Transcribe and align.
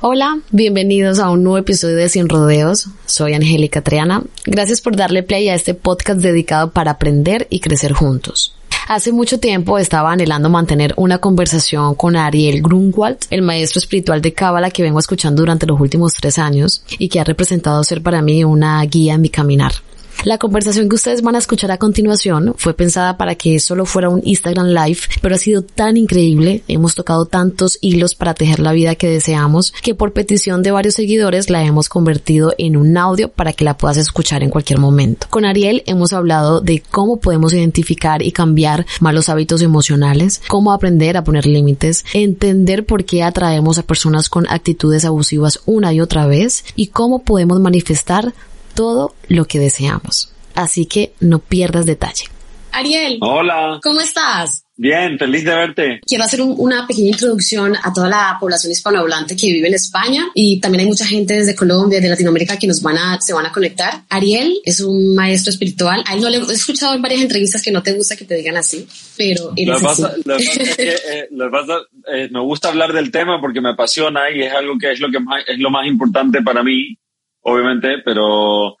Hola, 0.00 0.38
bienvenidos 0.52 1.18
a 1.18 1.28
un 1.28 1.42
nuevo 1.42 1.58
episodio 1.58 1.96
de 1.96 2.08
Sin 2.08 2.28
Rodeos. 2.28 2.86
Soy 3.04 3.34
Angélica 3.34 3.82
Triana. 3.82 4.22
Gracias 4.46 4.80
por 4.80 4.94
darle 4.94 5.24
play 5.24 5.48
a 5.48 5.56
este 5.56 5.74
podcast 5.74 6.20
dedicado 6.20 6.70
para 6.70 6.92
aprender 6.92 7.48
y 7.50 7.58
crecer 7.58 7.94
juntos. 7.94 8.54
Hace 8.86 9.10
mucho 9.10 9.40
tiempo 9.40 9.76
estaba 9.76 10.12
anhelando 10.12 10.50
mantener 10.50 10.94
una 10.96 11.18
conversación 11.18 11.96
con 11.96 12.14
Ariel 12.14 12.62
Grunwald, 12.62 13.18
el 13.30 13.42
maestro 13.42 13.80
espiritual 13.80 14.22
de 14.22 14.32
Cábala 14.32 14.70
que 14.70 14.84
vengo 14.84 15.00
escuchando 15.00 15.42
durante 15.42 15.66
los 15.66 15.80
últimos 15.80 16.14
tres 16.14 16.38
años 16.38 16.84
y 16.96 17.08
que 17.08 17.18
ha 17.18 17.24
representado 17.24 17.82
ser 17.82 18.00
para 18.00 18.22
mí 18.22 18.44
una 18.44 18.80
guía 18.84 19.14
en 19.14 19.20
mi 19.20 19.30
caminar. 19.30 19.72
La 20.24 20.36
conversación 20.36 20.88
que 20.88 20.96
ustedes 20.96 21.22
van 21.22 21.36
a 21.36 21.38
escuchar 21.38 21.70
a 21.70 21.78
continuación 21.78 22.54
fue 22.56 22.74
pensada 22.74 23.16
para 23.16 23.36
que 23.36 23.60
solo 23.60 23.86
fuera 23.86 24.08
un 24.08 24.20
Instagram 24.24 24.66
Live, 24.66 24.98
pero 25.22 25.36
ha 25.36 25.38
sido 25.38 25.62
tan 25.62 25.96
increíble, 25.96 26.64
hemos 26.66 26.96
tocado 26.96 27.26
tantos 27.26 27.78
hilos 27.80 28.16
para 28.16 28.34
tejer 28.34 28.58
la 28.58 28.72
vida 28.72 28.96
que 28.96 29.08
deseamos, 29.08 29.72
que 29.80 29.94
por 29.94 30.12
petición 30.12 30.64
de 30.64 30.72
varios 30.72 30.94
seguidores 30.94 31.50
la 31.50 31.62
hemos 31.62 31.88
convertido 31.88 32.52
en 32.58 32.76
un 32.76 32.96
audio 32.96 33.28
para 33.28 33.52
que 33.52 33.64
la 33.64 33.78
puedas 33.78 33.96
escuchar 33.96 34.42
en 34.42 34.50
cualquier 34.50 34.80
momento. 34.80 35.28
Con 35.30 35.44
Ariel 35.44 35.84
hemos 35.86 36.12
hablado 36.12 36.60
de 36.60 36.82
cómo 36.90 37.20
podemos 37.20 37.52
identificar 37.52 38.20
y 38.20 38.32
cambiar 38.32 38.86
malos 38.98 39.28
hábitos 39.28 39.62
emocionales, 39.62 40.42
cómo 40.48 40.72
aprender 40.72 41.16
a 41.16 41.22
poner 41.22 41.46
límites, 41.46 42.04
entender 42.12 42.84
por 42.84 43.04
qué 43.04 43.22
atraemos 43.22 43.78
a 43.78 43.84
personas 43.84 44.28
con 44.28 44.48
actitudes 44.48 45.04
abusivas 45.04 45.60
una 45.64 45.92
y 45.92 46.00
otra 46.00 46.26
vez 46.26 46.64
y 46.74 46.88
cómo 46.88 47.22
podemos 47.22 47.60
manifestar 47.60 48.34
todo 48.78 49.12
lo 49.26 49.46
que 49.46 49.58
deseamos. 49.58 50.32
Así 50.54 50.86
que 50.86 51.12
no 51.18 51.40
pierdas 51.40 51.84
detalle. 51.84 52.26
Ariel. 52.70 53.18
Hola. 53.20 53.80
¿Cómo 53.82 54.00
estás? 54.00 54.62
Bien, 54.76 55.18
feliz 55.18 55.44
de 55.44 55.52
verte. 55.52 56.00
Quiero 56.06 56.22
hacer 56.22 56.40
una 56.42 56.86
pequeña 56.86 57.08
introducción 57.08 57.74
a 57.82 57.92
toda 57.92 58.08
la 58.08 58.36
población 58.38 58.70
hispanohablante 58.70 59.34
que 59.34 59.48
vive 59.48 59.66
en 59.66 59.74
España 59.74 60.26
y 60.32 60.60
también 60.60 60.82
hay 60.82 60.86
mucha 60.86 61.04
gente 61.04 61.34
desde 61.34 61.56
Colombia, 61.56 62.00
de 62.00 62.08
Latinoamérica 62.08 62.56
que 62.56 62.68
nos 62.68 62.80
van 62.80 62.98
a, 62.98 63.20
se 63.20 63.32
van 63.32 63.46
a 63.46 63.50
conectar. 63.50 64.02
Ariel 64.10 64.60
es 64.64 64.78
un 64.78 65.12
maestro 65.12 65.50
espiritual. 65.50 66.04
A 66.06 66.14
él 66.14 66.20
no 66.20 66.30
le 66.30 66.36
he 66.36 66.52
escuchado 66.52 66.94
en 66.94 67.02
varias 67.02 67.22
entrevistas 67.22 67.60
que 67.60 67.72
no 67.72 67.82
te 67.82 67.94
gusta 67.94 68.14
que 68.14 68.26
te 68.26 68.36
digan 68.36 68.56
así, 68.56 68.86
pero 69.16 69.54
él 69.56 69.66
lo 69.66 69.80
Pasa, 69.80 70.14
lo 70.24 70.36
es 70.36 70.50
que 70.50 70.62
eh, 70.62 71.28
pasa, 71.50 71.78
eh, 72.14 72.28
me 72.30 72.40
gusta 72.42 72.68
hablar 72.68 72.92
del 72.92 73.10
tema 73.10 73.40
porque 73.40 73.60
me 73.60 73.70
apasiona 73.70 74.30
y 74.30 74.42
es 74.42 74.52
algo 74.52 74.78
que 74.78 74.92
es 74.92 75.00
lo 75.00 75.10
que 75.10 75.18
más, 75.18 75.42
es 75.48 75.58
lo 75.58 75.70
más 75.70 75.84
importante 75.84 76.42
para 76.42 76.62
mí 76.62 76.96
obviamente, 77.48 77.98
pero 78.04 78.76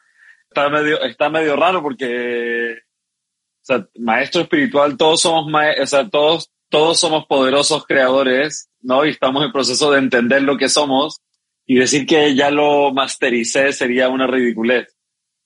está 0.48 0.68
medio, 0.68 1.02
está 1.02 1.28
medio 1.30 1.56
raro 1.56 1.82
porque, 1.82 2.74
o 2.74 3.64
sea, 3.64 3.86
maestro 3.98 4.42
espiritual, 4.42 4.96
todos 4.96 5.22
somos, 5.22 5.52
o 5.52 5.86
sea, 5.86 6.08
todos, 6.08 6.50
todos 6.68 6.98
somos 6.98 7.26
poderosos 7.26 7.86
creadores, 7.86 8.68
¿no? 8.80 9.04
Y 9.04 9.10
estamos 9.10 9.44
en 9.44 9.52
proceso 9.52 9.90
de 9.90 9.98
entender 9.98 10.42
lo 10.42 10.56
que 10.56 10.68
somos 10.68 11.20
y 11.66 11.76
decir 11.76 12.06
que 12.06 12.34
ya 12.34 12.50
lo 12.50 12.92
mastericé 12.92 13.72
sería 13.72 14.08
una 14.08 14.26
ridiculez. 14.26 14.88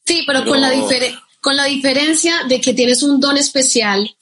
Sí, 0.05 0.25
pero, 0.27 0.45
con 0.45 0.61
la 0.61 0.70
con 1.42 1.57
la 1.57 1.64
diferencia 1.64 2.33
de 2.48 2.61
que 2.61 2.73
tienes 2.73 3.03
un 3.03 3.19
don 3.19 3.36
especial 3.36 4.14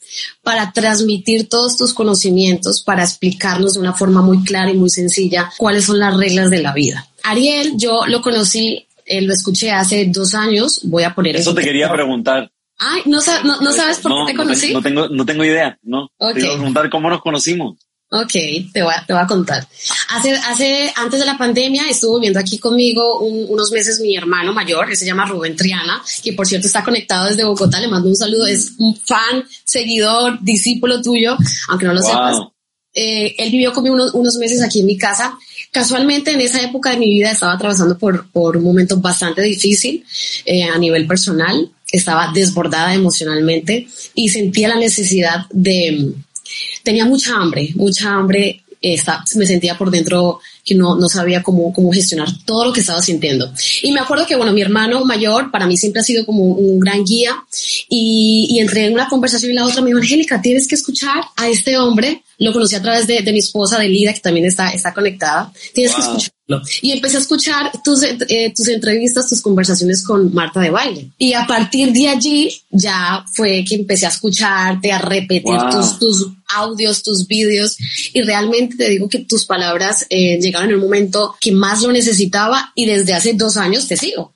para 0.42 0.73
transmitir 0.73 1.51
todos 1.51 1.77
tus 1.77 1.92
conocimientos, 1.92 2.83
para 2.83 3.03
explicarnos 3.03 3.75
de 3.75 3.81
una 3.81 3.92
forma 3.92 4.23
muy 4.23 4.42
clara 4.42 4.70
y 4.70 4.77
muy 4.77 4.89
sencilla 4.89 5.53
cuáles 5.59 5.85
son 5.85 5.98
las 5.98 6.17
reglas 6.17 6.51
de 6.51 6.62
la 6.62 6.73
vida. 6.73 7.07
Ariel, 7.23 7.75
yo 7.77 8.07
lo 8.07 8.23
conocí 8.23 8.87
eh, 9.11 9.20
lo 9.22 9.34
escuché 9.34 9.72
hace 9.72 10.06
dos 10.06 10.34
años, 10.34 10.80
voy 10.84 11.03
a 11.03 11.14
poner... 11.14 11.36
Eso 11.36 11.53
te 11.53 11.62
quería 11.62 11.92
preguntar. 11.92 12.50
Ay, 12.78 13.03
¿no, 13.06 13.19
no, 13.44 13.72
sabes 13.72 13.98
por 13.98 14.25
qué 14.25 14.33
te 14.33 14.36
conocí? 14.39 14.72
No 14.72 14.80
tengo, 14.80 15.08
no 15.08 15.27
tengo 15.27 15.44
idea, 15.44 15.77
¿no? 15.83 16.08
Te 16.17 16.41
Te 16.41 16.47
a 16.48 16.52
preguntar 16.52 16.89
cómo 16.89 17.11
nos 17.11 17.20
conocimos. 17.20 17.77
Ok, 18.12 18.33
te 18.72 18.83
voy, 18.83 18.94
a, 18.97 19.05
te 19.05 19.12
voy 19.12 19.22
a 19.22 19.27
contar. 19.27 19.67
Hace, 20.11 20.33
hace, 20.33 20.92
antes 20.97 21.20
de 21.20 21.27
la 21.27 21.36
pandemia 21.36 21.89
estuvo 21.89 22.17
viviendo 22.17 22.41
aquí 22.41 22.58
conmigo 22.58 23.20
unos 23.20 23.70
meses 23.70 24.00
mi 24.00 24.17
hermano 24.17 24.52
mayor, 24.52 24.89
que 24.89 24.97
se 24.97 25.06
llama 25.06 25.27
Rubén 25.27 25.56
Triana, 25.56 26.02
que 26.22 26.33
por 26.33 26.47
cierto 26.47 26.69
está 26.69 26.83
conectado 26.83 27.27
desde 27.27 27.45
Bogotá, 27.45 27.80
le 27.80 27.89
mando 27.89 28.08
un 28.08 28.17
saludo, 28.17 28.47
es 28.47 28.72
un 28.78 28.97
fan, 28.97 29.45
seguidor, 29.64 30.39
discípulo 30.40 31.02
tuyo, 31.02 31.36
aunque 31.68 31.86
no 31.86 31.95
lo 31.95 32.01
sepas. 32.01 32.39
Eh, 32.92 33.34
él 33.39 33.51
vivió 33.51 33.73
conmigo 33.73 33.95
unos, 33.95 34.14
unos 34.14 34.36
meses 34.36 34.62
aquí 34.62 34.80
en 34.80 34.86
mi 34.86 34.96
casa 34.98 35.39
Casualmente 35.70 36.33
en 36.33 36.40
esa 36.40 36.61
época 36.62 36.90
de 36.90 36.96
mi 36.96 37.14
vida 37.14 37.30
estaba 37.30 37.52
atravesando 37.52 37.96
por, 37.96 38.28
por 38.30 38.56
un 38.56 38.64
momento 38.64 38.96
bastante 38.96 39.42
difícil 39.42 40.05
eh, 40.45 40.64
a 40.64 40.77
nivel 40.78 41.06
personal, 41.06 41.70
estaba 41.92 42.33
desbordada 42.34 42.92
emocionalmente 42.92 43.86
y 44.14 44.29
sentía 44.30 44.68
la 44.68 44.74
necesidad 44.74 45.46
de, 45.50 46.12
tenía 46.83 47.05
mucha 47.05 47.36
hambre, 47.36 47.70
mucha 47.77 48.11
hambre, 48.11 48.64
me 49.36 49.46
sentía 49.46 49.79
por 49.79 49.92
dentro 49.92 50.40
que 50.64 50.74
no, 50.74 50.96
no 50.96 51.08
sabía 51.08 51.42
cómo, 51.42 51.73
cómo 51.73 51.92
gestionar 51.92 52.29
todo 52.45 52.64
lo 52.64 52.73
que 52.73 52.80
estaba 52.80 53.02
sintiendo. 53.02 53.52
Y 53.83 53.92
me 53.92 54.00
acuerdo 54.00 54.27
que, 54.27 54.36
bueno, 54.36 54.52
mi 54.52 54.62
hermano 54.62 55.05
mayor 55.05 55.52
para 55.52 55.67
mí 55.67 55.77
siempre 55.77 56.00
ha 56.00 56.05
sido 56.05 56.27
como 56.27 56.42
un 56.45 56.80
gran 56.80 57.05
guía 57.05 57.36
y, 57.89 58.48
y 58.50 58.58
entre 58.58 58.90
una 58.90 59.08
conversación 59.08 59.52
y 59.52 59.55
la 59.55 59.67
otra 59.67 59.83
me 59.83 59.89
dijo, 59.89 60.00
Angélica, 60.00 60.42
tienes 60.42 60.67
que 60.67 60.74
escuchar 60.74 61.23
a 61.36 61.48
este 61.48 61.79
hombre 61.79 62.24
lo 62.40 62.52
conocí 62.52 62.74
a 62.74 62.83
través 62.83 63.06
de, 63.06 63.20
de 63.20 63.33
mi 63.33 63.39
esposa, 63.39 63.78
de 63.78 63.89
Lida, 63.89 64.14
que 64.14 64.20
también 64.20 64.46
está, 64.46 64.70
está 64.70 64.95
conectada. 64.95 65.52
Tienes 65.74 65.95
que 65.95 66.01
escucharlo. 66.01 66.62
Y 66.83 66.90
empecé 66.90 67.18
a 67.18 67.20
escuchar 67.20 67.70
tus, 67.84 68.02
eh, 68.02 68.52
tus 68.56 68.67
entrevistas, 68.68 69.28
tus 69.28 69.40
conversaciones 69.40 70.05
con 70.05 70.33
Marta 70.34 70.61
de 70.61 70.70
Baile. 70.70 71.11
Y 71.18 71.34
a 71.34 71.46
partir 71.46 71.92
de 71.92 72.08
allí 72.08 72.62
ya 72.70 73.24
fue 73.34 73.64
que 73.64 73.77
empecé 73.77 74.06
a 74.06 74.08
escucharte, 74.08 74.90
a 74.90 74.98
repetir 74.98 75.58
tus, 75.70 75.98
tus 75.98 76.29
audios, 76.48 77.02
tus 77.02 77.27
vídeos. 77.27 77.77
Y 78.14 78.23
realmente 78.23 78.77
te 78.77 78.89
digo 78.89 79.08
que 79.08 79.20
tus 79.20 79.45
palabras 79.45 80.06
eh, 80.08 80.40
llegaron 80.40 80.70
en 80.70 80.77
el 80.77 80.80
momento 80.80 81.36
que 81.40 81.52
más 81.52 81.83
lo 81.83 81.92
necesitaba 81.92 82.73
y 82.74 82.86
desde 82.86 83.12
hace 83.12 83.34
dos 83.34 83.58
años 83.58 83.86
te 83.86 83.96
sigo. 83.96 84.34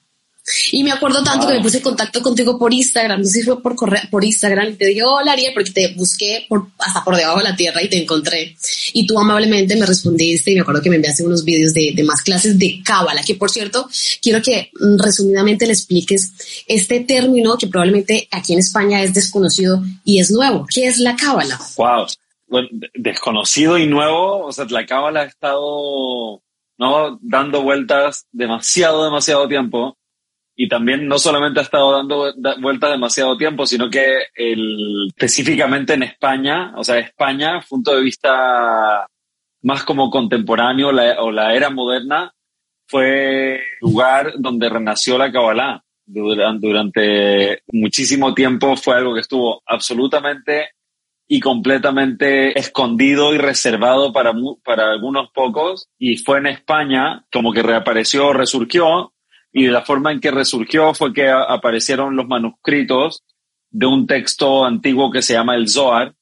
Y 0.72 0.84
me 0.84 0.92
acuerdo 0.92 1.24
tanto 1.24 1.46
que 1.46 1.54
me 1.54 1.62
puse 1.62 1.78
en 1.78 1.82
contacto 1.82 2.20
contigo 2.20 2.58
por 2.58 2.72
Instagram, 2.72 3.20
no 3.20 3.24
sé 3.24 3.40
si 3.40 3.42
fue 3.44 3.62
por 3.62 3.74
correo, 3.74 4.02
por 4.10 4.24
Instagram, 4.24 4.72
y 4.72 4.74
te 4.74 4.86
dije, 4.86 5.02
hola 5.02 5.32
Ariel, 5.32 5.54
porque 5.54 5.70
te 5.70 5.94
busqué 5.94 6.44
por, 6.48 6.66
hasta 6.78 7.02
por 7.02 7.16
debajo 7.16 7.38
de 7.38 7.44
la 7.44 7.56
tierra 7.56 7.82
y 7.82 7.88
te 7.88 8.02
encontré. 8.02 8.54
Y 8.92 9.06
tú 9.06 9.18
amablemente 9.18 9.74
me 9.76 9.86
respondiste 9.86 10.50
y 10.50 10.56
me 10.56 10.60
acuerdo 10.60 10.82
que 10.82 10.90
me 10.90 10.96
enviaste 10.96 11.24
unos 11.24 11.44
vídeos 11.44 11.72
de, 11.72 11.92
de 11.94 12.02
más 12.04 12.20
clases 12.20 12.58
de 12.58 12.82
cábala, 12.84 13.22
que 13.22 13.36
por 13.36 13.50
cierto, 13.50 13.88
quiero 14.20 14.42
que 14.42 14.70
mm, 14.78 14.98
resumidamente 15.02 15.66
le 15.66 15.72
expliques 15.72 16.32
este 16.66 17.00
término 17.00 17.56
que 17.56 17.66
probablemente 17.66 18.28
aquí 18.30 18.52
en 18.52 18.58
España 18.58 19.02
es 19.02 19.14
desconocido 19.14 19.82
y 20.04 20.20
es 20.20 20.30
nuevo. 20.30 20.66
¿Qué 20.72 20.86
es 20.86 20.98
la 20.98 21.16
cábala? 21.16 21.58
Wow, 21.78 22.06
bueno, 22.48 22.68
desconocido 22.92 23.78
y 23.78 23.86
nuevo, 23.86 24.44
o 24.44 24.52
sea, 24.52 24.66
la 24.68 24.84
cábala 24.84 25.22
ha 25.22 25.24
estado 25.24 26.42
¿no? 26.76 27.18
dando 27.22 27.62
vueltas 27.62 28.26
demasiado, 28.30 29.04
demasiado 29.04 29.48
tiempo 29.48 29.96
y 30.56 30.68
también 30.68 31.08
no 31.08 31.18
solamente 31.18 31.60
ha 31.60 31.64
estado 31.64 31.92
dando 31.92 32.32
vueltas 32.60 32.90
demasiado 32.90 33.36
tiempo, 33.36 33.66
sino 33.66 33.90
que 33.90 34.26
el, 34.34 35.08
específicamente 35.08 35.94
en 35.94 36.04
España, 36.04 36.72
o 36.76 36.84
sea, 36.84 36.98
España, 36.98 37.60
punto 37.68 37.94
de 37.94 38.02
vista 38.02 39.06
más 39.62 39.82
como 39.82 40.10
contemporáneo 40.10 40.88
o 40.88 41.30
la 41.30 41.54
era 41.54 41.70
moderna, 41.70 42.32
fue 42.86 43.60
lugar 43.80 44.34
donde 44.38 44.68
renació 44.68 45.18
la 45.18 45.32
Kabbalah. 45.32 45.80
Durante, 46.06 46.66
durante 46.66 47.62
muchísimo 47.72 48.34
tiempo 48.34 48.76
fue 48.76 48.96
algo 48.96 49.14
que 49.14 49.20
estuvo 49.20 49.62
absolutamente 49.64 50.68
y 51.26 51.40
completamente 51.40 52.58
escondido 52.58 53.34
y 53.34 53.38
reservado 53.38 54.12
para, 54.12 54.34
para 54.62 54.92
algunos 54.92 55.30
pocos 55.30 55.88
y 55.98 56.18
fue 56.18 56.38
en 56.38 56.48
España 56.48 57.24
como 57.32 57.54
que 57.54 57.62
reapareció, 57.62 58.34
resurgió 58.34 59.13
y 59.56 59.68
la 59.68 59.82
forma 59.82 60.10
en 60.10 60.20
que 60.20 60.32
resurgió 60.32 60.92
fue 60.94 61.12
que 61.12 61.30
aparecieron 61.30 62.16
los 62.16 62.26
manuscritos 62.26 63.22
de 63.70 63.86
un 63.86 64.04
texto 64.04 64.64
antiguo 64.64 65.12
que 65.12 65.22
se 65.22 65.34
llama 65.34 65.54
el 65.54 65.68
Zohar, 65.68 66.12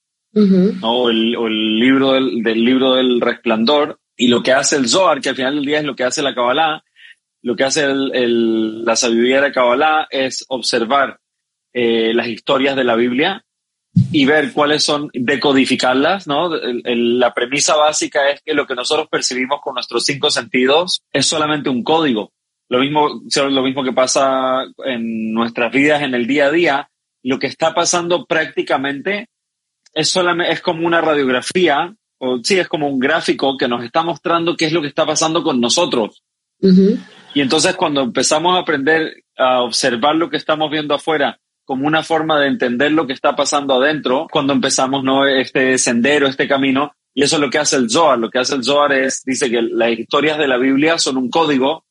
o, 0.83 1.09
el, 1.09 1.79
libro 1.79 2.13
del, 2.13 2.65
libro 2.65 2.93
del 2.93 3.23
resplandor, 3.23 3.99
y 4.17 4.29
lo 4.29 4.43
que 4.43 4.53
hace 4.53 4.77
el 4.77 4.87
Zohar, 4.87 5.23
que 5.23 5.31
al 5.31 5.37
final 5.37 5.55
del 5.55 5.65
día 5.65 5.79
es 5.79 5.85
lo 5.85 5.97
que 5.97 6.05
hace 6.05 6.21
la 6.21 6.35
Kabbalah, 6.35 6.85
lo 7.41 7.57
que 7.57 7.65
hace 7.65 7.87
la 7.89 8.97
sabiduría 8.97 9.37
de 9.37 9.49
la 9.49 9.53
Kabbalah 9.53 10.09
es 10.11 10.45
observar 10.49 11.19
eh, 11.73 12.13
las 12.13 12.29
historias 12.29 12.77
de 12.77 12.85
la 12.85 12.97
Biblia 12.97 13.47
y 14.13 14.27
ver 14.27 14.53
cuáles 14.53 14.85
son, 14.85 15.09
decodificarlas, 15.15 16.27
¿no? 16.27 16.51
la 16.55 17.33
premisa 17.33 17.77
básica 17.77 18.29
es 18.29 18.43
que 18.43 18.53
lo 18.53 18.67
que 18.67 18.75
nosotros 18.75 19.09
percibimos 19.11 19.61
con 19.63 19.75
nuestros 19.75 20.05
cinco 20.05 20.31
sentidos 20.31 21.03
es 21.13 21.25
solamente 21.25 21.71
un 21.71 21.83
código. 21.83 22.31
Lo 22.73 22.79
mismo, 22.79 23.21
lo 23.51 23.63
mismo 23.63 23.85
que 23.85 23.93
pasa 23.93 24.65
en 24.87 25.35
nuestras 25.35 25.71
vidas 25.71 26.01
en 26.01 26.15
el 26.15 26.27
día 26.27 26.47
a 26.47 26.51
día, 26.51 26.91
lo 27.23 27.39
que 27.39 27.47
está 27.47 27.75
pasando 27.75 28.25
prácticamente 28.25 29.29
es 29.93 30.09
solamente, 30.09 30.55
es 30.55 30.63
como 30.63 30.87
una 30.87 31.03
radiografía, 31.03 31.95
o 32.17 32.39
sí, 32.43 32.59
es 32.59 32.69
como 32.69 32.89
un 32.89 32.99
gráfico 32.99 33.59
que 33.59 33.69
nos 33.69 33.85
está 33.85 34.03
mostrando 34.03 34.57
qué 34.57 34.65
es 34.65 34.73
lo 34.73 34.81
que 34.81 34.89
está 34.89 35.05
pasando 35.05 35.43
con 35.43 35.61
nosotros. 35.61 36.23
Y 37.35 37.43
entonces 37.43 37.77
cuando 37.77 38.01
empezamos 38.01 38.57
a 38.57 38.61
aprender 38.61 39.23
a 39.37 39.61
observar 39.61 40.17
lo 40.17 40.31
que 40.31 40.39
estamos 40.39 40.71
viendo 40.71 40.95
afuera 40.95 41.39
como 41.67 41.87
una 41.87 42.03
forma 42.03 42.41
de 42.41 42.47
entender 42.47 42.93
lo 42.93 43.07
que 43.07 43.13
está 43.13 43.37
pasando 43.37 43.75
adentro, 43.75 44.29
cuando 44.33 44.55
empezamos 44.55 45.05
¿no? 45.05 45.27
este 45.27 45.77
sendero, 45.77 46.27
este 46.27 46.49
camino, 46.49 46.93
Y 47.13 47.23
eso 47.23 47.37
es 47.37 47.43
lo 47.43 47.51
que 47.51 47.59
hace 47.59 47.77
el 47.77 47.91
Zohar. 47.91 48.19
Lo 48.19 48.31
que 48.31 48.39
hace 48.39 48.55
el 48.55 48.65
Zohar 48.65 48.95
es, 48.95 49.23
dice 49.27 49.51
que 49.51 49.61
las 49.61 49.91
historias 49.91 50.39
de 50.39 50.49
la 50.49 50.57
Biblia 50.57 50.97
son 50.97 51.19
un 51.19 51.29
código 51.29 51.85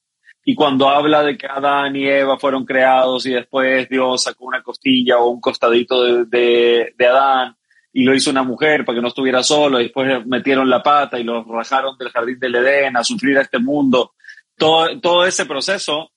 y 0.44 0.56
cuando 0.56 0.90
habla 0.90 1.24
de 1.24 1.38
que 1.38 1.46
Adán 1.46 1.96
y 1.96 2.08
Eva 2.08 2.38
fueron 2.40 2.66
creados 2.66 3.26
y 3.26 3.34
después 3.34 3.88
Dios 3.90 4.24
sacó 4.24 4.46
una 4.46 4.64
costilla 4.64 5.20
o 5.20 5.30
un 5.30 5.40
costadito 5.40 6.26
de, 6.26 6.94
de, 6.98 7.08
Adán 7.08 7.56
y 7.94 8.04
lo 8.04 8.16
hizo 8.16 8.32
una 8.32 8.44
mujer 8.44 8.84
para 8.84 8.96
que 8.96 9.02
no 9.02 9.10
estuviera 9.10 9.44
solo, 9.44 9.80
y 9.80 9.84
después 9.84 10.26
metieron 10.26 10.70
la 10.70 10.82
pata 10.82 11.20
y 11.20 11.24
lo 11.24 11.44
rajaron 11.44 11.98
del 11.98 12.10
jardín 12.10 12.40
del 12.40 12.56
Edén 12.56 12.98
a 12.98 13.04
sufrir 13.04 13.38
a 13.38 13.42
este 13.42 13.60
mundo. 13.60 14.14
Todo, 14.58 15.00
todo 15.00 15.26
ese 15.26 15.46
proceso 15.46 16.12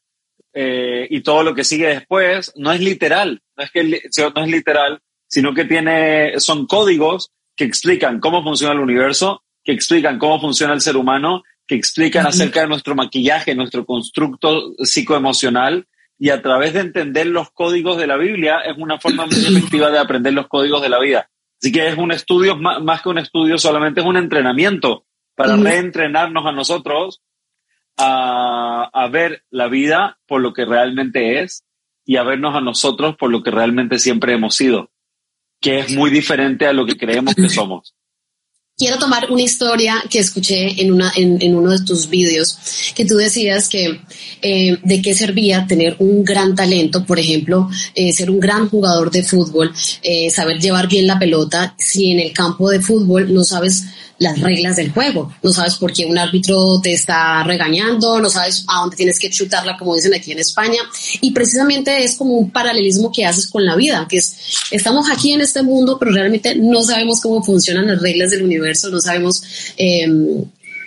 eh, 0.52 1.06
y 1.10 1.20
todo 1.22 1.42
lo 1.42 1.54
que 1.54 1.64
sigue 1.64 1.88
después 1.88 2.52
no 2.56 2.72
es 2.72 2.80
literal, 2.80 3.42
no 3.56 3.64
es 3.64 3.70
que 3.72 3.82
no 3.82 4.42
es 4.44 4.50
literal, 4.50 5.02
sino 5.26 5.52
que 5.52 5.64
tiene, 5.64 6.38
son 6.38 6.66
códigos 6.66 7.32
que 7.56 7.64
explican 7.64 8.20
cómo 8.20 8.42
funciona 8.42 8.72
el 8.72 8.80
universo, 8.80 9.42
que 9.64 9.72
explican 9.72 10.18
cómo 10.18 10.40
funciona 10.40 10.72
el 10.72 10.80
ser 10.80 10.96
humano 10.96 11.42
que 11.66 11.74
explican 11.74 12.26
acerca 12.26 12.60
de 12.60 12.68
nuestro 12.68 12.94
maquillaje, 12.94 13.54
nuestro 13.54 13.86
constructo 13.86 14.74
psicoemocional, 14.78 15.86
y 16.18 16.30
a 16.30 16.42
través 16.42 16.74
de 16.74 16.80
entender 16.80 17.26
los 17.26 17.50
códigos 17.50 17.98
de 17.98 18.06
la 18.06 18.16
Biblia 18.16 18.60
es 18.60 18.76
una 18.78 18.98
forma 18.98 19.26
muy 19.26 19.34
efectiva 19.34 19.90
de 19.90 19.98
aprender 19.98 20.32
los 20.32 20.46
códigos 20.48 20.80
de 20.82 20.88
la 20.88 21.00
vida. 21.00 21.28
Así 21.60 21.72
que 21.72 21.88
es 21.88 21.96
un 21.96 22.12
estudio, 22.12 22.56
más, 22.56 23.02
que 23.02 23.08
un 23.08 23.18
estudio, 23.18 23.58
solamente 23.58 24.00
es 24.00 24.06
un 24.06 24.16
entrenamiento 24.16 25.06
para 25.34 25.56
reentrenarnos 25.56 26.46
a 26.46 26.52
nosotros 26.52 27.22
a, 27.96 28.88
a 28.92 29.08
ver 29.08 29.44
la 29.50 29.68
vida 29.68 30.18
por 30.26 30.40
lo 30.40 30.52
que 30.52 30.64
realmente 30.64 31.40
es 31.40 31.64
y 32.04 32.16
a 32.16 32.22
vernos 32.22 32.54
a 32.54 32.60
nosotros 32.60 33.16
por 33.16 33.30
lo 33.30 33.42
que 33.42 33.50
realmente 33.50 33.98
siempre 33.98 34.34
hemos 34.34 34.54
sido, 34.54 34.90
que 35.60 35.80
es 35.80 35.96
muy 35.96 36.10
diferente 36.10 36.66
a 36.66 36.72
lo 36.72 36.86
que 36.86 36.96
creemos 36.96 37.34
que 37.34 37.48
somos. 37.48 37.94
Quiero 38.76 38.98
tomar 38.98 39.30
una 39.30 39.42
historia 39.42 40.02
que 40.10 40.18
escuché 40.18 40.82
en, 40.82 40.92
una, 40.92 41.12
en, 41.14 41.54
uno 41.54 41.70
de 41.70 41.84
tus 41.84 42.08
vídeos, 42.08 42.58
que 42.96 43.04
tú 43.04 43.14
decías 43.14 43.68
que 43.68 44.00
eh, 44.42 44.76
de 44.82 45.00
qué 45.00 45.14
servía 45.14 45.64
tener 45.68 45.94
un 46.00 46.24
gran 46.24 46.56
talento, 46.56 47.06
por 47.06 47.20
ejemplo, 47.20 47.70
eh, 47.94 48.12
ser 48.12 48.32
un 48.32 48.40
gran 48.40 48.68
jugador 48.68 49.12
de 49.12 49.22
fútbol, 49.22 49.72
eh, 50.02 50.28
saber 50.28 50.58
llevar 50.58 50.88
bien 50.88 51.06
la 51.06 51.20
pelota, 51.20 51.76
si 51.78 52.10
en 52.10 52.18
el 52.18 52.32
campo 52.32 52.68
de 52.68 52.80
fútbol 52.80 53.32
no 53.32 53.44
sabes 53.44 53.84
las 54.18 54.40
reglas 54.40 54.76
del 54.76 54.92
juego. 54.92 55.32
No 55.42 55.52
sabes 55.52 55.76
por 55.76 55.92
qué 55.92 56.06
un 56.06 56.18
árbitro 56.18 56.80
te 56.82 56.92
está 56.92 57.42
regañando, 57.42 58.20
no 58.20 58.30
sabes 58.30 58.64
a 58.68 58.80
dónde 58.80 58.96
tienes 58.96 59.18
que 59.18 59.30
chutarla, 59.30 59.76
como 59.76 59.94
dicen 59.94 60.14
aquí 60.14 60.32
en 60.32 60.38
España. 60.38 60.80
Y 61.20 61.32
precisamente 61.32 62.04
es 62.04 62.16
como 62.16 62.34
un 62.34 62.50
paralelismo 62.50 63.10
que 63.12 63.24
haces 63.24 63.48
con 63.48 63.64
la 63.64 63.76
vida, 63.76 64.06
que 64.08 64.18
es, 64.18 64.36
estamos 64.70 65.10
aquí 65.10 65.32
en 65.32 65.40
este 65.40 65.62
mundo, 65.62 65.98
pero 65.98 66.12
realmente 66.12 66.54
no 66.54 66.82
sabemos 66.82 67.20
cómo 67.20 67.42
funcionan 67.42 67.86
las 67.86 68.00
reglas 68.00 68.30
del 68.30 68.44
universo, 68.44 68.63
no 68.90 69.00
sabemos 69.00 69.42
em, 69.76 70.44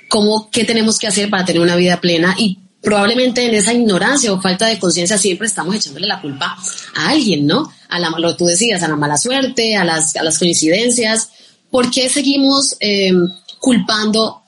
cómo, 0.10 0.50
qué 0.52 0.64
tenemos 0.64 0.98
que 0.98 1.08
hacer 1.08 1.30
para 1.30 1.46
tener 1.46 1.62
una 1.62 1.76
vida 1.76 2.00
plena 2.02 2.36
y 2.38 2.60
probablemente 2.82 3.46
en 3.46 3.56
esa 3.56 3.74
ignorancia 3.74 4.32
o 4.32 4.42
falta 4.42 4.68
de 4.68 4.80
conciencia 4.80 5.18
siempre 5.18 5.48
estamos 5.48 5.76
echándole 5.76 6.08
la 6.08 6.22
culpa 6.22 6.58
a 6.96 7.10
alguien, 7.10 7.46
¿no? 7.46 7.72
A 7.90 8.00
la, 8.00 8.10
lo 8.18 8.30
que 8.30 8.38
tú 8.38 8.46
decías, 8.46 8.84
a 8.84 8.88
la 8.88 8.96
mala 8.96 9.18
suerte, 9.18 9.76
a 9.76 9.84
las, 9.84 10.16
a 10.16 10.24
las 10.24 10.40
coincidencias, 10.40 11.30
¿por 11.70 11.92
qué 11.92 12.10
seguimos 12.10 12.76
eh, 12.80 13.12
culpando 13.60 14.44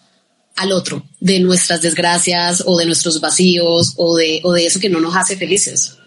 al 0.56 0.72
otro 0.72 1.04
de 1.20 1.40
nuestras 1.40 1.82
desgracias 1.82 2.64
o 2.66 2.78
de 2.78 2.86
nuestros 2.86 3.20
vacíos 3.22 3.94
o 3.98 4.16
de, 4.16 4.42
o 4.44 4.54
de 4.54 4.66
eso 4.66 4.80
que 4.80 4.90
no 4.90 5.00
nos 5.00 5.16
hace 5.16 5.38
felices? 5.38 5.98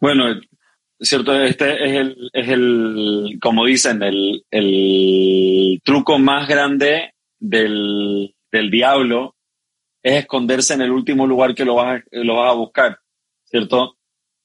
Bueno, 0.00 0.24
cierto, 1.00 1.34
este 1.42 1.84
es 1.84 1.96
el, 1.96 2.30
es 2.32 2.48
el 2.48 3.38
como 3.40 3.66
dicen, 3.66 4.02
el, 4.02 4.44
el 4.50 5.80
truco 5.84 6.18
más 6.18 6.48
grande 6.48 7.14
del, 7.38 8.34
del, 8.50 8.70
diablo 8.70 9.36
es 10.02 10.20
esconderse 10.20 10.74
en 10.74 10.82
el 10.82 10.92
último 10.92 11.26
lugar 11.26 11.54
que 11.54 11.64
lo 11.64 11.74
vas, 11.74 12.02
lo 12.10 12.36
vas 12.36 12.52
a 12.52 12.56
buscar, 12.56 12.98
¿cierto? 13.44 13.96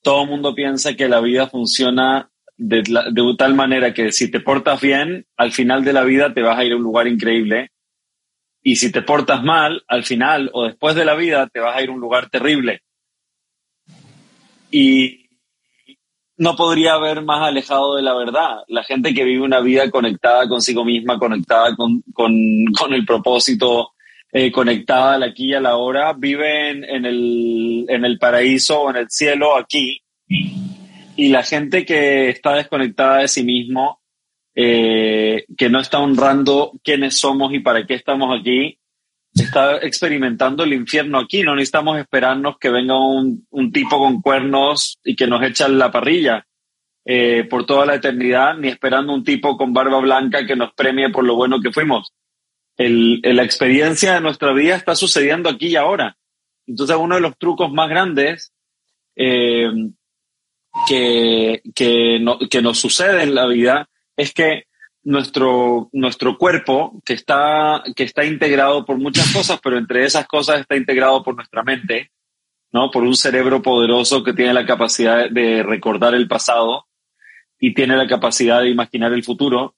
Todo 0.01 0.23
el 0.23 0.29
mundo 0.29 0.55
piensa 0.55 0.95
que 0.95 1.07
la 1.07 1.21
vida 1.21 1.47
funciona 1.47 2.31
de, 2.61 2.83
tal 3.37 3.55
manera 3.55 3.93
que 3.93 4.11
si 4.11 4.29
te 4.29 4.39
portas 4.39 4.79
bien, 4.81 5.25
al 5.35 5.51
final 5.51 5.83
de 5.83 5.93
la 5.93 6.03
vida 6.03 6.33
te 6.33 6.41
vas 6.41 6.57
a 6.57 6.63
ir 6.63 6.73
a 6.73 6.75
un 6.75 6.83
lugar 6.83 7.07
increíble. 7.07 7.71
Y 8.63 8.75
si 8.75 8.91
te 8.91 9.01
portas 9.01 9.43
mal, 9.43 9.83
al 9.87 10.03
final 10.03 10.51
o 10.53 10.65
después 10.65 10.95
de 10.95 11.05
la 11.05 11.15
vida 11.15 11.47
te 11.47 11.59
vas 11.59 11.75
a 11.75 11.81
ir 11.81 11.89
a 11.89 11.93
un 11.93 11.99
lugar 11.99 12.29
terrible. 12.29 12.81
Y 14.69 15.20
no 16.41 16.55
podría 16.55 16.93
haber 16.93 17.21
más 17.21 17.47
alejado 17.47 17.95
de 17.95 18.01
la 18.01 18.15
verdad. 18.15 18.63
La 18.67 18.83
gente 18.83 19.13
que 19.13 19.23
vive 19.23 19.43
una 19.43 19.59
vida 19.59 19.91
conectada 19.91 20.49
consigo 20.49 20.83
misma, 20.83 21.19
conectada 21.19 21.75
con, 21.75 22.03
el 22.89 23.05
propósito, 23.05 23.91
eh, 24.31 24.51
conectada 24.51 25.13
al 25.13 25.23
aquí 25.23 25.49
y 25.49 25.53
a 25.53 25.61
la 25.61 25.77
hora, 25.77 26.13
vive 26.13 26.71
en, 26.71 27.05
el, 27.05 27.85
en 27.87 28.05
el 28.05 28.17
paraíso 28.17 28.81
o 28.81 28.89
en 28.89 28.95
el 28.95 29.09
cielo 29.11 29.55
aquí 29.55 30.01
y 31.15 31.29
la 31.29 31.43
gente 31.43 31.85
que 31.85 32.29
está 32.29 32.55
desconectada 32.55 33.19
de 33.19 33.27
sí 33.27 33.43
mismo, 33.43 34.01
eh, 34.55 35.45
que 35.55 35.69
no 35.69 35.79
está 35.79 35.99
honrando 35.99 36.71
quiénes 36.83 37.19
somos 37.19 37.53
y 37.53 37.59
para 37.59 37.85
qué 37.85 37.93
estamos 37.93 38.35
aquí, 38.35 38.79
está 39.33 39.77
experimentando 39.77 40.63
el 40.63 40.73
infierno 40.73 41.19
aquí. 41.19 41.43
No 41.43 41.55
necesitamos 41.55 41.99
esperarnos 41.99 42.57
que 42.57 42.69
venga 42.69 42.97
un, 42.97 43.71
tipo 43.71 43.97
con 43.97 44.21
cuernos 44.21 44.99
y 45.03 45.15
que 45.15 45.27
nos 45.27 45.43
echa 45.43 45.67
la 45.67 45.91
parrilla 45.91 46.45
eh, 47.05 47.45
por 47.49 47.65
toda 47.65 47.85
la 47.85 47.95
eternidad, 47.95 48.57
ni 48.57 48.67
esperando 48.67 49.13
un 49.13 49.23
tipo 49.23 49.57
con 49.57 49.73
barba 49.73 49.99
blanca 49.99 50.45
que 50.45 50.55
nos 50.55 50.73
premie 50.73 51.09
por 51.09 51.23
lo 51.23 51.35
bueno 51.35 51.61
que 51.61 51.71
fuimos. 51.71 52.13
la 52.77 53.43
experiencia 53.43 54.15
de 54.15 54.21
nuestra 54.21 54.53
vida 54.53 54.75
está 54.75 54.95
sucediendo 54.95 55.49
aquí 55.49 55.67
y 55.67 55.75
ahora. 55.75 56.17
Entonces, 56.67 56.95
uno 56.99 57.15
de 57.15 57.21
los 57.21 57.37
trucos 57.37 57.71
más 57.71 57.89
grandes 57.89 58.53
eh, 59.15 59.71
que, 60.87 61.61
que 61.75 62.61
nos 62.61 62.79
sucede 62.79 63.23
en 63.23 63.35
la 63.35 63.45
vida 63.47 63.89
es 64.15 64.33
que 64.33 64.65
nuestro, 65.03 65.89
nuestro 65.93 66.37
cuerpo, 66.37 67.01
que 67.05 67.13
está, 67.13 67.83
que 67.95 68.03
está 68.03 68.23
integrado 68.25 68.85
por 68.85 68.97
muchas 68.97 69.31
cosas, 69.33 69.59
pero 69.63 69.77
entre 69.77 70.05
esas 70.05 70.27
cosas 70.27 70.61
está 70.61 70.75
integrado 70.75 71.23
por 71.23 71.35
nuestra 71.35 71.63
mente, 71.63 72.11
¿no? 72.71 72.91
Por 72.91 73.03
un 73.03 73.15
cerebro 73.15 73.61
poderoso 73.61 74.23
que 74.23 74.33
tiene 74.33 74.53
la 74.53 74.65
capacidad 74.65 75.29
de 75.29 75.63
recordar 75.63 76.13
el 76.13 76.27
pasado 76.27 76.85
y 77.59 77.73
tiene 77.73 77.95
la 77.95 78.07
capacidad 78.07 78.61
de 78.61 78.69
imaginar 78.69 79.13
el 79.13 79.23
futuro, 79.23 79.75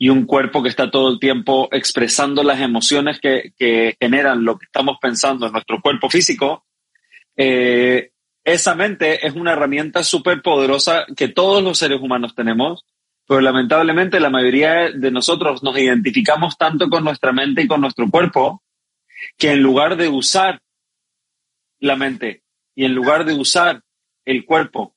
y 0.00 0.08
un 0.10 0.24
cuerpo 0.26 0.62
que 0.62 0.68
está 0.68 0.90
todo 0.90 1.10
el 1.10 1.18
tiempo 1.18 1.68
expresando 1.72 2.44
las 2.44 2.60
emociones 2.60 3.18
que, 3.20 3.52
que 3.58 3.96
generan 4.00 4.44
lo 4.44 4.56
que 4.56 4.66
estamos 4.66 4.96
pensando 5.02 5.46
en 5.46 5.52
nuestro 5.52 5.80
cuerpo 5.80 6.08
físico, 6.08 6.64
eh, 7.36 8.12
esa 8.44 8.76
mente 8.76 9.26
es 9.26 9.34
una 9.34 9.52
herramienta 9.52 10.04
súper 10.04 10.40
poderosa 10.40 11.04
que 11.16 11.28
todos 11.28 11.62
los 11.62 11.78
seres 11.78 12.00
humanos 12.00 12.34
tenemos, 12.36 12.86
pero 13.28 13.42
lamentablemente 13.42 14.20
la 14.20 14.30
mayoría 14.30 14.90
de 14.90 15.10
nosotros 15.10 15.62
nos 15.62 15.78
identificamos 15.78 16.56
tanto 16.56 16.88
con 16.88 17.04
nuestra 17.04 17.30
mente 17.30 17.62
y 17.62 17.68
con 17.68 17.82
nuestro 17.82 18.08
cuerpo 18.10 18.62
que 19.36 19.52
en 19.52 19.62
lugar 19.62 19.96
de 19.98 20.08
usar 20.08 20.62
la 21.78 21.94
mente 21.94 22.42
y 22.74 22.86
en 22.86 22.94
lugar 22.94 23.26
de 23.26 23.34
usar 23.34 23.82
el 24.24 24.46
cuerpo 24.46 24.94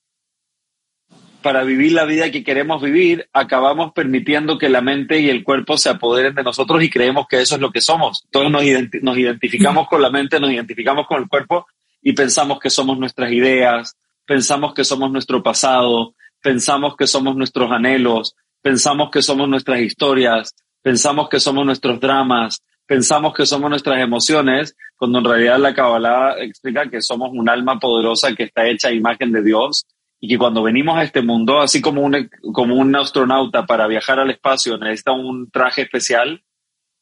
para 1.42 1.64
vivir 1.64 1.92
la 1.92 2.06
vida 2.06 2.32
que 2.32 2.44
queremos 2.44 2.82
vivir, 2.82 3.28
acabamos 3.34 3.92
permitiendo 3.92 4.58
que 4.58 4.70
la 4.70 4.80
mente 4.80 5.20
y 5.20 5.30
el 5.30 5.44
cuerpo 5.44 5.78
se 5.78 5.90
apoderen 5.90 6.36
de 6.36 6.44
nosotros 6.44 6.82
y 6.84 6.90
creemos 6.90 7.28
que 7.28 7.42
eso 7.42 7.56
es 7.56 7.62
lo 7.62 7.72
que 7.72 7.82
somos. 7.82 8.28
Todos 8.32 8.50
nos, 8.50 8.64
nos 9.02 9.18
identificamos 9.18 9.90
con 9.90 10.02
la 10.02 10.10
mente, 10.10 10.40
nos 10.40 10.52
identificamos 10.52 11.06
con 11.08 11.22
el 11.22 11.28
cuerpo 11.28 11.66
y 12.02 12.14
pensamos 12.14 12.60
que 12.60 12.70
somos 12.70 12.98
nuestras 12.98 13.32
ideas, 13.32 13.98
pensamos 14.26 14.74
que 14.74 14.86
somos 14.86 15.12
nuestro 15.12 15.44
pasado, 15.44 16.14
pensamos 16.41 16.95
que 16.95 17.07
somos 17.07 17.36
nuestros 17.36 17.71
anhelos, 17.71 18.36
pensamos 18.62 19.10
que 19.12 19.21
somos 19.21 19.48
nuestras 19.48 19.79
historias, 19.81 20.55
pensamos 20.81 21.29
que 21.29 21.39
somos 21.39 21.65
nuestros 21.65 22.00
dramas, 22.00 22.62
pensamos 22.86 23.33
que 23.33 23.45
somos 23.45 23.69
nuestras 23.69 24.00
emociones, 24.00 24.75
cuando 24.98 25.19
en 25.19 25.25
realidad 25.25 25.60
la 25.60 25.74
Kabbalah 25.74 26.36
explica 26.39 26.89
que 26.89 27.01
somos 27.01 27.29
un 27.33 27.50
alma 27.50 27.79
poderosa 27.79 28.36
que 28.36 28.43
está 28.43 28.67
hecha 28.67 28.89
a 28.89 28.93
imagen 28.93 29.31
de 29.31 29.43
Dios 29.43 29.86
y 30.19 30.27
que 30.27 30.38
cuando 30.38 30.62
venimos 30.62 30.98
a 30.98 31.03
este 31.03 31.21
mundo, 31.21 31.60
así 31.60 31.81
como 31.81 32.01
un, 32.01 32.29
como 32.53 32.75
un 32.75 32.95
astronauta 32.95 33.65
para 33.65 33.88
viajar 33.88 34.19
al 34.19 34.29
espacio 34.29 34.77
necesita 34.77 35.13
un 35.13 35.50
traje 35.50 35.83
especial 35.83 36.43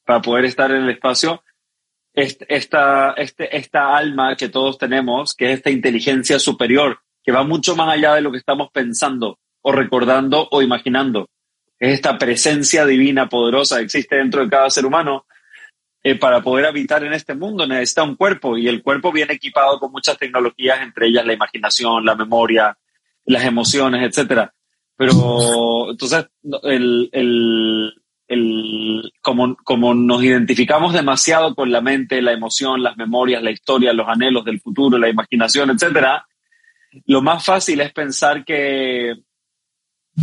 para 0.05 0.21
poder 0.21 0.45
estar 0.45 0.71
en 0.71 0.83
el 0.83 0.89
espacio, 0.89 1.43
esta, 2.13 3.13
este, 3.13 3.55
esta 3.55 3.95
alma 3.95 4.35
que 4.35 4.49
todos 4.49 4.77
tenemos, 4.77 5.35
que 5.35 5.51
es 5.51 5.57
esta 5.57 5.69
inteligencia 5.69 6.39
superior, 6.39 6.99
que 7.23 7.31
va 7.31 7.43
mucho 7.43 7.75
más 7.75 7.89
allá 7.89 8.15
de 8.15 8.21
lo 8.21 8.31
que 8.31 8.37
estamos 8.37 8.69
pensando 8.71 9.39
o 9.61 9.71
recordando 9.71 10.47
o 10.51 10.61
imaginando. 10.61 11.29
Es 11.79 11.93
esta 11.93 12.17
presencia 12.17 12.85
divina 12.85 13.29
poderosa 13.29 13.77
que 13.77 13.85
existe 13.85 14.17
dentro 14.17 14.43
de 14.43 14.49
cada 14.49 14.69
ser 14.69 14.85
humano. 14.85 15.25
Eh, 16.01 16.15
para 16.15 16.41
poder 16.41 16.65
habitar 16.65 17.03
en 17.03 17.11
este 17.11 17.35
mundo 17.35 17.67
necesita 17.67 18.03
un 18.03 18.15
cuerpo 18.15 18.57
y 18.57 18.69
el 18.69 18.81
cuerpo 18.81 19.11
viene 19.11 19.33
equipado 19.33 19.79
con 19.79 19.91
muchas 19.91 20.17
tecnologías, 20.17 20.81
entre 20.81 21.07
ellas 21.07 21.25
la 21.25 21.33
imaginación, 21.33 22.05
la 22.05 22.15
memoria, 22.15 22.77
las 23.25 23.43
emociones, 23.43 24.03
etcétera. 24.03 24.53
Pero 24.95 25.91
entonces 25.91 26.27
el, 26.63 27.09
el, 27.11 27.93
el, 28.27 29.11
como, 29.21 29.57
como 29.57 29.93
nos 29.93 30.23
identificamos 30.23 30.93
demasiado 30.93 31.53
con 31.55 31.71
la 31.71 31.81
mente, 31.81 32.21
la 32.21 32.31
emoción, 32.31 32.81
las 32.81 32.95
memorias, 32.95 33.43
la 33.43 33.51
historia, 33.51 33.91
los 33.91 34.07
anhelos 34.07 34.45
del 34.45 34.61
futuro, 34.61 34.97
la 34.97 35.09
imaginación, 35.09 35.69
etcétera, 35.71 36.25
lo 37.05 37.21
más 37.21 37.43
fácil 37.45 37.81
es 37.81 37.91
pensar 37.93 38.45
que, 38.45 39.15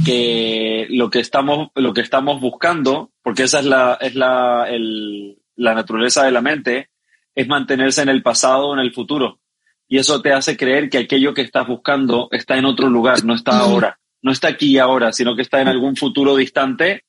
que 0.04 0.87
lo 0.90 1.11
que 1.11 1.20
estamos, 1.20 1.68
lo 1.75 1.92
que 1.92 2.00
estamos 2.00 2.40
buscando, 2.40 3.12
porque 3.23 3.44
esa 3.44 3.61
es 3.61 3.66
la, 3.66 3.99
es 4.00 4.14
la, 4.14 4.66
el, 4.68 5.38
la 5.56 5.75
naturaleza 5.75 6.25
de 6.25 6.32
la 6.32 6.40
mente, 6.40 6.90
es 7.35 7.49
mantenerse 7.49 8.02
en 8.02 8.08
el 8.08 8.23
pasado 8.23 8.68
o 8.68 8.75
en 8.75 8.80
el 8.80 8.92
futuro. 8.92 9.40
Y 9.88 9.99
eso 9.99 10.20
te 10.20 10.32
hace 10.32 10.56
creer 10.56 10.90
que 10.90 10.99
aquello 10.99 11.35
que 11.35 11.42
estás 11.42 11.66
buscando 11.66 12.28
está 12.32 12.56
en 12.56 12.64
otro 12.64 12.88
lugar, 12.88 13.25
no 13.25 13.35
está 13.35 13.58
ahora, 13.58 14.00
no 14.23 14.32
está 14.32 14.49
aquí 14.49 14.73
y 14.73 14.78
ahora, 14.78 15.12
sino 15.12 15.37
que 15.37 15.42
está 15.42 15.61
en 15.61 15.68
algún 15.68 15.96
futuro 15.96 16.35
distante 16.37 17.04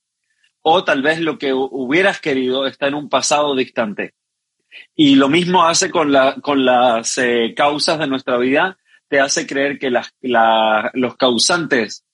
o 0.69 0.83
tal 0.83 1.01
vez 1.01 1.21
lo 1.21 1.37
que 1.37 1.53
hubieras 1.53 2.19
querido 2.19 2.67
está 2.67 2.87
en 2.87 2.95
un 2.95 3.07
pasado 3.07 3.55
distante. 3.55 4.13
Y 4.95 5.15
lo 5.15 5.29
mismo 5.29 5.65
hace 5.65 5.89
con, 5.89 6.11
la, 6.11 6.35
con 6.41 6.65
las 6.65 7.17
eh, 7.17 7.53
causas 7.55 7.99
de 7.99 8.07
nuestra 8.07 8.37
vida, 8.37 8.77
te 9.07 9.19
hace 9.19 9.47
creer 9.47 9.79
que 9.79 9.89
los 9.91 11.17
causantes 11.17 12.05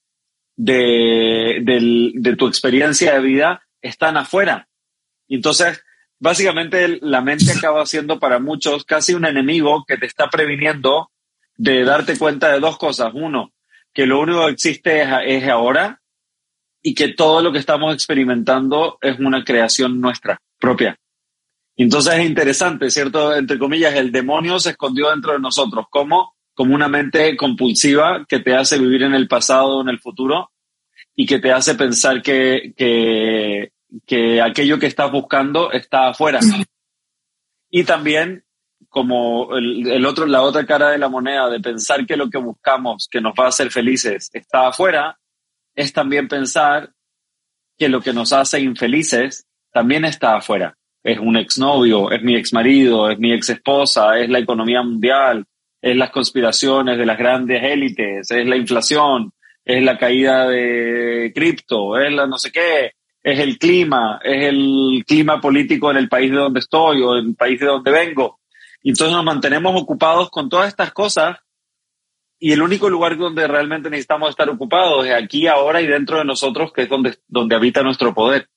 de, 0.56 2.36
tu 2.38 2.48
experiencia 2.48 3.14
de 3.14 3.22
vida 3.22 3.64
están 3.82 4.18
afuera. 4.18 4.68
Entonces 5.28 5.84
básicamente 6.24 7.00
la 7.02 7.20
mente 7.22 7.52
acaba 7.52 7.86
siendo 7.86 8.18
para 8.18 8.40
muchos 8.40 8.86
casi 8.86 9.14
un 9.14 9.26
enemigo 9.26 9.84
que 9.86 9.98
te 9.98 10.06
está 10.06 10.30
previniendo 10.30 11.12
de 11.58 11.84
darte 11.84 12.18
cuenta 12.18 12.50
de 12.52 12.62
dos 12.62 12.78
cosas. 12.78 13.12
Uno, 13.14 13.52
que 13.94 14.06
lo 14.06 14.22
único 14.22 14.46
que 14.46 14.54
existe 14.54 15.04
es, 15.26 15.50
ahora 15.50 16.02
y 16.82 16.96
que 16.96 17.10
todo 17.10 17.42
lo 17.42 17.52
que 17.52 17.60
estamos 17.60 17.94
experimentando 17.94 18.98
es 19.02 19.20
una 19.20 19.44
creación 19.44 20.00
nuestra 20.00 20.40
propia. 20.60 20.98
Entonces 21.76 22.14
es 22.14 22.26
interesante, 22.26 22.90
¿cierto? 22.90 23.36
Entre 23.36 23.60
comillas, 23.60 23.96
el 23.96 24.12
demonio 24.12 24.60
se 24.60 24.72
escondió 24.72 25.10
dentro 25.10 25.34
de 25.34 25.40
nosotros. 25.40 25.88
¿Cómo? 25.90 26.36
Como 26.54 26.76
una 26.76 26.88
mente 26.88 27.36
compulsiva 27.36 28.26
que 28.28 28.40
te 28.40 28.56
hace 28.56 28.78
vivir 28.78 29.04
en 29.04 29.14
el 29.14 29.28
pasado 29.28 29.78
o 29.78 29.82
en 29.82 29.90
el 29.90 30.00
futuro 30.00 30.52
y 31.16 31.26
que 31.26 31.40
te 31.40 31.52
hace 31.52 31.76
pensar 31.76 32.22
que, 32.22 32.74
que, 32.76 33.72
que 34.06 34.42
aquello 34.42 34.80
que 34.80 34.88
estás 34.88 35.12
buscando 35.12 35.72
está 35.72 36.10
afuera. 36.10 36.40
Y 37.70 37.84
también 37.84 38.44
como 38.94 39.56
el, 39.58 40.06
otro, 40.06 40.28
la 40.28 40.44
otra 40.44 40.68
cara 40.68 40.92
de 40.92 41.00
la 41.00 41.10
moneda 41.10 41.50
de 41.50 41.60
pensar 41.60 42.06
que 42.06 42.16
lo 42.16 42.30
que 42.30 42.38
buscamos, 42.38 43.08
que 43.10 43.22
nos 43.22 43.34
va 43.34 43.46
a 43.46 43.48
hacer 43.48 43.72
felices, 43.72 44.30
está 44.32 44.68
afuera, 44.68 45.20
es 45.74 45.92
también 45.94 46.28
pensar 46.28 46.94
que 47.76 47.90
lo 47.90 48.02
que 48.02 48.14
nos 48.14 48.34
hace 48.34 48.60
infelices 48.60 49.48
también 49.72 50.06
está 50.06 50.36
afuera. 50.36 50.78
Es 51.04 51.18
un 51.18 51.38
exnovio, 51.38 52.12
es 52.12 52.22
mi 52.22 52.36
exmarido, 52.36 53.10
es 53.10 53.18
mi 53.18 53.34
exesposa, 53.34 54.20
es 54.20 54.30
la 54.30 54.38
economía 54.38 54.84
mundial, 54.84 55.44
es 55.84 55.98
las 55.98 56.12
conspiraciones 56.12 56.98
de 56.98 57.06
las 57.06 57.18
grandes 57.18 57.62
élites, 57.62 58.32
es 58.32 58.48
la 58.48 58.56
inflación, 58.56 59.34
es 59.66 59.84
la 59.84 59.98
caída 59.98 60.48
de 60.48 61.34
cripto, 61.36 62.00
es 62.00 62.10
la 62.10 62.26
no 62.26 62.38
sé 62.38 62.54
qué, 62.54 62.94
es 63.22 63.40
el 63.40 63.58
clima, 63.58 64.18
es 64.24 64.46
el 64.46 65.04
clima 65.06 65.42
político 65.42 65.92
en 65.92 65.98
el 65.98 66.08
país 66.08 66.32
de 66.32 66.38
donde 66.38 66.62
estoy 66.62 67.02
o 67.02 67.18
en 67.18 67.26
el 67.28 67.36
país 67.36 67.60
de 67.60 67.66
donde 67.66 67.92
vengo. 67.92 68.40
Y 68.82 68.92
entonces 68.92 69.14
nos 69.14 69.26
mantenemos 69.26 69.80
ocupados 69.80 70.30
con 70.30 70.48
todas 70.48 70.70
estas 70.70 70.94
cosas 70.94 71.38
y 72.40 72.54
el 72.54 72.62
único 72.62 72.90
lugar 72.90 73.18
donde 73.18 73.46
realmente 73.46 73.90
necesitamos 73.90 74.30
estar 74.30 74.50
ocupados 74.50 75.06
es 75.06 75.14
aquí, 75.14 75.48
ahora 75.48 75.82
y 75.82 75.88
dentro 75.88 76.18
de 76.18 76.24
nosotros, 76.24 76.72
que 76.72 76.84
es 76.84 76.90
donde, 76.90 77.18
donde 77.28 77.58
habita 77.58 77.84
nuestro 77.84 78.14
poder. 78.14 78.48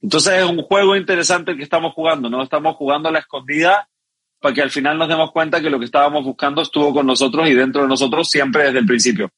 Entonces 0.00 0.32
es 0.32 0.44
un 0.48 0.62
juego 0.62 0.96
interesante 0.96 1.50
el 1.50 1.58
que 1.58 1.64
estamos 1.64 1.92
jugando, 1.92 2.30
¿no? 2.30 2.42
Estamos 2.42 2.74
jugando 2.76 3.10
a 3.10 3.12
la 3.12 3.18
escondida 3.18 3.86
para 4.44 4.54
que 4.54 4.60
al 4.60 4.70
final 4.70 4.98
nos 4.98 5.08
demos 5.08 5.32
cuenta 5.32 5.58
que 5.62 5.70
lo 5.70 5.78
que 5.78 5.86
estábamos 5.86 6.22
buscando 6.22 6.60
estuvo 6.60 6.92
con 6.92 7.06
nosotros 7.06 7.48
y 7.48 7.54
dentro 7.54 7.80
de 7.80 7.88
nosotros 7.88 8.28
siempre 8.28 8.64
desde 8.64 8.80
el 8.80 8.84
principio. 8.84 9.30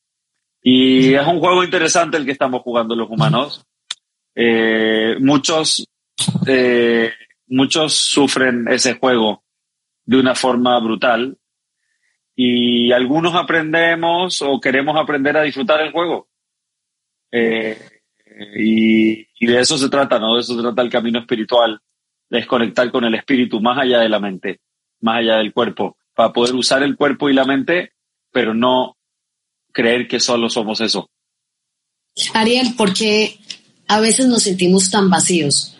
Y 0.60 1.14
es 1.14 1.24
un 1.24 1.38
juego 1.38 1.62
interesante 1.62 2.16
el 2.16 2.24
que 2.24 2.32
estamos 2.32 2.62
jugando 2.62 2.96
los 2.96 3.08
humanos. 3.08 3.64
Eh, 4.34 5.14
muchos, 5.20 5.86
eh, 6.48 7.12
muchos 7.46 7.92
sufren 7.92 8.66
ese 8.66 8.94
juego 8.94 9.44
de 10.04 10.18
una 10.18 10.34
forma 10.34 10.76
brutal 10.80 11.38
y 12.34 12.90
algunos 12.90 13.36
aprendemos 13.36 14.42
o 14.42 14.58
queremos 14.58 14.96
aprender 14.96 15.36
a 15.36 15.42
disfrutar 15.42 15.82
el 15.82 15.92
juego. 15.92 16.26
Eh, 17.30 17.78
y, 18.56 19.46
de 19.46 19.60
eso 19.60 19.78
se 19.78 19.88
trata, 19.88 20.18
¿no? 20.18 20.34
De 20.34 20.40
eso 20.40 20.60
trata 20.60 20.82
el 20.82 20.90
camino 20.90 21.20
espiritual, 21.20 21.80
desconectar 22.28 22.90
con 22.90 23.04
el 23.04 23.14
espíritu 23.14 23.60
más 23.60 23.78
allá 23.78 24.00
de 24.00 24.08
la 24.08 24.18
mente, 24.18 24.62
más 25.06 25.20
allá 25.20 25.36
del 25.36 25.52
cuerpo, 25.52 25.96
para 26.14 26.32
poder 26.32 26.54
usar 26.54 26.82
el 26.82 26.96
cuerpo 26.96 27.30
y 27.30 27.34
la 27.34 27.44
mente, 27.44 27.92
pero 28.32 28.52
no 28.52 28.96
creer 29.72 30.08
que 30.08 30.18
solo 30.18 30.50
somos 30.50 30.80
eso. 30.80 31.08
Ariel, 32.34 32.74
¿por 32.76 32.92
qué 32.92 33.38
a 33.86 34.00
veces 34.00 34.26
nos 34.26 34.42
sentimos 34.42 34.90
tan 34.90 35.08
vacíos, 35.08 35.74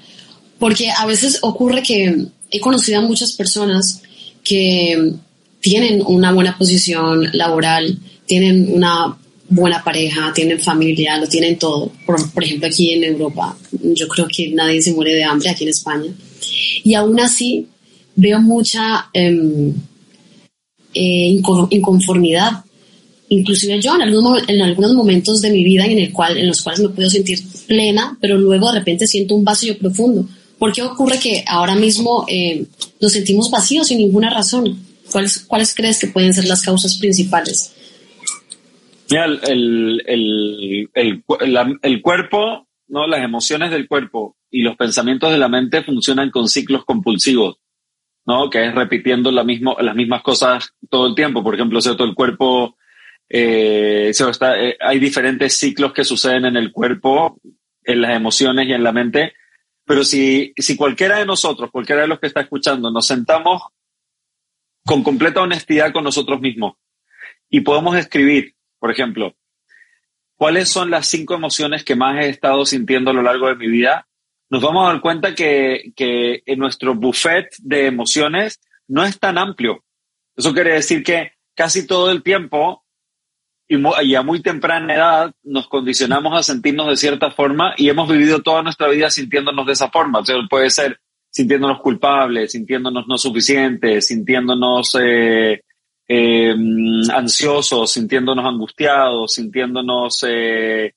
porque 0.59 0.90
a 0.90 1.06
veces 1.06 1.38
ocurre 1.42 1.83
que 1.83 2.26
he 2.50 2.61
conocido 2.61 3.00
a 3.00 3.02
muchas 3.02 3.33
personas 3.33 4.02
que 4.45 5.14
tienen 5.61 6.02
una 6.06 6.33
buena 6.33 6.56
posición 6.56 7.28
laboral, 7.33 7.99
tienen 8.26 8.73
una 8.73 9.18
buena 9.49 9.83
pareja, 9.83 10.33
tienen 10.33 10.61
familia, 10.61 11.18
lo 11.18 11.26
tienen 11.26 11.59
todo. 11.59 11.90
Por, 12.04 12.45
ejemplo, 12.45 12.68
aquí 12.68 12.92
en 12.92 13.04
Europa, 13.04 13.56
yo 13.73 14.06
creo 14.09 14.28
que 14.28 14.50
nadie 14.50 14.83
se 14.83 14.92
muere 14.92 15.14
de 15.14 15.25
hambre 15.25 15.50
aquí 15.50 15.64
en 15.64 15.71
España. 15.71 16.11
Y 16.85 16.95
aún 16.95 17.18
así 17.18 17.66
veo 18.16 18.40
mucha 18.40 19.08
em, 19.12 19.73
eh, 20.94 21.40
inconformidad 21.70 22.64
inclusive 23.28 23.80
yo 23.80 23.94
en 23.94 24.02
algunos, 24.02 24.49
en 24.49 24.62
algunos 24.62 24.94
momentos 24.94 25.40
de 25.40 25.50
mi 25.50 25.64
vida 25.64 25.85
en, 25.85 25.99
el 25.99 26.12
cual, 26.12 26.37
en 26.37 26.49
los 26.49 26.62
cuales 26.62 26.80
me 26.80 26.88
puedo 26.90 27.11
sentir 27.11 27.38
plena, 27.66 28.16
pero 28.20 28.38
luego 28.38 28.70
de 28.73 28.78
repente 28.78 29.06
siento 29.06 29.35
un 29.35 29.44
vacío 29.44 29.76
profundo. 29.78 30.26
¿Por 30.58 30.73
qué 30.73 30.82
ocurre 30.82 31.18
que 31.18 31.44
ahora 31.46 31.75
mismo 31.75 32.25
eh, 32.28 32.66
nos 33.00 33.12
sentimos 33.12 33.50
vacíos 33.50 33.88
sin 33.88 33.99
ninguna 33.99 34.30
razón? 34.30 34.78
¿Cuáles, 35.11 35.40
¿Cuáles 35.40 35.75
crees 35.75 36.00
que 36.00 36.06
pueden 36.06 36.35
ser 36.35 36.46
las 36.46 36.62
causas 36.62 36.99
principales? 36.99 37.73
Mira, 39.11 39.26
el, 39.26 40.02
el, 40.06 40.90
el, 40.94 41.23
el, 41.82 42.02
cuerpo, 42.02 42.66
¿no? 42.88 43.06
las 43.06 43.23
emociones 43.23 43.70
del 43.70 43.87
cuerpo 43.87 44.37
y 44.50 44.62
los 44.62 44.76
pensamientos 44.76 45.30
de 45.30 45.38
la 45.38 45.49
mente 45.49 45.85
funcionan 45.85 46.30
con 46.30 46.49
ciclos 46.49 46.85
compulsivos, 46.85 47.58
¿no? 48.26 48.50
que 48.50 48.66
es 48.66 48.75
repitiendo 48.75 49.30
las 49.30 49.47
mismas 49.47 50.23
cosas 50.23 50.75
todo 50.90 51.06
el 51.06 51.14
tiempo. 51.14 51.42
Por 51.42 51.54
ejemplo, 51.54 51.80
¿cierto? 51.80 52.04
el 52.04 52.14
cuerpo 52.14 52.76
eh, 53.28 54.11
está, 54.11 54.61
eh, 54.61 54.76
hay 54.80 54.99
diferentes 54.99 55.59
ciclos 55.59 55.92
que 55.92 56.04
suceden 56.04 56.45
en 56.45 56.56
el 56.56 56.73
cuerpo, 56.73 57.40
en 57.85 58.02
las 58.02 58.16
emociones 58.16 58.68
y 58.68 58.73
en 58.73 58.83
la 58.83 58.92
mente, 58.92 59.35
pero 59.85 60.02
si, 60.02 60.52
si 60.56 60.76
cualquiera 60.76 61.18
de 61.18 61.26
nosotros, 61.26 61.71
cualquiera 61.71 62.02
de 62.02 62.09
los 62.09 62.18
que 62.18 62.26
está 62.26 62.40
escuchando, 62.40 62.90
nos 62.90 63.06
sentamos 63.06 63.62
con 64.85 65.02
completa 65.02 65.42
honestidad 65.42 65.92
con 65.92 66.04
nosotros 66.04 66.40
mismos 66.40 66.75
y 67.49 67.61
podemos 67.61 67.97
escribir, 67.97 68.54
por 68.78 68.90
ejemplo, 68.90 69.37
cuáles 70.35 70.68
son 70.68 70.90
las 70.90 71.09
cinco 71.09 71.35
emociones 71.35 71.85
que 71.85 71.97
más 71.97 72.25
he 72.25 72.28
estado 72.28 72.66
sintiendo 72.66 73.11
a 73.11 73.14
lo 73.14 73.23
largo 73.23 73.49
de 73.49 73.56
mi 73.56 73.68
vida, 73.68 74.05
nos 74.50 74.62
vamos 74.62 74.85
a 74.85 74.93
dar 74.93 75.00
cuenta 75.00 75.35
que, 75.35 75.93
que 75.97 76.43
nuestro 76.57 76.95
buffet 76.95 77.49
de 77.59 77.87
emociones 77.87 78.61
no 78.88 79.05
es 79.05 79.19
tan 79.19 79.38
amplio. 79.38 79.85
Eso 80.37 80.53
quiere 80.53 80.75
decir 80.75 81.03
que 81.03 81.33
casi 81.55 81.87
todo 81.87 82.11
el 82.11 82.23
tiempo 82.23 82.85
y, 83.69 84.15
a 84.15 84.23
muy 84.23 84.41
temprana 84.43 84.95
edad 84.95 85.35
nos 85.43 85.67
condicionamos 85.69 86.38
a 86.38 86.43
sentirnos 86.43 86.88
de 86.88 86.97
cierta 86.97 87.31
forma 87.31 87.75
y 87.76 87.88
hemos 87.88 88.09
vivido 88.09 88.41
toda 88.43 88.62
nuestra 88.62 88.88
vida 88.88 89.11
sintiéndonos 89.11 89.67
de 89.67 89.73
esa 89.73 89.91
forma. 89.91 90.21
O 90.21 90.25
sea, 90.25 90.37
puede 90.49 90.71
ser 90.71 91.00
sintiéndonos 91.31 91.81
culpables, 91.81 92.53
sintiéndonos 92.53 93.07
no 93.09 93.19
suficientes, 93.19 94.07
sintiéndonos 94.07 94.97
eh, 95.00 95.62
eh, 96.09 96.55
ansiosos, 97.12 97.91
sintiéndonos 97.91 98.45
angustiados, 98.45 99.35
sintiéndonos 99.35 100.25
eh, 100.29 100.93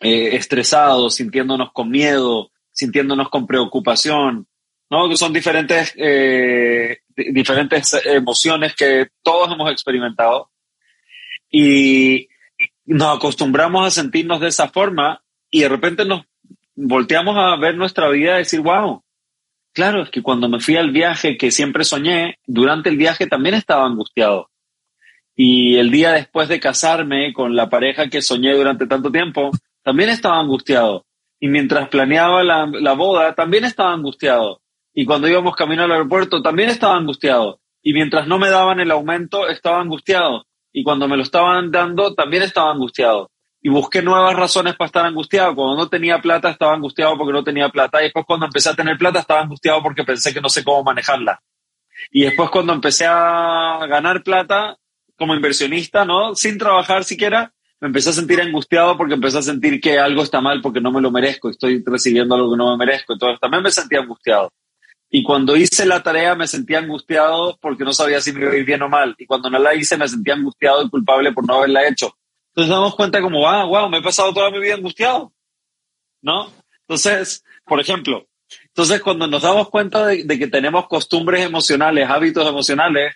estresados, 0.00 1.14
sintiéndonos 1.14 1.72
con 1.72 1.90
miedo, 1.90 2.50
sintiéndonos 2.72 3.28
con 3.28 3.46
preocupación. 3.46 4.46
¿no? 4.90 5.08
Que 5.08 5.16
son 5.16 5.32
diferentes, 5.32 5.92
eh, 5.96 6.98
diferentes 7.16 7.94
emociones 8.04 8.74
que 8.74 9.08
todos 9.22 9.52
hemos 9.52 9.70
experimentado 9.70 10.50
y 11.50 12.28
nos 12.84 13.16
acostumbramos 13.16 13.86
a 13.86 13.90
sentirnos 13.90 14.40
de 14.40 14.48
esa 14.48 14.68
forma 14.68 15.22
y 15.50 15.60
de 15.60 15.68
repente 15.68 16.04
nos 16.04 16.24
volteamos 16.74 17.36
a 17.36 17.56
ver 17.56 17.76
nuestra 17.76 18.08
vida 18.08 18.34
y 18.34 18.38
decir, 18.38 18.60
wow, 18.60 19.02
claro, 19.72 20.02
es 20.02 20.10
que 20.10 20.22
cuando 20.22 20.48
me 20.48 20.60
fui 20.60 20.76
al 20.76 20.90
viaje 20.90 21.36
que 21.36 21.50
siempre 21.50 21.84
soñé, 21.84 22.38
durante 22.46 22.88
el 22.88 22.96
viaje 22.96 23.26
también 23.26 23.54
estaba 23.54 23.86
angustiado. 23.86 24.50
Y 25.34 25.76
el 25.76 25.90
día 25.90 26.12
después 26.12 26.48
de 26.48 26.60
casarme 26.60 27.32
con 27.32 27.56
la 27.56 27.68
pareja 27.68 28.08
que 28.08 28.22
soñé 28.22 28.54
durante 28.54 28.86
tanto 28.86 29.10
tiempo, 29.10 29.50
también 29.86 30.10
estaba 30.10 30.40
angustiado. 30.40 31.06
Y 31.38 31.46
mientras 31.46 31.88
planeaba 31.88 32.42
la, 32.42 32.66
la 32.66 32.94
boda, 32.94 33.36
también 33.36 33.64
estaba 33.64 33.92
angustiado. 33.92 34.60
Y 34.92 35.04
cuando 35.04 35.28
íbamos 35.28 35.54
camino 35.54 35.84
al 35.84 35.92
aeropuerto, 35.92 36.42
también 36.42 36.70
estaba 36.70 36.96
angustiado. 36.96 37.60
Y 37.84 37.92
mientras 37.92 38.26
no 38.26 38.40
me 38.40 38.50
daban 38.50 38.80
el 38.80 38.90
aumento, 38.90 39.46
estaba 39.46 39.80
angustiado. 39.80 40.44
Y 40.72 40.82
cuando 40.82 41.06
me 41.06 41.16
lo 41.16 41.22
estaban 41.22 41.70
dando, 41.70 42.16
también 42.16 42.42
estaba 42.42 42.72
angustiado. 42.72 43.30
Y 43.62 43.68
busqué 43.68 44.02
nuevas 44.02 44.34
razones 44.34 44.74
para 44.74 44.86
estar 44.86 45.06
angustiado. 45.06 45.54
Cuando 45.54 45.76
no 45.76 45.88
tenía 45.88 46.20
plata, 46.20 46.50
estaba 46.50 46.74
angustiado 46.74 47.16
porque 47.16 47.32
no 47.32 47.44
tenía 47.44 47.68
plata. 47.68 48.00
Y 48.00 48.06
después 48.06 48.26
cuando 48.26 48.46
empecé 48.46 48.70
a 48.70 48.74
tener 48.74 48.98
plata, 48.98 49.20
estaba 49.20 49.42
angustiado 49.42 49.80
porque 49.84 50.02
pensé 50.02 50.34
que 50.34 50.40
no 50.40 50.48
sé 50.48 50.64
cómo 50.64 50.82
manejarla. 50.82 51.40
Y 52.10 52.24
después 52.24 52.50
cuando 52.50 52.72
empecé 52.72 53.06
a 53.06 53.86
ganar 53.88 54.24
plata 54.24 54.78
como 55.16 55.36
inversionista, 55.36 56.04
¿no? 56.04 56.34
Sin 56.34 56.58
trabajar 56.58 57.04
siquiera, 57.04 57.52
me 57.80 57.88
empecé 57.88 58.10
a 58.10 58.14
sentir 58.14 58.40
angustiado 58.40 58.96
porque 58.96 59.14
empecé 59.14 59.38
a 59.38 59.42
sentir 59.42 59.80
que 59.80 59.98
algo 59.98 60.22
está 60.22 60.40
mal 60.40 60.60
porque 60.62 60.80
no 60.80 60.90
me 60.90 61.00
lo 61.00 61.10
merezco, 61.10 61.50
estoy 61.50 61.82
recibiendo 61.84 62.34
algo 62.34 62.50
que 62.52 62.56
no 62.56 62.70
me 62.70 62.86
merezco. 62.86 63.12
Entonces 63.12 63.38
también 63.40 63.62
me 63.62 63.70
sentía 63.70 64.00
angustiado. 64.00 64.52
Y 65.10 65.22
cuando 65.22 65.56
hice 65.56 65.86
la 65.86 66.02
tarea 66.02 66.34
me 66.34 66.46
sentía 66.46 66.78
angustiado 66.78 67.58
porque 67.60 67.84
no 67.84 67.92
sabía 67.92 68.20
si 68.20 68.32
me 68.32 68.40
iba 68.40 68.52
a 68.52 68.56
ir 68.56 68.64
bien 68.64 68.82
o 68.82 68.88
mal. 68.88 69.14
Y 69.18 69.26
cuando 69.26 69.50
no 69.50 69.58
la 69.58 69.74
hice 69.74 69.96
me 69.96 70.08
sentía 70.08 70.34
angustiado 70.34 70.82
y 70.82 70.90
culpable 70.90 71.32
por 71.32 71.46
no 71.46 71.54
haberla 71.54 71.86
hecho. 71.86 72.16
Entonces 72.48 72.70
damos 72.70 72.96
cuenta 72.96 73.20
como, 73.20 73.48
ah, 73.48 73.64
wow, 73.64 73.88
me 73.88 73.98
he 73.98 74.02
pasado 74.02 74.32
toda 74.32 74.50
mi 74.50 74.58
vida 74.58 74.74
angustiado. 74.74 75.32
¿No? 76.22 76.50
Entonces, 76.80 77.44
por 77.64 77.78
ejemplo, 77.78 78.26
entonces 78.64 79.00
cuando 79.02 79.26
nos 79.26 79.42
damos 79.42 79.68
cuenta 79.68 80.06
de, 80.06 80.26
que 80.26 80.46
tenemos 80.46 80.86
costumbres 80.88 81.44
emocionales, 81.44 82.08
hábitos 82.08 82.48
emocionales, 82.48 83.14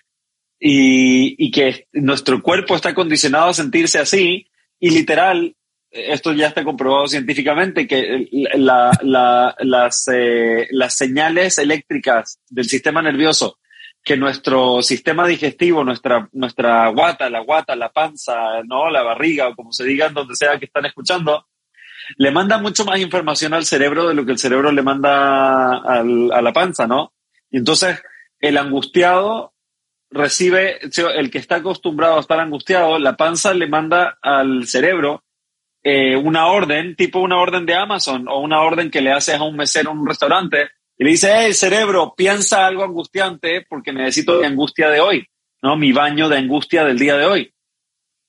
y, 0.63 1.43
y 1.43 1.49
que 1.49 1.87
nuestro 1.93 2.39
cuerpo 2.43 2.75
está 2.75 2.93
condicionado 2.93 3.49
a 3.49 3.53
sentirse 3.53 3.97
así, 3.97 4.50
y 4.81 4.89
literal, 4.89 5.55
esto 5.91 6.33
ya 6.33 6.47
está 6.47 6.65
comprobado 6.65 7.07
científicamente, 7.07 7.87
que 7.87 8.27
las, 8.55 10.07
eh, 10.11 10.67
las 10.71 10.97
señales 10.97 11.57
eléctricas 11.57 12.39
del 12.49 12.65
sistema 12.65 13.01
nervioso 13.01 13.59
que 14.03 14.17
nuestro 14.17 14.81
sistema 14.81 15.27
digestivo, 15.27 15.83
nuestra, 15.83 16.27
nuestra 16.33 16.87
guata, 16.89 17.29
la 17.29 17.41
guata, 17.41 17.75
la 17.75 17.91
panza, 17.91 18.63
¿no? 18.65 18.89
la 18.89 19.03
barriga, 19.03 19.47
o 19.47 19.55
como 19.55 19.71
se 19.71 19.83
diga 19.85 20.09
donde 20.09 20.35
sea 20.35 20.57
que 20.57 20.65
están 20.65 20.87
escuchando, 20.87 21.45
le 22.17 22.31
manda 22.31 22.57
mucho 22.57 22.83
más 22.83 22.99
información 22.99 23.53
al 23.53 23.65
cerebro 23.65 24.07
de 24.07 24.15
lo 24.15 24.25
que 24.25 24.31
el 24.31 24.39
cerebro 24.39 24.71
le 24.71 24.81
manda 24.81 25.77
al, 25.77 26.31
a 26.31 26.41
la 26.41 26.51
panza, 26.51 26.87
¿no? 26.87 27.13
Y 27.51 27.57
entonces 27.57 28.01
el 28.39 28.57
angustiado 28.57 29.50
recibe, 30.11 30.79
el 31.15 31.31
que 31.31 31.37
está 31.37 31.55
acostumbrado 31.55 32.17
a 32.17 32.19
estar 32.19 32.39
angustiado, 32.39 32.99
la 32.99 33.15
panza 33.15 33.53
le 33.53 33.67
manda 33.67 34.17
al 34.21 34.67
cerebro 34.67 35.23
eh, 35.83 36.15
una 36.15 36.47
orden, 36.47 36.95
tipo 36.95 37.19
una 37.19 37.39
orden 37.39 37.65
de 37.65 37.73
Amazon 37.73 38.27
o 38.27 38.39
una 38.39 38.61
orden 38.61 38.91
que 38.91 39.01
le 39.01 39.11
haces 39.11 39.35
a 39.35 39.43
un 39.43 39.55
mesero 39.55 39.91
en 39.91 39.99
un 39.99 40.07
restaurante 40.07 40.69
y 40.97 41.03
le 41.03 41.11
dice, 41.11 41.31
hey, 41.33 41.53
cerebro, 41.53 42.13
piensa 42.15 42.67
algo 42.67 42.83
angustiante 42.83 43.65
porque 43.67 43.91
necesito 43.91 44.39
mi 44.39 44.45
angustia 44.45 44.89
de 44.89 44.99
hoy, 44.99 45.25
¿no? 45.63 45.75
Mi 45.75 45.91
baño 45.91 46.29
de 46.29 46.37
angustia 46.37 46.85
del 46.85 46.99
día 46.99 47.17
de 47.17 47.25
hoy, 47.25 47.53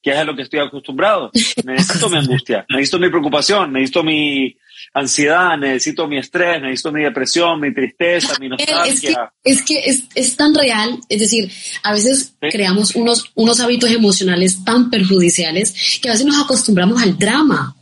que 0.00 0.12
es 0.12 0.16
a 0.16 0.24
lo 0.24 0.34
que 0.34 0.42
estoy 0.42 0.60
acostumbrado. 0.60 1.30
Necesito 1.66 2.08
mi 2.08 2.16
angustia, 2.16 2.64
necesito 2.70 2.98
mi 2.98 3.10
preocupación, 3.10 3.72
necesito 3.72 4.02
mi, 4.02 4.56
ansiedad, 4.94 5.56
necesito 5.56 6.06
mi 6.06 6.18
estrés, 6.18 6.60
necesito 6.60 6.92
mi 6.92 7.02
depresión, 7.02 7.60
mi 7.60 7.72
tristeza, 7.72 8.34
mi 8.38 8.48
nostalgia. 8.48 9.32
Es 9.42 9.62
que 9.62 9.82
es, 10.14 10.36
tan 10.36 10.54
real, 10.54 10.98
es 11.08 11.20
decir, 11.20 11.50
a 11.82 11.92
veces 11.92 12.34
creamos 12.40 12.94
unos, 12.94 13.30
unos 13.34 13.60
hábitos 13.60 13.90
emocionales 13.90 14.64
tan 14.64 14.90
perjudiciales 14.90 16.00
que 16.00 16.08
a 16.08 16.12
veces 16.12 16.26
nos 16.26 16.42
acostumbramos 16.42 17.02
al 17.02 17.18
drama. 17.18 17.74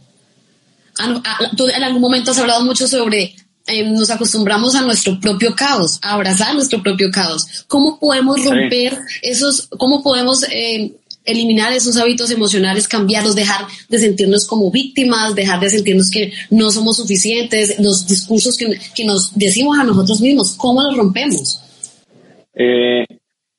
tú 1.57 1.69
en 1.69 1.83
algún 1.83 2.01
momento 2.01 2.31
has 2.31 2.39
hablado 2.39 2.65
mucho 2.65 2.87
sobre 2.87 3.35
eh, 3.67 3.89
nos 3.89 4.11
acostumbramos 4.11 4.75
a 4.75 4.83
nuestro 4.83 5.21
propio 5.21 5.55
caos, 5.55 5.99
a 6.03 6.15
abrazar 6.15 6.55
nuestro 6.55 6.83
propio 6.83 7.11
caos. 7.11 7.65
¿Cómo 7.69 7.99
podemos 8.01 8.45
romper 8.45 8.99
esos, 9.23 9.69
cómo 9.79 10.03
podemos 10.03 10.45
eh, 10.51 10.93
eliminar 11.31 11.73
esos 11.73 11.97
hábitos 11.97 12.31
emocionales, 12.31 12.89
cambiarlos, 12.89 13.35
dejar 13.35 13.67
de 13.89 13.99
sentirnos 13.99 14.47
como 14.47 14.71
víctimas, 14.71 15.35
dejar 15.35 15.61
de 15.61 15.71
sentirnos 15.71 16.11
que 16.11 16.33
no 16.51 16.71
somos 16.71 16.97
suficientes, 16.97 17.79
los 17.79 18.07
discursos 18.07 18.57
que, 18.57 18.79
que 18.95 19.05
nos 19.05 19.37
decimos 19.37 19.79
a 19.79 19.85
nosotros 19.85 20.21
mismos, 20.21 20.55
¿cómo 20.57 20.83
los 20.83 20.97
rompemos? 20.97 21.63
Eh, 22.55 23.07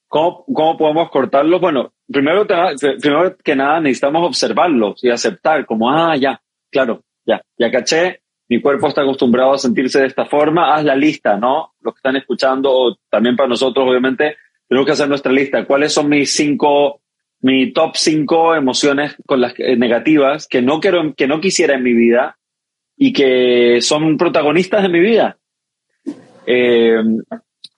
¿cómo, 0.08 0.46
¿cómo, 0.54 0.78
podemos 0.78 1.10
cortarlo? 1.10 1.60
Bueno, 1.60 1.94
primero, 2.12 2.46
primero 2.46 3.36
que 3.44 3.56
nada 3.56 3.80
necesitamos 3.80 4.28
observarlos 4.28 5.04
y 5.04 5.10
aceptar 5.10 5.66
como, 5.66 5.90
ah, 5.90 6.16
ya, 6.18 6.42
claro, 6.70 7.04
ya, 7.26 7.42
ya 7.58 7.72
caché, 7.72 8.22
mi 8.52 8.60
cuerpo 8.60 8.90
está 8.90 9.04
acostumbrado 9.04 9.54
a 9.54 9.58
sentirse 9.58 10.02
de 10.02 10.08
esta 10.08 10.26
forma, 10.26 10.76
haz 10.76 10.84
la 10.84 10.94
lista, 10.94 11.38
¿no? 11.38 11.74
Los 11.80 11.94
que 11.94 12.00
están 12.00 12.18
escuchando, 12.18 12.70
o 12.70 12.98
también 13.10 13.38
para 13.38 13.48
nosotros, 13.48 13.88
obviamente, 13.88 14.36
tenemos 14.68 14.86
que 14.86 14.92
hacer 14.92 15.08
nuestra 15.08 15.32
lista. 15.32 15.66
¿Cuáles 15.66 15.94
son 15.94 16.10
mis 16.10 16.36
cinco 16.36 17.02
mi 17.42 17.72
top 17.74 17.96
5 17.96 18.56
emociones 18.56 19.16
con 19.26 19.42
las 19.42 19.54
negativas 19.58 20.48
que 20.48 20.62
no 20.62 20.80
quiero, 20.80 21.14
que 21.16 21.28
no 21.28 21.42
quisiera 21.42 21.76
en 21.76 21.84
mi 21.84 21.94
vida 21.94 22.38
y 22.96 23.14
que 23.14 23.82
son 23.82 24.18
protagonistas 24.18 24.84
de 24.84 24.90
mi 24.90 25.00
vida. 25.00 25.38
Eh, 26.46 27.02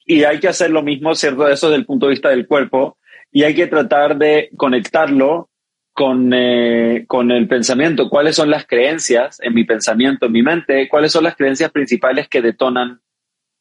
y 0.05 0.23
hay 0.23 0.39
que 0.39 0.49
hacer 0.49 0.69
lo 0.69 0.83
mismo, 0.83 1.15
¿cierto? 1.15 1.47
Eso 1.47 1.69
desde 1.69 1.79
el 1.79 1.85
punto 1.85 2.07
de 2.07 2.11
vista 2.11 2.29
del 2.29 2.47
cuerpo. 2.47 2.97
Y 3.31 3.43
hay 3.43 3.55
que 3.55 3.67
tratar 3.67 4.17
de 4.17 4.49
conectarlo 4.57 5.49
con, 5.93 6.31
eh, 6.33 7.05
con 7.07 7.31
el 7.31 7.47
pensamiento. 7.47 8.09
¿Cuáles 8.09 8.35
son 8.35 8.49
las 8.49 8.65
creencias 8.65 9.39
en 9.41 9.53
mi 9.53 9.63
pensamiento, 9.63 10.25
en 10.25 10.31
mi 10.33 10.41
mente? 10.41 10.89
¿Cuáles 10.89 11.11
son 11.11 11.23
las 11.23 11.35
creencias 11.35 11.71
principales 11.71 12.27
que 12.27 12.41
detonan 12.41 12.99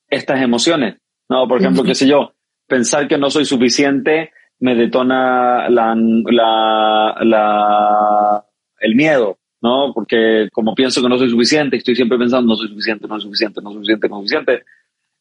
estas 0.09 0.43
emociones? 0.43 0.97
No, 1.29 1.47
por 1.47 1.61
ejemplo, 1.61 1.85
qué 1.85 1.95
sé 1.95 2.07
yo, 2.07 2.35
pensar 2.67 3.07
que 3.07 3.19
no 3.19 3.31
soy 3.31 3.45
suficiente 3.45 4.33
me 4.62 4.77
detona 4.77 5.68
la, 5.68 5.96
la, 7.20 8.44
el 8.79 8.94
miedo, 8.94 9.38
¿no? 9.61 9.92
Porque 9.92 10.48
como 10.53 10.72
pienso 10.77 11.03
que 11.03 11.09
no 11.09 11.18
soy 11.18 11.31
suficiente, 11.31 11.77
estoy 11.77 11.96
siempre 11.96 12.16
pensando, 12.16 12.53
no 12.53 12.57
soy 12.57 12.68
suficiente, 12.68 13.09
no 13.09 13.14
soy 13.14 13.22
suficiente, 13.22 13.61
no 13.61 13.70
soy 13.70 13.79
suficiente, 13.79 14.09
no 14.09 14.14
soy 14.18 14.29
suficiente. 14.29 14.64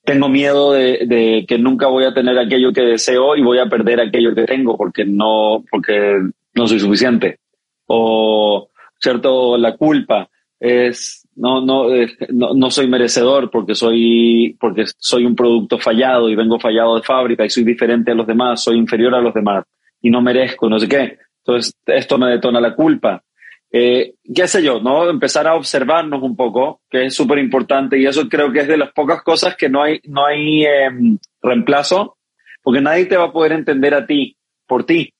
Tengo 0.03 0.29
miedo 0.29 0.73
de, 0.73 1.05
de, 1.07 1.45
que 1.47 1.57
nunca 1.57 1.87
voy 1.87 2.05
a 2.05 2.13
tener 2.13 2.37
aquello 2.37 2.71
que 2.71 2.81
deseo 2.81 3.35
y 3.35 3.41
voy 3.41 3.57
a 3.57 3.65
perder 3.65 3.99
aquello 4.01 4.35
que 4.35 4.43
tengo 4.43 4.77
porque 4.77 5.05
no, 5.05 5.63
porque 5.71 6.19
no 6.53 6.67
soy 6.67 6.79
suficiente. 6.79 7.39
O, 7.87 8.69
¿cierto? 8.99 9.57
La 9.57 9.75
culpa 9.75 10.29
es, 10.59 11.20
no, 11.35 11.61
no, 11.61 11.93
eh, 11.93 12.15
no, 12.29 12.53
no, 12.53 12.69
soy 12.69 12.87
merecedor 12.87 13.49
porque 13.49 13.75
soy, 13.75 14.55
porque 14.59 14.85
soy 14.97 15.25
un 15.25 15.35
producto 15.35 15.79
fallado 15.79 16.29
y 16.29 16.35
vengo 16.35 16.59
fallado 16.59 16.95
de 16.95 17.03
fábrica 17.03 17.45
y 17.45 17.49
soy 17.49 17.63
diferente 17.63 18.11
a 18.11 18.15
los 18.15 18.27
demás, 18.27 18.63
soy 18.63 18.77
inferior 18.77 19.15
a 19.15 19.21
los 19.21 19.33
demás 19.33 19.65
y 20.01 20.09
no 20.09 20.21
merezco, 20.21 20.69
no 20.69 20.79
sé 20.79 20.87
qué. 20.87 21.17
Entonces, 21.37 21.73
esto 21.85 22.17
me 22.17 22.29
detona 22.29 22.59
la 22.59 22.75
culpa. 22.75 23.23
Eh, 23.71 24.15
qué 24.35 24.47
sé 24.47 24.61
yo, 24.61 24.81
¿no? 24.81 25.09
Empezar 25.09 25.47
a 25.47 25.55
observarnos 25.55 26.21
un 26.21 26.35
poco, 26.35 26.81
que 26.89 27.05
es 27.05 27.15
súper 27.15 27.39
importante 27.39 27.97
y 27.97 28.05
eso 28.05 28.27
creo 28.27 28.51
que 28.51 28.59
es 28.59 28.67
de 28.67 28.77
las 28.77 28.91
pocas 28.91 29.21
cosas 29.23 29.55
que 29.55 29.69
no 29.69 29.81
hay, 29.81 30.01
no 30.03 30.25
hay 30.25 30.65
em, 30.65 31.17
reemplazo, 31.41 32.17
porque 32.61 32.81
nadie 32.81 33.05
te 33.05 33.17
va 33.17 33.25
a 33.25 33.31
poder 33.31 33.53
entender 33.53 33.93
a 33.93 34.05
ti 34.05 34.35
por 34.67 34.85
ti 34.85 35.13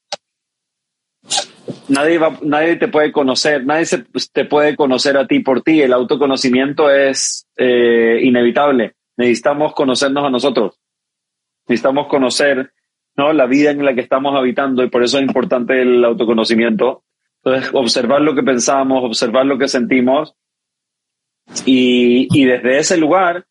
nadie, 1.88 2.18
va, 2.18 2.38
nadie 2.42 2.76
te 2.76 2.88
puede 2.88 3.12
conocer, 3.12 3.66
nadie 3.66 3.86
se, 3.86 4.00
pues, 4.00 4.32
te 4.32 4.46
puede 4.46 4.76
conocer 4.76 5.18
a 5.18 5.28
ti 5.28 5.40
por 5.40 5.62
ti. 5.62 5.82
El 5.82 5.94
autoconocimiento 5.94 6.90
es 6.90 7.48
eh, 7.58 8.20
inevitable. 8.24 8.96
Necesitamos 9.18 9.74
conocernos 9.74 10.26
a 10.26 10.30
nosotros. 10.30 10.80
Necesitamos 11.68 12.08
conocer 12.08 12.72
¿no? 13.16 13.34
la 13.34 13.46
vida 13.46 13.72
en 13.72 13.86
la 13.86 13.94
que 13.94 14.02
estamos 14.02 14.36
habitando 14.36 14.84
y 14.84 14.90
por 14.90 15.04
eso 15.04 15.18
es 15.18 15.24
importante 15.24 15.82
el 15.82 16.04
autoconocimiento. 16.04 17.04
Entonces, 17.44 17.72
observar 17.74 18.22
lo 18.22 18.36
que 18.36 18.44
pensamos, 18.44 19.04
observar 19.04 19.46
lo 19.46 19.58
que 19.58 19.68
sentimos 19.68 20.36
y, 21.66 22.28
y 22.32 22.46
desde 22.46 22.78
ese 22.78 22.98
lugar 22.98 23.46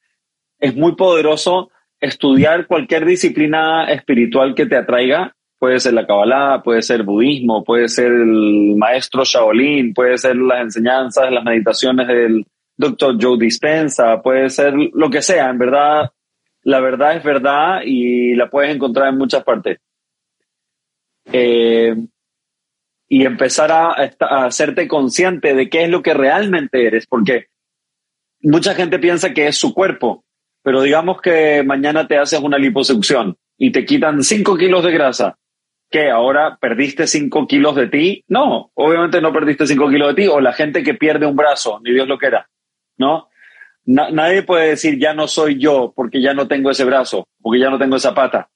es 0.58 0.76
muy 0.76 0.94
poderoso 0.94 1.70
estudiar 2.00 2.66
cualquier 2.66 3.04
disciplina 3.04 3.90
espiritual 3.90 4.54
que 4.54 4.66
te 4.66 4.76
atraiga 4.76 5.36
puede 5.60 5.78
ser 5.78 5.92
la 5.92 6.06
Kabbalah, 6.06 6.62
puede 6.64 6.80
ser 6.80 7.02
budismo, 7.02 7.62
puede 7.62 7.86
ser 7.86 8.06
el 8.06 8.76
maestro 8.76 9.24
Shaolin, 9.24 9.92
puede 9.92 10.16
ser 10.16 10.34
las 10.36 10.62
enseñanzas, 10.62 11.30
las 11.30 11.44
meditaciones 11.44 12.08
del 12.08 12.46
Dr. 12.78 13.18
Joe 13.20 13.36
Dispensa, 13.38 14.22
puede 14.22 14.48
ser 14.48 14.72
lo 14.94 15.10
que 15.10 15.20
sea, 15.20 15.50
en 15.50 15.58
verdad, 15.58 16.10
la 16.62 16.80
verdad 16.80 17.14
es 17.14 17.22
verdad 17.22 17.82
y 17.84 18.34
la 18.36 18.48
puedes 18.48 18.74
encontrar 18.74 19.08
en 19.08 19.18
muchas 19.18 19.44
partes. 19.44 19.78
Eh, 21.30 21.94
y 23.06 23.26
empezar 23.26 23.70
a, 23.70 23.90
a, 23.90 24.46
hacerte 24.46 24.88
consciente 24.88 25.54
de 25.54 25.68
qué 25.68 25.84
es 25.84 25.90
lo 25.90 26.02
que 26.02 26.14
realmente 26.14 26.86
eres, 26.86 27.06
porque 27.06 27.48
mucha 28.40 28.74
gente 28.74 28.98
piensa 28.98 29.34
que 29.34 29.46
es 29.46 29.56
su 29.56 29.74
cuerpo, 29.74 30.24
pero 30.62 30.80
digamos 30.80 31.20
que 31.20 31.62
mañana 31.64 32.08
te 32.08 32.16
haces 32.16 32.40
una 32.40 32.56
liposucción 32.56 33.36
y 33.58 33.72
te 33.72 33.84
quitan 33.84 34.22
5 34.22 34.56
kilos 34.56 34.82
de 34.82 34.92
grasa 34.92 35.36
que 35.90 36.10
ahora 36.10 36.56
perdiste 36.60 37.06
5 37.06 37.46
kilos 37.46 37.74
de 37.74 37.88
ti. 37.88 38.24
No, 38.28 38.70
obviamente 38.74 39.20
no 39.20 39.32
perdiste 39.32 39.66
5 39.66 39.88
kilos 39.88 40.14
de 40.14 40.22
ti, 40.22 40.28
o 40.28 40.40
la 40.40 40.52
gente 40.52 40.82
que 40.82 40.94
pierde 40.94 41.26
un 41.26 41.36
brazo, 41.36 41.80
ni 41.82 41.92
Dios 41.92 42.06
lo 42.06 42.18
quiera. 42.18 42.48
¿no? 42.96 43.28
nadie 43.86 44.42
puede 44.42 44.68
decir 44.68 44.98
ya 44.98 45.14
no 45.14 45.26
soy 45.26 45.58
yo 45.58 45.92
porque 45.96 46.20
ya 46.20 46.34
no 46.34 46.46
tengo 46.46 46.70
ese 46.70 46.84
brazo, 46.84 47.26
porque 47.40 47.58
ya 47.60 47.70
no 47.70 47.78
tengo 47.78 47.96
esa 47.96 48.14
pata. 48.14 48.48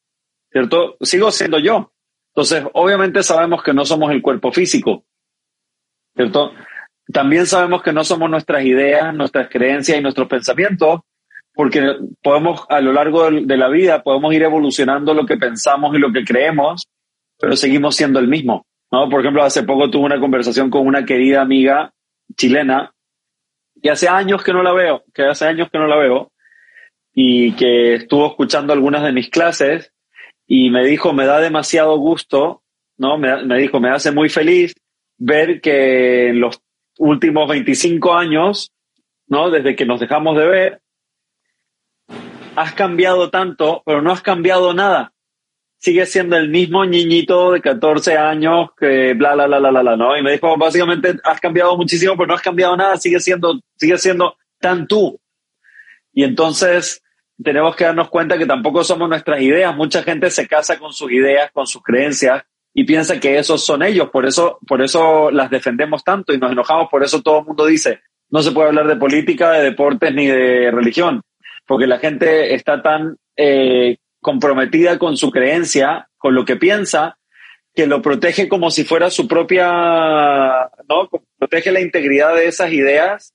Sigo 1.01 1.31
siendo 1.33 1.59
yo. 1.59 1.93
Entonces, 2.29 2.65
obviamente 2.73 3.23
sabemos 3.23 3.63
que 3.63 3.73
no 3.73 3.85
somos 3.85 4.13
el 4.13 4.23
cuerpo 4.23 4.53
físico, 4.53 5.05
¿cierto? 6.15 6.53
También 7.13 7.47
sabemos 7.47 7.83
que 7.83 7.93
no 7.93 8.05
somos 8.05 8.31
nuestras 8.31 8.65
ideas, 8.65 9.15
nuestras 9.15 9.49
creencias 9.49 9.99
y 9.99 10.03
nuestros 10.03 10.29
pensamientos, 10.29 11.01
porque 11.55 11.97
podemos 12.23 12.65
a 12.69 12.81
lo 12.81 12.93
largo 12.93 13.31
de 13.31 13.57
la 13.57 13.69
vida, 13.69 14.03
podemos 14.03 14.33
ir 14.35 14.43
evolucionando 14.43 15.15
lo 15.15 15.27
que 15.27 15.37
pensamos 15.37 15.95
y 15.95 15.99
lo 15.99 16.13
que 16.13 16.25
creemos, 16.25 16.89
pero 17.39 17.57
seguimos 17.57 17.97
siendo 17.97 18.19
el 18.19 18.29
mismo. 18.29 18.67
¿no? 18.91 19.09
Por 19.09 19.21
ejemplo, 19.21 19.43
hace 19.43 19.63
poco 19.63 19.91
tuve 19.91 20.05
una 20.05 20.21
conversación 20.21 20.71
con 20.71 20.87
una 20.87 21.05
querida 21.05 21.41
amiga 21.41 21.93
chilena 22.37 22.93
y 23.81 23.89
hace 23.89 24.09
años 24.09 24.43
que 24.43 24.53
no 24.53 24.63
la 24.63 24.73
veo, 24.73 25.05
que 25.13 25.25
hace 25.25 25.47
años 25.47 25.69
que 25.71 25.79
no 25.79 25.87
la 25.87 25.97
veo 25.97 26.33
y 27.13 27.53
que 27.53 27.95
estuvo 27.95 28.27
escuchando 28.27 28.73
algunas 28.73 29.03
de 29.03 29.13
mis 29.13 29.29
clases 29.29 29.93
y 30.47 30.71
me 30.71 30.85
dijo, 30.85 31.13
me 31.13 31.27
da 31.27 31.41
demasiado 31.41 31.97
gusto, 31.97 32.63
¿no? 32.97 33.19
Me, 33.19 33.45
me 33.45 33.59
dijo, 33.59 33.81
me 33.81 33.91
hace 33.91 34.11
muy 34.11 34.29
feliz 34.29 34.75
ver 35.17 35.61
que 35.61 36.29
en 36.29 36.41
los 36.41 36.61
últimos 36.99 37.49
25 37.49 38.15
años, 38.15 38.71
¿no? 39.27 39.51
Desde 39.51 39.77
que 39.77 39.87
nos 39.87 40.01
dejamos 40.01 40.37
de 40.37 40.47
ver, 40.47 40.81
has 42.57 42.73
cambiado 42.75 43.31
tanto, 43.31 43.83
pero 43.85 44.03
no 44.03 44.13
has 44.13 44.23
cambiado 44.23 44.75
nada. 44.75 45.14
Sigue 45.85 46.07
siendo 46.07 46.37
el 46.37 46.49
mismo 46.49 46.87
niñito 46.87 47.53
de 47.53 47.61
14 47.61 48.17
años 48.17 48.71
que 48.79 49.13
bla, 49.13 49.35
bla, 49.35 49.47
bla, 49.47 49.59
bla, 49.59 49.83
bla, 49.83 49.97
¿no? 49.97 50.17
Y 50.17 50.23
me 50.23 50.33
dijo, 50.33 50.57
básicamente 50.57 51.17
has 51.23 51.41
cambiado 51.41 51.77
muchísimo, 51.77 52.17
pero 52.17 52.29
no 52.29 52.35
has 52.35 52.41
cambiado 52.41 52.75
nada, 52.75 52.97
sigue 52.97 53.21
siendo, 53.21 53.61
sigue 53.77 53.99
siendo 53.99 54.35
tan 54.59 54.87
tú. 54.87 55.21
Y 56.15 56.25
entonces 56.25 57.03
tenemos 57.43 57.77
que 57.77 57.85
darnos 57.85 58.09
cuenta 58.09 58.39
que 58.39 58.47
tampoco 58.47 58.83
somos 58.83 59.09
nuestras 59.09 59.43
ideas. 59.43 59.77
Mucha 59.77 60.03
gente 60.03 60.31
se 60.31 60.49
casa 60.49 60.79
con 60.79 60.93
sus 60.95 61.13
ideas, 61.13 61.51
con 61.53 61.67
sus 61.67 61.83
creencias 61.83 62.43
y 62.73 62.85
piensa 62.85 63.21
que 63.21 63.37
esos 63.37 63.63
son 63.63 63.83
ellos. 63.83 64.09
Por 64.09 64.25
eso, 64.25 64.59
por 64.67 64.81
eso 64.81 65.31
las 65.31 65.51
defendemos 65.51 66.03
tanto 66.03 66.33
y 66.33 66.39
nos 66.39 66.53
enojamos. 66.53 66.89
Por 66.91 67.05
eso 67.05 67.21
todo 67.21 67.41
el 67.41 67.45
mundo 67.45 67.67
dice, 67.67 68.01
no 68.31 68.43
se 68.43 68.53
puede 68.53 68.69
hablar 68.69 68.87
de 68.87 68.97
política, 68.97 69.53
de 69.53 69.65
deportes 69.65 70.15
ni 70.15 70.29
de 70.29 70.71
religión 70.71 71.21
porque 71.67 71.87
la 71.87 71.99
gente 71.99 72.55
está 72.55 72.83
tan 72.83 73.17
eh, 73.37 73.97
comprometida 74.25 74.99
con 74.99 75.19
su 75.19 75.31
creencia, 75.31 76.09
con 76.17 76.35
lo 76.35 76.47
que 76.47 76.57
piensa, 76.57 77.19
que 77.75 77.87
lo 77.87 78.01
protege 78.01 78.49
como 78.49 78.71
si 78.71 78.85
fuera 78.85 79.11
su 79.11 79.29
propia, 79.29 80.71
¿no? 80.89 81.11
Protege 81.39 81.71
la 81.71 81.83
integridad 81.83 82.35
de 82.35 82.47
esas 82.47 82.73
ideas 82.73 83.35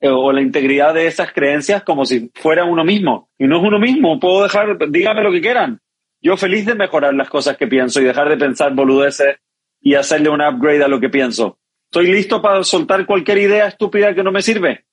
eh, 0.00 0.08
o 0.08 0.32
la 0.32 0.42
integridad 0.42 0.94
de 0.94 1.06
esas 1.06 1.32
creencias 1.32 1.84
como 1.84 2.04
si 2.04 2.30
fuera 2.34 2.64
uno 2.64 2.84
mismo. 2.84 3.30
Y 3.38 3.46
no 3.46 3.58
es 3.58 3.62
uno 3.62 3.78
mismo, 3.78 4.18
puedo 4.18 4.42
dejar, 4.42 4.76
dígame 4.90 5.22
lo 5.22 5.30
que 5.30 5.40
quieran. 5.40 5.80
Yo 6.20 6.36
feliz 6.36 6.66
de 6.66 6.74
mejorar 6.74 7.14
las 7.14 7.30
cosas 7.30 7.56
que 7.56 7.68
pienso 7.68 8.00
y 8.00 8.04
dejar 8.04 8.28
de 8.28 8.36
pensar 8.36 8.74
boludeces 8.74 9.36
y 9.80 9.94
hacerle 9.94 10.30
un 10.30 10.42
upgrade 10.42 10.82
a 10.82 10.88
lo 10.88 10.98
que 10.98 11.08
pienso. 11.08 11.60
Estoy 11.84 12.08
listo 12.08 12.42
para 12.42 12.64
soltar 12.64 13.06
cualquier 13.06 13.38
idea 13.38 13.68
estúpida 13.68 14.12
que 14.12 14.24
no 14.24 14.32
me 14.32 14.42
sirve 14.42 14.86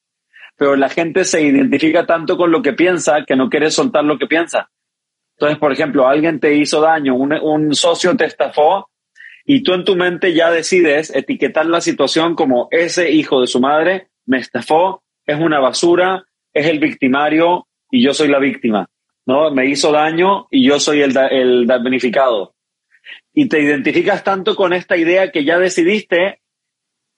pero 0.58 0.76
la 0.76 0.90
gente 0.90 1.26
se 1.26 1.42
identifica 1.42 2.06
tanto 2.06 2.38
con 2.38 2.52
lo 2.52 2.62
que 2.62 2.74
piensa 2.74 3.26
que 3.26 3.36
no 3.36 3.50
quiere 3.50 3.72
soltar 3.72 4.04
lo 4.04 4.18
que 4.18 4.28
piensa. 4.28 4.70
Entonces, 5.44 5.60
por 5.60 5.74
ejemplo, 5.74 6.08
alguien 6.08 6.40
te 6.40 6.56
hizo 6.56 6.80
daño, 6.80 7.16
un, 7.16 7.76
socio 7.76 8.16
te 8.16 8.26
estafó 8.26 8.90
y 9.46 9.62
tú 9.62 9.74
en 9.74 9.84
tu 9.84 9.96
mente 9.96 10.34
ya 10.34 10.50
decides 10.50 11.14
etiquetar 11.14 11.66
la 11.66 11.82
situación 11.82 12.36
como 12.36 12.70
ese 12.72 13.12
hijo 13.12 13.42
de 13.42 13.48
su 13.48 13.60
madre 13.60 14.08
me 14.26 14.38
estafó, 14.38 15.04
es 15.26 15.38
una 15.38 15.60
basura, 15.60 16.26
es 16.54 16.68
el 16.68 16.80
victimario 16.80 17.68
y 17.92 18.02
yo 18.02 18.14
soy 18.14 18.30
la 18.30 18.40
víctima. 18.40 18.88
¿no? 19.26 19.52
Me 19.52 19.66
hizo 19.66 19.92
daño 19.92 20.48
y 20.50 20.66
yo 20.66 20.80
soy 20.80 21.02
el, 21.02 21.18
el 21.32 21.68
damnificado. 21.68 22.56
Y 23.34 23.50
te 23.50 23.60
identificas 23.60 24.24
tanto 24.24 24.56
con 24.56 24.72
esta 24.72 24.96
idea 24.96 25.30
que 25.30 25.44
ya 25.44 25.60
decidiste 25.60 26.40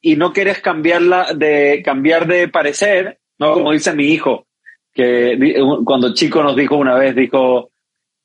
y 0.01 0.15
no 0.15 0.33
quieres 0.33 0.61
cambiarla 0.61 1.33
de 1.35 1.83
cambiar 1.85 2.25
de 2.25 2.47
parecer 2.47 3.19
no, 3.38 3.53
como 3.53 3.71
dice 3.71 3.93
mi 3.93 4.05
hijo, 4.07 4.47
que 4.93 5.57
cuando 5.83 6.13
chico 6.13 6.41
nos 6.41 6.55
dijo 6.55 6.77
una 6.77 6.95
vez, 6.95 7.15
dijo 7.15 7.71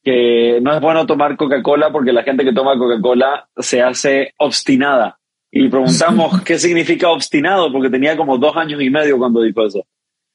que 0.02 0.60
no 0.62 0.74
es 0.74 0.80
bueno 0.80 1.06
tomar 1.06 1.36
Coca-Cola 1.36 1.90
porque 1.90 2.12
la 2.12 2.22
gente 2.22 2.44
que 2.44 2.52
toma 2.52 2.78
Coca-Cola 2.78 3.48
se 3.56 3.82
hace 3.82 4.34
obstinada. 4.38 5.18
Y 5.50 5.68
preguntamos 5.68 6.40
qué 6.44 6.58
significa 6.58 7.10
obstinado, 7.10 7.72
porque 7.72 7.90
tenía 7.90 8.16
como 8.16 8.38
dos 8.38 8.56
años 8.56 8.80
y 8.80 8.90
medio 8.90 9.18
cuando 9.18 9.42
dijo 9.42 9.66
eso. 9.66 9.86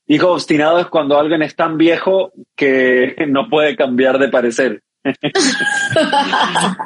Dijo 0.08 0.32
obstinado 0.32 0.80
es 0.80 0.88
cuando 0.88 1.17
alguien 1.17 1.41
es 1.41 1.56
tan 1.56 1.78
viejo 1.78 2.32
que 2.56 3.15
no 3.28 3.49
puede 3.49 3.75
cambiar 3.75 4.19
de 4.19 4.30
parecer. 4.30 4.82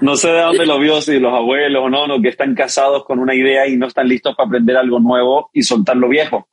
no 0.01 0.17
sé 0.17 0.29
de 0.29 0.41
dónde 0.41 0.65
lo 0.65 0.77
vio, 0.77 1.01
si 1.01 1.19
los 1.19 1.33
abuelos 1.33 1.83
o 1.85 1.89
no, 1.89 2.05
no, 2.05 2.21
que 2.21 2.27
están 2.27 2.53
casados 2.53 3.05
con 3.05 3.17
una 3.19 3.33
idea 3.33 3.65
y 3.65 3.77
no 3.77 3.87
están 3.87 4.09
listos 4.09 4.35
para 4.35 4.47
aprender 4.47 4.75
algo 4.75 4.99
nuevo 4.99 5.49
y 5.53 5.63
soltar 5.63 5.95
lo 5.95 6.09
viejo 6.09 6.49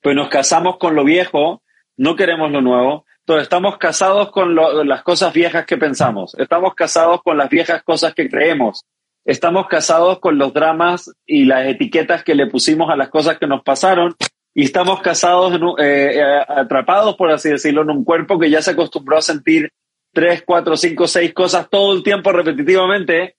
pues 0.00 0.16
nos 0.16 0.28
casamos 0.28 0.76
con 0.78 0.94
lo 0.94 1.04
viejo, 1.04 1.62
no 1.96 2.16
queremos 2.16 2.50
lo 2.50 2.60
nuevo, 2.60 3.04
entonces 3.24 3.44
estamos 3.44 3.78
casados 3.78 4.32
con 4.32 4.56
las 4.56 5.02
cosas 5.04 5.32
viejas 5.32 5.64
que 5.64 5.76
pensamos, 5.76 6.34
estamos 6.38 6.74
casados 6.74 7.22
con 7.22 7.38
las 7.38 7.48
viejas 7.48 7.82
cosas 7.84 8.14
que 8.14 8.28
creemos, 8.28 8.84
estamos 9.24 9.68
casados 9.68 10.18
con 10.18 10.38
los 10.38 10.52
dramas 10.52 11.08
y 11.24 11.44
las 11.44 11.66
etiquetas 11.66 12.24
que 12.24 12.34
le 12.34 12.48
pusimos 12.48 12.90
a 12.90 12.96
las 12.96 13.10
cosas 13.10 13.38
que 13.38 13.46
nos 13.46 13.62
pasaron. 13.62 14.14
Y 14.54 14.64
estamos 14.64 15.00
casados, 15.00 15.54
eh, 15.78 16.10
eh, 16.16 16.42
atrapados, 16.46 17.16
por 17.16 17.30
así 17.30 17.48
decirlo, 17.48 17.82
en 17.82 17.90
un 17.90 18.04
cuerpo 18.04 18.38
que 18.38 18.50
ya 18.50 18.60
se 18.60 18.72
acostumbró 18.72 19.16
a 19.16 19.22
sentir 19.22 19.70
tres, 20.12 20.42
cuatro, 20.44 20.76
cinco, 20.76 21.06
seis 21.06 21.32
cosas 21.32 21.70
todo 21.70 21.94
el 21.94 22.02
tiempo 22.02 22.32
repetitivamente. 22.32 23.36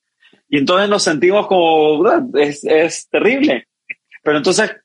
Y 0.50 0.60
entonces 0.60 0.90
nos 0.90 1.04
sentimos 1.04 1.46
como, 1.46 2.04
es, 2.36 2.64
es 2.64 3.08
terrible. 3.10 3.68
Pero 4.24 4.38
entonces 4.38 4.76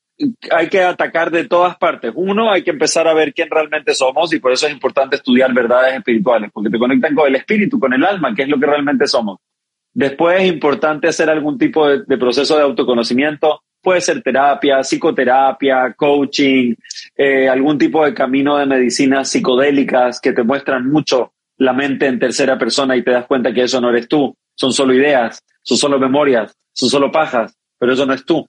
hay 0.50 0.68
que 0.68 0.83
atacar 0.83 1.31
de 1.31 1.44
todas 1.44 1.76
partes. 1.76 2.12
Uno, 2.14 2.50
hay 2.50 2.62
que 2.62 2.70
empezar 2.70 3.07
a 3.07 3.14
ver 3.14 3.33
quién 3.33 3.48
realmente 3.50 3.94
somos 3.94 4.33
y 4.33 4.40
por 4.40 4.52
eso 4.52 4.66
es 4.66 4.72
importante 4.72 5.16
estudiar 5.16 5.52
verdades 5.52 5.94
espirituales, 5.94 6.50
porque 6.52 6.70
te 6.70 6.78
conectan 6.78 7.14
con 7.14 7.28
el 7.28 7.37
espíritu, 7.37 7.78
con 7.78 7.92
el 7.92 8.04
alma, 8.04 8.35
que 8.35 8.42
es 8.42 8.48
lo 8.48 8.59
que 8.59 8.66
realmente 8.66 9.07
somos. 9.07 9.38
Después 9.92 10.42
es 10.42 10.48
importante 10.48 11.09
hacer 11.09 11.31
algún 11.31 11.59
tipo 11.59 11.88
de, 11.88 12.18
proceso 12.18 12.57
de 12.57 12.62
autoconocimiento. 12.62 13.62
Puede 13.81 14.00
ser 14.00 14.22
terapia, 14.22 14.83
psicoterapia, 14.83 15.94
coaching, 15.96 16.74
eh, 17.16 17.48
algún 17.48 17.78
tipo 17.78 18.04
de 18.04 18.12
camino 18.12 18.57
de 18.57 18.66
medicinas 18.66 19.31
psicodélicas 19.31 20.20
que 20.20 20.33
te 20.33 20.42
muestran 20.42 20.88
mucho 20.88 21.33
la 21.57 21.72
mente 21.72 22.07
en 22.07 22.18
tercera 22.18 22.59
persona 22.59 22.96
y 22.96 23.02
te 23.02 23.12
das 23.12 23.26
cuenta 23.26 23.52
que 23.52 23.62
eso 23.62 23.81
no 23.81 23.90
eres 23.90 24.09
tú. 24.09 24.35
Son 24.54 24.72
solo 24.72 24.94
ideas, 24.94 25.42
son 25.62 25.78
solo 25.78 25.98
memorias, 25.98 26.54
son 26.72 26.88
solo 26.88 27.11
pajas, 27.11 27.57
pero 27.78 27.92
eso 27.92 28.04
no 28.07 28.14
es 28.14 28.24
tú. 28.24 28.46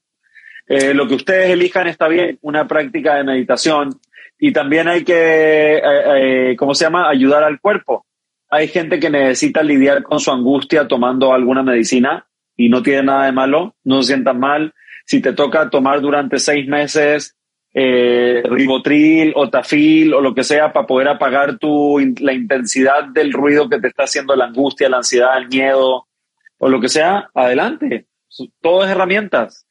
Eh, 0.70 0.94
lo 0.94 1.08
que 1.08 1.16
ustedes 1.16 1.50
elijan 1.50 1.88
está 1.88 2.08
bien, 2.08 2.38
una 2.44 2.68
práctica 2.68 3.16
de 3.16 3.24
meditación 3.24 4.00
y 4.38 4.54
también 4.54 4.88
hay 4.88 5.04
que, 5.04 5.78
eh, 5.78 6.52
eh, 6.52 6.56
¿cómo 6.58 6.76
se 6.76 6.86
llama?, 6.86 7.10
ayudar 7.10 7.44
al 7.44 7.60
cuerpo. 7.60 8.06
Hay 8.52 8.68
gente 8.68 9.00
que 9.00 9.10
necesita 9.10 9.64
lidiar 9.64 10.04
con 10.04 10.20
su 10.20 10.32
angustia 10.32 10.88
tomando 10.88 11.34
alguna 11.34 11.64
medicina 11.64 12.28
y 12.56 12.70
no 12.70 12.84
tiene 12.84 13.02
nada 13.02 13.26
de 13.26 13.32
malo, 13.32 13.76
no 13.84 14.04
se 14.04 14.14
sientan 14.14 14.40
mal. 14.40 14.74
Si 15.08 15.22
te 15.22 15.34
toca 15.34 15.72
tomar 15.72 16.02
durante 16.02 16.38
seis 16.38 16.68
meses 16.68 17.36
ribotril 17.72 19.32
o 19.36 19.50
tafil 19.50 20.14
o 20.14 20.22
lo 20.22 20.34
que 20.34 20.44
sea 20.44 20.74
para 20.74 20.88
poder 20.88 21.08
apagar 21.08 21.58
tu, 21.58 22.00
la 22.20 22.34
intensidad 22.34 23.06
del 23.06 23.32
ruido 23.32 23.70
que 23.70 23.80
te 23.80 23.88
está 23.88 24.04
haciendo 24.04 24.36
la 24.36 24.46
angustia, 24.46 24.90
la 24.90 24.98
ansiedad, 24.98 25.38
el 25.38 25.48
miedo 25.48 26.08
o 26.58 26.70
lo 26.70 26.82
que 26.82 26.90
sea, 26.90 27.30
adelante. 27.34 28.08
Todo 28.62 28.84
es 28.84 28.90
herramientas 28.90 29.69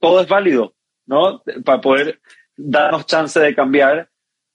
todo 0.00 0.20
es 0.20 0.28
válido, 0.28 0.74
¿no? 1.06 1.42
Para 1.64 1.80
poder 1.80 2.20
darnos 2.56 3.06
chance 3.06 3.38
de 3.38 3.54
cambiar 3.54 4.08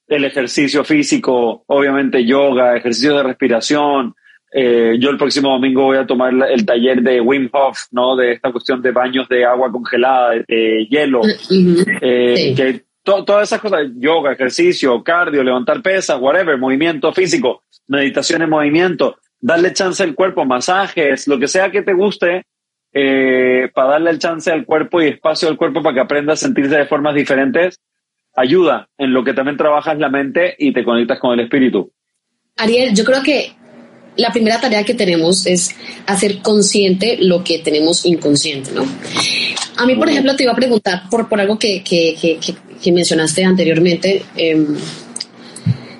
el 0.07 0.25
ejercicio 0.25 0.83
físico, 0.83 1.63
obviamente 1.67 2.25
yoga, 2.25 2.75
ejercicio 2.75 3.17
de 3.17 3.23
respiración. 3.23 4.15
Eh, 4.51 4.97
yo 4.99 5.09
el 5.09 5.17
próximo 5.17 5.49
domingo 5.49 5.85
voy 5.85 5.97
a 5.97 6.05
tomar 6.05 6.31
el 6.49 6.65
taller 6.65 7.01
de 7.01 7.19
Wim 7.19 7.49
Hof, 7.51 7.85
¿no? 7.91 8.15
De 8.15 8.33
esta 8.33 8.51
cuestión 8.51 8.81
de 8.81 8.91
baños 8.91 9.27
de 9.27 9.45
agua 9.45 9.71
congelada, 9.71 10.33
de, 10.47 10.85
hielo, 10.89 11.21
eh, 12.01 12.53
que 12.55 12.83
todas 13.03 13.49
esas 13.49 13.59
cosas, 13.59 13.87
yoga, 13.95 14.33
ejercicio, 14.33 15.03
cardio, 15.03 15.43
levantar 15.43 15.81
pesas, 15.81 16.19
whatever, 16.19 16.57
movimiento 16.57 17.11
físico, 17.13 17.63
meditación 17.87 18.43
en 18.43 18.49
movimiento, 18.49 19.17
darle 19.39 19.73
chance 19.73 20.03
al 20.03 20.13
cuerpo, 20.13 20.45
masajes, 20.45 21.27
lo 21.27 21.39
que 21.39 21.47
sea 21.47 21.71
que 21.71 21.81
te 21.81 21.93
guste, 21.93 22.45
eh, 22.93 23.69
para 23.73 23.91
darle 23.91 24.11
el 24.11 24.19
chance 24.19 24.51
al 24.51 24.65
cuerpo 24.65 25.01
y 25.01 25.07
espacio 25.07 25.49
al 25.49 25.57
cuerpo 25.57 25.81
para 25.81 25.95
que 25.95 26.01
aprenda 26.01 26.33
a 26.33 26.37
sentirse 26.37 26.77
de 26.77 26.85
formas 26.85 27.15
diferentes, 27.15 27.79
ayuda 28.35 28.89
en 28.97 29.13
lo 29.13 29.23
que 29.23 29.33
también 29.33 29.57
trabajas 29.57 29.97
la 29.97 30.09
mente 30.09 30.55
y 30.57 30.73
te 30.73 30.83
conectas 30.83 31.19
con 31.19 31.33
el 31.33 31.45
espíritu. 31.45 31.91
Ariel, 32.57 32.95
yo 32.95 33.03
creo 33.03 33.23
que 33.23 33.53
la 34.15 34.31
primera 34.31 34.59
tarea 34.59 34.83
que 34.83 34.93
tenemos 34.93 35.45
es 35.47 35.75
hacer 36.05 36.39
consciente 36.39 37.17
lo 37.19 37.43
que 37.43 37.59
tenemos 37.59 38.05
inconsciente, 38.05 38.71
¿no? 38.73 38.85
A 39.77 39.85
mí, 39.87 39.95
por 39.95 40.07
ejemplo, 40.07 40.35
te 40.35 40.43
iba 40.43 40.51
a 40.51 40.55
preguntar 40.55 41.03
por, 41.09 41.27
por 41.27 41.41
algo 41.41 41.57
que, 41.57 41.83
que, 41.83 42.15
que, 42.21 42.39
que 42.81 42.91
mencionaste 42.91 43.43
anteriormente. 43.43 44.23
Eh, 44.35 44.67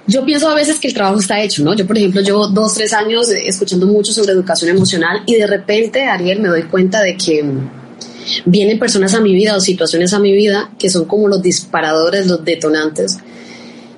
yo 0.05 0.25
pienso 0.25 0.49
a 0.49 0.55
veces 0.55 0.79
que 0.79 0.87
el 0.87 0.93
trabajo 0.93 1.19
está 1.19 1.41
hecho, 1.41 1.63
¿no? 1.63 1.73
Yo, 1.75 1.87
por 1.87 1.97
ejemplo, 1.97 2.21
llevo 2.21 2.47
dos, 2.47 2.73
tres 2.73 2.93
años 2.93 3.29
escuchando 3.29 3.85
mucho 3.87 4.11
sobre 4.11 4.33
educación 4.33 4.71
emocional 4.71 5.23
y 5.25 5.35
de 5.35 5.47
repente, 5.47 6.03
Ariel, 6.03 6.41
me 6.41 6.49
doy 6.49 6.63
cuenta 6.63 7.01
de 7.01 7.15
que 7.15 7.43
vienen 8.45 8.79
personas 8.79 9.13
a 9.13 9.21
mi 9.21 9.33
vida 9.33 9.55
o 9.55 9.59
situaciones 9.59 10.13
a 10.13 10.19
mi 10.19 10.33
vida 10.33 10.71
que 10.77 10.89
son 10.89 11.05
como 11.05 11.27
los 11.27 11.41
disparadores, 11.41 12.27
los 12.27 12.43
detonantes 12.43 13.17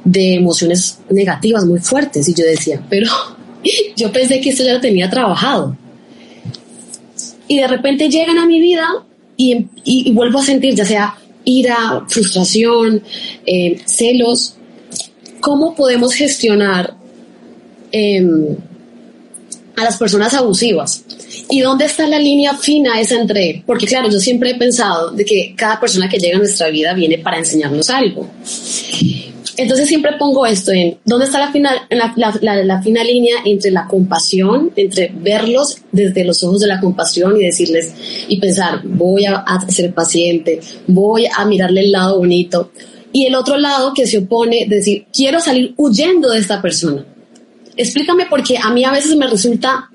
de 0.04 0.36
emociones 0.36 1.00
negativas 1.10 1.65
muy 1.65 1.80
fuertes. 1.80 2.30
Y 2.30 2.36
yo 2.36 2.46
decía, 2.46 2.82
pero 2.89 3.10
yo 3.96 4.12
pensé 4.12 4.39
que 4.41 4.50
esto 4.50 4.63
ya 4.63 4.74
lo 4.74 4.82
tenía 4.82 5.10
trabajado. 5.10 5.76
Y 7.48 7.58
de 7.58 7.68
repente 7.68 8.10
llegan 8.10 8.38
a 8.38 8.46
mi 8.46 8.60
vida 8.60 8.88
y, 9.38 9.68
y, 9.84 10.12
vuelvo 10.13 10.39
a 10.39 10.44
sentir 10.44 10.76
ya 10.76 10.86
sea 10.86 11.15
ira, 11.44 12.06
frustración, 12.08 13.04
eh, 13.46 13.78
celos, 13.86 14.56
¿cómo 15.45 15.75
podemos 15.75 16.15
gestionar 16.15 16.95
em, 17.91 18.58
a 19.75 19.84
las 19.84 19.95
personas 19.95 20.34
abusivas? 20.34 21.03
¿Y 21.51 21.60
dónde 21.60 21.86
está 21.86 22.08
la 22.08 22.17
línea 22.17 22.55
fina 22.55 22.99
esa 22.99 23.21
entre? 23.21 23.62
Porque 23.63 23.86
claro, 23.86 24.10
yo 24.10 24.19
siempre 24.19 24.49
he 24.49 24.55
pensado 24.55 25.12
de 25.12 25.23
que 25.23 25.53
cada 25.55 25.79
persona 25.79 26.10
que 26.10 26.17
llega 26.17 26.38
a 26.38 26.39
nuestra 26.39 26.69
vida 26.69 26.95
viene 26.95 27.19
para 27.19 27.38
enseñarnos 27.38 27.91
algo. 27.91 28.27
Entonces 29.55 29.88
siempre 29.88 30.13
pongo 30.17 30.47
esto 30.47 30.71
en 30.71 30.97
dónde 31.05 31.27
está 31.27 31.38
la 31.38 31.51
final, 31.51 31.77
la, 31.91 32.63
la, 32.63 32.81
fina 32.81 33.03
línea 33.03 33.36
entre 33.45 33.69
la 33.69 33.86
compasión, 33.86 34.71
entre 34.75 35.13
verlos 35.15 35.77
desde 35.91 36.25
los 36.25 36.43
ojos 36.43 36.62
de 36.62 36.67
la 36.67 36.79
compasión 36.79 37.39
y 37.39 37.45
decirles 37.45 37.93
y 38.27 38.39
pensar, 38.39 38.81
voy 38.84 39.25
a 39.25 39.45
ser 39.69 39.93
paciente, 39.93 40.60
voy 40.88 41.27
a 41.27 41.45
mirarle 41.45 41.81
el 41.81 41.91
lado 41.91 42.17
bonito, 42.17 42.71
y 43.15 43.28
el 43.28 43.36
otro 43.36 43.56
lado 43.56 43.93
que 43.93 44.08
se 44.08 44.17
opone, 44.17 44.65
decir, 44.67 45.06
quiero 45.13 45.39
salir 45.39 45.73
huyendo 45.78 46.32
de 46.32 46.39
esta 46.39 46.62
persona. 46.62 47.06
Explícame 47.78 48.25
porque 48.30 48.58
a 48.62 48.69
mí 48.73 48.84
a 48.84 48.91
veces 48.91 49.15
me 49.15 49.25
resulta 49.25 49.89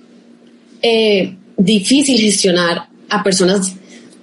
eh, 0.80 1.37
difícil 1.59 2.18
gestionar 2.18 2.87
a 3.11 3.22
personas 3.22 3.76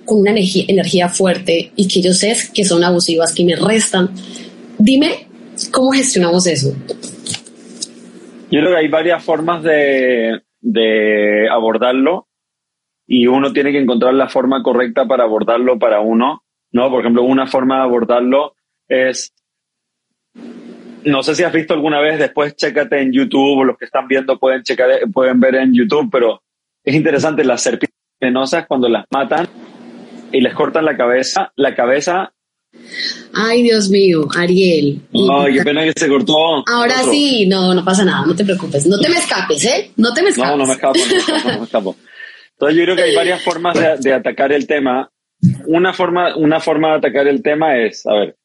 con 0.03 0.21
una 0.21 0.31
energía, 0.31 0.65
energía 0.67 1.09
fuerte 1.09 1.71
y 1.75 1.87
que 1.87 2.01
yo 2.01 2.11
sé 2.11 2.35
que 2.55 2.63
son 2.63 2.83
abusivas, 2.83 3.35
que 3.35 3.45
me 3.45 3.55
restan. 3.55 4.09
Dime, 4.79 5.27
¿cómo 5.69 5.91
gestionamos 5.91 6.47
eso? 6.47 6.73
Yo 8.49 8.61
creo 8.61 8.71
que 8.71 8.77
hay 8.77 8.87
varias 8.87 9.23
formas 9.23 9.61
de, 9.61 10.41
de 10.59 11.47
abordarlo 11.51 12.29
y 13.05 13.27
uno 13.27 13.53
tiene 13.53 13.71
que 13.71 13.79
encontrar 13.79 14.15
la 14.15 14.27
forma 14.27 14.63
correcta 14.63 15.05
para 15.05 15.25
abordarlo 15.25 15.77
para 15.77 15.99
uno, 15.99 16.41
¿no? 16.71 16.89
Por 16.89 17.01
ejemplo, 17.01 17.21
una 17.21 17.45
forma 17.45 17.75
de 17.75 17.83
abordarlo 17.83 18.56
es, 18.87 19.33
no 21.03 21.23
sé 21.23 21.35
si 21.35 21.43
has 21.43 21.53
visto 21.53 21.73
alguna 21.73 21.99
vez, 21.99 22.19
después 22.19 22.55
chécate 22.55 23.01
en 23.01 23.11
YouTube, 23.11 23.63
los 23.63 23.77
que 23.77 23.85
están 23.85 24.07
viendo 24.07 24.37
pueden, 24.37 24.63
checar, 24.63 24.89
pueden 25.13 25.39
ver 25.39 25.55
en 25.55 25.73
YouTube, 25.73 26.09
pero 26.11 26.41
es 26.83 26.95
interesante, 26.95 27.43
las 27.43 27.61
serpientes 27.61 27.97
venenosas 28.19 28.65
cuando 28.67 28.89
las 28.89 29.05
matan 29.11 29.47
y 30.31 30.41
les 30.41 30.53
cortan 30.53 30.85
la 30.85 30.97
cabeza, 30.97 31.51
la 31.55 31.75
cabeza... 31.75 32.33
Ay, 33.33 33.63
Dios 33.63 33.89
mío, 33.89 34.27
Ariel. 34.37 35.01
Ay, 35.31 35.53
qué 35.53 35.63
pena 35.63 35.83
que 35.83 35.93
se 35.95 36.07
cortó. 36.07 36.63
Ahora 36.67 37.03
sí, 37.09 37.47
no, 37.47 37.73
no 37.73 37.83
pasa 37.83 38.03
nada, 38.03 38.25
no 38.25 38.35
te 38.35 38.43
preocupes. 38.43 38.85
No 38.85 38.99
te 38.99 39.09
me 39.09 39.17
escapes, 39.17 39.65
¿eh? 39.65 39.91
No 39.95 40.13
te 40.13 40.21
me 40.21 40.29
escapes. 40.29 40.51
No, 40.51 40.57
no 40.57 40.65
me 40.65 40.73
escapo, 40.73 40.99
no 41.45 41.59
me 41.59 41.63
escapo. 41.65 41.95
Entonces 42.51 42.77
yo 42.77 42.83
creo 42.83 42.95
que 42.95 43.03
hay 43.03 43.15
varias 43.15 43.41
formas 43.43 43.79
de, 43.79 43.97
de, 43.99 44.13
atacar 44.13 44.51
el 44.51 44.67
tema. 44.67 45.09
Una 45.67 45.93
forma, 45.93 46.35
una 46.35 46.59
forma 46.59 46.89
de 46.89 46.95
atacar 46.95 47.27
el 47.27 47.41
tema 47.41 47.77
es, 47.77 48.05
a 48.05 48.13
ver, 48.13 48.35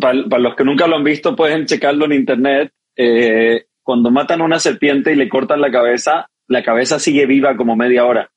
para, 0.00 0.38
los 0.38 0.54
que 0.54 0.64
nunca 0.64 0.86
lo 0.86 0.96
han 0.96 1.04
visto, 1.04 1.36
pueden 1.36 1.66
checarlo 1.66 2.06
en 2.06 2.12
internet. 2.12 2.72
Eh, 2.96 3.66
cuando 3.82 4.10
matan 4.10 4.40
a 4.40 4.44
una 4.44 4.58
serpiente 4.58 5.12
y 5.12 5.16
le 5.16 5.28
cortan 5.28 5.60
la 5.60 5.70
cabeza, 5.70 6.30
la 6.48 6.62
cabeza 6.62 6.98
sigue 6.98 7.26
viva 7.26 7.56
como 7.56 7.76
media 7.76 8.04
hora, 8.04 8.30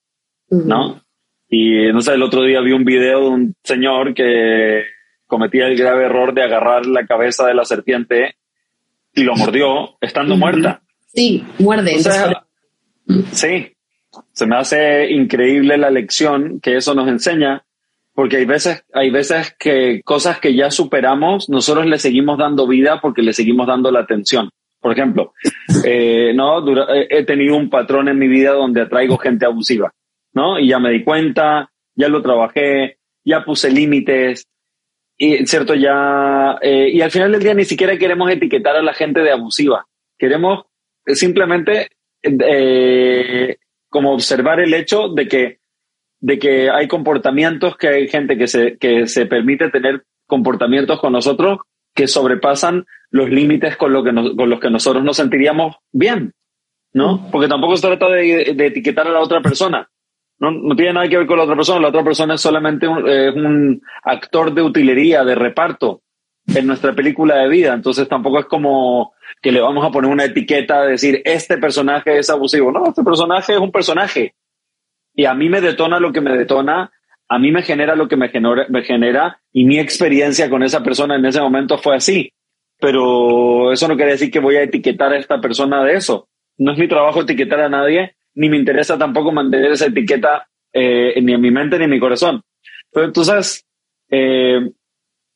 ¿no? 0.50 1.02
Y 1.50 1.92
no 1.94 2.02
sé, 2.02 2.14
el 2.14 2.24
otro 2.24 2.44
día 2.44 2.60
vi 2.62 2.74
un 2.74 2.84
video 2.84 3.22
de 3.22 3.30
un 3.30 3.56
señor 3.64 4.14
que 4.14 4.84
cometía 5.26 5.68
el 5.68 5.78
grave 5.78 6.06
error 6.06 6.34
de 6.34 6.44
agarrar 6.44 6.86
la 6.86 7.06
cabeza 7.06 7.46
de 7.46 7.54
la 7.54 7.66
serpiente 7.66 8.36
y 9.14 9.24
lo 9.24 9.36
mordió 9.36 9.98
estando 10.02 10.36
muerta. 10.36 10.82
Sí, 11.06 11.44
muerde. 11.60 11.98
sí, 13.32 13.74
se 14.34 14.46
me 14.46 14.56
hace 14.58 15.12
increíble 15.12 15.78
la 15.78 15.90
lección 15.90 16.60
que 16.60 16.78
eso 16.78 16.94
nos 16.94 17.08
enseña 17.08 17.66
porque 18.18 18.38
hay 18.38 18.46
veces, 18.46 18.84
hay 18.94 19.12
veces 19.12 19.56
que 19.60 20.02
cosas 20.04 20.40
que 20.40 20.56
ya 20.56 20.72
superamos, 20.72 21.50
nosotros 21.50 21.86
le 21.86 22.00
seguimos 22.00 22.40
dando 22.40 22.66
vida 22.66 23.00
porque 23.00 23.22
le 23.22 23.32
seguimos 23.32 23.68
dando 23.68 23.92
la 23.92 24.00
atención. 24.00 24.50
Por 24.82 24.92
ejemplo, 24.92 25.34
eh, 25.86 26.34
no, 26.34 26.66
he 26.90 27.24
tenido 27.26 27.56
un 27.56 27.70
patrón 27.70 28.08
en 28.08 28.18
mi 28.18 28.28
vida 28.28 28.54
donde 28.54 28.82
atraigo 28.82 29.20
gente 29.20 29.46
abusiva, 29.46 29.94
¿no? 30.34 30.58
Y 30.58 30.70
ya 30.70 30.80
me 30.80 30.90
di 30.90 31.04
cuenta, 31.04 31.70
ya 31.94 32.08
lo 32.08 32.24
trabajé, 32.24 32.98
ya 33.24 33.46
puse 33.46 33.70
límites, 33.70 34.48
y 35.16 35.46
cierto, 35.46 35.76
ya, 35.76 36.58
eh, 36.60 36.90
y 36.92 37.02
al 37.02 37.12
final 37.12 37.32
del 37.32 37.44
día 37.44 37.54
ni 37.54 37.66
siquiera 37.66 38.00
queremos 38.00 38.32
etiquetar 38.32 38.78
a 38.78 38.82
la 38.82 38.94
gente 38.94 39.20
de 39.20 39.30
abusiva. 39.30 39.86
Queremos 40.18 40.66
simplemente 41.06 41.90
eh, 42.24 43.58
como 43.90 44.12
observar 44.12 44.60
el 44.60 44.74
hecho 44.74 45.08
de 45.10 45.28
que 45.28 45.60
de 46.20 46.40
que 46.40 46.70
hay 46.70 46.88
comportamientos, 46.88 47.78
que 47.78 47.88
hay 47.88 48.08
gente 48.08 48.38
que 48.38 48.48
se, 48.48 48.78
que 48.78 49.08
se 49.08 49.26
permite 49.26 49.70
tener 49.70 50.04
comportamientos 50.26 51.00
con 51.00 51.14
nosotros 51.14 51.60
que 51.94 52.08
sobrepasan 52.08 52.86
los 53.10 53.30
límites 53.30 53.76
con, 53.76 53.92
lo 53.92 54.04
que 54.04 54.14
con 54.14 54.50
los 54.50 54.60
que 54.60 54.70
nosotros 54.70 55.04
nos 55.04 55.18
sentiríamos 55.18 55.78
bien, 55.92 56.34
¿no? 56.94 57.28
Porque 57.32 57.48
tampoco 57.48 57.76
se 57.76 57.88
trata 57.88 58.08
de, 58.10 58.42
etiquetar 58.52 59.08
a 59.08 59.12
la 59.12 59.20
otra 59.20 59.42
persona. 59.42 59.90
No, 60.40 60.52
no, 60.52 60.76
tiene 60.76 60.94
nada 60.94 61.08
que 61.08 61.18
ver 61.18 61.26
con 61.26 61.38
la 61.38 61.46
otra 61.46 61.56
persona. 61.56 61.80
La 61.80 61.88
otra 61.88 62.04
persona 62.04 62.36
es 62.36 62.42
solamente 62.42 62.88
un, 62.88 63.04
un 63.04 63.82
actor 64.04 64.54
de 64.54 64.62
utilería, 64.62 65.24
de 65.24 65.34
reparto 65.34 66.04
en 66.54 66.68
nuestra 66.68 66.94
película 66.94 67.38
de 67.38 67.50
vida. 67.50 67.74
Entonces 67.74 68.08
tampoco 68.08 68.40
es 68.40 68.46
como 68.46 69.14
que 69.42 69.52
le 69.52 69.62
vamos 69.62 69.84
a 69.84 69.90
poner 69.90 70.12
una 70.12 70.26
etiqueta 70.26 70.84
de 70.84 70.92
decir, 70.92 71.22
este 71.26 71.58
personaje 71.58 72.20
es 72.20 72.30
abusivo. 72.30 72.72
No, 72.72 72.88
este 72.88 73.04
personaje 73.04 73.54
es 73.54 73.60
un 73.60 73.72
personaje 73.72 74.36
y 75.18 75.26
a 75.26 75.34
mí 75.34 75.50
me 75.50 75.62
detona 75.62 76.00
lo 76.00 76.14
que 76.14 76.22
me 76.22 76.38
detona, 76.38 76.92
a 77.28 77.40
mí 77.40 77.52
me 77.52 77.64
genera 77.64 77.96
lo 77.96 78.08
que 78.08 78.16
me 78.16 78.30
genera, 78.30 78.68
me 78.70 78.84
genera 78.84 79.42
y 79.52 79.66
mi 79.66 79.80
experiencia 79.80 80.48
con 80.48 80.62
esa 80.62 80.84
persona 80.84 81.16
en 81.16 81.26
ese 81.26 81.42
momento 81.42 81.80
fue 81.80 81.96
así. 81.96 82.32
Pero 82.80 83.72
eso 83.74 83.88
no 83.88 83.96
quiere 83.96 84.12
decir 84.12 84.30
que 84.30 84.40
voy 84.40 84.58
a 84.58 84.62
etiquetar 84.62 85.12
a 85.12 85.18
esta 85.18 85.42
persona 85.42 85.84
de 85.84 85.96
eso. 85.96 86.30
No 86.60 86.72
es 86.72 86.78
mi 86.78 86.88
trabajo 86.88 87.22
etiquetar 87.22 87.62
a 87.62 87.68
nadie, 87.68 88.16
ni 88.36 88.48
me 88.48 88.58
interesa 88.58 88.96
tampoco 88.96 89.32
mantener 89.32 89.72
esa 89.72 89.88
etiqueta 89.88 90.48
eh, 90.72 91.20
ni 91.20 91.34
en 91.34 91.42
mi 91.42 91.50
mente 91.50 91.80
ni 91.80 91.86
en 91.86 91.90
mi 91.90 92.00
corazón. 92.00 92.44
Pero 92.94 93.08
entonces, 93.08 93.66
eh, 94.12 94.70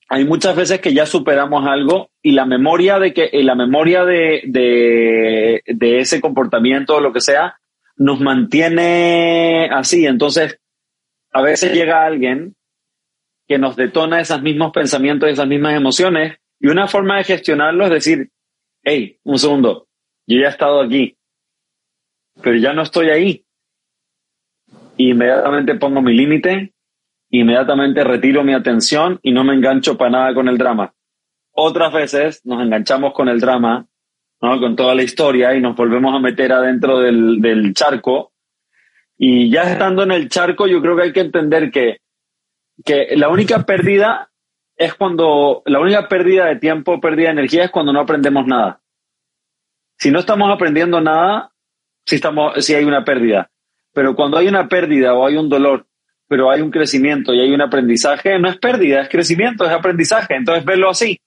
hay 0.10 0.26
muchas 0.26 0.56
veces 0.56 0.80
que 0.80 0.94
ya 0.94 1.08
superamos 1.08 1.66
algo 1.66 2.12
y 2.22 2.34
la 2.34 2.46
memoria 2.46 3.00
de 3.00 3.14
que 3.14 3.32
la 3.42 3.56
memoria 3.56 4.06
de, 4.06 4.44
de, 4.46 5.64
de 5.66 6.00
ese 6.00 6.22
comportamiento 6.22 6.98
o 6.98 7.02
lo 7.02 7.12
que 7.12 7.22
sea 7.22 7.61
nos 8.02 8.20
mantiene 8.20 9.70
así. 9.72 10.08
Entonces, 10.08 10.60
a 11.32 11.42
veces 11.42 11.72
llega 11.72 12.04
alguien 12.04 12.56
que 13.48 13.60
nos 13.60 13.76
detona 13.76 14.20
esos 14.20 14.42
mismos 14.42 14.72
pensamientos, 14.72 15.30
esas 15.30 15.48
mismas 15.48 15.76
emociones, 15.76 16.40
y 16.60 16.68
una 16.68 16.88
forma 16.88 17.18
de 17.18 17.26
gestionarlo 17.26 17.86
es 17.86 17.92
decir, 17.92 18.32
hey, 18.84 19.20
un 19.24 19.38
segundo, 19.38 19.88
yo 20.26 20.40
ya 20.40 20.48
he 20.48 20.50
estado 20.50 20.82
aquí, 20.82 21.16
pero 22.42 22.58
ya 22.58 22.74
no 22.74 22.82
estoy 22.82 23.10
ahí. 23.10 23.46
Inmediatamente 24.98 25.76
pongo 25.76 26.02
mi 26.02 26.16
límite, 26.16 26.74
inmediatamente 27.30 28.04
retiro 28.04 28.44
mi 28.44 28.54
atención 28.54 29.20
y 29.22 29.32
no 29.32 29.44
me 29.44 29.54
engancho 29.54 29.98
para 29.98 30.12
nada 30.12 30.34
con 30.34 30.48
el 30.48 30.58
drama. 30.58 30.94
Otras 31.52 31.94
veces 31.94 32.46
nos 32.46 32.62
enganchamos 32.62 33.14
con 33.14 33.30
el 33.30 33.40
drama 33.40 33.88
con 34.42 34.76
toda 34.76 34.96
la 34.96 35.04
historia 35.04 35.54
y 35.54 35.62
nos 35.62 35.76
volvemos 35.76 36.16
a 36.16 36.20
meter 36.20 36.52
adentro 36.52 37.00
del, 37.00 37.40
del 37.40 37.74
charco. 37.74 38.32
Y 39.18 39.52
ya 39.52 39.64
estando 39.72 40.02
en 40.04 40.12
el 40.12 40.30
charco, 40.30 40.66
yo 40.66 40.82
creo 40.82 40.96
que 40.96 41.04
hay 41.04 41.14
que 41.14 41.20
entender 41.22 41.70
que, 41.70 41.98
que 42.84 43.16
la 43.16 43.30
única 43.30 43.64
pérdida 43.66 44.32
es 44.76 44.96
cuando, 44.96 45.62
la 45.66 45.80
única 45.80 46.08
pérdida 46.08 46.46
de 46.46 46.56
tiempo, 46.56 47.00
pérdida 47.00 47.28
de 47.28 47.34
energía 47.34 47.66
es 47.66 47.72
cuando 47.72 47.94
no 47.94 48.00
aprendemos 48.00 48.48
nada. 48.48 48.82
Si 50.00 50.10
no 50.10 50.20
estamos 50.20 50.52
aprendiendo 50.52 51.00
nada, 51.00 51.52
si, 52.04 52.16
estamos, 52.16 52.66
si 52.66 52.74
hay 52.74 52.84
una 52.84 53.06
pérdida. 53.06 53.52
Pero 53.94 54.16
cuando 54.16 54.38
hay 54.38 54.48
una 54.48 54.68
pérdida 54.68 55.14
o 55.14 55.28
hay 55.28 55.36
un 55.36 55.50
dolor, 55.50 55.86
pero 56.28 56.50
hay 56.50 56.62
un 56.62 56.72
crecimiento 56.72 57.32
y 57.34 57.42
hay 57.42 57.52
un 57.54 57.62
aprendizaje, 57.62 58.40
no 58.40 58.50
es 58.50 58.58
pérdida, 58.58 59.02
es 59.02 59.10
crecimiento, 59.10 59.66
es 59.66 59.72
aprendizaje. 59.72 60.34
Entonces, 60.34 60.66
verlo 60.66 60.90
así. 60.90 61.20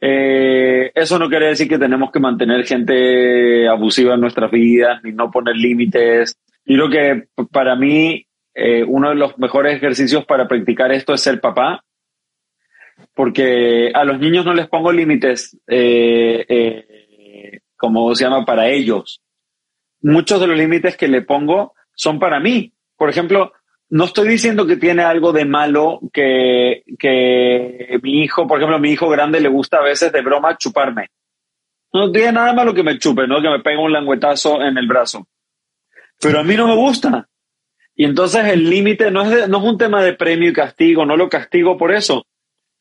Eh, 0.00 0.90
eso 0.94 1.18
no 1.18 1.28
quiere 1.28 1.48
decir 1.48 1.68
que 1.68 1.78
tenemos 1.78 2.10
que 2.10 2.20
mantener 2.20 2.66
gente 2.66 3.68
abusiva 3.68 4.14
en 4.14 4.20
nuestras 4.20 4.50
vidas, 4.50 5.02
ni 5.02 5.12
no 5.12 5.30
poner 5.30 5.56
límites. 5.56 6.36
Y 6.64 6.74
lo 6.74 6.88
que 6.90 7.28
para 7.50 7.76
mí 7.76 8.26
eh, 8.54 8.84
uno 8.84 9.10
de 9.10 9.14
los 9.14 9.38
mejores 9.38 9.76
ejercicios 9.76 10.24
para 10.24 10.48
practicar 10.48 10.92
esto 10.92 11.14
es 11.14 11.20
ser 11.20 11.40
papá, 11.40 11.84
porque 13.14 13.90
a 13.94 14.04
los 14.04 14.18
niños 14.18 14.44
no 14.44 14.54
les 14.54 14.68
pongo 14.68 14.92
límites, 14.92 15.58
eh, 15.66 17.60
como 17.76 18.14
se 18.14 18.24
llama, 18.24 18.44
para 18.44 18.68
ellos. 18.68 19.20
Muchos 20.00 20.40
de 20.40 20.46
los 20.46 20.58
límites 20.58 20.96
que 20.96 21.08
le 21.08 21.22
pongo 21.22 21.74
son 21.94 22.18
para 22.18 22.40
mí. 22.40 22.72
Por 22.96 23.10
ejemplo, 23.10 23.52
no 23.88 24.04
estoy 24.04 24.28
diciendo 24.28 24.66
que 24.66 24.76
tiene 24.76 25.02
algo 25.02 25.32
de 25.32 25.44
malo 25.44 26.00
que, 26.12 26.82
que 26.98 27.98
mi 28.02 28.22
hijo, 28.22 28.46
por 28.46 28.58
ejemplo, 28.58 28.78
mi 28.78 28.90
hijo 28.90 29.08
grande 29.08 29.40
le 29.40 29.48
gusta 29.48 29.78
a 29.78 29.84
veces 29.84 30.12
de 30.12 30.22
broma 30.22 30.56
chuparme. 30.56 31.08
No 31.92 32.10
tiene 32.10 32.32
nada 32.32 32.52
malo 32.52 32.74
que 32.74 32.82
me 32.82 32.98
chupe, 32.98 33.26
¿no? 33.26 33.40
Que 33.40 33.48
me 33.48 33.60
pegue 33.60 33.78
un 33.78 33.92
languetazo 33.92 34.60
en 34.60 34.76
el 34.76 34.86
brazo. 34.86 35.28
Pero 36.20 36.40
a 36.40 36.42
mí 36.42 36.56
no 36.56 36.66
me 36.66 36.74
gusta. 36.74 37.28
Y 37.94 38.04
entonces 38.04 38.44
el 38.46 38.68
límite 38.68 39.10
no, 39.10 39.22
es 39.22 39.48
no 39.48 39.58
es 39.58 39.64
un 39.64 39.78
tema 39.78 40.02
de 40.02 40.12
premio 40.12 40.50
y 40.50 40.52
castigo, 40.52 41.06
no 41.06 41.16
lo 41.16 41.30
castigo 41.30 41.78
por 41.78 41.94
eso, 41.94 42.26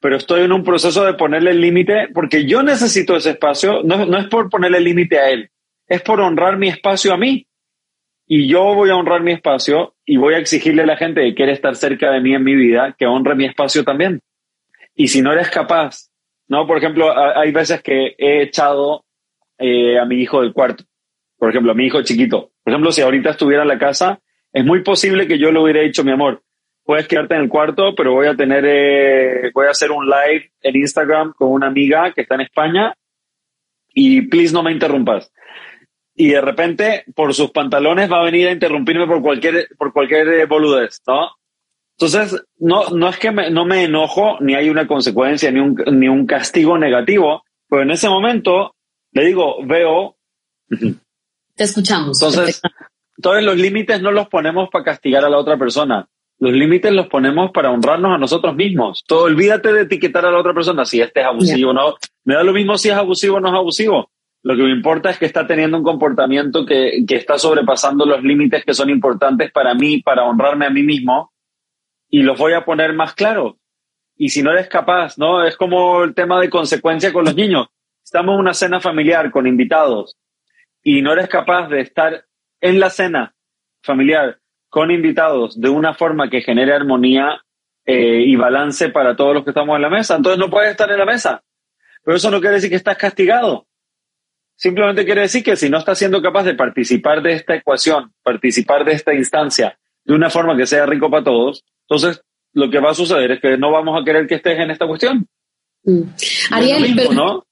pero 0.01 0.17
estoy 0.17 0.41
en 0.41 0.51
un 0.51 0.63
proceso 0.63 1.05
de 1.05 1.13
ponerle 1.13 1.51
el 1.51 1.61
límite 1.61 2.09
porque 2.13 2.45
yo 2.45 2.61
necesito 2.61 3.15
ese 3.15 3.31
espacio, 3.31 3.81
no, 3.83 4.05
no 4.05 4.17
es 4.17 4.27
por 4.27 4.49
ponerle 4.49 4.81
límite 4.81 5.17
a 5.17 5.29
él, 5.29 5.49
es 5.87 6.01
por 6.01 6.19
honrar 6.19 6.57
mi 6.57 6.67
espacio 6.67 7.13
a 7.13 7.17
mí. 7.17 7.47
Y 8.27 8.47
yo 8.47 8.73
voy 8.73 8.89
a 8.89 8.95
honrar 8.95 9.21
mi 9.21 9.31
espacio 9.31 9.95
y 10.03 10.17
voy 10.17 10.33
a 10.33 10.39
exigirle 10.39 10.81
a 10.83 10.87
la 10.87 10.97
gente 10.97 11.21
que 11.21 11.35
quiere 11.35 11.51
estar 11.51 11.75
cerca 11.75 12.11
de 12.11 12.21
mí 12.21 12.33
en 12.33 12.43
mi 12.43 12.55
vida 12.55 12.95
que 12.97 13.05
honre 13.05 13.35
mi 13.35 13.45
espacio 13.45 13.83
también. 13.83 14.21
Y 14.95 15.09
si 15.09 15.21
no 15.21 15.31
eres 15.31 15.49
capaz, 15.49 16.09
¿no? 16.47 16.65
Por 16.65 16.77
ejemplo, 16.77 17.13
hay 17.15 17.51
veces 17.51 17.81
que 17.83 18.15
he 18.17 18.41
echado 18.41 19.05
eh, 19.59 19.99
a 19.99 20.05
mi 20.05 20.21
hijo 20.21 20.41
del 20.41 20.53
cuarto. 20.53 20.83
Por 21.37 21.49
ejemplo, 21.49 21.71
a 21.71 21.75
mi 21.75 21.85
hijo 21.85 22.01
chiquito. 22.01 22.51
Por 22.63 22.73
ejemplo, 22.73 22.91
si 22.91 23.01
ahorita 23.01 23.31
estuviera 23.31 23.61
en 23.61 23.67
la 23.67 23.77
casa, 23.77 24.19
es 24.51 24.65
muy 24.65 24.81
posible 24.81 25.27
que 25.27 25.37
yo 25.37 25.51
le 25.51 25.59
hubiera 25.59 25.81
dicho, 25.81 26.03
mi 26.03 26.11
amor, 26.11 26.41
puedes 26.83 27.07
quedarte 27.07 27.35
en 27.35 27.41
el 27.41 27.49
cuarto, 27.49 27.93
pero 27.95 28.13
voy 28.13 28.27
a 28.27 28.35
tener, 28.35 28.63
eh, 28.65 29.51
voy 29.53 29.67
a 29.67 29.71
hacer 29.71 29.91
un 29.91 30.05
live 30.05 30.51
en 30.61 30.75
Instagram 30.75 31.33
con 31.33 31.51
una 31.51 31.67
amiga 31.67 32.11
que 32.13 32.21
está 32.21 32.35
en 32.35 32.41
España 32.41 32.95
y 33.93 34.23
please 34.23 34.53
no 34.53 34.63
me 34.63 34.71
interrumpas 34.71 35.31
y 36.15 36.29
de 36.29 36.41
repente 36.41 37.03
por 37.13 37.33
sus 37.33 37.51
pantalones 37.51 38.11
va 38.11 38.21
a 38.21 38.25
venir 38.25 38.47
a 38.47 38.51
interrumpirme 38.51 39.05
por 39.05 39.21
cualquier, 39.21 39.67
por 39.77 39.91
cualquier 39.91 40.27
eh, 40.29 40.45
boludez, 40.45 41.01
¿no? 41.05 41.31
Entonces, 41.97 42.43
no, 42.59 42.89
no 42.89 43.09
es 43.09 43.17
que 43.17 43.31
me, 43.31 43.49
no 43.49 43.65
me 43.65 43.83
enojo, 43.83 44.37
ni 44.41 44.53
hay 44.53 44.69
una 44.69 44.85
consecuencia, 44.85 45.49
ni 45.51 45.61
un, 45.61 45.75
ni 45.93 46.09
un 46.09 46.25
castigo 46.25 46.77
negativo, 46.77 47.43
pero 47.69 47.83
en 47.83 47.91
ese 47.91 48.09
momento 48.09 48.75
le 49.13 49.25
digo, 49.25 49.65
veo. 49.65 50.17
Te 51.55 51.63
escuchamos. 51.63 52.21
Entonces, 52.21 52.61
todos 53.21 53.41
los 53.43 53.55
límites 53.55 54.01
no 54.01 54.11
los 54.11 54.27
ponemos 54.27 54.69
para 54.69 54.83
castigar 54.83 55.23
a 55.23 55.29
la 55.29 55.37
otra 55.37 55.57
persona. 55.57 56.05
Los 56.37 56.51
límites 56.51 56.91
los 56.91 57.07
ponemos 57.07 57.51
para 57.51 57.71
honrarnos 57.71 58.13
a 58.13 58.17
nosotros 58.17 58.55
mismos. 58.55 59.05
Todo, 59.07 59.23
olvídate 59.23 59.71
de 59.71 59.83
etiquetar 59.83 60.25
a 60.25 60.31
la 60.31 60.39
otra 60.39 60.53
persona 60.53 60.83
si 60.83 60.99
este 60.99 61.21
es 61.21 61.25
abusivo 61.25 61.69
o 61.69 61.73
no. 61.73 61.95
Me 62.25 62.35
da 62.35 62.43
lo 62.43 62.51
mismo 62.51 62.77
si 62.77 62.89
es 62.89 62.95
abusivo 62.95 63.37
o 63.37 63.39
no 63.39 63.47
es 63.47 63.55
abusivo. 63.55 64.11
Lo 64.45 64.55
que 64.55 64.61
me 64.61 64.69
importa 64.69 65.09
es 65.09 65.17
que 65.17 65.25
está 65.25 65.47
teniendo 65.47 65.75
un 65.75 65.83
comportamiento 65.83 66.67
que, 66.67 67.03
está 67.09 67.39
sobrepasando 67.39 68.05
los 68.05 68.21
límites 68.21 68.63
que 68.63 68.75
son 68.75 68.91
importantes 68.91 69.51
para 69.51 69.73
mí, 69.73 70.03
para 70.03 70.23
honrarme 70.23 70.67
a 70.67 70.69
mí 70.69 70.83
mismo, 70.83 71.33
y 72.11 72.21
los 72.21 72.37
voy 72.37 72.53
a 72.53 72.63
poner 72.63 72.93
más 72.93 73.15
claros. 73.15 73.55
Y 74.15 74.29
si 74.29 74.43
no 74.43 74.51
eres 74.51 74.69
capaz, 74.69 75.17
¿no? 75.17 75.43
Es 75.43 75.57
como 75.57 76.03
el 76.03 76.13
tema 76.13 76.39
de 76.39 76.51
consecuencia 76.51 77.11
con 77.11 77.25
los 77.25 77.35
niños. 77.35 77.69
Estamos 78.03 78.35
en 78.35 78.39
una 78.41 78.53
cena 78.53 78.79
familiar 78.79 79.31
con 79.31 79.47
invitados 79.47 80.15
y 80.83 81.01
no 81.01 81.13
eres 81.13 81.27
capaz 81.27 81.67
de 81.69 81.81
estar 81.81 82.25
en 82.61 82.79
la 82.79 82.91
cena 82.91 83.33
familiar 83.81 84.37
con 84.69 84.91
invitados 84.91 85.59
de 85.59 85.69
una 85.69 85.95
forma 85.95 86.29
que 86.29 86.41
genere 86.41 86.71
armonía 86.71 87.41
eh, 87.83 88.21
y 88.27 88.35
balance 88.35 88.89
para 88.89 89.15
todos 89.15 89.33
los 89.33 89.43
que 89.43 89.49
estamos 89.49 89.75
en 89.75 89.81
la 89.81 89.89
mesa. 89.89 90.17
Entonces 90.17 90.37
no 90.37 90.51
puedes 90.51 90.69
estar 90.69 90.91
en 90.91 90.99
la 90.99 91.05
mesa. 91.05 91.43
Pero 92.03 92.17
eso 92.17 92.29
no 92.29 92.39
quiere 92.39 92.57
decir 92.57 92.69
que 92.69 92.75
estás 92.75 92.97
castigado. 92.97 93.65
Simplemente 94.55 95.05
quiere 95.05 95.21
decir 95.21 95.43
que 95.43 95.55
si 95.55 95.69
no 95.69 95.79
estás 95.79 95.97
siendo 95.97 96.21
capaz 96.21 96.43
de 96.43 96.55
participar 96.55 97.21
de 97.21 97.33
esta 97.33 97.55
ecuación, 97.55 98.13
participar 98.23 98.85
de 98.85 98.93
esta 98.93 99.13
instancia 99.13 99.77
de 100.03 100.13
una 100.13 100.29
forma 100.29 100.55
que 100.55 100.65
sea 100.65 100.85
rico 100.85 101.09
para 101.09 101.23
todos, 101.23 101.63
entonces 101.87 102.21
lo 102.53 102.69
que 102.69 102.79
va 102.79 102.91
a 102.91 102.95
suceder 102.95 103.31
es 103.31 103.41
que 103.41 103.57
no 103.57 103.71
vamos 103.71 103.99
a 103.99 104.05
querer 104.05 104.27
que 104.27 104.35
estés 104.35 104.57
en 104.57 104.71
esta 104.71 104.87
cuestión. 104.87 105.27
Mm. 105.83 106.01
Ariel, 106.51 106.93
pero, 106.95 107.45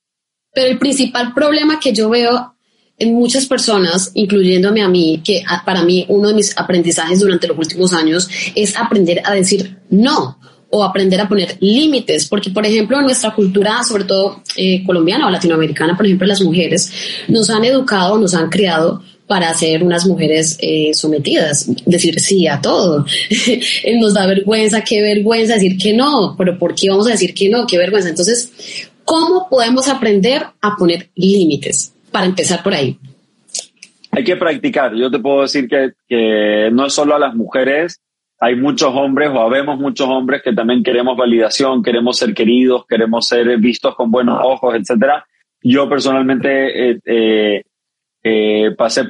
pero 0.53 0.67
el 0.67 0.79
principal 0.79 1.33
problema 1.33 1.79
que 1.79 1.93
yo 1.93 2.09
veo 2.09 2.55
en 2.97 3.15
muchas 3.15 3.47
personas, 3.47 4.11
incluyéndome 4.13 4.81
a 4.81 4.87
mí, 4.87 5.21
que 5.25 5.43
para 5.65 5.83
mí 5.83 6.05
uno 6.07 6.29
de 6.29 6.35
mis 6.35 6.57
aprendizajes 6.57 7.19
durante 7.19 7.47
los 7.47 7.57
últimos 7.57 7.91
años 7.91 8.29
es 8.55 8.77
aprender 8.77 9.21
a 9.25 9.33
decir 9.33 9.79
no 9.89 10.39
o 10.75 10.83
aprender 10.83 11.21
a 11.21 11.29
poner 11.29 11.55
límites, 11.59 12.27
porque 12.27 12.49
por 12.49 12.65
ejemplo 12.65 12.97
en 12.97 13.05
nuestra 13.05 13.31
cultura, 13.35 13.83
sobre 13.83 14.05
todo 14.05 14.41
eh, 14.57 14.83
colombiana 14.83 15.27
o 15.27 15.29
latinoamericana, 15.29 15.95
por 15.95 16.07
ejemplo 16.07 16.25
las 16.25 16.41
mujeres, 16.41 16.91
nos 17.27 17.51
han 17.51 17.63
educado, 17.63 18.17
nos 18.17 18.33
han 18.33 18.49
criado 18.49 19.03
para 19.27 19.53
ser 19.53 19.83
unas 19.83 20.07
mujeres 20.07 20.57
eh, 20.59 20.91
sometidas, 20.95 21.69
decir 21.85 22.19
sí 22.19 22.47
a 22.47 22.59
todo. 22.59 23.05
nos 23.99 24.15
da 24.15 24.25
vergüenza, 24.25 24.83
qué 24.83 25.03
vergüenza 25.03 25.53
decir 25.53 25.77
que 25.77 25.93
no, 25.93 26.33
pero 26.35 26.57
¿por 26.57 26.73
qué 26.73 26.89
vamos 26.89 27.05
a 27.05 27.11
decir 27.11 27.35
que 27.35 27.49
no? 27.49 27.67
Qué 27.67 27.77
vergüenza. 27.77 28.09
Entonces, 28.09 28.89
¿cómo 29.05 29.47
podemos 29.49 29.87
aprender 29.87 30.41
a 30.59 30.75
poner 30.75 31.11
límites? 31.13 31.93
Para 32.11 32.25
empezar 32.25 32.63
por 32.63 32.73
ahí. 32.73 32.97
Hay 34.09 34.23
que 34.23 34.35
practicar. 34.35 34.95
Yo 34.95 35.11
te 35.11 35.19
puedo 35.19 35.43
decir 35.43 35.67
que, 35.67 35.91
que 36.07 36.69
no 36.71 36.87
es 36.87 36.93
solo 36.93 37.15
a 37.15 37.19
las 37.19 37.35
mujeres, 37.35 37.99
hay 38.43 38.57
muchos 38.57 38.93
hombres 38.93 39.29
o 39.29 39.39
habemos 39.39 39.79
muchos 39.79 40.05
hombres 40.09 40.41
que 40.43 40.51
también 40.51 40.83
queremos 40.83 41.15
validación, 41.15 41.81
queremos 41.81 42.17
ser 42.17 42.33
queridos, 42.33 42.85
queremos 42.85 43.25
ser 43.25 43.57
vistos 43.57 43.95
con 43.95 44.11
buenos 44.11 44.37
ojos, 44.43 44.75
etcétera. 44.75 45.25
Yo 45.61 45.87
personalmente 45.87 46.89
eh, 46.89 46.99
eh, 47.05 47.63
eh, 48.21 48.71
pasé 48.77 49.03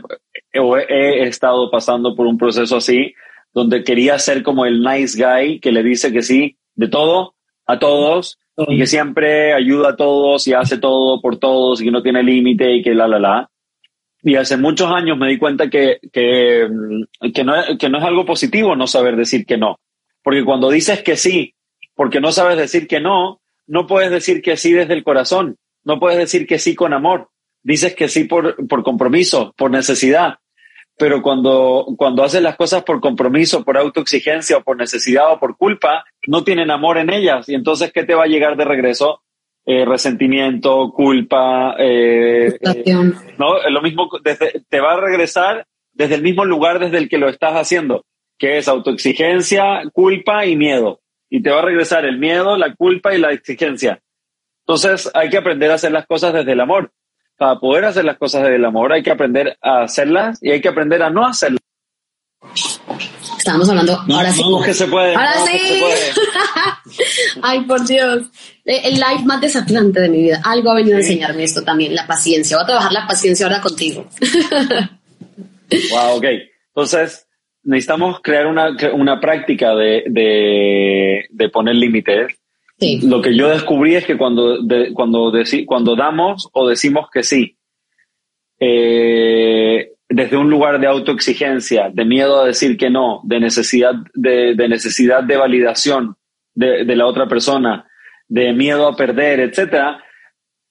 o 0.59 0.77
he 0.77 1.23
estado 1.23 1.71
pasando 1.71 2.15
por 2.15 2.27
un 2.27 2.37
proceso 2.37 2.77
así 2.77 3.15
donde 3.51 3.83
quería 3.83 4.19
ser 4.19 4.43
como 4.43 4.67
el 4.67 4.83
nice 4.83 5.17
guy 5.17 5.59
que 5.59 5.71
le 5.71 5.81
dice 5.81 6.13
que 6.13 6.21
sí 6.21 6.55
de 6.75 6.87
todo 6.87 7.33
a 7.65 7.79
todos 7.79 8.37
y 8.67 8.77
que 8.77 8.85
siempre 8.85 9.53
ayuda 9.53 9.89
a 9.89 9.95
todos 9.95 10.47
y 10.47 10.53
hace 10.53 10.77
todo 10.77 11.19
por 11.21 11.37
todos 11.37 11.81
y 11.81 11.85
que 11.85 11.91
no 11.91 12.03
tiene 12.03 12.21
límite 12.21 12.71
y 12.75 12.83
que 12.83 12.93
la 12.93 13.07
la 13.07 13.17
la. 13.17 13.49
Y 14.23 14.36
hace 14.36 14.55
muchos 14.55 14.89
años 14.89 15.17
me 15.17 15.27
di 15.27 15.38
cuenta 15.38 15.69
que, 15.69 15.99
que, 16.12 16.69
que, 17.33 17.43
no, 17.43 17.53
que 17.77 17.89
no 17.89 17.97
es 17.97 18.03
algo 18.03 18.25
positivo 18.25 18.75
no 18.75 18.88
saber 18.88 19.17
decir 19.17 19.45
que 19.45 19.57
no. 19.57 19.79
Porque 20.23 20.45
cuando 20.45 20.69
dices 20.69 21.03
que 21.03 21.17
sí, 21.17 21.55
porque 21.93 22.21
no 22.21 22.31
sabes 22.31 22.57
decir 22.57 22.88
que 22.88 23.01
no, 23.01 23.41
no 23.67 23.86
puedes 23.86 24.12
decir 24.12 24.41
que 24.41 24.55
sí 24.55 24.71
desde 24.71 24.93
el 24.93 25.03
corazón, 25.03 25.57
no 25.83 25.99
puedes 25.99 26.17
decir 26.17 26.47
que 26.47 26.59
sí 26.59 26.75
con 26.75 26.93
amor. 26.93 27.29
Dices 27.63 27.95
que 27.95 28.07
sí 28.07 28.25
por, 28.25 28.67
por 28.67 28.83
compromiso, 28.83 29.53
por 29.57 29.71
necesidad. 29.71 30.36
Pero 30.97 31.21
cuando, 31.21 31.88
cuando 31.97 32.23
haces 32.23 32.41
las 32.41 32.55
cosas 32.55 32.83
por 32.83 33.01
compromiso, 33.01 33.63
por 33.63 33.77
autoexigencia 33.77 34.57
o 34.57 34.63
por 34.63 34.77
necesidad 34.77 35.33
o 35.33 35.39
por 35.39 35.57
culpa, 35.57 36.05
no 36.27 36.43
tienen 36.43 36.71
amor 36.71 36.97
en 36.97 37.12
ellas. 37.12 37.49
Y 37.49 37.55
entonces, 37.55 37.91
¿qué 37.91 38.03
te 38.03 38.15
va 38.15 38.23
a 38.23 38.27
llegar 38.27 38.55
de 38.55 38.65
regreso? 38.65 39.22
Eh, 39.65 39.86
resentimiento, 39.86 40.91
culpa, 40.91 41.76
eh, 41.80 42.58
eh, 42.60 42.93
¿no? 43.38 43.69
Lo 43.69 43.82
mismo, 43.82 44.10
desde, 44.21 44.62
te 44.67 44.82
va 44.82 44.93
a 44.93 44.99
regresar 44.99 45.65
desde 45.93 46.15
el 46.15 46.21
mismo 46.21 46.43
lugar 46.43 46.80
desde 46.80 46.97
el 46.97 47.08
que 47.08 47.17
lo 47.17 47.30
estás 47.30 47.54
haciendo, 47.54 48.04
que 48.38 48.58
es 48.58 48.67
autoexigencia, 48.67 49.84
culpa 49.93 50.45
y 50.45 50.58
miedo. 50.58 50.99
Y 51.30 51.41
te 51.41 51.49
va 51.49 51.60
a 51.60 51.65
regresar 51.65 52.04
el 52.04 52.19
miedo, 52.19 52.58
la 52.58 52.76
culpa 52.76 53.15
y 53.15 53.19
la 53.19 53.32
exigencia. 53.32 54.02
Entonces 54.67 55.10
hay 55.13 55.30
que 55.30 55.38
aprender 55.38 55.71
a 55.71 55.76
hacer 55.76 55.93
las 55.93 56.08
cosas 56.08 56.34
desde 56.34 56.52
el 56.52 56.60
amor. 56.60 56.91
Para 57.38 57.58
poder 57.58 57.86
hacer 57.86 58.04
las 58.04 58.17
cosas 58.17 58.43
desde 58.43 58.58
el 58.58 58.65
amor 58.65 58.91
hay 58.91 59.02
que 59.02 59.12
aprender 59.12 59.58
a 59.62 59.84
hacerlas 59.84 60.39
y 60.43 60.52
hay 60.52 60.60
que 60.60 60.69
aprender 60.69 61.02
a 61.02 61.10
no 61.10 61.26
hacerlas. 61.26 61.62
Estábamos 63.38 63.67
hablando, 63.69 63.99
ahora 64.10 64.32
sí. 64.32 64.41
que 64.63 64.73
se 64.73 64.88
puede. 64.88 65.15
Ahora 65.15 65.34
sí. 65.45 65.82
Ay, 67.41 67.62
por 67.62 67.86
Dios. 67.86 68.24
Eh, 68.63 68.82
el 68.86 68.93
live 68.95 69.26
más 69.26 69.41
desafiante 69.41 69.99
de 69.99 70.09
mi 70.09 70.24
vida. 70.24 70.41
Algo 70.45 70.72
ha 70.72 70.76
venido 70.76 70.95
a 70.95 70.99
enseñarme 70.99 71.43
esto 71.43 71.63
también, 71.63 71.93
la 71.93 72.07
paciencia. 72.07 72.57
Voy 72.57 72.63
a 72.63 72.67
trabajar 72.67 72.91
la 72.93 73.07
paciencia 73.07 73.45
ahora 73.45 73.61
contigo. 73.61 74.07
wow, 75.91 76.17
ok. 76.17 76.26
Entonces, 76.67 77.28
necesitamos 77.63 78.20
crear 78.22 78.47
una, 78.47 78.76
una 78.93 79.20
práctica 79.20 79.76
de, 79.76 80.03
de, 80.07 81.26
de 81.30 81.49
poner 81.49 81.76
límites. 81.76 82.36
Sí. 82.80 82.99
Lo 83.03 83.22
que 83.22 83.36
yo 83.36 83.49
descubrí 83.49 83.95
es 83.95 84.05
que 84.05 84.17
cuando, 84.17 84.59
cuando, 84.93 85.34
cuando 85.65 85.95
damos 85.95 86.49
o 86.53 86.67
decimos 86.67 87.07
que 87.11 87.24
sí, 87.24 87.57
eh, 88.59 89.92
desde 90.16 90.38
un 90.38 90.47
lugar 90.47 90.80
de 90.80 90.86
autoexigencia, 90.86 91.89
de 91.91 92.05
miedo 92.05 92.39
a 92.39 92.45
decir 92.45 92.78
que 92.78 92.91
no, 92.91 93.22
de 93.24 93.39
necesidad 93.39 93.95
de, 94.14 94.55
necesidad 94.70 95.24
de 95.24 95.38
validación 95.38 96.18
de, 96.53 96.86
la 96.95 97.07
otra 97.07 97.28
persona, 97.28 97.88
de 98.28 98.53
miedo 98.53 98.88
a 98.88 98.95
perder, 98.95 99.39
etcétera, 99.39 100.03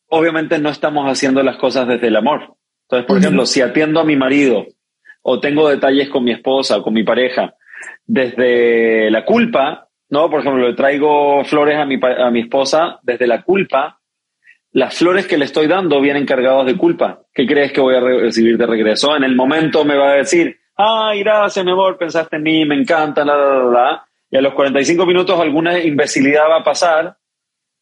obviamente 0.06 0.60
no 0.60 0.68
estamos 0.68 1.10
haciendo 1.10 1.42
las 1.42 1.56
cosas 1.56 1.88
desde 1.88 2.06
el 2.06 2.16
amor. 2.16 2.54
Entonces, 2.84 3.06
por 3.08 3.18
ejemplo, 3.18 3.44
si 3.44 3.60
atiendo 3.60 3.98
a 3.98 4.04
mi 4.04 4.14
marido 4.14 4.64
o 5.22 5.40
tengo 5.40 5.68
detalles 5.68 6.08
con 6.08 6.22
mi 6.22 6.30
esposa 6.30 6.78
o 6.78 6.82
con 6.84 6.94
mi 6.94 7.02
pareja, 7.02 7.52
desde 8.06 9.10
la 9.10 9.24
culpa, 9.24 9.88
¿no? 10.08 10.30
Por 10.30 10.40
ejemplo, 10.40 10.68
le 10.68 10.74
traigo 10.74 11.44
flores 11.44 11.78
a 11.78 11.84
mi, 11.84 11.98
a 12.00 12.30
mi 12.30 12.40
esposa 12.42 13.00
desde 13.02 13.26
la 13.26 13.42
culpa. 13.42 13.98
Las 14.72 14.96
flores 14.96 15.26
que 15.26 15.36
le 15.36 15.44
estoy 15.44 15.66
dando 15.66 16.00
vienen 16.00 16.24
cargadas 16.24 16.66
de 16.66 16.76
culpa. 16.76 17.22
¿Qué 17.34 17.46
crees 17.46 17.72
que 17.72 17.80
voy 17.80 17.94
a 17.94 18.00
recibir 18.00 18.56
de 18.56 18.66
regreso? 18.66 19.14
En 19.14 19.24
el 19.24 19.36
momento 19.36 19.84
me 19.84 19.96
va 19.96 20.12
a 20.12 20.16
decir, 20.16 20.56
ay, 20.76 21.22
gracias, 21.22 21.64
mi 21.64 21.72
amor, 21.72 21.98
pensaste 21.98 22.36
en 22.36 22.42
mí, 22.42 22.64
me 22.64 22.74
encanta, 22.74 23.24
la, 23.24 23.36
la, 23.36 23.64
la, 23.64 24.06
Y 24.30 24.36
a 24.36 24.40
los 24.40 24.54
45 24.54 25.04
minutos 25.04 25.38
alguna 25.38 25.78
imbecilidad 25.78 26.48
va 26.48 26.60
a 26.60 26.64
pasar 26.64 27.16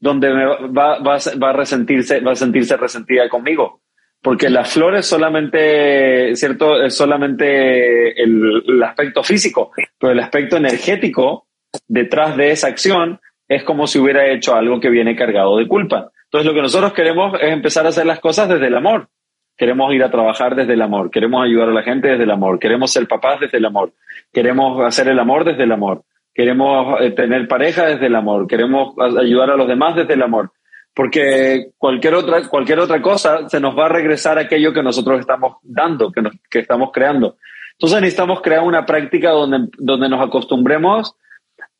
donde 0.00 0.34
me 0.34 0.44
va, 0.44 0.98
va, 0.98 1.18
va, 1.42 1.50
a 1.50 1.52
resentirse, 1.52 2.20
va 2.20 2.32
a 2.32 2.36
sentirse 2.36 2.76
resentida 2.76 3.28
conmigo. 3.28 3.82
Porque 4.22 4.50
las 4.50 4.72
flores 4.72 5.06
solamente, 5.06 6.34
¿cierto? 6.34 6.82
Es 6.82 6.96
solamente 6.96 8.20
el, 8.20 8.64
el 8.66 8.82
aspecto 8.82 9.22
físico, 9.22 9.70
pero 9.98 10.12
el 10.12 10.20
aspecto 10.20 10.56
energético 10.56 11.46
detrás 11.86 12.36
de 12.36 12.50
esa 12.50 12.68
acción 12.68 13.20
es 13.48 13.62
como 13.64 13.86
si 13.86 13.98
hubiera 13.98 14.26
hecho 14.26 14.54
algo 14.54 14.80
que 14.80 14.90
viene 14.90 15.16
cargado 15.16 15.56
de 15.56 15.68
culpa. 15.68 16.10
Entonces 16.30 16.46
lo 16.46 16.54
que 16.54 16.62
nosotros 16.62 16.92
queremos 16.92 17.34
es 17.40 17.50
empezar 17.50 17.84
a 17.86 17.88
hacer 17.88 18.06
las 18.06 18.20
cosas 18.20 18.48
desde 18.48 18.68
el 18.68 18.76
amor. 18.76 19.08
Queremos 19.56 19.92
ir 19.92 20.04
a 20.04 20.12
trabajar 20.12 20.54
desde 20.54 20.74
el 20.74 20.82
amor, 20.82 21.10
queremos 21.10 21.44
ayudar 21.44 21.70
a 21.70 21.72
la 21.72 21.82
gente 21.82 22.06
desde 22.06 22.22
el 22.22 22.30
amor, 22.30 22.60
queremos 22.60 22.92
ser 22.92 23.08
papás 23.08 23.40
desde 23.40 23.58
el 23.58 23.66
amor, 23.66 23.92
queremos 24.32 24.80
hacer 24.86 25.08
el 25.08 25.18
amor 25.18 25.44
desde 25.44 25.64
el 25.64 25.72
amor, 25.72 26.04
queremos 26.32 27.00
eh, 27.00 27.10
tener 27.10 27.48
pareja 27.48 27.86
desde 27.86 28.06
el 28.06 28.14
amor, 28.14 28.46
queremos 28.46 28.94
ayudar 29.18 29.50
a 29.50 29.56
los 29.56 29.66
demás 29.66 29.96
desde 29.96 30.14
el 30.14 30.22
amor, 30.22 30.52
porque 30.94 31.72
cualquier 31.76 32.14
otra, 32.14 32.48
cualquier 32.48 32.78
otra 32.78 33.02
cosa 33.02 33.48
se 33.48 33.60
nos 33.60 33.76
va 33.76 33.86
a 33.86 33.90
regresar 33.90 34.38
aquello 34.38 34.72
que 34.72 34.84
nosotros 34.84 35.20
estamos 35.20 35.56
dando, 35.62 36.12
que, 36.12 36.22
nos, 36.22 36.32
estamos 36.52 36.90
creando. 36.90 37.36
Entonces 37.72 38.00
necesitamos 38.00 38.40
crear 38.40 38.62
una 38.62 38.86
práctica 38.86 39.30
donde, 39.32 39.68
donde 39.78 40.08
nos 40.08 40.26
acostumbremos 40.26 41.16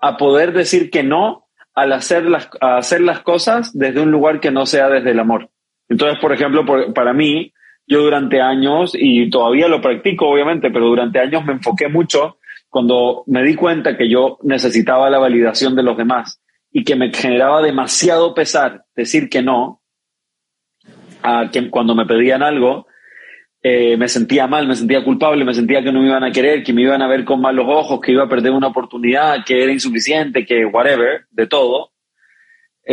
a 0.00 0.16
poder 0.16 0.52
decir 0.52 0.90
que 0.90 1.02
no 1.02 1.46
al 1.80 1.92
hacer 1.92 2.24
las, 2.24 2.50
a 2.60 2.76
hacer 2.76 3.00
las 3.00 3.20
cosas 3.20 3.76
desde 3.76 4.00
un 4.00 4.10
lugar 4.10 4.40
que 4.40 4.50
no 4.50 4.66
sea 4.66 4.88
desde 4.88 5.12
el 5.12 5.18
amor. 5.18 5.48
Entonces, 5.88 6.18
por 6.20 6.32
ejemplo, 6.32 6.64
para 6.94 7.12
mí, 7.12 7.52
yo 7.86 8.02
durante 8.02 8.40
años, 8.40 8.92
y 8.94 9.30
todavía 9.30 9.66
lo 9.66 9.80
practico 9.80 10.28
obviamente, 10.28 10.70
pero 10.70 10.86
durante 10.86 11.18
años 11.18 11.44
me 11.44 11.54
enfoqué 11.54 11.88
mucho 11.88 12.38
cuando 12.68 13.24
me 13.26 13.42
di 13.42 13.56
cuenta 13.56 13.96
que 13.96 14.08
yo 14.08 14.38
necesitaba 14.42 15.10
la 15.10 15.18
validación 15.18 15.74
de 15.74 15.82
los 15.82 15.96
demás 15.96 16.40
y 16.70 16.84
que 16.84 16.96
me 16.96 17.12
generaba 17.12 17.62
demasiado 17.62 18.34
pesar 18.34 18.84
decir 18.94 19.28
que 19.28 19.42
no, 19.42 19.80
a 21.22 21.50
que 21.50 21.68
cuando 21.70 21.94
me 21.94 22.06
pedían 22.06 22.42
algo, 22.42 22.86
eh, 23.62 23.96
me 23.96 24.08
sentía 24.08 24.46
mal, 24.46 24.66
me 24.66 24.74
sentía 24.74 25.04
culpable, 25.04 25.44
me 25.44 25.54
sentía 25.54 25.82
que 25.82 25.92
no 25.92 26.00
me 26.00 26.08
iban 26.08 26.24
a 26.24 26.32
querer, 26.32 26.62
que 26.62 26.72
me 26.72 26.82
iban 26.82 27.02
a 27.02 27.08
ver 27.08 27.24
con 27.24 27.40
malos 27.40 27.66
ojos, 27.68 28.00
que 28.00 28.12
iba 28.12 28.24
a 28.24 28.28
perder 28.28 28.52
una 28.52 28.68
oportunidad, 28.68 29.44
que 29.44 29.62
era 29.62 29.72
insuficiente, 29.72 30.46
que 30.46 30.64
whatever, 30.64 31.26
de 31.30 31.46
todo 31.46 31.90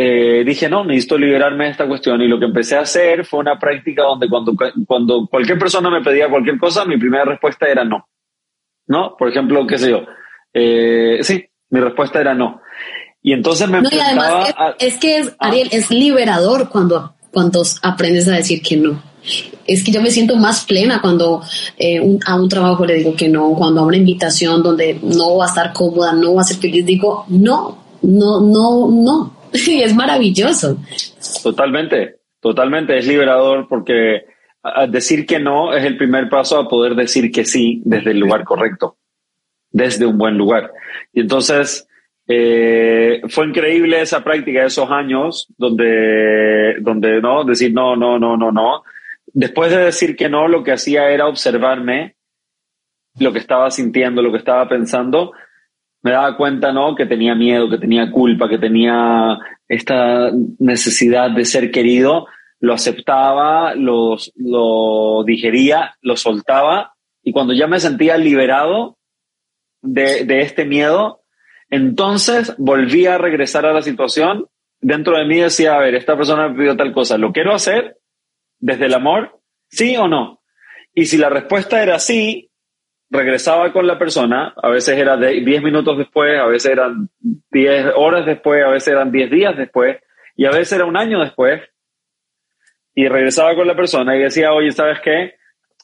eh, 0.00 0.44
dije, 0.46 0.68
no, 0.68 0.84
necesito 0.84 1.18
liberarme 1.18 1.64
de 1.64 1.70
esta 1.70 1.88
cuestión. 1.88 2.20
Y 2.22 2.28
lo 2.28 2.38
que 2.38 2.44
empecé 2.44 2.76
a 2.76 2.82
hacer 2.82 3.24
fue 3.24 3.40
una 3.40 3.58
práctica 3.58 4.04
donde 4.04 4.28
cuando, 4.28 4.54
cuando 4.86 5.26
cualquier 5.26 5.58
persona 5.58 5.90
me 5.90 6.02
pedía 6.02 6.30
cualquier 6.30 6.56
cosa, 6.56 6.84
mi 6.84 6.96
primera 6.98 7.24
respuesta 7.24 7.66
era 7.66 7.84
no. 7.84 8.08
¿No? 8.86 9.16
Por 9.18 9.28
ejemplo, 9.28 9.66
qué 9.66 9.76
sé 9.76 9.90
yo. 9.90 10.04
Eh, 10.52 11.18
sí, 11.22 11.44
mi 11.70 11.80
respuesta 11.80 12.20
era 12.20 12.32
no. 12.32 12.60
Y 13.20 13.32
entonces 13.32 13.68
me 13.68 13.82
no, 13.82 13.88
y 13.90 13.98
además 13.98 14.54
es, 14.78 14.96
que 14.98 15.18
es, 15.18 15.36
¿Ah? 15.40 15.48
Ariel, 15.48 15.68
es 15.72 15.90
liberador 15.90 16.68
cuando, 16.70 17.16
cuando 17.32 17.62
aprendes 17.82 18.28
a 18.28 18.36
decir 18.36 18.62
que 18.62 18.76
no. 18.76 19.02
Es 19.66 19.84
que 19.84 19.92
yo 19.92 20.00
me 20.00 20.10
siento 20.10 20.36
más 20.36 20.64
plena 20.64 21.00
cuando 21.00 21.42
eh, 21.78 22.00
a 22.26 22.36
un 22.36 22.48
trabajo 22.48 22.86
le 22.86 22.94
digo 22.94 23.14
que 23.14 23.28
no, 23.28 23.54
cuando 23.54 23.80
a 23.80 23.86
una 23.86 23.96
invitación 23.96 24.62
donde 24.62 24.98
no 25.02 25.36
va 25.36 25.44
a 25.44 25.48
estar 25.48 25.72
cómoda, 25.72 26.12
no 26.12 26.34
va 26.34 26.42
a 26.42 26.44
ser 26.44 26.56
feliz, 26.58 26.86
digo 26.86 27.24
no, 27.28 27.78
no, 28.02 28.40
no, 28.40 28.88
no 28.88 29.38
y 29.66 29.82
es 29.82 29.94
maravilloso. 29.94 30.78
Totalmente, 31.42 32.16
totalmente, 32.40 32.96
es 32.96 33.06
liberador 33.06 33.66
porque 33.68 34.24
decir 34.88 35.26
que 35.26 35.38
no 35.38 35.72
es 35.74 35.84
el 35.84 35.96
primer 35.96 36.28
paso 36.28 36.58
a 36.58 36.68
poder 36.68 36.94
decir 36.94 37.30
que 37.30 37.44
sí 37.44 37.80
desde 37.84 38.10
el 38.10 38.18
lugar 38.18 38.44
correcto, 38.44 38.96
desde 39.70 40.06
un 40.06 40.18
buen 40.18 40.36
lugar. 40.36 40.72
Y 41.12 41.20
entonces 41.20 41.86
eh, 42.26 43.22
fue 43.28 43.46
increíble 43.46 44.00
esa 44.00 44.22
práctica, 44.22 44.64
esos 44.64 44.90
años 44.90 45.48
donde, 45.56 46.76
donde 46.80 47.20
no, 47.20 47.44
decir 47.44 47.72
no, 47.72 47.96
no, 47.96 48.18
no, 48.18 48.36
no, 48.36 48.52
no. 48.52 48.82
Después 49.38 49.70
de 49.70 49.78
decir 49.78 50.16
que 50.16 50.28
no, 50.28 50.48
lo 50.48 50.64
que 50.64 50.72
hacía 50.72 51.10
era 51.10 51.28
observarme 51.28 52.16
lo 53.20 53.32
que 53.32 53.38
estaba 53.38 53.70
sintiendo, 53.70 54.20
lo 54.20 54.32
que 54.32 54.38
estaba 54.38 54.68
pensando, 54.68 55.30
me 56.02 56.10
daba 56.10 56.36
cuenta, 56.36 56.72
¿no? 56.72 56.96
Que 56.96 57.06
tenía 57.06 57.36
miedo, 57.36 57.70
que 57.70 57.78
tenía 57.78 58.10
culpa, 58.10 58.48
que 58.48 58.58
tenía 58.58 59.38
esta 59.68 60.32
necesidad 60.58 61.30
de 61.30 61.44
ser 61.44 61.70
querido, 61.70 62.26
lo 62.58 62.74
aceptaba, 62.74 63.76
lo, 63.76 64.16
lo 64.34 65.22
digería, 65.22 65.94
lo 66.00 66.16
soltaba 66.16 66.94
y 67.22 67.30
cuando 67.30 67.52
ya 67.52 67.68
me 67.68 67.78
sentía 67.78 68.16
liberado 68.16 68.98
de, 69.82 70.24
de 70.24 70.40
este 70.40 70.64
miedo, 70.64 71.22
entonces 71.70 72.56
volví 72.58 73.06
a 73.06 73.18
regresar 73.18 73.66
a 73.66 73.72
la 73.72 73.82
situación. 73.82 74.48
Dentro 74.80 75.16
de 75.16 75.26
mí 75.26 75.38
decía, 75.38 75.76
a 75.76 75.78
ver, 75.78 75.94
esta 75.94 76.16
persona 76.16 76.48
me 76.48 76.58
pidió 76.58 76.76
tal 76.76 76.92
cosa, 76.92 77.16
¿lo 77.18 77.30
quiero 77.30 77.54
hacer 77.54 77.97
desde 78.58 78.86
el 78.86 78.94
amor? 78.94 79.40
¿Sí 79.68 79.96
o 79.96 80.08
no? 80.08 80.42
Y 80.94 81.06
si 81.06 81.16
la 81.16 81.28
respuesta 81.28 81.82
era 81.82 81.98
sí, 81.98 82.50
regresaba 83.10 83.72
con 83.72 83.86
la 83.86 83.98
persona, 83.98 84.54
a 84.60 84.68
veces 84.68 84.98
era 84.98 85.16
10 85.16 85.62
minutos 85.62 85.96
después, 85.96 86.38
a 86.38 86.46
veces 86.46 86.72
eran 86.72 87.08
10 87.20 87.92
horas 87.96 88.26
después, 88.26 88.64
a 88.64 88.70
veces 88.70 88.88
eran 88.88 89.10
10 89.10 89.30
días 89.30 89.56
después, 89.56 89.98
y 90.36 90.44
a 90.44 90.50
veces 90.50 90.72
era 90.72 90.84
un 90.84 90.96
año 90.96 91.20
después, 91.20 91.62
y 92.94 93.06
regresaba 93.08 93.54
con 93.54 93.66
la 93.66 93.76
persona 93.76 94.16
y 94.16 94.20
decía, 94.20 94.52
oye, 94.52 94.72
¿sabes 94.72 94.98
qué? 95.00 95.34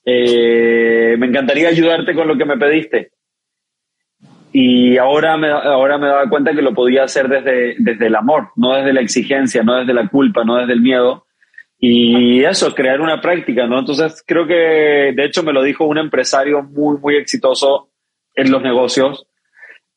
Eh, 0.04 1.16
me 1.18 1.26
encantaría 1.26 1.68
ayudarte 1.68 2.14
con 2.14 2.28
lo 2.28 2.36
que 2.36 2.44
me 2.44 2.58
pediste. 2.58 3.12
Y 4.52 4.98
ahora 4.98 5.36
me, 5.36 5.48
ahora 5.48 5.98
me 5.98 6.08
daba 6.08 6.28
cuenta 6.28 6.52
que 6.52 6.62
lo 6.62 6.74
podía 6.74 7.04
hacer 7.04 7.28
desde, 7.28 7.76
desde 7.78 8.06
el 8.06 8.14
amor, 8.14 8.50
no 8.56 8.74
desde 8.74 8.92
la 8.92 9.00
exigencia, 9.00 9.62
no 9.62 9.76
desde 9.76 9.94
la 9.94 10.08
culpa, 10.08 10.44
no 10.44 10.56
desde 10.56 10.74
el 10.74 10.80
miedo, 10.80 11.26
y 11.86 12.42
eso, 12.42 12.74
crear 12.74 13.02
una 13.02 13.20
práctica, 13.20 13.66
¿no? 13.66 13.78
Entonces 13.78 14.24
creo 14.26 14.46
que, 14.46 15.12
de 15.14 15.24
hecho, 15.26 15.42
me 15.42 15.52
lo 15.52 15.62
dijo 15.62 15.84
un 15.84 15.98
empresario 15.98 16.62
muy, 16.62 16.96
muy 16.96 17.16
exitoso 17.16 17.90
en 18.34 18.50
los 18.50 18.62
negocios, 18.62 19.26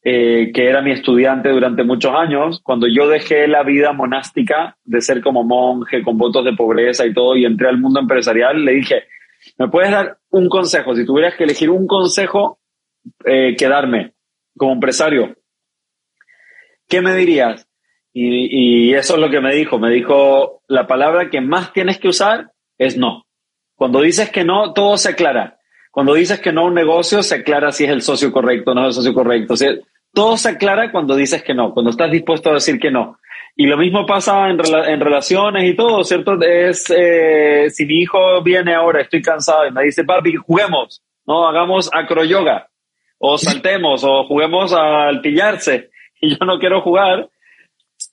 eh, 0.03 0.51
que 0.53 0.67
era 0.67 0.81
mi 0.81 0.91
estudiante 0.91 1.47
durante 1.47 1.85
muchos 1.85 2.13
años. 2.13 2.59
Cuando 2.61 2.88
yo 2.88 3.07
dejé 3.07 3.47
la 3.47 3.63
vida 3.63 3.93
monástica 3.93 4.75
de 4.83 4.99
ser 4.99 5.21
como 5.21 5.45
monje, 5.45 6.03
con 6.03 6.17
votos 6.17 6.43
de 6.43 6.57
pobreza 6.57 7.05
y 7.05 7.13
todo, 7.13 7.38
y 7.38 7.45
entré 7.45 7.69
al 7.69 7.79
mundo 7.79 8.01
empresarial, 8.01 8.65
le 8.65 8.73
dije, 8.73 9.03
¿me 9.57 9.69
puedes 9.69 9.89
dar 9.89 10.17
un 10.29 10.49
consejo? 10.49 10.93
Si 10.93 11.05
tuvieras 11.05 11.35
que 11.35 11.45
elegir 11.45 11.69
un 11.69 11.88
consejo 11.88 12.59
eh, 13.23 13.55
que 13.57 13.67
darme 13.69 14.11
como 14.57 14.73
empresario, 14.73 15.38
¿qué 16.89 16.99
me 16.99 17.15
dirías? 17.15 17.66
Y, 18.20 18.93
eso 18.95 19.13
es 19.13 19.20
lo 19.20 19.30
que 19.30 19.41
me 19.41 19.53
dijo. 19.53 19.78
Me 19.78 19.91
dijo, 19.91 20.61
la 20.68 20.88
palabra 20.88 21.30
que 21.30 21.39
más 21.39 21.72
tienes 21.72 21.99
que 21.99 22.07
usar 22.07 22.51
es 22.78 22.97
no. 22.97 23.28
Cuando 23.76 24.01
dices 24.01 24.32
que 24.32 24.43
no, 24.43 24.74
todo 24.74 24.97
se 24.97 25.09
aclara. 25.09 25.59
Cuando 25.91 26.15
dices 26.15 26.39
que 26.39 26.51
no 26.51 26.61
a 26.61 26.65
un 26.65 26.74
negocio, 26.74 27.22
se 27.22 27.36
aclara 27.36 27.72
si 27.72 27.84
es 27.84 27.91
el 27.91 28.01
socio 28.01 28.32
correcto 28.32 28.72
o 28.72 28.74
no 28.74 28.82
es 28.82 28.88
el 28.88 28.93
socio 28.93 29.13
correcto. 29.13 29.53
todo 30.13 30.36
se 30.36 30.49
aclara 30.49 30.91
cuando 30.91 31.15
dices 31.15 31.43
que 31.43 31.53
no, 31.53 31.74
cuando 31.74 31.91
estás 31.91 32.09
dispuesto 32.09 32.49
a 32.49 32.55
decir 32.55 32.80
que 32.80 32.89
no. 32.89 33.20
Y 33.55 33.68
lo 33.68 33.78
mismo 33.78 34.05
pasa 34.05 34.49
en, 34.49 34.59
en 34.65 34.99
relaciones 34.99 35.63
y 35.65 35.76
todo, 35.76 36.03
¿cierto? 36.03 36.39
Es, 36.41 36.89
eh, 36.89 37.70
si 37.70 37.86
mi 37.86 38.01
hijo 38.01 38.41
viene 38.41 38.74
ahora, 38.74 39.01
estoy 39.01 39.22
cansado 39.22 39.68
y 39.68 39.72
me 39.72 39.84
dice, 39.84 40.03
papi, 40.03 40.36
juguemos, 40.36 41.03
¿no? 41.26 41.47
Hagamos 41.47 41.89
acroyoga, 41.93 42.68
o 43.20 43.38
saltemos, 43.38 44.03
o 44.03 44.26
juguemos 44.26 44.74
al 44.74 45.22
pillarse, 45.22 45.89
y 46.22 46.32
yo 46.32 46.45
no 46.45 46.59
quiero 46.59 46.82
jugar, 46.82 47.30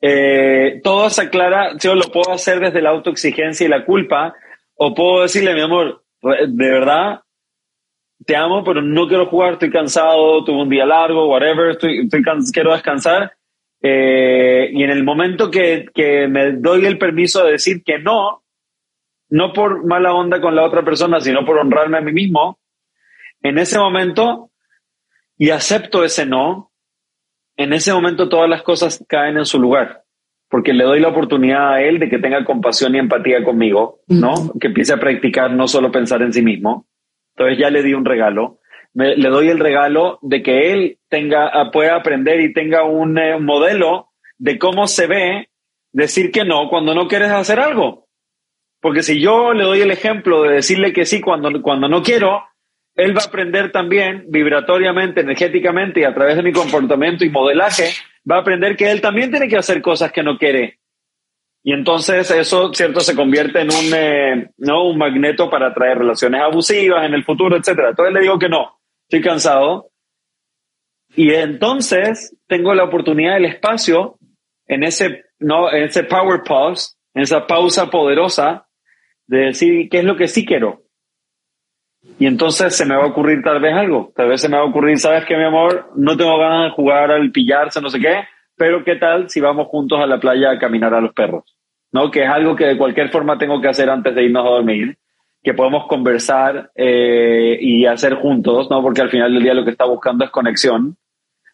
eh, 0.06 0.82
todo 0.84 1.08
se 1.08 1.22
aclara, 1.22 1.78
yo 1.78 1.94
lo 1.94 2.12
puedo 2.12 2.30
hacer 2.32 2.60
desde 2.60 2.82
la 2.82 2.90
autoexigencia 2.90 3.64
y 3.64 3.70
la 3.70 3.86
culpa, 3.86 4.34
o 4.74 4.94
puedo 4.94 5.22
decirle, 5.22 5.54
mi 5.54 5.62
amor, 5.62 6.04
de 6.20 6.70
verdad, 6.70 7.22
te 8.26 8.36
amo, 8.36 8.62
pero 8.62 8.82
no 8.82 9.08
quiero 9.08 9.24
jugar, 9.28 9.54
estoy 9.54 9.70
cansado, 9.70 10.44
tuve 10.44 10.60
un 10.60 10.68
día 10.68 10.84
largo, 10.84 11.26
whatever, 11.30 11.78
quiero 11.78 12.72
descansar. 12.72 13.32
Eh, 13.80 14.68
y 14.74 14.82
en 14.82 14.90
el 14.90 15.04
momento 15.04 15.50
que 15.50 15.88
me 16.28 16.52
doy 16.52 16.84
el 16.84 16.98
permiso 16.98 17.42
de 17.42 17.52
decir 17.52 17.82
que 17.82 17.98
no, 17.98 18.44
no 19.30 19.54
por 19.54 19.86
mala 19.86 20.12
onda 20.12 20.38
con 20.38 20.54
la 20.54 20.64
otra 20.64 20.84
persona, 20.84 21.18
sino 21.18 21.46
por 21.46 21.56
honrarme 21.58 21.96
a 21.96 22.02
mí 22.02 22.12
mismo, 22.12 22.58
en 23.42 23.56
ese 23.56 23.78
momento, 23.78 24.50
y 25.38 25.48
acepto 25.48 26.04
ese 26.04 26.26
no, 26.26 26.73
en 27.56 27.72
ese 27.72 27.92
momento 27.92 28.28
todas 28.28 28.48
las 28.48 28.62
cosas 28.62 29.04
caen 29.08 29.36
en 29.36 29.44
su 29.44 29.60
lugar, 29.60 30.02
porque 30.48 30.72
le 30.72 30.84
doy 30.84 31.00
la 31.00 31.08
oportunidad 31.08 31.74
a 31.74 31.82
él 31.82 31.98
de 31.98 32.08
que 32.08 32.18
tenga 32.18 32.44
compasión 32.44 32.94
y 32.94 32.98
empatía 32.98 33.44
conmigo, 33.44 34.00
¿no? 34.08 34.32
Que 34.60 34.68
empiece 34.68 34.92
a 34.92 35.00
practicar 35.00 35.52
no 35.52 35.68
solo 35.68 35.90
pensar 35.90 36.22
en 36.22 36.32
sí 36.32 36.42
mismo. 36.42 36.86
Entonces 37.36 37.58
ya 37.58 37.70
le 37.70 37.82
di 37.82 37.94
un 37.94 38.04
regalo. 38.04 38.58
le 38.94 39.28
doy 39.28 39.48
el 39.48 39.58
regalo 39.58 40.18
de 40.22 40.42
que 40.42 40.72
él 40.72 40.98
tenga, 41.08 41.50
pueda 41.72 41.96
aprender 41.96 42.40
y 42.40 42.52
tenga 42.52 42.84
un 42.84 43.18
eh, 43.18 43.38
modelo 43.40 44.10
de 44.38 44.58
cómo 44.58 44.86
se 44.86 45.06
ve 45.06 45.48
decir 45.92 46.30
que 46.30 46.44
no 46.44 46.68
cuando 46.68 46.94
no 46.94 47.08
quieres 47.08 47.30
hacer 47.30 47.60
algo. 47.60 48.08
Porque 48.80 49.02
si 49.02 49.20
yo 49.20 49.54
le 49.54 49.64
doy 49.64 49.80
el 49.80 49.90
ejemplo 49.90 50.42
de 50.42 50.56
decirle 50.56 50.92
que 50.92 51.06
sí 51.06 51.20
cuando, 51.20 51.62
cuando 51.62 51.88
no 51.88 52.02
quiero, 52.02 52.44
él 52.96 53.16
va 53.16 53.22
a 53.22 53.26
aprender 53.26 53.72
también 53.72 54.26
vibratoriamente, 54.28 55.20
energéticamente 55.20 56.00
y 56.00 56.04
a 56.04 56.14
través 56.14 56.36
de 56.36 56.42
mi 56.42 56.52
comportamiento 56.52 57.24
y 57.24 57.30
modelaje, 57.30 57.90
va 58.30 58.36
a 58.36 58.40
aprender 58.40 58.76
que 58.76 58.90
él 58.90 59.00
también 59.00 59.30
tiene 59.30 59.48
que 59.48 59.56
hacer 59.56 59.82
cosas 59.82 60.12
que 60.12 60.22
no 60.22 60.38
quiere. 60.38 60.78
Y 61.62 61.72
entonces 61.72 62.30
eso, 62.30 62.72
cierto, 62.74 63.00
se 63.00 63.16
convierte 63.16 63.60
en 63.60 63.70
un, 63.70 63.94
eh, 63.94 64.50
¿no? 64.58 64.86
un 64.86 64.98
magneto 64.98 65.50
para 65.50 65.68
atraer 65.68 65.98
relaciones 65.98 66.42
abusivas 66.42 67.04
en 67.06 67.14
el 67.14 67.24
futuro, 67.24 67.56
etcétera. 67.56 67.90
Entonces 67.90 68.14
le 68.14 68.20
digo 68.20 68.38
que 68.38 68.50
no, 68.50 68.78
estoy 69.08 69.22
cansado. 69.22 69.90
Y 71.16 71.32
entonces 71.32 72.36
tengo 72.46 72.74
la 72.74 72.84
oportunidad, 72.84 73.38
el 73.38 73.46
espacio 73.46 74.18
en 74.66 74.84
ese, 74.84 75.24
no, 75.38 75.72
en 75.72 75.84
ese 75.84 76.04
power 76.04 76.42
pause, 76.44 76.98
en 77.14 77.22
esa 77.22 77.46
pausa 77.46 77.90
poderosa 77.90 78.66
de 79.26 79.38
decir 79.46 79.88
qué 79.88 79.98
es 79.98 80.04
lo 80.04 80.16
que 80.16 80.28
sí 80.28 80.44
quiero. 80.44 80.83
Y 82.18 82.26
entonces 82.26 82.76
se 82.76 82.84
me 82.86 82.96
va 82.96 83.04
a 83.04 83.08
ocurrir 83.08 83.42
tal 83.42 83.60
vez 83.60 83.74
algo. 83.74 84.12
Tal 84.14 84.28
vez 84.28 84.40
se 84.40 84.48
me 84.48 84.56
va 84.56 84.62
a 84.62 84.66
ocurrir, 84.66 84.98
sabes 84.98 85.24
que 85.24 85.36
mi 85.36 85.44
amor, 85.44 85.90
no 85.96 86.16
tengo 86.16 86.38
ganas 86.38 86.64
de 86.64 86.70
jugar 86.70 87.10
al 87.10 87.30
pillarse, 87.30 87.80
no 87.80 87.88
sé 87.88 87.98
qué, 87.98 88.24
pero 88.56 88.84
qué 88.84 88.96
tal 88.96 89.28
si 89.28 89.40
vamos 89.40 89.68
juntos 89.68 90.00
a 90.00 90.06
la 90.06 90.18
playa 90.18 90.50
a 90.50 90.58
caminar 90.58 90.94
a 90.94 91.00
los 91.00 91.12
perros, 91.12 91.44
¿no? 91.92 92.10
Que 92.10 92.24
es 92.24 92.30
algo 92.30 92.54
que 92.54 92.66
de 92.66 92.78
cualquier 92.78 93.10
forma 93.10 93.38
tengo 93.38 93.60
que 93.60 93.68
hacer 93.68 93.90
antes 93.90 94.14
de 94.14 94.24
irnos 94.24 94.46
a 94.46 94.50
dormir, 94.50 94.96
que 95.42 95.54
podemos 95.54 95.86
conversar 95.86 96.70
eh, 96.74 97.58
y 97.60 97.84
hacer 97.84 98.14
juntos, 98.14 98.68
¿no? 98.70 98.80
Porque 98.80 99.02
al 99.02 99.10
final 99.10 99.34
del 99.34 99.42
día 99.42 99.54
lo 99.54 99.64
que 99.64 99.72
está 99.72 99.84
buscando 99.84 100.24
es 100.24 100.30
conexión. 100.30 100.96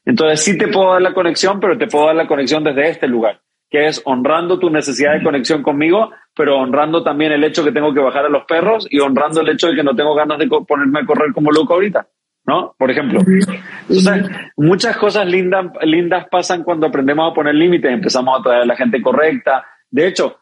Entonces 0.05 0.45
sí 0.45 0.59
te 0.59 0.69
puedo 0.69 0.93
dar 0.93 1.03
la 1.03 1.15
conexión, 1.15 1.59
pero 1.59 1.77
te 1.77 1.87
puedo 1.87 2.07
dar 2.07 2.17
la 2.17 2.27
conexión 2.27 2.63
desde 2.63 2.89
este 2.89 3.09
lugar, 3.09 3.41
que 3.71 3.87
es 3.87 4.03
honrando 4.05 4.59
tu 4.59 4.69
necesidad 4.69 5.13
de 5.15 5.23
conexión 5.23 5.63
conmigo, 5.63 6.11
pero 6.35 6.59
honrando 6.59 7.05
también 7.05 7.33
el 7.33 7.45
hecho 7.45 7.65
que 7.65 7.73
tengo 7.73 7.95
que 7.95 8.01
bajar 8.01 8.27
a 8.27 8.29
los 8.29 8.45
perros 8.45 8.87
y 8.91 8.99
honrando 8.99 9.41
el 9.41 9.49
hecho 9.49 9.69
de 9.69 9.77
que 9.77 9.85
no 9.85 9.95
tengo 9.95 10.15
ganas 10.15 10.39
de 10.39 10.49
ponerme 10.49 11.01
a 11.01 11.07
correr 11.07 11.33
como 11.33 11.53
loco 11.53 11.75
ahorita. 11.75 12.07
¿no? 12.47 12.75
Por 12.77 12.91
ejemplo. 12.91 13.21
muchas 14.57 14.97
cosas 14.97 15.27
lindas, 15.27 15.67
lindas 15.83 16.27
pasan 16.29 16.65
cuando 16.65 16.89
aprendemos 16.89 17.31
a 17.31 17.35
poner 17.35 17.55
límites, 17.55 17.93
empezamos 17.93 18.39
a 18.39 18.43
traer 18.43 18.63
a 18.63 18.67
la 18.67 18.77
gente 18.77 19.01
correcta. 19.01 19.65
De 19.89 20.09
hecho, 20.09 20.41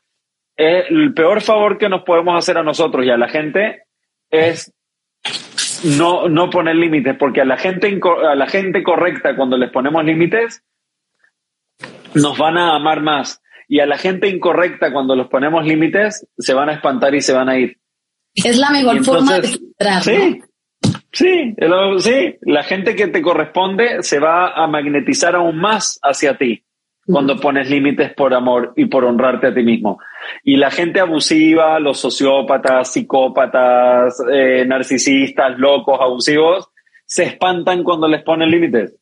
el 0.57 1.13
peor 1.15 1.41
favor 1.43 1.77
que 1.77 1.89
nos 1.89 2.03
podemos 2.03 2.37
hacer 2.37 2.57
a 2.57 2.63
nosotros 2.63 3.05
y 3.05 3.11
a 3.11 3.19
la 3.19 3.29
gente 3.29 3.83
es 4.31 4.73
no, 5.99 6.29
no 6.29 6.51
poner 6.51 6.77
límites, 6.77 7.17
porque 7.17 7.43
a 7.43 7.45
la 7.45 7.57
gente, 7.57 8.01
a 8.29 8.35
la 8.35 8.47
gente 8.47 8.83
correcta, 8.83 9.37
cuando 9.37 9.57
les 9.57 9.71
ponemos 9.71 10.05
límites, 10.05 10.65
nos 12.15 12.39
van 12.39 12.59
a 12.59 12.75
amar 12.75 13.03
más. 13.03 13.43
Y 13.69 13.81
a 13.81 13.87
la 13.87 13.99
gente 13.99 14.29
incorrecta, 14.29 14.93
cuando 14.93 15.15
los 15.15 15.29
ponemos 15.29 15.65
límites, 15.67 16.27
se 16.39 16.55
van 16.55 16.71
a 16.71 16.75
espantar 16.75 17.15
y 17.15 17.21
se 17.21 17.33
van 17.33 17.49
a 17.49 17.59
ir. 17.59 17.79
Es 18.35 18.57
la 18.57 18.71
mejor 18.71 19.05
forma 19.05 19.41
de 19.41 19.49
entrar. 19.49 20.03
Sí, 20.03 20.41
Sí, 21.13 21.55
sí, 21.99 22.37
la 22.43 22.63
gente 22.63 22.95
que 22.95 23.09
te 23.09 23.23
corresponde 23.23 24.03
se 24.03 24.19
va 24.19 24.53
a 24.53 24.67
magnetizar 24.67 25.35
aún 25.35 25.59
más 25.59 25.99
hacia 26.03 26.37
ti 26.37 26.65
cuando 27.07 27.37
pones 27.37 27.71
límites 27.71 28.13
por 28.13 28.35
amor 28.35 28.75
y 28.77 28.85
por 28.85 29.05
honrarte 29.05 29.47
a 29.47 29.55
ti 29.55 29.63
mismo. 29.63 29.99
Y 30.45 30.59
la 30.59 30.71
gente 30.71 31.01
abusiva, 31.01 31.81
los 31.81 31.99
sociópatas, 31.99 32.93
psicópatas, 32.93 34.23
eh, 34.31 34.67
narcisistas, 34.67 35.59
locos, 35.59 35.99
abusivos, 35.99 36.69
se 37.07 37.25
espantan 37.25 37.83
cuando 37.83 38.07
les 38.09 38.23
ponen 38.23 38.51
límites. 38.51 38.98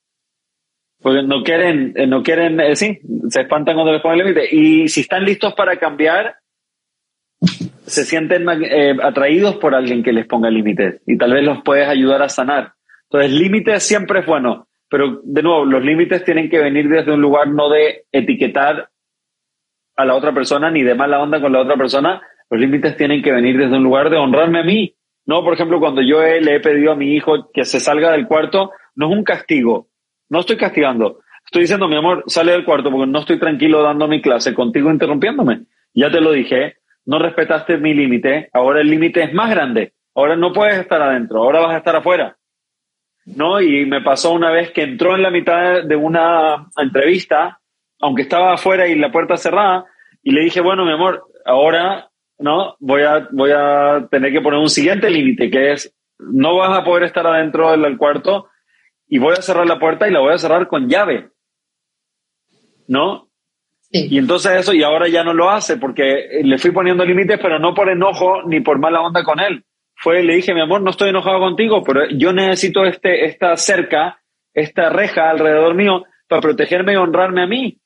Porque 1.00 1.22
no 1.22 1.42
quieren, 1.42 1.92
eh, 1.96 2.06
no 2.06 2.22
quieren, 2.22 2.58
eh, 2.60 2.74
sí, 2.74 2.98
se 3.28 3.42
espantan 3.42 3.74
cuando 3.74 3.92
les 3.92 4.02
ponen 4.02 4.18
límites. 4.18 4.52
Y 4.52 4.88
si 4.88 5.02
están 5.02 5.24
listos 5.24 5.54
para 5.54 5.76
cambiar, 5.76 6.36
se 7.86 8.04
sienten 8.04 8.46
eh, 8.64 8.96
atraídos 9.02 9.56
por 9.56 9.74
alguien 9.74 10.02
que 10.02 10.12
les 10.12 10.26
ponga 10.26 10.50
límites 10.50 11.02
y 11.06 11.16
tal 11.16 11.32
vez 11.32 11.44
los 11.44 11.62
puedes 11.62 11.88
ayudar 11.88 12.22
a 12.22 12.28
sanar. 12.28 12.72
Entonces, 13.04 13.30
límites 13.30 13.82
siempre 13.82 14.20
es 14.20 14.26
bueno, 14.26 14.68
pero 14.88 15.20
de 15.22 15.42
nuevo, 15.42 15.64
los 15.64 15.84
límites 15.84 16.24
tienen 16.24 16.50
que 16.50 16.58
venir 16.58 16.88
desde 16.88 17.12
un 17.12 17.20
lugar 17.20 17.48
no 17.48 17.68
de 17.68 18.04
etiquetar 18.10 18.88
a 19.96 20.04
la 20.04 20.14
otra 20.14 20.32
persona 20.32 20.70
ni 20.70 20.82
de 20.82 20.94
mala 20.94 21.22
onda 21.22 21.40
con 21.40 21.52
la 21.52 21.60
otra 21.60 21.76
persona, 21.76 22.20
los 22.50 22.60
límites 22.60 22.96
tienen 22.96 23.22
que 23.22 23.32
venir 23.32 23.56
desde 23.56 23.76
un 23.76 23.82
lugar 23.82 24.10
de 24.10 24.16
honrarme 24.16 24.60
a 24.60 24.64
mí. 24.64 24.94
No, 25.24 25.42
por 25.42 25.54
ejemplo, 25.54 25.80
cuando 25.80 26.02
yo 26.02 26.20
le 26.20 26.56
he 26.56 26.60
pedido 26.60 26.92
a 26.92 26.96
mi 26.96 27.14
hijo 27.14 27.50
que 27.52 27.64
se 27.64 27.80
salga 27.80 28.12
del 28.12 28.26
cuarto, 28.26 28.70
no 28.94 29.10
es 29.10 29.16
un 29.16 29.24
castigo, 29.24 29.88
no 30.28 30.40
estoy 30.40 30.56
castigando. 30.56 31.20
Estoy 31.44 31.62
diciendo, 31.62 31.88
mi 31.88 31.96
amor, 31.96 32.24
sale 32.26 32.52
del 32.52 32.64
cuarto 32.64 32.90
porque 32.90 33.10
no 33.10 33.20
estoy 33.20 33.38
tranquilo 33.38 33.82
dando 33.82 34.08
mi 34.08 34.20
clase 34.20 34.52
contigo 34.52 34.90
interrumpiéndome. 34.90 35.62
Ya 35.94 36.10
te 36.10 36.20
lo 36.20 36.32
dije, 36.32 36.76
no 37.04 37.18
respetaste 37.18 37.78
mi 37.78 37.94
límite, 37.94 38.50
ahora 38.52 38.80
el 38.80 38.90
límite 38.90 39.22
es 39.22 39.32
más 39.32 39.50
grande, 39.50 39.94
ahora 40.14 40.36
no 40.36 40.52
puedes 40.52 40.76
estar 40.76 41.00
adentro, 41.00 41.42
ahora 41.42 41.60
vas 41.60 41.74
a 41.74 41.78
estar 41.78 41.96
afuera. 41.96 42.36
¿No? 43.24 43.60
Y 43.60 43.86
me 43.86 44.02
pasó 44.02 44.32
una 44.32 44.50
vez 44.50 44.70
que 44.70 44.82
entró 44.82 45.14
en 45.14 45.22
la 45.22 45.30
mitad 45.30 45.82
de 45.82 45.96
una 45.96 46.66
entrevista, 46.76 47.60
aunque 48.00 48.22
estaba 48.22 48.54
afuera 48.54 48.86
y 48.86 48.94
la 48.94 49.10
puerta 49.10 49.36
cerrada, 49.36 49.84
y 50.22 50.32
le 50.32 50.42
dije, 50.42 50.60
bueno, 50.60 50.84
mi 50.84 50.92
amor, 50.92 51.24
ahora, 51.44 52.10
¿no? 52.38 52.76
Voy 52.78 53.02
a, 53.02 53.28
voy 53.30 53.50
a 53.52 54.06
tener 54.10 54.32
que 54.32 54.40
poner 54.40 54.60
un 54.60 54.68
siguiente 54.68 55.10
límite, 55.10 55.50
que 55.50 55.72
es, 55.72 55.92
no 56.18 56.56
vas 56.56 56.76
a 56.76 56.84
poder 56.84 57.04
estar 57.04 57.26
adentro 57.26 57.76
del 57.76 57.96
cuarto 57.96 58.48
y 59.08 59.18
voy 59.18 59.32
a 59.32 59.42
cerrar 59.42 59.66
la 59.66 59.78
puerta 59.78 60.08
y 60.08 60.12
la 60.12 60.20
voy 60.20 60.34
a 60.34 60.38
cerrar 60.38 60.66
con 60.68 60.88
llave. 60.88 61.30
¿No? 62.88 63.28
Y 63.90 64.18
entonces 64.18 64.52
eso, 64.60 64.72
y 64.72 64.82
ahora 64.82 65.08
ya 65.08 65.22
no 65.22 65.32
lo 65.32 65.48
hace 65.48 65.76
porque 65.76 66.40
le 66.42 66.58
fui 66.58 66.72
poniendo 66.72 67.04
límites, 67.04 67.38
pero 67.40 67.58
no 67.58 67.72
por 67.72 67.88
enojo 67.88 68.42
ni 68.42 68.60
por 68.60 68.78
mala 68.78 69.00
onda 69.00 69.22
con 69.22 69.40
él. 69.40 69.64
Fue, 69.94 70.22
le 70.22 70.34
dije, 70.34 70.52
mi 70.52 70.60
amor, 70.60 70.82
no 70.82 70.90
estoy 70.90 71.10
enojado 71.10 71.38
contigo, 71.38 71.82
pero 71.82 72.08
yo 72.10 72.32
necesito 72.32 72.84
este, 72.84 73.24
esta 73.24 73.56
cerca, 73.56 74.20
esta 74.52 74.90
reja 74.90 75.30
alrededor 75.30 75.74
mío 75.74 76.04
para 76.28 76.42
protegerme 76.42 76.92
y 76.92 76.96
honrarme 76.96 77.42
a 77.42 77.46
mí. 77.46 77.78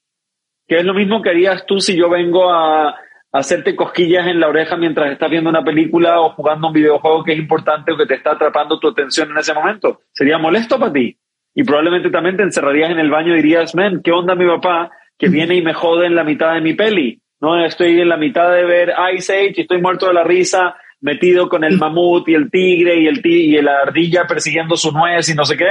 Que 0.66 0.78
es 0.78 0.84
lo 0.84 0.94
mismo 0.94 1.22
que 1.22 1.30
harías 1.30 1.66
tú 1.66 1.80
si 1.80 1.96
yo 1.96 2.08
vengo 2.08 2.50
a, 2.52 2.96
hacerte 3.32 3.76
cosquillas 3.76 4.26
en 4.26 4.40
la 4.40 4.48
oreja 4.48 4.76
mientras 4.76 5.12
estás 5.12 5.30
viendo 5.30 5.50
una 5.50 5.62
película 5.62 6.20
o 6.20 6.30
jugando 6.30 6.68
un 6.68 6.72
videojuego 6.72 7.24
que 7.24 7.32
es 7.32 7.38
importante 7.38 7.92
o 7.92 7.96
que 7.96 8.06
te 8.06 8.14
está 8.14 8.32
atrapando 8.32 8.78
tu 8.78 8.88
atención 8.88 9.30
en 9.30 9.38
ese 9.38 9.54
momento. 9.54 10.00
Sería 10.12 10.38
molesto 10.38 10.78
para 10.78 10.92
ti. 10.92 11.16
Y 11.54 11.64
probablemente 11.64 12.10
también 12.10 12.36
te 12.36 12.42
encerrarías 12.42 12.90
en 12.90 12.98
el 12.98 13.10
baño 13.10 13.32
y 13.32 13.36
dirías, 13.36 13.74
men, 13.74 14.00
¿qué 14.02 14.12
onda 14.12 14.34
mi 14.34 14.46
papá? 14.46 14.90
que 15.20 15.28
viene 15.28 15.54
y 15.54 15.62
me 15.62 15.74
jode 15.74 16.06
en 16.06 16.14
la 16.14 16.24
mitad 16.24 16.54
de 16.54 16.62
mi 16.62 16.72
peli. 16.72 17.20
No 17.40 17.62
estoy 17.62 18.00
en 18.00 18.08
la 18.08 18.16
mitad 18.16 18.50
de 18.50 18.64
ver 18.64 18.94
Ice 19.14 19.32
Age 19.32 19.54
y 19.56 19.60
estoy 19.60 19.80
muerto 19.80 20.06
de 20.06 20.14
la 20.14 20.24
risa, 20.24 20.74
metido 21.00 21.48
con 21.48 21.62
el 21.62 21.76
mamut 21.76 22.26
y 22.28 22.34
el 22.34 22.50
tigre 22.50 22.98
y 22.98 23.06
el 23.06 23.20
y 23.24 23.60
la 23.60 23.80
ardilla 23.80 24.26
persiguiendo 24.26 24.76
su 24.76 24.90
nuez 24.92 25.28
y 25.28 25.34
no 25.34 25.44
sé 25.44 25.58
qué. 25.58 25.68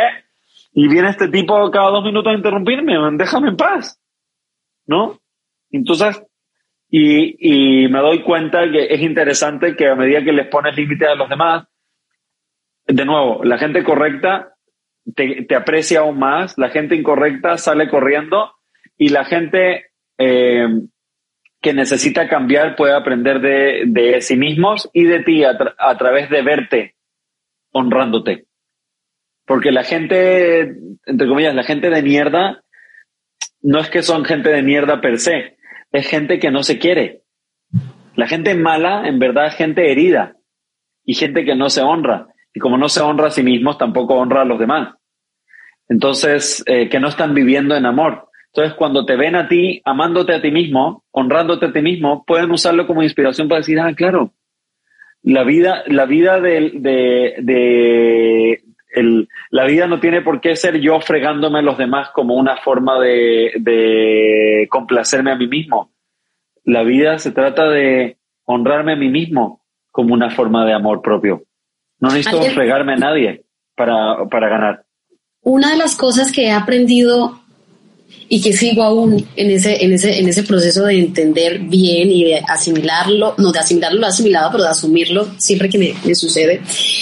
Y 0.73 0.87
viene 0.87 1.09
este 1.09 1.29
tipo 1.29 1.69
cada 1.71 1.89
dos 1.89 2.03
minutos 2.03 2.31
a 2.31 2.37
interrumpirme, 2.37 2.93
déjame 3.17 3.49
en 3.49 3.57
paz. 3.57 3.99
¿No? 4.85 5.19
Entonces, 5.71 6.21
y, 6.91 7.87
me 7.87 7.99
doy 7.99 8.23
cuenta 8.23 8.69
que 8.71 8.85
es 8.85 9.01
interesante 9.01 9.75
que 9.75 9.87
a 9.87 9.95
medida 9.95 10.23
que 10.23 10.31
les 10.31 10.47
pones 10.47 10.75
límites 10.75 11.07
a 11.07 11.15
los 11.15 11.29
demás, 11.29 11.67
de 12.87 13.05
nuevo, 13.05 13.43
la 13.43 13.59
gente 13.59 13.83
correcta 13.83 14.55
te, 15.15 15.55
aprecia 15.55 15.99
aún 15.99 16.17
más, 16.17 16.57
la 16.57 16.69
gente 16.69 16.95
incorrecta 16.95 17.57
sale 17.57 17.89
corriendo 17.89 18.51
y 18.97 19.09
la 19.09 19.25
gente 19.25 19.91
eh, 20.17 20.67
que 21.61 21.73
necesita 21.73 22.27
cambiar 22.27 22.75
puede 22.75 22.93
aprender 22.93 23.39
de, 23.39 24.21
sí 24.21 24.35
mismos 24.35 24.89
y 24.93 25.03
de 25.03 25.19
ti 25.23 25.43
a, 25.43 25.57
través 25.97 26.29
de 26.29 26.41
verte 26.41 26.95
honrándote. 27.71 28.45
Porque 29.45 29.71
la 29.71 29.83
gente, 29.83 30.75
entre 31.05 31.27
comillas, 31.27 31.55
la 31.55 31.63
gente 31.63 31.89
de 31.89 32.01
mierda, 32.01 32.63
no 33.61 33.79
es 33.79 33.89
que 33.89 34.03
son 34.03 34.25
gente 34.25 34.49
de 34.49 34.63
mierda 34.63 35.01
per 35.01 35.19
se, 35.19 35.57
es 35.91 36.07
gente 36.07 36.39
que 36.39 36.51
no 36.51 36.63
se 36.63 36.79
quiere. 36.79 37.23
La 38.15 38.27
gente 38.27 38.53
mala, 38.55 39.07
en 39.07 39.19
verdad, 39.19 39.47
es 39.47 39.55
gente 39.55 39.91
herida 39.91 40.35
y 41.05 41.13
gente 41.13 41.45
que 41.45 41.55
no 41.55 41.69
se 41.69 41.81
honra. 41.81 42.27
Y 42.53 42.59
como 42.59 42.77
no 42.77 42.89
se 42.89 43.01
honra 43.01 43.27
a 43.27 43.31
sí 43.31 43.43
mismos, 43.43 43.77
tampoco 43.77 44.15
honra 44.15 44.41
a 44.41 44.45
los 44.45 44.59
demás. 44.59 44.95
Entonces, 45.87 46.63
eh, 46.67 46.89
que 46.89 46.99
no 46.99 47.07
están 47.07 47.33
viviendo 47.33 47.75
en 47.75 47.85
amor. 47.85 48.29
Entonces, 48.53 48.75
cuando 48.75 49.05
te 49.05 49.15
ven 49.15 49.35
a 49.35 49.47
ti, 49.47 49.81
amándote 49.85 50.33
a 50.33 50.41
ti 50.41 50.51
mismo, 50.51 51.03
honrándote 51.11 51.67
a 51.67 51.71
ti 51.71 51.81
mismo, 51.81 52.23
pueden 52.25 52.51
usarlo 52.51 52.87
como 52.87 53.03
inspiración 53.03 53.47
para 53.47 53.59
decir, 53.59 53.79
ah, 53.79 53.93
claro, 53.95 54.33
la 55.21 55.43
vida, 55.43 55.83
la 55.87 56.05
vida 56.05 56.39
de, 56.39 56.71
de, 57.41 58.61
el, 58.89 59.27
la 59.51 59.65
vida 59.65 59.87
no 59.87 59.99
tiene 59.99 60.21
por 60.21 60.41
qué 60.41 60.55
ser 60.55 60.79
yo 60.79 60.99
fregándome 60.99 61.59
a 61.59 61.63
los 61.63 61.77
demás 61.77 62.09
como 62.13 62.35
una 62.35 62.57
forma 62.57 62.99
de, 62.99 63.53
de 63.59 64.67
complacerme 64.69 65.31
a 65.31 65.35
mí 65.35 65.47
mismo. 65.47 65.91
La 66.63 66.83
vida 66.83 67.19
se 67.19 67.31
trata 67.31 67.67
de 67.69 68.17
honrarme 68.45 68.93
a 68.93 68.97
mí 68.97 69.09
mismo 69.09 69.61
como 69.91 70.13
una 70.13 70.29
forma 70.31 70.65
de 70.65 70.73
amor 70.73 71.01
propio. 71.01 71.43
No 71.99 72.09
necesito 72.09 72.41
fregarme 72.41 72.93
a 72.93 72.97
nadie 72.97 73.43
para, 73.75 74.25
para 74.29 74.49
ganar. 74.49 74.85
Una 75.41 75.71
de 75.71 75.77
las 75.77 75.95
cosas 75.95 76.31
que 76.31 76.47
he 76.47 76.51
aprendido 76.51 77.39
y 78.27 78.41
que 78.41 78.53
sigo 78.53 78.83
aún 78.83 79.25
en 79.35 79.51
ese, 79.51 79.83
en 79.83 79.93
ese, 79.93 80.19
en 80.19 80.27
ese 80.27 80.43
proceso 80.43 80.85
de 80.85 80.99
entender 80.99 81.59
bien 81.59 82.11
y 82.11 82.25
de 82.25 82.43
asimilarlo, 82.47 83.35
no 83.37 83.51
de 83.51 83.59
asimilarlo 83.59 83.99
lo 83.99 84.07
asimilado, 84.07 84.51
pero 84.51 84.63
de 84.63 84.69
asumirlo 84.69 85.27
siempre 85.37 85.69
que 85.69 85.77
me, 85.77 85.93
me 86.05 86.15
sucede, 86.15 86.61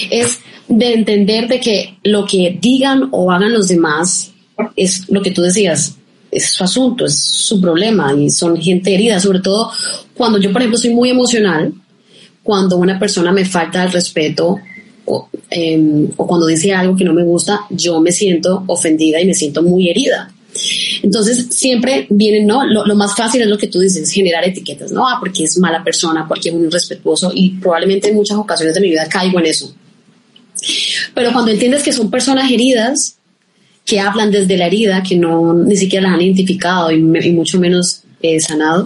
es 0.10 0.42
de 0.68 0.94
entender 0.94 1.48
de 1.48 1.60
que 1.60 1.98
lo 2.04 2.26
que 2.26 2.58
digan 2.62 3.10
o 3.12 3.32
hagan 3.32 3.54
los 3.54 3.68
demás 3.68 4.32
es 4.76 5.10
lo 5.10 5.22
que 5.22 5.32
tú 5.32 5.42
decías, 5.42 5.96
es 6.32 6.52
su 6.52 6.64
asunto, 6.64 7.06
es 7.06 7.18
su 7.18 7.62
problema 7.62 8.14
y 8.14 8.30
son 8.30 8.60
gente 8.62 8.94
herida, 8.94 9.20
sobre 9.20 9.40
todo 9.40 9.72
cuando 10.14 10.40
yo, 10.40 10.52
por 10.52 10.62
ejemplo, 10.62 10.78
soy 10.78 10.94
muy 10.94 11.10
emocional, 11.10 11.74
cuando 12.44 12.78
una 12.78 12.98
persona 13.00 13.32
me 13.32 13.46
falta 13.46 13.84
el 13.84 13.92
respeto 13.92 14.58
o, 15.06 15.30
em, 15.50 16.10
o 16.18 16.28
cuando 16.28 16.48
dice 16.48 16.74
algo 16.74 16.96
que 16.96 17.06
no 17.06 17.14
me 17.14 17.24
gusta, 17.24 17.62
yo 17.70 18.02
me 18.02 18.12
siento 18.12 18.64
ofendida 18.68 19.22
y 19.22 19.26
me 19.26 19.34
siento 19.34 19.62
muy 19.62 19.90
herida. 19.90 20.34
Entonces, 21.04 21.48
siempre 21.52 22.08
vienen, 22.10 22.48
¿no? 22.48 22.66
Lo, 22.66 22.96
más 22.96 23.16
fácil 23.16 23.42
es 23.42 23.48
lo 23.48 23.58
que 23.58 23.68
tú 23.68 23.80
dices, 23.80 24.12
generar 24.12 24.44
etiquetas, 24.44 24.92
¿no? 24.92 25.08
Ah, 25.08 25.18
porque 25.20 25.44
es 25.44 25.58
mala 25.60 25.84
persona, 25.84 26.26
porque 26.28 26.50
es 26.50 26.56
muy 26.56 26.66
irrespetuoso 26.68 27.32
y 27.34 27.52
probablemente 27.52 28.10
en 28.10 28.16
muchas 28.16 28.38
ocasiones 28.38 28.74
de 28.74 28.82
mi 28.82 28.90
vida 28.90 29.08
caigo 29.08 29.40
en 29.40 29.46
eso. 29.46 29.74
Pero 31.14 31.32
cuando 31.32 31.52
entiendes 31.52 31.84
que 31.84 31.94
son 31.94 32.10
personas 32.12 32.52
heridas, 32.52 33.18
que 33.86 34.00
hablan 34.00 34.32
desde 34.32 34.58
la 34.58 34.68
herida, 34.68 35.02
que 35.02 35.16
no 35.16 35.54
ni 35.54 35.78
siquiera 35.78 36.08
las 36.08 36.16
han 36.16 36.22
identificado 36.22 36.92
y, 36.92 37.00
mucho 37.00 37.58
menos 37.60 38.02
eh, 38.22 38.40
sanado, 38.40 38.86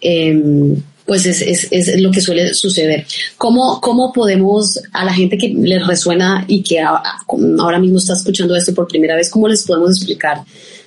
em, 0.00 0.76
pues 1.04 1.26
es, 1.26 1.42
es, 1.42 1.68
es, 1.70 2.00
lo 2.00 2.10
que 2.10 2.22
suele 2.22 2.54
suceder. 2.54 3.04
¿Cómo, 3.36 3.80
¿Cómo 3.80 4.12
podemos 4.12 4.80
a 4.92 5.04
la 5.04 5.12
gente 5.12 5.36
que 5.36 5.48
les 5.48 5.86
resuena 5.86 6.44
y 6.48 6.62
que 6.62 6.80
ahora 6.80 7.78
mismo 7.78 7.98
está 7.98 8.14
escuchando 8.14 8.56
esto 8.56 8.72
por 8.72 8.88
primera 8.88 9.16
vez, 9.16 9.28
cómo 9.28 9.48
les 9.48 9.64
podemos 9.64 9.96
explicar 9.96 10.42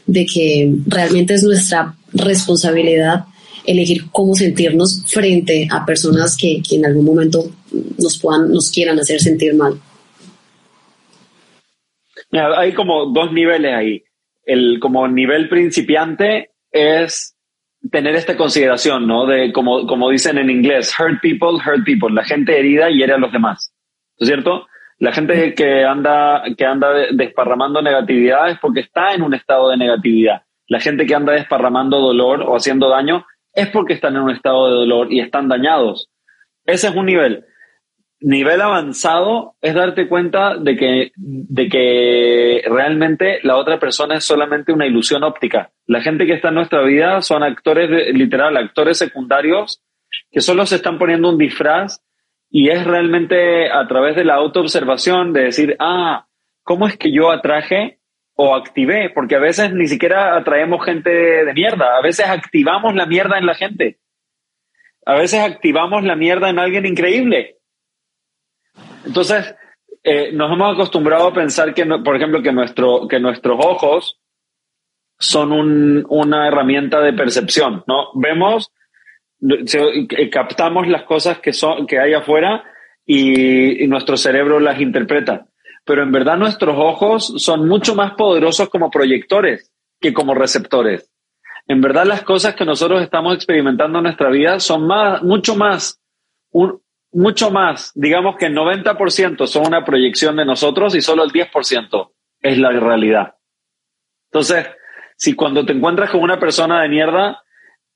de 0.07 0.25
que 0.25 0.73
realmente 0.87 1.35
es 1.35 1.43
nuestra 1.43 1.95
responsabilidad 2.13 3.25
elegir 3.65 4.05
cómo 4.11 4.35
sentirnos 4.35 5.01
frente 5.05 5.67
a 5.69 5.85
personas 5.85 6.37
que, 6.37 6.61
que 6.67 6.75
en 6.75 6.85
algún 6.85 7.05
momento 7.05 7.51
nos 7.97 8.17
puedan, 8.17 8.51
nos 8.51 8.71
quieran 8.71 8.99
hacer 8.99 9.19
sentir 9.21 9.53
mal? 9.53 9.79
Hay 12.39 12.73
como 12.73 13.07
dos 13.07 13.31
niveles 13.31 13.73
ahí. 13.73 14.03
El 14.45 14.79
como 14.79 15.07
nivel 15.07 15.49
principiante 15.49 16.51
es 16.71 17.35
tener 17.91 18.15
esta 18.15 18.35
consideración, 18.37 19.07
¿no? 19.07 19.25
De 19.25 19.51
como, 19.51 19.85
como 19.87 20.09
dicen 20.09 20.37
en 20.37 20.49
inglés, 20.49 20.93
hurt 20.99 21.21
people, 21.21 21.59
hurt 21.65 21.85
people. 21.85 22.13
La 22.13 22.23
gente 22.23 22.57
herida 22.57 22.89
hiere 22.89 23.13
a 23.13 23.17
los 23.17 23.31
demás. 23.31 23.73
¿No 24.19 24.25
es 24.25 24.27
cierto? 24.27 24.67
La 24.97 25.11
gente 25.11 25.53
que 25.55 25.83
anda, 25.83 26.43
que 26.57 26.65
anda 26.65 26.89
desparramando 27.11 27.81
negatividad 27.81 28.49
es 28.49 28.59
porque 28.59 28.79
está 28.79 29.13
en 29.13 29.23
un 29.23 29.33
estado 29.33 29.69
de 29.69 29.77
negatividad. 29.77 30.43
La 30.67 30.79
gente 30.79 31.05
que 31.05 31.15
anda 31.15 31.33
desparramando 31.33 31.99
dolor 31.99 32.41
o 32.41 32.55
haciendo 32.55 32.89
daño 32.89 33.25
es 33.53 33.67
porque 33.67 33.93
están 33.93 34.15
en 34.15 34.23
un 34.23 34.31
estado 34.31 34.67
de 34.67 34.75
dolor 34.75 35.11
y 35.11 35.19
están 35.19 35.47
dañados. 35.47 36.09
Ese 36.65 36.87
es 36.87 36.95
un 36.95 37.05
nivel 37.05 37.45
nivel 38.25 38.59
avanzado 38.59 39.55
es 39.61 39.75
darte 39.75 40.07
cuenta 40.07 40.57
de 40.57 40.75
que, 40.75 41.11
de 41.15 41.69
que 41.69 42.63
realmente 42.67 43.39
la 43.43 43.57
otra 43.57 43.79
persona 43.79 44.15
es 44.15 44.23
solamente 44.23 44.73
una 44.73 44.87
ilusión 44.87 45.23
óptica. 45.23 45.71
La 45.85 46.01
gente 46.01 46.25
que 46.25 46.33
está 46.33 46.49
en 46.49 46.55
nuestra 46.55 46.81
vida 46.81 47.21
son 47.21 47.43
actores, 47.43 48.13
literal, 48.13 48.57
actores 48.57 48.97
secundarios 48.97 49.83
que 50.31 50.41
solo 50.41 50.65
se 50.65 50.77
están 50.77 50.97
poniendo 50.97 51.29
un 51.29 51.37
disfraz 51.37 52.01
y 52.49 52.69
es 52.69 52.83
realmente 52.85 53.69
a 53.69 53.87
través 53.87 54.15
de 54.15 54.25
la 54.25 54.35
autoobservación 54.35 55.31
de 55.31 55.43
decir, 55.43 55.75
ah, 55.79 56.25
¿cómo 56.63 56.87
es 56.87 56.97
que 56.97 57.11
yo 57.11 57.29
atraje 57.29 57.99
o 58.33 58.55
activé? 58.55 59.11
Porque 59.13 59.35
a 59.35 59.39
veces 59.39 59.71
ni 59.71 59.87
siquiera 59.87 60.35
atraemos 60.35 60.83
gente 60.83 61.11
de 61.11 61.53
mierda, 61.53 61.97
a 61.97 62.01
veces 62.01 62.27
activamos 62.27 62.95
la 62.95 63.05
mierda 63.05 63.37
en 63.37 63.45
la 63.45 63.53
gente. 63.53 63.99
A 65.05 65.13
veces 65.13 65.41
activamos 65.41 66.03
la 66.03 66.15
mierda 66.15 66.49
en 66.49 66.57
alguien 66.57 66.87
increíble. 66.87 67.57
Entonces, 69.05 69.55
eh, 70.03 70.31
nos 70.31 70.51
hemos 70.51 70.73
acostumbrado 70.73 71.27
a 71.27 71.33
pensar 71.33 71.73
que, 71.73 71.85
por 71.85 72.15
ejemplo, 72.15 72.41
que, 72.41 72.53
que 73.09 73.19
nuestros 73.19 73.59
ojos 73.65 74.19
son 75.17 76.05
una 76.09 76.47
herramienta 76.47 76.99
de 77.01 77.13
percepción, 77.13 77.83
¿no? 77.87 78.09
Vemos, 78.13 78.71
captamos 80.31 80.87
las 80.87 81.03
cosas 81.03 81.39
que, 81.39 81.53
son, 81.53 81.87
que 81.87 81.99
hay 81.99 82.13
afuera 82.13 82.63
y, 83.05 83.87
nuestro 83.87 84.17
cerebro 84.17 84.59
las 84.59 84.79
interpreta. 84.79 85.47
Pero 85.85 86.03
en 86.03 86.11
verdad 86.11 86.37
nuestros 86.37 86.75
ojos 86.77 87.33
son 87.37 87.67
mucho 87.67 87.95
más 87.95 88.13
poderosos 88.13 88.69
como 88.69 88.89
proyectores 88.89 89.71
que 89.99 90.13
como 90.13 90.33
receptores. 90.33 91.11
En 91.67 91.81
verdad 91.81 92.05
las 92.05 92.23
cosas 92.23 92.55
que 92.55 92.65
nosotros 92.65 93.01
estamos 93.01 93.35
experimentando 93.35 93.99
en 93.99 94.03
nuestra 94.03 94.29
vida 94.29 94.59
son 94.59 94.87
más, 94.87 95.21
mucho 95.23 95.55
más 95.55 96.01
un, 96.51 96.81
mucho 97.15 97.49
más, 97.49 97.91
digamos 97.95 98.35
que 98.35 98.47
el 98.47 98.55
90% 98.55 99.47
son 99.47 99.67
una 99.67 99.85
proyección 99.85 100.35
de 100.35 100.45
nosotros 100.45 100.95
y 100.95 101.01
solo 101.01 101.23
el 101.23 101.31
10% 101.31 102.11
es 102.41 102.57
la 102.57 102.71
realidad. 102.71 103.35
Entonces, 104.31 104.67
si 105.15 105.33
cuando 105.33 105.65
te 105.65 105.71
encuentras 105.71 106.09
con 106.09 106.21
una 106.21 106.37
persona 106.37 106.81
de 106.81 106.89
mierda, 106.89 107.41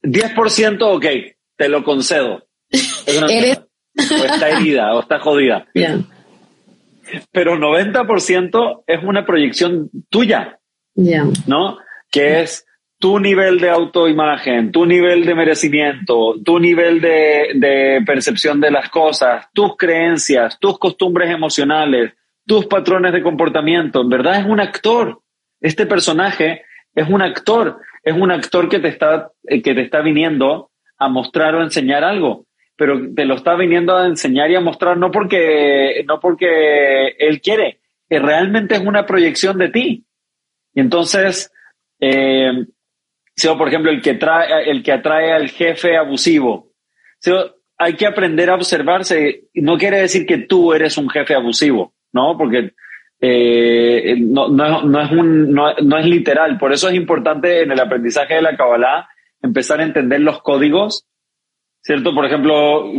10%, 0.02 0.82
ok, 0.82 1.06
te 1.58 1.68
lo 1.68 1.84
concedo. 1.84 2.48
o 2.72 4.26
está 4.26 4.50
herida 4.50 4.96
o 4.96 5.02
está 5.02 5.20
jodida. 5.20 5.68
Pero 7.32 7.58
90% 7.58 8.84
es 8.88 9.04
una 9.04 9.26
proyección 9.26 9.90
tuya. 10.10 10.60
¿No? 11.46 11.78
Que 12.10 12.42
es 12.42 12.66
tu 13.00 13.18
nivel 13.18 13.60
de 13.60 13.70
autoimagen, 13.70 14.74
tu 14.74 14.86
nivel 14.86 15.26
de 15.26 15.34
merecimiento, 15.34 16.36
tu 16.44 16.60
nivel 16.60 17.00
de, 17.00 18.04
percepción 18.06 18.60
de 18.60 18.72
las 18.72 18.90
cosas, 18.90 19.48
tus 19.54 19.78
creencias, 19.78 20.60
tus 20.60 20.78
costumbres 20.78 21.32
emocionales, 21.32 22.14
tus 22.46 22.66
patrones 22.66 23.14
de 23.14 23.24
comportamiento. 23.24 24.02
En 24.02 24.10
verdad 24.10 24.42
es 24.42 24.46
un 24.46 24.60
actor. 24.60 25.22
Este 25.62 25.86
personaje 25.86 26.64
es 26.94 27.08
un 27.10 27.22
actor. 27.22 27.80
Es 28.04 28.14
un 28.14 28.32
actor 28.32 28.68
que 28.68 28.80
te 28.80 28.90
está, 28.90 29.32
eh, 29.44 29.62
que 29.62 29.74
te 29.74 29.82
está 29.82 30.02
viniendo 30.02 30.70
a 30.98 31.08
mostrar 31.08 31.56
o 31.56 31.64
enseñar 31.64 32.04
algo. 32.04 32.48
Pero 32.76 33.00
te 33.16 33.24
lo 33.24 33.36
está 33.36 33.56
viniendo 33.56 33.96
a 33.96 34.08
enseñar 34.08 34.52
y 34.52 34.56
a 34.56 34.62
mostrar 34.62 34.98
no 34.98 35.10
porque, 35.10 36.04
no 36.06 36.20
porque 36.20 37.08
él 37.18 37.40
quiere, 37.40 37.80
que 38.10 38.20
realmente 38.20 38.76
es 38.76 38.82
una 38.82 39.06
proyección 39.06 39.58
de 39.58 39.70
ti. 39.70 40.06
Y 40.74 40.82
entonces, 40.82 41.52
eh, 42.00 42.66
por 43.58 43.68
ejemplo, 43.68 43.92
el 43.92 44.02
que, 44.02 44.16
trae, 44.16 44.70
el 44.70 44.84
que 44.84 44.92
atrae 44.92 45.32
al 45.32 45.50
jefe 45.50 45.98
abusivo. 45.98 46.72
hay 47.78 47.94
que 47.94 48.08
aprender 48.08 48.50
a 48.50 48.56
observarse. 48.56 49.44
No 49.54 49.78
quiere 49.78 50.02
decir 50.02 50.26
que 50.26 50.40
tú 50.40 50.74
eres 50.74 50.98
un 50.98 51.10
jefe 51.10 51.36
abusivo, 51.36 51.94
¿no? 52.12 52.38
Porque 52.38 52.74
eh, 53.22 54.16
no, 54.18 54.48
no, 54.48 55.02
es 55.02 55.12
un, 55.12 55.52
no, 55.52 55.70
es 55.70 56.06
literal. 56.06 56.58
Por 56.58 56.74
eso 56.74 56.90
es 56.90 56.96
importante 56.96 57.64
en 57.64 57.72
el 57.72 57.80
aprendizaje 57.80 58.36
de 58.36 58.42
la 58.42 58.56
Kabbalah 58.56 59.10
empezar 59.42 59.80
a 59.80 59.84
entender 59.84 60.22
los 60.22 60.42
códigos, 60.42 61.06
¿cierto? 61.82 62.14
Por 62.14 62.26
ejemplo, 62.26 62.92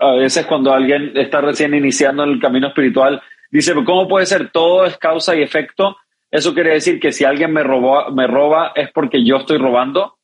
a 0.00 0.12
veces 0.16 0.46
cuando 0.46 0.72
alguien 0.72 1.12
está 1.16 1.40
recién 1.40 1.74
iniciando 1.74 2.24
el 2.24 2.40
camino 2.40 2.68
espiritual, 2.68 3.22
dice, 3.50 3.72
¿cómo 3.84 4.08
puede 4.08 4.26
ser 4.26 4.50
todo 4.50 4.84
es 4.84 4.96
causa 4.98 5.36
y 5.36 5.42
efecto? 5.42 5.96
¿Eso 6.36 6.52
quiere 6.52 6.74
decir 6.74 7.00
que 7.00 7.12
si 7.12 7.24
alguien 7.24 7.50
me, 7.50 7.62
robó, 7.62 8.10
me 8.10 8.26
roba 8.26 8.72
es 8.74 8.90
porque 8.92 9.24
yo 9.24 9.36
estoy 9.36 9.56
robando? 9.56 10.18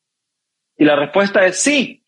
Y 0.76 0.84
la 0.84 0.94
respuesta 0.94 1.46
es 1.46 1.58
sí. 1.62 2.04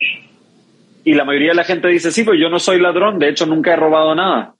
Y 1.05 1.15
la 1.15 1.25
mayoría 1.25 1.53
de 1.53 1.55
la 1.55 1.65
gente 1.65 1.89
dice, 1.89 2.13
sí, 2.13 2.23
pero 2.23 2.37
yo 2.37 2.51
no 2.51 2.59
soy 2.59 2.79
ladrón, 2.79 3.19
de 3.19 3.31
hecho 3.31 3.47
nunca 3.47 3.73
he 3.73 3.77
robado 3.77 4.15
nada. 4.15 4.57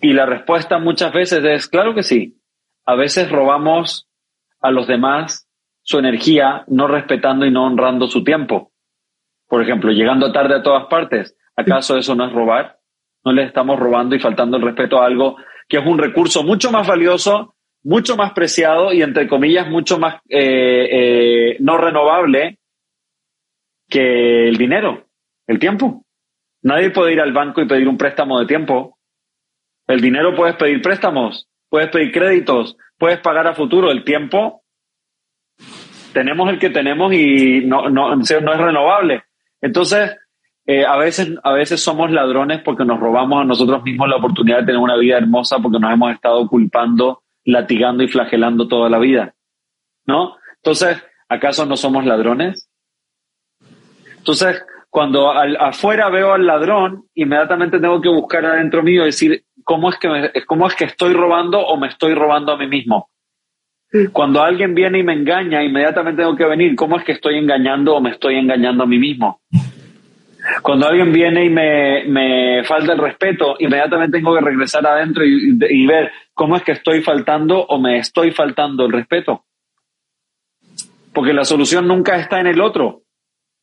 Y 0.00 0.12
la 0.12 0.26
respuesta 0.26 0.80
muchas 0.80 1.12
veces 1.12 1.44
es, 1.44 1.68
claro 1.68 1.94
que 1.94 2.02
sí. 2.02 2.40
A 2.84 2.96
veces 2.96 3.30
robamos 3.30 4.08
a 4.60 4.72
los 4.72 4.88
demás 4.88 5.48
su 5.82 6.00
energía, 6.00 6.64
no 6.66 6.88
respetando 6.88 7.46
y 7.46 7.52
no 7.52 7.64
honrando 7.64 8.08
su 8.08 8.24
tiempo. 8.24 8.72
Por 9.46 9.62
ejemplo, 9.62 9.92
llegando 9.92 10.32
tarde 10.32 10.56
a 10.56 10.62
todas 10.64 10.86
partes. 10.86 11.36
¿Acaso 11.54 11.96
eso 11.96 12.16
no 12.16 12.26
es 12.26 12.32
robar? 12.32 12.80
No 13.24 13.32
le 13.32 13.44
estamos 13.44 13.78
robando 13.78 14.16
y 14.16 14.18
faltando 14.18 14.56
el 14.56 14.64
respeto 14.64 15.00
a 15.00 15.06
algo 15.06 15.36
que 15.68 15.76
es 15.76 15.86
un 15.86 15.98
recurso 15.98 16.42
mucho 16.42 16.72
más 16.72 16.88
valioso 16.88 17.54
mucho 17.82 18.16
más 18.16 18.32
preciado 18.32 18.92
y 18.92 19.02
entre 19.02 19.28
comillas 19.28 19.68
mucho 19.68 19.98
más 19.98 20.16
eh, 20.28 20.88
eh, 20.90 21.56
no 21.60 21.78
renovable 21.78 22.58
que 23.88 24.48
el 24.48 24.56
dinero, 24.56 25.06
el 25.46 25.58
tiempo. 25.58 26.04
Nadie 26.62 26.90
puede 26.90 27.12
ir 27.12 27.20
al 27.20 27.32
banco 27.32 27.62
y 27.62 27.66
pedir 27.66 27.88
un 27.88 27.96
préstamo 27.96 28.38
de 28.40 28.46
tiempo. 28.46 28.98
El 29.86 30.00
dinero 30.00 30.34
puedes 30.34 30.56
pedir 30.56 30.82
préstamos, 30.82 31.48
puedes 31.68 31.88
pedir 31.88 32.12
créditos, 32.12 32.76
puedes 32.98 33.20
pagar 33.20 33.46
a 33.46 33.54
futuro. 33.54 33.90
El 33.90 34.04
tiempo, 34.04 34.62
tenemos 36.12 36.50
el 36.50 36.58
que 36.58 36.70
tenemos 36.70 37.12
y 37.14 37.62
no, 37.64 37.88
no, 37.88 38.20
es 38.20 38.28
renovable. 38.28 39.22
Entonces, 39.60 40.16
Eh, 40.70 40.84
a, 40.84 40.98
veces, 40.98 41.30
a 41.44 41.52
veces 41.52 41.82
somos 41.82 42.10
ladrones 42.10 42.60
porque 42.62 42.84
nos 42.84 43.00
robamos 43.00 43.40
a 43.40 43.44
nosotros 43.46 43.82
mismos 43.82 44.06
la 44.06 44.16
oportunidad 44.16 44.58
de 44.58 44.66
tener 44.66 44.78
una 44.78 44.98
vida 44.98 45.16
hermosa 45.16 45.58
porque 45.60 45.78
nos 45.78 45.90
hemos 45.90 46.12
estado 46.12 46.46
culpando, 46.46 47.22
latigando 47.48 48.02
y 48.02 48.08
flagelando 48.08 48.68
toda 48.68 48.90
la 48.90 48.98
vida. 48.98 49.34
¿No? 50.06 50.36
Entonces, 50.56 51.02
¿acaso 51.28 51.64
no 51.66 51.76
somos 51.76 52.04
ladrones? 52.04 52.68
Entonces, 54.18 54.62
cuando 54.90 55.30
afuera 55.30 56.10
veo 56.10 56.32
al 56.32 56.46
ladrón, 56.46 57.04
inmediatamente 57.14 57.80
tengo 57.80 58.00
que 58.00 58.08
buscar 58.08 58.44
adentro 58.44 58.82
mío 58.82 59.02
y 59.02 59.06
decir, 59.06 59.44
¿cómo 59.64 59.90
es, 59.90 59.98
que 59.98 60.08
¿cómo 60.46 60.66
es 60.66 60.74
que 60.74 60.84
estoy 60.84 61.14
robando 61.14 61.60
o 61.60 61.76
me 61.78 61.88
estoy 61.88 62.14
robando 62.14 62.52
a 62.52 62.58
mí 62.58 62.66
mismo? 62.66 63.08
Cuando 64.12 64.42
alguien 64.42 64.74
viene 64.74 64.98
y 64.98 65.02
me 65.02 65.14
engaña, 65.14 65.62
inmediatamente 65.62 66.22
tengo 66.22 66.36
que 66.36 66.44
venir, 66.44 66.76
¿cómo 66.76 66.98
es 66.98 67.04
que 67.04 67.12
estoy 67.12 67.38
engañando 67.38 67.96
o 67.96 68.00
me 68.02 68.10
estoy 68.10 68.36
engañando 68.36 68.84
a 68.84 68.86
mí 68.86 68.98
mismo? 68.98 69.40
Cuando 70.62 70.86
alguien 70.86 71.12
viene 71.12 71.44
y 71.44 71.50
me, 71.50 72.04
me 72.04 72.64
falta 72.64 72.92
el 72.92 72.98
respeto, 72.98 73.56
inmediatamente 73.58 74.18
tengo 74.18 74.34
que 74.34 74.40
regresar 74.40 74.86
adentro 74.86 75.24
y, 75.24 75.58
y 75.68 75.86
ver 75.86 76.10
cómo 76.34 76.56
es 76.56 76.62
que 76.62 76.72
estoy 76.72 77.02
faltando 77.02 77.64
o 77.64 77.78
me 77.78 77.98
estoy 77.98 78.30
faltando 78.30 78.86
el 78.86 78.92
respeto. 78.92 79.44
Porque 81.12 81.32
la 81.32 81.44
solución 81.44 81.86
nunca 81.86 82.16
está 82.16 82.40
en 82.40 82.46
el 82.46 82.60
otro. 82.60 83.02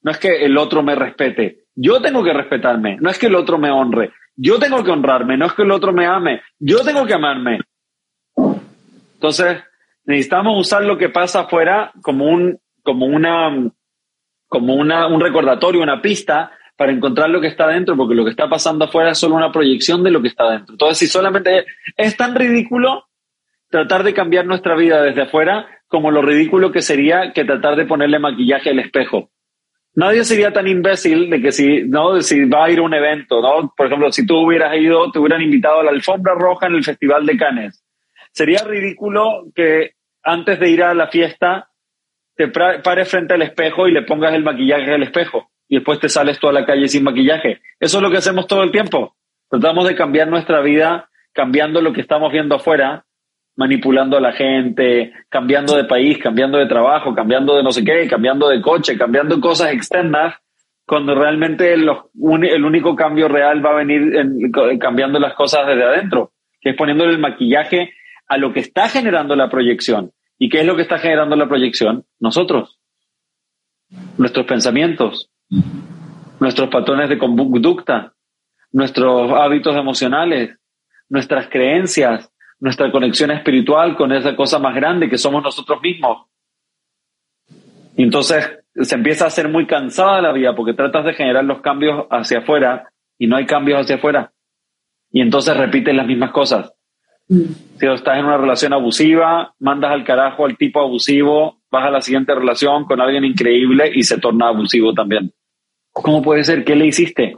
No 0.01 0.11
es 0.11 0.19
que 0.19 0.45
el 0.45 0.57
otro 0.57 0.83
me 0.83 0.95
respete. 0.95 1.65
Yo 1.75 2.01
tengo 2.01 2.23
que 2.23 2.33
respetarme. 2.33 2.97
No 2.99 3.09
es 3.09 3.17
que 3.17 3.27
el 3.27 3.35
otro 3.35 3.57
me 3.57 3.71
honre. 3.71 4.11
Yo 4.35 4.59
tengo 4.59 4.83
que 4.83 4.91
honrarme. 4.91 5.37
No 5.37 5.45
es 5.45 5.53
que 5.53 5.63
el 5.63 5.71
otro 5.71 5.93
me 5.93 6.05
ame. 6.05 6.41
Yo 6.59 6.83
tengo 6.83 7.05
que 7.05 7.13
amarme. 7.13 7.61
Entonces, 9.15 9.63
necesitamos 10.05 10.59
usar 10.59 10.83
lo 10.83 10.97
que 10.97 11.09
pasa 11.09 11.41
afuera 11.41 11.91
como 12.01 12.25
un, 12.25 12.59
como 12.83 13.05
una, 13.05 13.71
como 14.47 14.75
una, 14.75 15.07
un 15.07 15.19
recordatorio, 15.19 15.81
una 15.81 16.01
pista 16.01 16.51
para 16.75 16.91
encontrar 16.91 17.29
lo 17.29 17.39
que 17.39 17.47
está 17.47 17.67
dentro, 17.67 17.95
porque 17.95 18.15
lo 18.15 18.25
que 18.25 18.31
está 18.31 18.49
pasando 18.49 18.85
afuera 18.85 19.11
es 19.11 19.17
solo 19.17 19.35
una 19.35 19.51
proyección 19.51 20.03
de 20.03 20.11
lo 20.11 20.21
que 20.21 20.27
está 20.27 20.49
dentro. 20.51 20.73
Entonces, 20.73 20.97
si 20.97 21.07
solamente 21.07 21.65
es 21.95 22.17
tan 22.17 22.35
ridículo 22.35 23.05
tratar 23.69 24.03
de 24.03 24.13
cambiar 24.13 24.45
nuestra 24.45 24.75
vida 24.75 25.01
desde 25.01 25.23
afuera 25.23 25.67
como 25.87 26.11
lo 26.11 26.21
ridículo 26.21 26.71
que 26.71 26.81
sería 26.81 27.31
que 27.33 27.45
tratar 27.45 27.75
de 27.75 27.85
ponerle 27.85 28.19
maquillaje 28.19 28.71
al 28.71 28.79
espejo. 28.79 29.29
Nadie 29.93 30.25
sería 30.25 30.51
tan 30.51 30.67
imbécil 30.67 31.29
de 31.29 31.41
que 31.41 31.51
si, 31.53 31.83
¿no? 31.83 32.21
si 32.21 32.43
va 32.45 32.65
a 32.65 32.69
ir 32.69 32.79
a 32.79 32.81
un 32.81 32.93
evento, 32.93 33.41
¿no? 33.41 33.73
Por 33.75 33.85
ejemplo, 33.85 34.11
si 34.11 34.25
tú 34.25 34.39
hubieras 34.39 34.75
ido, 34.75 35.09
te 35.09 35.19
hubieran 35.19 35.41
invitado 35.41 35.79
a 35.79 35.83
la 35.83 35.91
alfombra 35.91 36.33
roja 36.33 36.67
en 36.67 36.75
el 36.75 36.83
Festival 36.83 37.25
de 37.25 37.37
Cannes. 37.37 37.83
Sería 38.31 38.59
ridículo 38.65 39.45
que 39.55 39.91
antes 40.21 40.59
de 40.59 40.69
ir 40.69 40.83
a 40.83 40.93
la 40.93 41.07
fiesta 41.07 41.69
te 42.35 42.49
pares 42.49 43.09
frente 43.09 43.35
al 43.35 43.43
espejo 43.43 43.87
y 43.87 43.93
le 43.93 44.01
pongas 44.01 44.33
el 44.33 44.43
maquillaje 44.43 44.93
al 44.93 45.03
espejo 45.03 45.49
y 45.67 45.75
después 45.75 45.99
te 45.99 46.09
sales 46.09 46.39
toda 46.39 46.53
la 46.53 46.65
calle 46.65 46.87
sin 46.87 47.03
maquillaje. 47.03 47.61
Eso 47.79 47.97
es 47.97 48.03
lo 48.03 48.11
que 48.11 48.17
hacemos 48.17 48.47
todo 48.47 48.63
el 48.63 48.71
tiempo. 48.71 49.15
Tratamos 49.49 49.87
de 49.87 49.95
cambiar 49.95 50.27
nuestra 50.27 50.61
vida 50.61 51.09
cambiando 51.33 51.81
lo 51.81 51.91
que 51.91 52.01
estamos 52.01 52.31
viendo 52.31 52.55
afuera, 52.55 53.05
manipulando 53.57 54.17
a 54.17 54.21
la 54.21 54.31
gente, 54.31 55.11
cambiando 55.29 55.75
de 55.75 55.83
país, 55.83 56.17
cambiando 56.17 56.57
de 56.57 56.65
trabajo, 56.65 57.13
cambiando 57.13 57.55
de 57.55 57.63
no 57.63 57.71
sé 57.71 57.83
qué, 57.83 58.07
cambiando 58.07 58.47
de 58.47 58.61
coche, 58.61 58.97
cambiando 58.97 59.39
cosas 59.41 59.73
externas, 59.73 60.35
cuando 60.85 61.15
realmente 61.15 61.73
el 61.73 61.89
único 62.63 62.95
cambio 62.95 63.27
real 63.27 63.65
va 63.65 63.71
a 63.71 63.83
venir 63.83 64.13
cambiando 64.79 65.19
las 65.19 65.33
cosas 65.33 65.67
desde 65.67 65.83
adentro, 65.83 66.31
que 66.61 66.69
es 66.69 66.75
poniéndole 66.75 67.11
el 67.11 67.19
maquillaje 67.19 67.93
a 68.27 68.37
lo 68.37 68.53
que 68.53 68.59
está 68.61 68.87
generando 68.87 69.35
la 69.35 69.49
proyección. 69.49 70.11
¿Y 70.37 70.49
qué 70.49 70.61
es 70.61 70.65
lo 70.65 70.75
que 70.75 70.83
está 70.83 70.99
generando 70.99 71.35
la 71.35 71.47
proyección? 71.47 72.05
Nosotros. 72.19 72.79
Nuestros 74.17 74.45
pensamientos, 74.45 75.31
nuestros 76.39 76.69
patrones 76.69 77.09
de 77.09 77.17
conducta, 77.17 78.13
nuestros 78.71 79.31
hábitos 79.31 79.75
emocionales, 79.75 80.57
nuestras 81.09 81.47
creencias, 81.49 82.31
nuestra 82.59 82.91
conexión 82.91 83.31
espiritual 83.31 83.95
con 83.95 84.11
esa 84.11 84.35
cosa 84.35 84.59
más 84.59 84.75
grande 84.75 85.09
que 85.09 85.17
somos 85.17 85.43
nosotros 85.43 85.81
mismos. 85.81 86.27
Y 87.97 88.03
entonces 88.03 88.59
se 88.75 88.95
empieza 88.95 89.25
a 89.25 89.29
ser 89.29 89.47
muy 89.47 89.65
cansada 89.65 90.21
la 90.21 90.33
vida 90.33 90.55
porque 90.55 90.73
tratas 90.73 91.05
de 91.05 91.13
generar 91.13 91.45
los 91.45 91.61
cambios 91.61 92.05
hacia 92.09 92.39
afuera 92.39 92.91
y 93.17 93.27
no 93.27 93.37
hay 93.37 93.45
cambios 93.45 93.81
hacia 93.81 93.95
afuera. 93.95 94.33
Y 95.11 95.21
entonces 95.21 95.55
repites 95.55 95.95
las 95.95 96.07
mismas 96.07 96.31
cosas. 96.31 96.73
Mm. 97.29 97.43
Si 97.79 97.87
estás 97.87 98.17
en 98.17 98.25
una 98.25 98.37
relación 98.37 98.73
abusiva, 98.73 99.53
mandas 99.59 99.91
al 99.91 100.03
carajo 100.03 100.45
al 100.45 100.57
tipo 100.57 100.81
abusivo, 100.81 101.61
vas 101.71 101.85
a 101.85 101.91
la 101.91 102.01
siguiente 102.01 102.35
relación 102.35 102.85
con 102.85 102.99
alguien 102.99 103.23
increíble 103.23 103.91
y 103.93 104.03
se 104.03 104.19
torna 104.19 104.49
abusivo 104.49 104.93
también. 104.93 105.31
¿Cómo 106.03 106.21
puede 106.21 106.43
ser? 106.43 106.65
¿Qué 106.65 106.75
le 106.75 106.87
hiciste? 106.87 107.37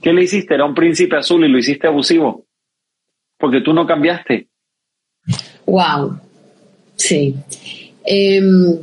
¿Qué 0.00 0.12
le 0.12 0.22
hiciste? 0.22 0.54
Era 0.54 0.64
un 0.64 0.74
príncipe 0.74 1.16
azul 1.16 1.44
y 1.44 1.48
lo 1.48 1.58
hiciste 1.58 1.88
abusivo. 1.88 2.46
Porque 3.36 3.60
tú 3.60 3.72
no 3.72 3.86
cambiaste. 3.86 4.48
Wow. 5.66 6.20
Sí. 6.94 7.34
Em, 8.04 8.78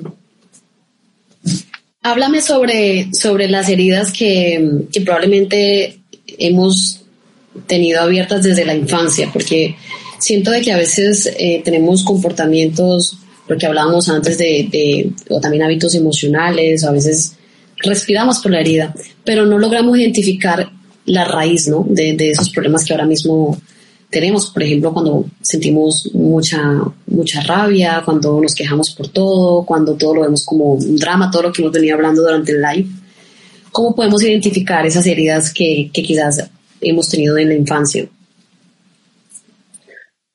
háblame 2.01 2.41
sobre, 2.41 3.13
sobre 3.13 3.47
las 3.47 3.69
heridas 3.69 4.11
que, 4.11 4.85
que 4.91 5.01
probablemente 5.01 6.01
hemos 6.37 7.05
tenido 7.67 8.01
abiertas 8.01 8.43
desde 8.43 8.65
la 8.65 8.75
infancia, 8.75 9.29
porque 9.31 9.77
siento 10.19 10.51
de 10.51 10.61
que 10.61 10.73
a 10.73 10.77
veces 10.77 11.33
eh, 11.39 11.61
tenemos 11.63 12.03
comportamientos, 12.03 13.17
lo 13.47 13.57
que 13.57 13.65
hablábamos 13.65 14.09
antes 14.09 14.37
de, 14.37 15.11
o 15.29 15.39
también 15.39 15.63
hábitos 15.63 15.95
emocionales, 15.95 16.83
a 16.83 16.91
veces 16.91 17.37
respiramos 17.83 18.39
por 18.39 18.51
la 18.51 18.59
herida, 18.59 18.93
pero 19.23 19.45
no 19.45 19.57
logramos 19.57 19.97
identificar 19.97 20.71
la 21.05 21.25
raíz 21.25 21.67
¿no? 21.67 21.85
de, 21.87 22.13
de 22.13 22.31
esos 22.31 22.49
problemas 22.49 22.85
que 22.85 22.93
ahora 22.93 23.05
mismo 23.05 23.57
tenemos, 24.11 24.51
por 24.51 24.61
ejemplo, 24.61 24.93
cuando 24.93 25.25
sentimos 25.39 26.11
mucha, 26.13 26.59
mucha 27.07 27.41
rabia, 27.41 28.01
cuando 28.03 28.41
nos 28.41 28.53
quejamos 28.53 28.91
por 28.91 29.07
todo, 29.07 29.65
cuando 29.65 29.95
todo 29.95 30.15
lo 30.15 30.21
vemos 30.21 30.45
como 30.45 30.73
un 30.73 30.97
drama, 30.97 31.31
todo 31.31 31.43
lo 31.43 31.51
que 31.51 31.61
hemos 31.61 31.71
venido 31.71 31.95
hablando 31.95 32.21
durante 32.21 32.51
el 32.51 32.61
live. 32.61 32.89
¿Cómo 33.71 33.95
podemos 33.95 34.21
identificar 34.21 34.85
esas 34.85 35.07
heridas 35.07 35.53
que, 35.53 35.89
que 35.93 36.03
quizás 36.03 36.51
hemos 36.81 37.07
tenido 37.07 37.37
en 37.37 37.47
la 37.49 37.55
infancia? 37.55 38.07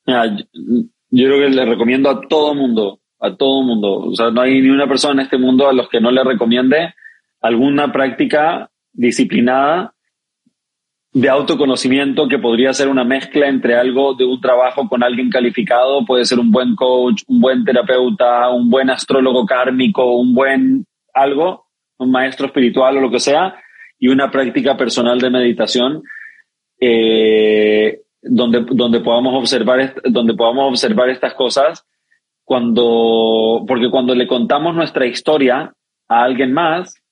yo 0.06 1.24
creo 1.26 1.40
que 1.40 1.54
le 1.54 1.64
recomiendo 1.66 2.08
a 2.08 2.20
todo 2.28 2.54
mundo, 2.54 3.00
a 3.20 3.34
todo 3.36 3.62
mundo. 3.62 4.06
O 4.06 4.14
sea, 4.14 4.30
no 4.30 4.40
hay 4.40 4.62
ni 4.62 4.70
una 4.70 4.88
persona 4.88 5.20
en 5.20 5.26
este 5.26 5.36
mundo 5.36 5.68
a 5.68 5.72
los 5.72 5.88
que 5.88 6.00
no 6.00 6.10
le 6.10 6.22
recomiende 6.24 6.94
alguna 7.46 7.92
práctica 7.92 8.70
disciplinada 8.92 9.94
de 11.12 11.28
autoconocimiento 11.30 12.28
que 12.28 12.38
podría 12.38 12.74
ser 12.74 12.88
una 12.88 13.04
mezcla 13.04 13.48
entre 13.48 13.74
algo 13.74 14.14
de 14.14 14.24
un 14.24 14.40
trabajo 14.40 14.86
con 14.88 15.02
alguien 15.02 15.30
calificado, 15.30 16.04
puede 16.04 16.26
ser 16.26 16.38
un 16.38 16.50
buen 16.50 16.74
coach, 16.74 17.22
un 17.26 17.40
buen 17.40 17.64
terapeuta, 17.64 18.50
un 18.50 18.68
buen 18.68 18.90
astrólogo 18.90 19.46
kármico, 19.46 20.16
un 20.16 20.34
buen 20.34 20.84
algo, 21.14 21.66
un 21.98 22.10
maestro 22.10 22.46
espiritual 22.46 22.98
o 22.98 23.00
lo 23.00 23.10
que 23.10 23.20
sea, 23.20 23.54
y 23.98 24.08
una 24.08 24.30
práctica 24.30 24.76
personal 24.76 25.18
de 25.18 25.30
meditación 25.30 26.02
eh, 26.78 28.02
donde, 28.20 28.66
donde, 28.72 29.00
podamos 29.00 29.34
observar, 29.34 29.94
donde 30.04 30.34
podamos 30.34 30.68
observar 30.68 31.08
estas 31.08 31.32
cosas 31.32 31.86
cuando, 32.44 33.64
porque 33.66 33.90
cuando 33.90 34.14
le 34.14 34.26
contamos 34.26 34.74
nuestra 34.74 35.06
historia 35.06 35.72
a 36.08 36.22
alguien 36.22 36.52
más, 36.52 37.02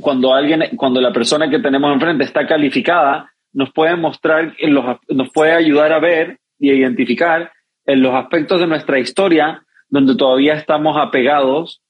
cuando 0.00 0.32
alguien, 0.32 0.76
cuando 0.76 1.00
la 1.00 1.12
persona 1.12 1.50
que 1.50 1.58
tenemos 1.58 1.92
enfrente 1.92 2.24
está 2.24 2.46
calificada, 2.46 3.32
nos 3.52 3.72
puede 3.72 3.96
mostrar, 3.96 4.54
los, 4.60 4.96
nos 5.08 5.30
puede 5.32 5.52
ayudar 5.52 5.92
a 5.92 5.98
ver 5.98 6.38
y 6.58 6.70
a 6.70 6.74
identificar 6.74 7.52
en 7.86 8.02
los 8.02 8.14
aspectos 8.14 8.60
de 8.60 8.66
nuestra 8.66 8.98
historia 8.98 9.64
donde 9.88 10.14
todavía 10.14 10.54
estamos 10.54 10.96
apegados 10.98 11.82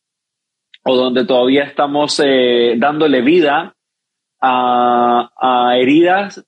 o 0.84 0.96
donde 0.96 1.24
todavía 1.24 1.64
estamos 1.64 2.20
eh, 2.24 2.74
dándole 2.78 3.20
vida 3.20 3.74
a, 4.40 5.30
a, 5.36 5.76
heridas 5.76 6.44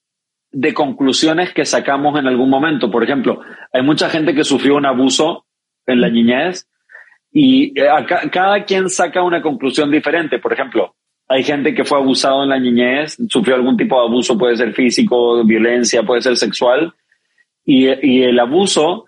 de 0.53 0.73
conclusiones 0.73 1.53
que 1.53 1.65
sacamos 1.65 2.19
en 2.19 2.27
algún 2.27 2.49
momento. 2.49 2.91
Por 2.91 3.03
ejemplo, 3.03 3.41
hay 3.73 3.83
mucha 3.83 4.09
gente 4.09 4.35
que 4.35 4.45
sufrió 4.45 4.77
un 4.77 4.87
abuso 4.87 5.45
en 5.87 6.01
la 6.01 6.09
niñez 6.09 6.69
y 7.33 7.79
eh, 7.79 7.89
cada 8.33 8.65
quien 8.65 8.89
saca 8.89 9.23
una 9.23 9.43
conclusión 9.43 9.91
diferente. 9.91 10.39
Por 10.39 10.53
ejemplo, 10.53 10.95
hay 11.31 11.45
gente 11.45 11.75
que 11.75 11.85
fue 11.85 11.99
abusado 11.99 12.43
en 12.43 12.49
la 12.49 12.59
niñez, 12.59 13.17
sufrió 13.29 13.55
algún 13.55 13.77
tipo 13.77 14.01
de 14.01 14.09
abuso, 14.09 14.37
puede 14.37 14.57
ser 14.57 14.75
físico, 14.75 15.45
violencia, 15.45 16.03
puede 16.03 16.23
ser 16.23 16.37
sexual, 16.37 16.93
y, 17.65 17.87
y 17.87 18.25
el 18.25 18.41
abuso 18.41 19.07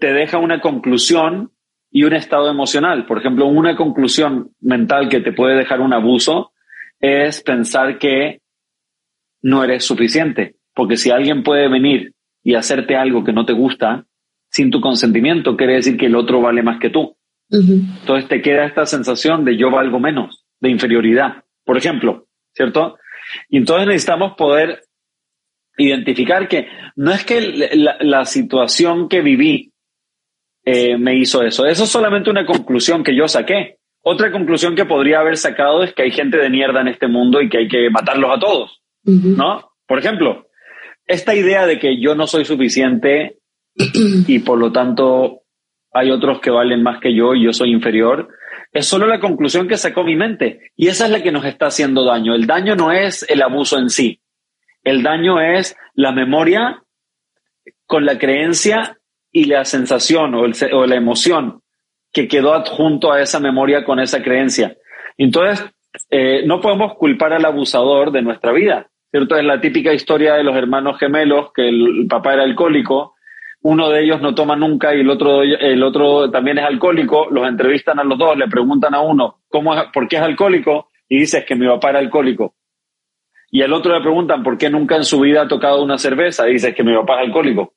te 0.00 0.12
deja 0.12 0.38
una 0.38 0.60
conclusión 0.60 1.52
y 1.88 2.02
un 2.02 2.14
estado 2.14 2.50
emocional. 2.50 3.06
Por 3.06 3.18
ejemplo, 3.18 3.46
una 3.46 3.76
conclusión 3.76 4.50
mental 4.60 5.08
que 5.08 5.20
te 5.20 5.32
puede 5.32 5.56
dejar 5.56 5.80
un 5.80 5.92
abuso 5.92 6.50
es 6.98 7.40
pensar 7.42 7.98
que 7.98 8.40
no 9.40 9.62
eres 9.62 9.84
suficiente. 9.84 10.56
Porque 10.74 10.96
si 10.96 11.10
alguien 11.10 11.44
puede 11.44 11.68
venir 11.68 12.12
y 12.42 12.54
hacerte 12.54 12.96
algo 12.96 13.22
que 13.22 13.32
no 13.32 13.46
te 13.46 13.52
gusta 13.52 14.04
sin 14.50 14.70
tu 14.70 14.80
consentimiento, 14.80 15.56
quiere 15.56 15.74
decir 15.74 15.96
que 15.96 16.06
el 16.06 16.16
otro 16.16 16.40
vale 16.40 16.62
más 16.62 16.80
que 16.80 16.90
tú. 16.90 17.16
Entonces 17.48 18.28
te 18.28 18.42
queda 18.42 18.66
esta 18.66 18.84
sensación 18.86 19.44
de 19.44 19.56
yo 19.56 19.70
valgo 19.70 20.00
menos, 20.00 20.45
de 20.66 20.72
inferioridad. 20.72 21.44
Por 21.64 21.76
ejemplo, 21.76 22.26
¿cierto? 22.52 22.98
Y 23.48 23.58
entonces 23.58 23.86
necesitamos 23.86 24.34
poder 24.36 24.82
identificar 25.76 26.48
que 26.48 26.68
no 26.96 27.12
es 27.12 27.24
que 27.24 27.40
la, 28.00 28.24
situación 28.24 29.08
que 29.08 29.20
viví 29.20 29.72
eh, 30.64 30.96
me 30.96 31.16
hizo 31.16 31.42
eso, 31.42 31.66
eso 31.66 31.84
es 31.84 31.90
solamente 31.90 32.30
una 32.30 32.46
conclusión 32.46 33.04
que 33.04 33.14
yo 33.14 33.28
saqué. 33.28 33.78
Otra 34.02 34.30
conclusión 34.30 34.74
que 34.74 34.84
podría 34.84 35.20
haber 35.20 35.36
sacado 35.36 35.82
es 35.82 35.92
que 35.92 36.02
hay 36.02 36.10
gente 36.12 36.38
de 36.38 36.48
mierda 36.48 36.80
en 36.80 36.88
este 36.88 37.08
mundo 37.08 37.40
y 37.40 37.48
que 37.48 37.58
hay 37.58 37.68
que 37.68 37.90
matarlos 37.90 38.30
a 38.36 38.38
todos, 38.38 38.80
¿no? 39.04 39.72
Por 39.86 39.98
ejemplo, 39.98 40.46
esta 41.06 41.34
idea 41.34 41.66
de 41.66 41.78
que 41.78 42.00
yo 42.00 42.14
no 42.14 42.26
soy 42.26 42.44
suficiente 42.44 43.38
y 43.74 44.38
por 44.40 44.58
lo 44.58 44.72
tanto 44.72 45.42
hay 45.92 46.10
otros 46.10 46.40
que 46.40 46.50
valen 46.50 46.82
más 46.82 47.00
que 47.00 47.14
yo 47.14 47.34
y 47.34 47.44
yo 47.44 47.52
soy 47.52 47.72
inferior, 47.72 48.28
es 48.76 48.86
solo 48.86 49.06
la 49.06 49.20
conclusión 49.20 49.68
que 49.68 49.78
sacó 49.78 50.04
mi 50.04 50.16
mente. 50.16 50.72
Y 50.76 50.88
esa 50.88 51.06
es 51.06 51.10
la 51.10 51.22
que 51.22 51.32
nos 51.32 51.46
está 51.46 51.68
haciendo 51.68 52.04
daño. 52.04 52.34
El 52.34 52.46
daño 52.46 52.76
no 52.76 52.92
es 52.92 53.24
el 53.28 53.42
abuso 53.42 53.78
en 53.78 53.88
sí. 53.88 54.20
El 54.84 55.02
daño 55.02 55.40
es 55.40 55.76
la 55.94 56.12
memoria 56.12 56.82
con 57.86 58.04
la 58.04 58.18
creencia 58.18 58.98
y 59.32 59.46
la 59.46 59.64
sensación 59.64 60.34
o, 60.34 60.86
la 60.86 60.94
emoción 60.94 61.62
que 62.12 62.28
quedó 62.28 62.52
adjunto 62.52 63.12
a 63.12 63.22
esa 63.22 63.40
memoria 63.40 63.82
con 63.82 63.98
esa 63.98 64.22
creencia. 64.22 64.76
Entonces, 65.16 65.64
eh, 66.10 66.42
no 66.46 66.60
podemos 66.60 66.94
culpar 66.96 67.32
al 67.32 67.46
abusador 67.46 68.12
de 68.12 68.20
nuestra 68.20 68.52
vida. 68.52 68.90
¿cierto? 69.10 69.36
Es 69.36 69.44
la 69.44 69.58
típica 69.58 69.94
historia 69.94 70.34
de 70.34 70.44
los 70.44 70.54
hermanos 70.54 70.98
gemelos, 70.98 71.50
que 71.54 71.66
el, 71.66 72.06
papá 72.10 72.34
era 72.34 72.42
alcohólico, 72.42 73.15
uno 73.62 73.88
de 73.88 74.04
ellos 74.04 74.20
no 74.20 74.34
toma 74.34 74.56
nunca 74.56 74.94
y 74.94 75.00
el 75.00 75.10
otro, 75.10 75.42
el 75.42 75.82
otro 75.82 76.30
también 76.30 76.58
es 76.58 76.64
alcohólico, 76.64 77.28
los 77.30 77.48
entrevistan 77.48 77.98
a 77.98 78.04
los 78.04 78.18
dos, 78.18 78.36
le 78.36 78.48
preguntan 78.48 78.94
a 78.94 79.00
uno, 79.00 79.40
¿cómo 79.48 79.74
es, 79.74 79.84
¿por 79.92 80.06
qué 80.06 80.16
es 80.16 80.22
alcohólico? 80.22 80.90
Y 81.08 81.20
dice, 81.20 81.38
es 81.38 81.44
que 81.44 81.56
mi 81.56 81.66
papá 81.66 81.90
era 81.90 81.98
alcohólico. 81.98 82.54
Y 83.50 83.62
al 83.62 83.72
otro 83.72 83.94
le 83.94 84.00
preguntan, 84.00 84.42
¿por 84.42 84.58
qué 84.58 84.70
nunca 84.70 84.96
en 84.96 85.04
su 85.04 85.20
vida 85.20 85.42
ha 85.42 85.48
tocado 85.48 85.82
una 85.82 85.98
cerveza? 85.98 86.48
Y 86.48 86.54
dice, 86.54 86.70
es 86.70 86.74
que 86.74 86.84
mi 86.84 86.94
papá 86.94 87.20
es 87.20 87.26
alcohólico. 87.26 87.74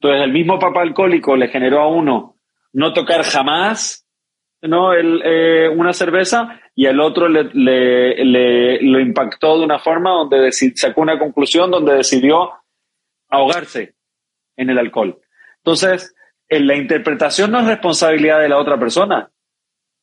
Entonces 0.00 0.22
el 0.22 0.32
mismo 0.32 0.58
papá 0.58 0.82
alcohólico 0.82 1.36
le 1.36 1.48
generó 1.48 1.80
a 1.80 1.88
uno 1.88 2.36
no 2.72 2.92
tocar 2.92 3.22
jamás 3.22 4.06
¿no? 4.62 4.92
El, 4.92 5.22
eh, 5.24 5.68
una 5.68 5.92
cerveza 5.92 6.60
y 6.74 6.86
el 6.86 7.00
otro 7.00 7.28
le, 7.28 7.44
le, 7.54 8.82
lo 8.82 9.00
impactó 9.00 9.58
de 9.58 9.64
una 9.64 9.78
forma 9.78 10.10
donde 10.10 10.50
sacó 10.52 11.00
una 11.00 11.18
conclusión 11.18 11.70
donde 11.70 11.94
decidió 11.94 12.52
ahogarse 13.28 13.95
en 14.56 14.70
el 14.70 14.78
alcohol. 14.78 15.20
Entonces, 15.58 16.14
en 16.48 16.66
la 16.66 16.76
interpretación 16.76 17.50
no 17.50 17.60
es 17.60 17.66
responsabilidad 17.66 18.40
de 18.40 18.48
la 18.48 18.58
otra 18.58 18.78
persona. 18.78 19.30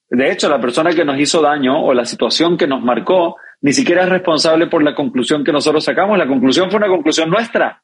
De 0.10 0.32
hecho, 0.32 0.50
la 0.50 0.62
persona 0.62 0.92
que 0.92 1.06
nos 1.06 1.20
hizo 1.20 1.42
daño 1.42 1.84
o 1.84 1.94
la 1.94 2.06
situación 2.06 2.58
que 2.58 2.68
nos 2.68 2.82
marcó 2.82 3.38
ni 3.62 3.72
siquiera 3.72 4.04
es 4.04 4.10
responsable 4.10 4.68
por 4.68 4.84
la 4.84 4.94
conclusión 4.94 5.44
que 5.44 5.54
nosotros 5.54 5.84
sacamos. 5.84 6.18
La 6.18 6.28
conclusión 6.28 6.70
fue 6.70 6.78
una 6.78 6.90
conclusión 6.90 7.30
nuestra. 7.30 7.82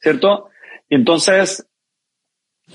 ¿Cierto? 0.00 0.48
Entonces, 0.88 1.68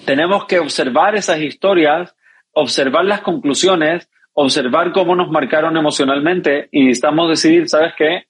tenemos 0.06 0.46
que 0.46 0.60
observar 0.60 1.16
esas 1.16 1.40
historias, 1.40 2.16
observar 2.52 3.06
las 3.06 3.22
conclusiones, 3.22 4.10
observar 4.34 4.92
cómo 4.92 5.16
nos 5.16 5.30
marcaron 5.30 5.76
emocionalmente 5.76 6.70
y 6.72 6.86
necesitamos 6.86 7.30
decidir, 7.30 7.68
¿sabes 7.68 7.94
qué? 7.98 8.28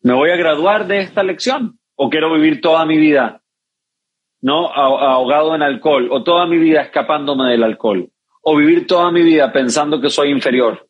Me 0.00 0.14
voy 0.14 0.30
a 0.30 0.36
graduar 0.36 0.86
de 0.86 1.00
esta 1.00 1.22
lección 1.22 1.78
o 1.94 2.08
quiero 2.08 2.32
vivir 2.32 2.60
toda 2.60 2.84
mi 2.86 2.98
vida, 2.98 3.42
¿no? 4.44 4.70
Ahogado 4.70 5.54
en 5.54 5.62
alcohol 5.62 6.08
o 6.10 6.22
toda 6.22 6.44
mi 6.46 6.58
vida 6.58 6.82
escapándome 6.82 7.50
del 7.50 7.62
alcohol 7.62 8.10
o 8.42 8.54
vivir 8.54 8.86
toda 8.86 9.10
mi 9.10 9.22
vida 9.22 9.50
pensando 9.50 10.02
que 10.02 10.10
soy 10.10 10.30
inferior. 10.30 10.86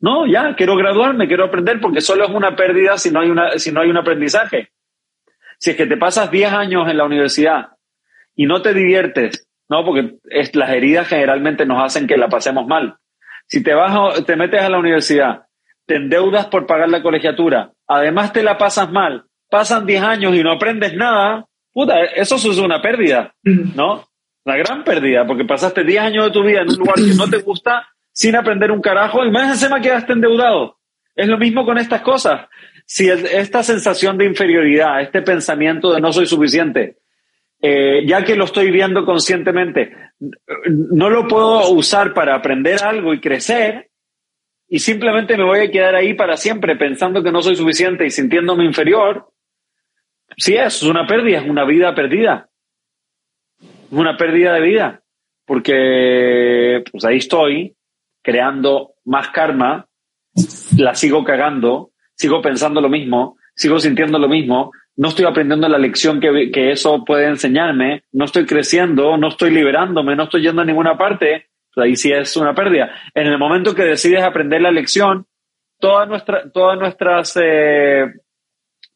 No, 0.00 0.26
ya, 0.26 0.54
quiero 0.56 0.74
graduarme, 0.74 1.28
quiero 1.28 1.44
aprender 1.44 1.82
porque 1.82 2.00
solo 2.00 2.24
es 2.24 2.30
una 2.30 2.56
pérdida 2.56 2.96
si 2.96 3.10
no 3.10 3.20
hay, 3.20 3.28
una, 3.28 3.58
si 3.58 3.72
no 3.72 3.82
hay 3.82 3.90
un 3.90 3.98
aprendizaje. 3.98 4.70
Si 5.58 5.72
es 5.72 5.76
que 5.76 5.84
te 5.84 5.98
pasas 5.98 6.30
10 6.30 6.50
años 6.50 6.88
en 6.88 6.96
la 6.96 7.04
universidad 7.04 7.72
y 8.34 8.46
no 8.46 8.62
te 8.62 8.72
diviertes, 8.72 9.50
¿no? 9.68 9.84
Porque 9.84 10.14
las 10.54 10.70
heridas 10.70 11.06
generalmente 11.06 11.66
nos 11.66 11.84
hacen 11.84 12.06
que 12.06 12.16
la 12.16 12.30
pasemos 12.30 12.66
mal. 12.66 12.96
Si 13.46 13.62
te 13.62 13.74
vas, 13.74 14.24
te 14.24 14.34
metes 14.36 14.62
a 14.62 14.70
la 14.70 14.78
universidad, 14.78 15.42
te 15.84 15.96
endeudas 15.96 16.46
por 16.46 16.66
pagar 16.66 16.88
la 16.88 17.02
colegiatura, 17.02 17.72
además 17.86 18.32
te 18.32 18.42
la 18.42 18.56
pasas 18.56 18.90
mal, 18.90 19.26
pasan 19.50 19.84
10 19.84 20.02
años 20.02 20.34
y 20.34 20.42
no 20.42 20.52
aprendes 20.52 20.94
nada, 20.94 21.44
puta, 21.74 22.04
eso 22.04 22.36
es 22.36 22.58
una 22.58 22.80
pérdida, 22.80 23.34
¿no? 23.42 24.08
Una 24.44 24.56
gran 24.56 24.84
pérdida, 24.84 25.26
porque 25.26 25.44
pasaste 25.44 25.84
10 25.84 26.00
años 26.00 26.26
de 26.26 26.30
tu 26.30 26.42
vida 26.42 26.62
en 26.62 26.70
un 26.70 26.76
lugar 26.76 26.94
que 26.94 27.14
no 27.16 27.28
te 27.28 27.38
gusta 27.38 27.86
sin 28.12 28.36
aprender 28.36 28.70
un 28.70 28.80
carajo 28.80 29.24
y 29.24 29.30
más 29.30 29.50
encima 29.50 29.80
quedaste 29.80 30.12
endeudado. 30.12 30.78
Es 31.14 31.28
lo 31.28 31.36
mismo 31.36 31.66
con 31.66 31.78
estas 31.78 32.00
cosas. 32.00 32.46
Si 32.86 33.08
esta 33.08 33.62
sensación 33.62 34.16
de 34.16 34.26
inferioridad, 34.26 35.00
este 35.00 35.22
pensamiento 35.22 35.92
de 35.92 36.00
no 36.00 36.12
soy 36.12 36.26
suficiente, 36.26 36.98
eh, 37.60 38.04
ya 38.06 38.24
que 38.24 38.36
lo 38.36 38.44
estoy 38.44 38.70
viendo 38.70 39.04
conscientemente, 39.04 39.92
no 40.68 41.10
lo 41.10 41.26
puedo 41.26 41.70
usar 41.70 42.14
para 42.14 42.34
aprender 42.34 42.82
algo 42.82 43.14
y 43.14 43.20
crecer 43.20 43.90
y 44.68 44.78
simplemente 44.78 45.36
me 45.36 45.44
voy 45.44 45.60
a 45.60 45.70
quedar 45.70 45.94
ahí 45.94 46.14
para 46.14 46.36
siempre 46.36 46.76
pensando 46.76 47.22
que 47.22 47.32
no 47.32 47.42
soy 47.42 47.56
suficiente 47.56 48.06
y 48.06 48.10
sintiéndome 48.10 48.64
inferior. 48.64 49.30
Sí, 50.36 50.54
es 50.54 50.82
una 50.82 51.06
pérdida, 51.06 51.38
es 51.38 51.48
una 51.48 51.64
vida 51.64 51.94
perdida. 51.94 52.48
Es 53.60 53.92
una 53.92 54.16
pérdida 54.16 54.54
de 54.54 54.60
vida. 54.60 55.02
Porque 55.46 56.82
pues 56.90 57.04
ahí 57.04 57.18
estoy 57.18 57.76
creando 58.22 58.94
más 59.04 59.28
karma, 59.28 59.86
la 60.78 60.94
sigo 60.94 61.22
cagando, 61.22 61.90
sigo 62.14 62.40
pensando 62.40 62.80
lo 62.80 62.88
mismo, 62.88 63.36
sigo 63.54 63.78
sintiendo 63.78 64.18
lo 64.18 64.28
mismo, 64.28 64.72
no 64.96 65.08
estoy 65.08 65.26
aprendiendo 65.26 65.68
la 65.68 65.78
lección 65.78 66.20
que, 66.20 66.50
que, 66.50 66.72
eso 66.72 67.04
puede 67.04 67.26
enseñarme, 67.26 68.04
no 68.12 68.24
estoy 68.24 68.46
creciendo, 68.46 69.16
no 69.16 69.28
estoy 69.28 69.50
liberándome, 69.50 70.16
no 70.16 70.24
estoy 70.24 70.42
yendo 70.42 70.62
a 70.62 70.64
ninguna 70.64 70.96
parte, 70.96 71.48
pues 71.72 71.84
ahí 71.84 71.96
sí 71.96 72.12
es 72.12 72.36
una 72.36 72.54
pérdida. 72.54 72.90
En 73.14 73.26
el 73.26 73.38
momento 73.38 73.74
que 73.74 73.82
decides 73.82 74.22
aprender 74.22 74.62
la 74.62 74.70
lección, 74.70 75.26
todas, 75.78 76.08
nuestra, 76.08 76.50
todas 76.50 76.78
nuestras 76.78 77.36
eh, 77.42 78.06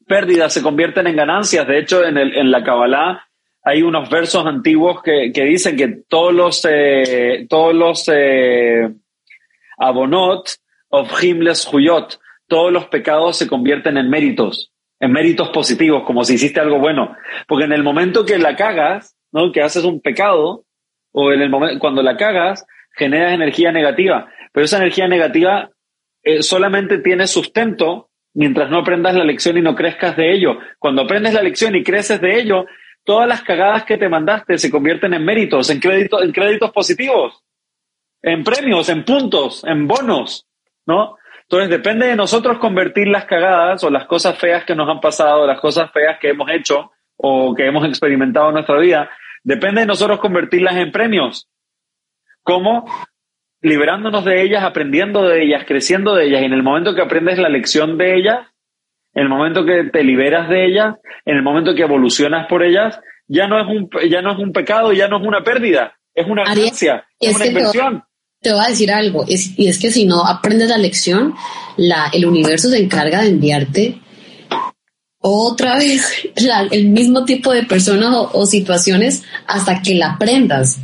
pérdidas 0.09 0.51
se 0.51 0.61
convierten 0.61 1.07
en 1.07 1.15
ganancias. 1.15 1.65
De 1.65 1.79
hecho, 1.79 2.03
en, 2.03 2.17
el, 2.17 2.35
en 2.35 2.51
la 2.51 2.63
Kabbalah 2.63 3.27
hay 3.63 3.83
unos 3.83 4.09
versos 4.09 4.45
antiguos 4.45 5.01
que, 5.01 5.31
que 5.33 5.43
dicen 5.43 5.77
que 5.77 6.01
todos 6.09 6.33
los, 6.33 6.67
eh, 6.69 7.45
todos 7.47 7.73
los 7.73 8.09
eh, 8.11 8.89
abonot 9.77 10.49
of 10.89 11.23
himles 11.23 11.69
huyot, 11.71 12.19
todos 12.47 12.73
los 12.73 12.87
pecados 12.87 13.37
se 13.37 13.47
convierten 13.47 13.97
en 13.97 14.09
méritos 14.09 14.73
en 14.99 15.11
méritos 15.11 15.49
positivos, 15.49 16.03
como 16.03 16.23
si 16.23 16.35
hiciste 16.35 16.59
algo 16.59 16.79
bueno. 16.79 17.15
Porque 17.47 17.65
en 17.65 17.71
el 17.71 17.83
momento 17.83 18.25
que 18.25 18.37
la 18.37 18.55
cagas, 18.55 19.15
¿no? 19.31 19.51
Que 19.51 19.61
haces 19.61 19.83
un 19.85 20.01
pecado, 20.01 20.65
o 21.11 21.31
en 21.31 21.41
el 21.41 21.49
momento, 21.49 21.79
cuando 21.79 22.03
la 22.03 22.17
cagas, 22.17 22.65
generas 22.91 23.33
energía 23.33 23.71
negativa. 23.71 24.29
Pero 24.51 24.65
esa 24.65 24.77
energía 24.77 25.07
negativa 25.07 25.69
eh, 26.23 26.43
solamente 26.43 26.97
tiene 26.99 27.27
sustento 27.27 28.08
mientras 28.33 28.69
no 28.69 28.79
aprendas 28.79 29.15
la 29.15 29.23
lección 29.23 29.57
y 29.57 29.61
no 29.61 29.75
crezcas 29.75 30.15
de 30.15 30.33
ello. 30.33 30.57
Cuando 30.77 31.01
aprendes 31.01 31.33
la 31.33 31.41
lección 31.41 31.75
y 31.75 31.83
creces 31.83 32.21
de 32.21 32.39
ello, 32.39 32.65
todas 33.03 33.27
las 33.27 33.41
cagadas 33.41 33.85
que 33.85 33.97
te 33.97 34.09
mandaste 34.09 34.57
se 34.57 34.71
convierten 34.71 35.13
en 35.13 35.25
méritos, 35.25 35.69
en 35.69 35.79
créditos, 35.79 36.21
en 36.21 36.31
créditos 36.31 36.71
positivos, 36.71 37.43
en 38.21 38.43
premios, 38.43 38.89
en 38.89 39.03
puntos, 39.03 39.63
en 39.63 39.87
bonos, 39.87 40.47
¿no? 40.85 41.17
Entonces 41.43 41.69
depende 41.69 42.05
de 42.05 42.15
nosotros 42.15 42.59
convertir 42.59 43.07
las 43.07 43.25
cagadas 43.25 43.83
o 43.83 43.89
las 43.89 44.05
cosas 44.05 44.37
feas 44.37 44.65
que 44.65 44.75
nos 44.75 44.87
han 44.87 44.99
pasado, 44.99 45.47
las 45.47 45.59
cosas 45.59 45.91
feas 45.91 46.19
que 46.19 46.29
hemos 46.29 46.49
hecho 46.51 46.91
o 47.17 47.55
que 47.55 47.65
hemos 47.65 47.85
experimentado 47.87 48.49
en 48.49 48.53
nuestra 48.53 48.77
vida, 48.77 49.09
depende 49.43 49.81
de 49.81 49.87
nosotros 49.87 50.19
convertirlas 50.19 50.75
en 50.75 50.91
premios. 50.91 51.49
¿Cómo? 52.43 52.85
Liberándonos 53.61 54.23
de 54.25 54.41
ellas, 54.41 54.63
aprendiendo 54.63 55.23
de 55.23 55.43
ellas, 55.43 55.63
creciendo 55.67 56.15
de 56.15 56.27
ellas. 56.27 56.41
Y 56.41 56.45
en 56.45 56.53
el 56.53 56.63
momento 56.63 56.95
que 56.95 57.01
aprendes 57.01 57.37
la 57.37 57.49
lección 57.49 57.97
de 57.97 58.17
ellas, 58.17 58.47
en 59.13 59.23
el 59.23 59.29
momento 59.29 59.65
que 59.65 59.85
te 59.91 60.03
liberas 60.03 60.49
de 60.49 60.65
ellas, 60.65 60.95
en 61.25 61.35
el 61.35 61.43
momento 61.43 61.75
que 61.75 61.81
evolucionas 61.81 62.47
por 62.47 62.63
ellas, 62.63 62.99
ya 63.27 63.47
no 63.47 63.59
es 63.59 63.67
un, 63.67 63.89
ya 64.09 64.21
no 64.21 64.31
es 64.31 64.39
un 64.39 64.53
pecado, 64.53 64.93
ya 64.93 65.07
no 65.07 65.17
es 65.17 65.27
una 65.27 65.43
pérdida, 65.43 65.93
es 66.13 66.27
una 66.27 66.43
ganancia, 66.45 67.05
es, 67.19 67.35
una 67.35 67.45
inversión 67.45 68.03
te 68.41 68.53
voy 68.53 68.63
a 68.63 68.69
decir 68.69 68.91
algo, 68.91 69.25
y 69.27 69.67
es 69.67 69.77
que 69.79 69.91
si 69.91 70.05
no 70.05 70.25
aprendes 70.25 70.69
la 70.69 70.77
lección, 70.77 71.35
la, 71.75 72.09
el 72.13 72.25
universo 72.25 72.69
se 72.69 72.79
encarga 72.79 73.21
de 73.21 73.29
enviarte 73.29 73.99
otra 75.19 75.77
vez 75.77 76.29
el 76.71 76.89
mismo 76.89 77.25
tipo 77.25 77.51
de 77.51 77.63
personas 77.63 78.09
o, 78.13 78.45
situaciones 78.45 79.23
hasta 79.45 79.81
que 79.81 79.95
la 79.95 80.11
aprendas. 80.11 80.79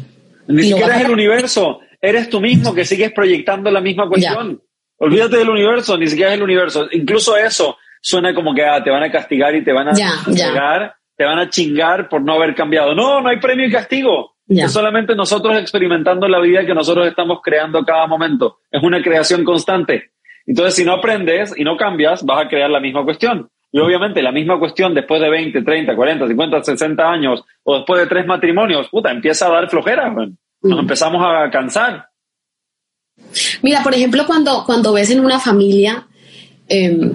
Ni 0.47 0.63
siquiera 0.63 0.97
es 0.97 1.05
el 1.05 1.11
universo, 1.11 1.79
eres 2.09 2.29
tú 2.29 2.41
mismo 2.41 2.73
que 2.73 2.85
sigues 2.85 3.11
proyectando 3.11 3.71
la 3.71 3.81
misma 3.81 4.07
cuestión. 4.07 4.61
Olvídate 4.97 5.37
del 5.37 5.49
universo, 5.49 5.97
ni 5.97 6.07
siquiera 6.07 6.31
es 6.31 6.37
el 6.37 6.43
universo. 6.43 6.87
Incluso 6.91 7.35
eso 7.35 7.77
suena 8.01 8.33
como 8.33 8.53
que 8.53 8.63
ah, 8.63 8.83
te 8.83 8.89
van 8.89 9.03
a 9.03 9.11
castigar 9.11 9.55
y 9.55 9.63
te 9.63 9.73
van 9.73 9.89
a 9.89 9.93
te 11.17 11.23
van 11.23 11.39
a 11.39 11.49
chingar 11.49 12.09
por 12.09 12.21
no 12.21 12.33
haber 12.33 12.55
cambiado. 12.55 12.93
No, 12.93 13.21
no 13.21 13.29
hay 13.29 13.39
premio 13.39 13.67
y 13.67 13.71
castigo. 13.71 14.35
Es 14.47 14.71
solamente 14.71 15.15
nosotros 15.15 15.57
experimentando 15.57 16.27
la 16.27 16.39
vida 16.39 16.65
que 16.65 16.75
nosotros 16.75 17.07
estamos 17.07 17.39
creando 17.41 17.83
cada 17.83 18.05
momento. 18.05 18.59
Es 18.69 18.83
una 18.83 19.01
creación 19.01 19.43
constante. 19.43 20.11
Entonces, 20.45 20.75
si 20.75 20.85
no 20.85 20.93
aprendes 20.93 21.53
y 21.57 21.63
no 21.63 21.77
cambias, 21.77 22.23
vas 22.23 22.45
a 22.45 22.47
crear 22.47 22.69
la 22.69 22.79
misma 22.79 23.03
cuestión. 23.03 23.49
Y 23.71 23.79
obviamente 23.79 24.21
la 24.21 24.31
misma 24.31 24.59
cuestión 24.59 24.93
después 24.93 25.19
de 25.19 25.29
20, 25.29 25.61
30, 25.61 25.95
40, 25.95 26.27
50, 26.27 26.63
60 26.63 27.11
años 27.11 27.43
o 27.63 27.77
después 27.77 27.99
de 27.99 28.07
tres 28.07 28.25
matrimonios, 28.25 28.87
puta, 28.89 29.11
empieza 29.11 29.47
a 29.47 29.51
dar 29.51 29.69
flojera. 29.69 30.13
Nos 30.65 30.79
empezamos 30.79 31.23
a 31.23 31.49
cansar. 31.51 32.09
Mira, 33.61 33.83
por 33.83 33.93
ejemplo, 33.93 34.25
cuando, 34.25 34.63
cuando 34.65 34.93
ves 34.93 35.11
en 35.11 35.19
una 35.19 35.39
familia 35.39 36.07
em, 36.67 37.13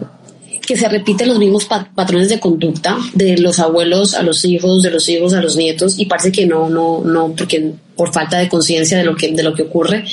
que 0.65 0.77
se 0.77 0.89
repiten 0.89 1.29
los 1.29 1.41
mismos 1.41 1.65
patrones 1.65 2.29
de 2.29 2.39
conducta 2.39 2.97
de 3.13 3.39
los 3.39 3.59
abuelos 3.59 4.15
a 4.15 4.23
los 4.23 4.45
hijos, 4.45 4.83
de 4.83 4.93
los 4.93 5.09
hijos 5.09 5.35
a 5.35 5.43
los 5.43 5.57
nietos, 5.57 5.99
y 5.99 6.07
parece 6.07 6.31
que 6.31 6.47
no, 6.47 6.71
no, 6.71 7.03
no, 7.05 7.35
porque 7.37 7.75
por 8.01 8.15
falta 8.15 8.39
de 8.39 8.49
conciencia 8.49 8.97
de 8.97 9.05
lo 9.05 9.15
que 9.15 9.31
de 9.31 9.43
lo 9.43 9.53
que 9.53 9.65
ocurre 9.65 10.05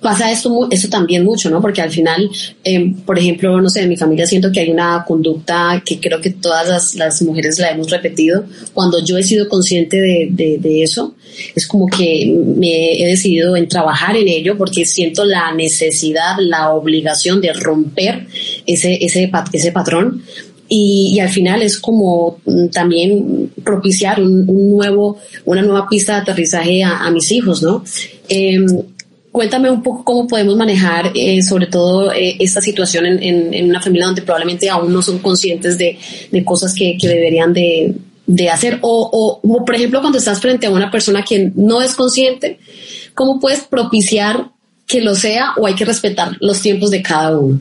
pasa 0.00 0.28
esto 0.32 0.66
eso 0.72 0.88
también 0.88 1.22
mucho 1.22 1.48
no 1.50 1.60
porque 1.60 1.80
al 1.80 1.90
final 1.92 2.28
em, 2.64 2.94
por 2.94 3.16
ejemplo 3.16 3.60
no 3.60 3.70
sé 3.70 3.82
en 3.82 3.88
mi 3.88 3.96
familia 3.96 4.26
siento 4.26 4.50
que 4.50 4.58
hay 4.58 4.70
una 4.70 5.04
conducta 5.06 5.80
que 5.84 6.00
creo 6.00 6.20
que 6.20 6.30
todas 6.30 6.94
las, 6.96 7.22
mujeres 7.22 7.58
la 7.58 7.70
hemos 7.70 7.90
repetido. 7.90 8.44
Cuando 8.74 9.04
yo 9.04 9.18
he 9.18 9.22
sido 9.22 9.48
consciente 9.48 10.00
de, 10.00 10.58
de, 10.60 10.82
eso 10.82 11.14
es 11.54 11.66
como 11.66 11.86
que 11.86 12.34
me 12.56 13.00
he 13.00 13.06
decidido 13.06 13.56
en 13.56 13.68
trabajar 13.68 14.16
en 14.16 14.28
ello 14.28 14.56
porque 14.56 14.84
siento 14.86 15.24
la 15.24 15.52
necesidad 15.52 16.36
la 16.38 16.70
obligación 16.70 17.40
de 17.40 17.52
romper 17.52 18.26
ese 18.66 18.98
ese 19.04 19.30
ese 19.52 19.72
patrón 19.72 20.22
y, 20.68 21.18
al 21.20 21.28
final 21.30 21.62
es 21.62 21.78
como 21.78 22.38
mm, 22.44 22.68
también 22.68 23.50
propiciar 23.64 24.20
un, 24.20 24.46
nuevo, 24.70 25.18
una 25.44 25.62
nueva 25.62 25.88
pista 25.88 26.14
de 26.14 26.20
aterrizaje 26.20 26.82
a, 26.82 27.10
mis 27.10 27.30
hijos, 27.32 27.62
¿no? 27.62 27.82
Em, 28.28 28.66
cuéntame 29.32 29.70
un 29.70 29.82
poco 29.82 30.04
cómo 30.04 30.26
podemos 30.26 30.56
manejar 30.56 31.12
eh, 31.14 31.42
sobre 31.42 31.66
todo 31.66 32.12
eh, 32.12 32.36
esta 32.40 32.60
situación 32.60 33.06
en, 33.06 33.70
una 33.70 33.80
familia 33.80 34.06
donde 34.06 34.22
probablemente 34.22 34.68
aún 34.68 34.92
no 34.92 35.00
son 35.02 35.18
conscientes 35.18 35.78
de, 35.78 35.98
cosas 36.44 36.74
que, 36.74 36.96
deberían 37.00 37.52
de, 37.52 37.94
hacer 38.50 38.78
o, 38.82 39.40
o, 39.42 39.64
por 39.64 39.74
ejemplo 39.74 40.00
cuando 40.00 40.18
estás 40.18 40.40
frente 40.40 40.66
a 40.66 40.70
una 40.70 40.90
persona 40.90 41.22
que 41.22 41.52
no 41.54 41.82
es 41.82 41.94
consciente, 41.94 42.58
¿cómo 43.14 43.38
puedes 43.38 43.60
propiciar 43.60 44.50
que 44.86 45.00
lo 45.02 45.14
sea 45.14 45.52
o 45.56 45.66
hay 45.66 45.74
que 45.74 45.84
respetar 45.84 46.36
los 46.40 46.60
tiempos 46.60 46.90
de 46.90 47.02
cada 47.02 47.38
uno? 47.38 47.60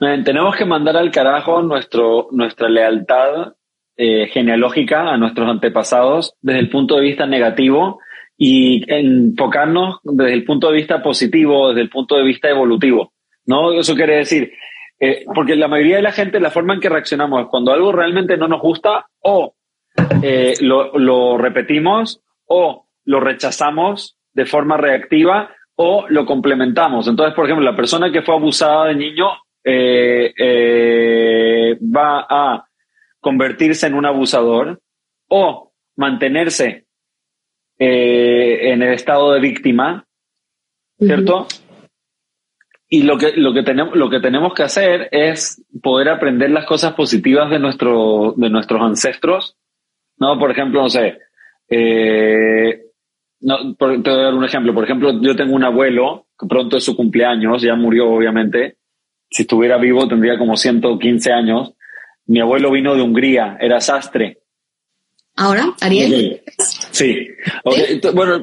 Tenemos 0.00 0.56
que 0.56 0.64
mandar 0.64 0.96
al 0.96 1.10
carajo 1.10 1.62
nuestro, 1.62 2.28
nuestra 2.30 2.68
lealtad 2.68 3.54
eh, 3.96 4.28
genealógica 4.28 5.12
a 5.12 5.18
nuestros 5.18 5.48
antepasados 5.48 6.34
desde 6.40 6.60
el 6.60 6.70
punto 6.70 6.96
de 6.96 7.02
vista 7.02 7.26
negativo 7.26 8.00
y 8.38 8.82
enfocarnos 8.90 9.98
desde 10.02 10.32
el 10.32 10.44
punto 10.44 10.68
de 10.68 10.76
vista 10.76 11.02
positivo, 11.02 11.68
desde 11.68 11.82
el 11.82 11.90
punto 11.90 12.16
de 12.16 12.22
vista 12.22 12.48
evolutivo. 12.48 13.12
¿no? 13.44 13.72
Eso 13.72 13.94
quiere 13.94 14.16
decir, 14.16 14.52
eh, 14.98 15.24
porque 15.34 15.54
la 15.54 15.68
mayoría 15.68 15.96
de 15.96 16.02
la 16.02 16.12
gente, 16.12 16.40
la 16.40 16.50
forma 16.50 16.72
en 16.72 16.80
que 16.80 16.88
reaccionamos 16.88 17.42
es 17.42 17.48
cuando 17.48 17.72
algo 17.72 17.92
realmente 17.92 18.38
no 18.38 18.48
nos 18.48 18.62
gusta, 18.62 19.06
o 19.20 19.54
eh, 20.22 20.54
lo 20.60 21.36
repetimos, 21.36 22.22
o 22.46 22.86
lo 23.04 23.20
rechazamos 23.20 24.16
de 24.32 24.46
forma 24.46 24.78
reactiva, 24.78 25.50
o 25.74 26.06
lo 26.08 26.24
complementamos. 26.24 27.06
Entonces, 27.06 27.34
por 27.34 27.44
ejemplo, 27.44 27.64
la 27.64 27.76
persona 27.76 28.10
que 28.10 28.22
fue 28.22 28.34
abusada 28.34 28.86
de 28.86 28.94
niño 28.94 29.28
eh, 29.64 30.32
eh, 30.36 31.78
va 31.80 32.26
a 32.28 32.66
convertirse 33.20 33.86
en 33.86 33.94
un 33.94 34.06
abusador 34.06 34.80
o 35.28 35.72
mantenerse 35.96 36.86
eh, 37.78 38.72
en 38.72 38.82
el 38.82 38.94
estado 38.94 39.32
de 39.32 39.40
víctima, 39.40 40.06
¿cierto? 40.98 41.46
Y 42.88 43.02
lo 43.02 43.18
que, 43.18 43.32
lo, 43.36 43.52
que 43.52 43.62
tenemos, 43.62 43.94
lo 43.94 44.10
que 44.10 44.20
tenemos 44.20 44.52
que 44.54 44.64
hacer 44.64 45.08
es 45.12 45.64
poder 45.82 46.08
aprender 46.08 46.50
las 46.50 46.66
cosas 46.66 46.94
positivas 46.94 47.50
de, 47.50 47.58
nuestro, 47.58 48.34
de 48.36 48.50
nuestros 48.50 48.82
ancestros. 48.82 49.56
¿no? 50.18 50.38
Por 50.38 50.50
ejemplo, 50.50 50.82
no 50.82 50.88
sé, 50.88 51.18
no, 53.40 53.74
te 53.76 53.84
voy 53.84 54.02
a 54.04 54.24
dar 54.24 54.34
un 54.34 54.44
ejemplo. 54.44 54.74
Por 54.74 54.84
ejemplo, 54.84 55.20
yo 55.20 55.36
tengo 55.36 55.54
un 55.54 55.64
abuelo, 55.64 56.26
que 56.38 56.46
pronto 56.46 56.76
es 56.76 56.84
su 56.84 56.96
cumpleaños, 56.96 57.62
ya 57.62 57.74
murió 57.74 58.10
obviamente, 58.10 58.76
si 59.30 59.42
estuviera 59.42 59.78
vivo 59.78 60.08
tendría 60.08 60.36
como 60.36 60.56
115 60.56 61.32
años. 61.32 61.72
Mi 62.26 62.40
abuelo 62.40 62.70
vino 62.70 62.94
de 62.94 63.02
Hungría, 63.02 63.56
era 63.60 63.80
sastre. 63.80 64.38
¿Ahora, 65.36 65.72
Ariel? 65.80 66.42
Sí. 66.90 67.28
Bueno, 68.12 68.42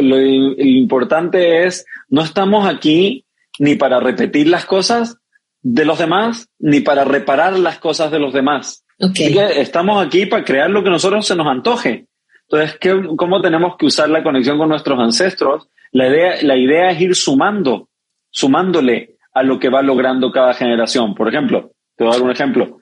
lo, 0.00 0.20
importante 0.60 1.66
es, 1.66 1.84
no 2.08 2.22
estamos 2.22 2.66
aquí 2.66 3.26
ni 3.58 3.74
para 3.74 4.00
repetir 4.00 4.48
las 4.48 4.64
cosas 4.64 5.18
de 5.62 5.84
los 5.84 5.98
demás, 5.98 6.48
ni 6.58 6.80
para 6.80 7.04
reparar 7.04 7.58
las 7.58 7.78
cosas 7.78 8.10
de 8.10 8.18
los 8.18 8.32
demás. 8.32 8.84
estamos 8.98 10.04
aquí 10.04 10.26
para 10.26 10.44
crear 10.44 10.70
lo 10.70 10.82
que 10.82 10.90
nosotros 10.90 11.26
se 11.26 11.36
nos 11.36 11.46
antoje. 11.46 12.06
Entonces, 12.48 12.78
¿cómo 13.16 13.40
tenemos 13.40 13.76
que 13.76 13.86
usar 13.86 14.08
la 14.08 14.22
conexión 14.22 14.58
con 14.58 14.68
nuestros 14.68 14.98
ancestros? 14.98 15.68
La 15.92 16.08
idea, 16.08 16.36
la 16.42 16.56
idea 16.56 16.90
es 16.90 17.00
ir 17.00 17.14
sumando, 17.14 17.88
sumándole 18.30 19.13
a 19.34 19.42
lo 19.42 19.58
que 19.58 19.68
va 19.68 19.82
logrando 19.82 20.30
cada 20.30 20.54
generación. 20.54 21.14
Por 21.14 21.28
ejemplo, 21.28 21.72
te 21.96 22.04
voy 22.04 22.12
a 22.12 22.16
dar 22.16 22.24
un 22.24 22.30
ejemplo. 22.30 22.78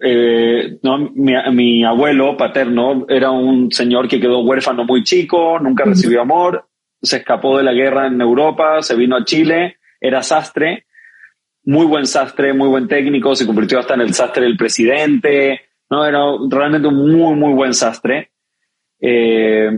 Eh, 0.00 0.78
no, 0.82 0.98
mi, 0.98 1.84
abuelo 1.84 2.36
paterno 2.36 3.06
era 3.08 3.30
un 3.30 3.70
señor 3.70 4.08
que 4.08 4.20
quedó 4.20 4.40
huérfano 4.40 4.84
muy 4.84 5.04
chico, 5.04 5.58
nunca 5.60 5.84
recibió 5.84 6.22
amor, 6.22 6.66
se 7.00 7.18
escapó 7.18 7.56
de 7.56 7.64
la 7.64 7.72
guerra 7.72 8.08
en 8.08 8.20
Europa, 8.20 8.82
se 8.82 8.96
vino 8.96 9.16
a 9.16 9.24
Chile, 9.24 9.76
era 10.00 10.22
sastre, 10.22 10.86
muy 11.64 11.86
buen 11.86 12.06
sastre, 12.06 12.52
muy 12.52 12.68
buen 12.68 12.88
técnico, 12.88 13.36
se 13.36 13.46
convirtió 13.46 13.78
hasta 13.78 13.94
en 13.94 14.00
el 14.00 14.12
sastre 14.12 14.42
del 14.42 14.56
presidente, 14.56 15.60
no 15.88 16.04
era 16.04 16.20
realmente 16.50 16.88
un 16.88 17.12
muy, 17.12 17.36
muy 17.36 17.54
buen 17.54 17.72
sastre. 17.72 18.32
Eh, 19.00 19.70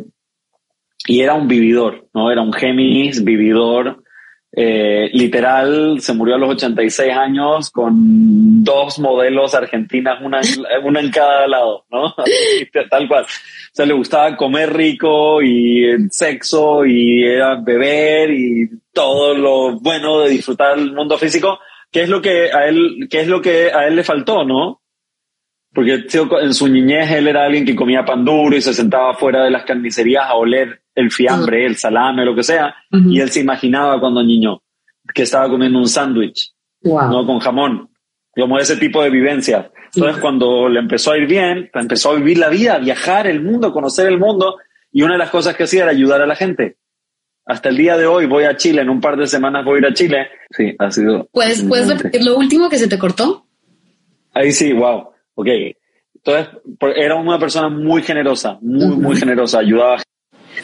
y 1.08 1.20
era 1.20 1.34
un 1.34 1.46
vividor, 1.46 2.08
¿no? 2.14 2.30
Era 2.30 2.42
un 2.42 2.52
Géminis, 2.52 3.22
vividor, 3.22 4.02
eh, 4.58 5.10
literal, 5.12 6.00
se 6.00 6.14
murió 6.14 6.36
a 6.36 6.38
los 6.38 6.50
86 6.50 7.12
años 7.12 7.70
con 7.70 8.64
dos 8.64 8.98
modelos 8.98 9.54
argentinas, 9.54 10.18
una, 10.22 10.40
una 10.82 11.00
en 11.00 11.10
cada 11.10 11.46
lado, 11.46 11.84
¿no? 11.90 12.14
Tal 12.90 13.06
cual. 13.06 13.24
O 13.24 13.74
sea, 13.74 13.84
le 13.84 13.92
gustaba 13.92 14.34
comer 14.34 14.72
rico 14.72 15.42
y 15.42 16.08
sexo 16.10 16.86
y 16.86 17.22
era 17.22 17.56
beber 17.56 18.30
y 18.30 18.70
todo 18.94 19.34
lo 19.34 19.78
bueno 19.78 20.20
de 20.20 20.30
disfrutar 20.30 20.78
el 20.78 20.94
mundo 20.94 21.18
físico, 21.18 21.58
¿Qué 21.92 22.02
es 22.02 22.08
lo 22.08 22.20
que 22.20 22.52
a 22.52 22.66
él, 22.66 23.08
qué 23.10 23.20
es 23.20 23.28
lo 23.28 23.40
que 23.40 23.70
a 23.72 23.86
él 23.86 23.96
le 23.96 24.04
faltó, 24.04 24.44
¿no? 24.44 24.82
Porque 25.72 26.04
en 26.42 26.54
su 26.54 26.68
niñez 26.68 27.10
él 27.10 27.28
era 27.28 27.44
alguien 27.44 27.64
que 27.64 27.76
comía 27.76 28.04
pan 28.04 28.24
duro 28.24 28.56
y 28.56 28.62
se 28.62 28.74
sentaba 28.74 29.14
fuera 29.14 29.44
de 29.44 29.50
las 29.50 29.64
carnicerías 29.64 30.24
a 30.26 30.34
oler 30.34 30.82
el 30.96 31.10
fiambre, 31.10 31.64
el 31.66 31.76
salame, 31.76 32.24
lo 32.24 32.34
que 32.34 32.42
sea, 32.42 32.74
y 32.90 33.20
él 33.20 33.30
se 33.30 33.40
imaginaba 33.40 34.00
cuando 34.00 34.24
niño 34.24 34.62
que 35.14 35.22
estaba 35.22 35.48
comiendo 35.48 35.78
un 35.78 35.88
sándwich, 35.88 36.52
¿no? 36.82 37.24
Con 37.24 37.38
jamón, 37.38 37.90
como 38.34 38.58
ese 38.58 38.76
tipo 38.76 39.02
de 39.02 39.10
vivencia. 39.10 39.70
Entonces, 39.94 40.20
cuando 40.20 40.68
le 40.68 40.80
empezó 40.80 41.12
a 41.12 41.18
ir 41.18 41.26
bien, 41.26 41.70
empezó 41.72 42.10
a 42.10 42.16
vivir 42.16 42.38
la 42.38 42.48
vida, 42.48 42.74
a 42.74 42.78
viajar 42.78 43.26
el 43.26 43.42
mundo, 43.42 43.72
conocer 43.72 44.08
el 44.08 44.18
mundo, 44.18 44.56
y 44.90 45.02
una 45.02 45.12
de 45.12 45.18
las 45.18 45.30
cosas 45.30 45.54
que 45.54 45.64
hacía 45.64 45.82
era 45.82 45.92
ayudar 45.92 46.22
a 46.22 46.26
la 46.26 46.34
gente. 46.34 46.78
Hasta 47.44 47.68
el 47.68 47.76
día 47.76 47.96
de 47.96 48.06
hoy 48.06 48.26
voy 48.26 48.44
a 48.44 48.56
Chile, 48.56 48.82
en 48.82 48.90
un 48.90 49.00
par 49.00 49.16
de 49.16 49.26
semanas 49.26 49.64
voy 49.64 49.76
a 49.76 49.78
ir 49.78 49.86
a 49.86 49.94
Chile. 49.94 50.28
Sí, 50.50 50.74
ha 50.78 50.90
sido. 50.90 51.28
¿Puedes, 51.30 51.62
¿puedes 51.62 51.88
repetir 51.88 52.24
lo 52.24 52.36
último 52.36 52.68
que 52.68 52.78
se 52.78 52.88
te 52.88 52.98
cortó? 52.98 53.46
Ahí 54.32 54.50
sí, 54.50 54.72
wow. 54.72 55.10
Ok. 55.34 55.48
Entonces, 56.14 56.48
era 56.96 57.14
una 57.14 57.38
persona 57.38 57.68
muy 57.68 58.02
generosa, 58.02 58.58
muy, 58.60 58.96
muy 58.96 59.16
generosa, 59.16 59.60
ayudaba 59.60 59.94
a 59.94 60.02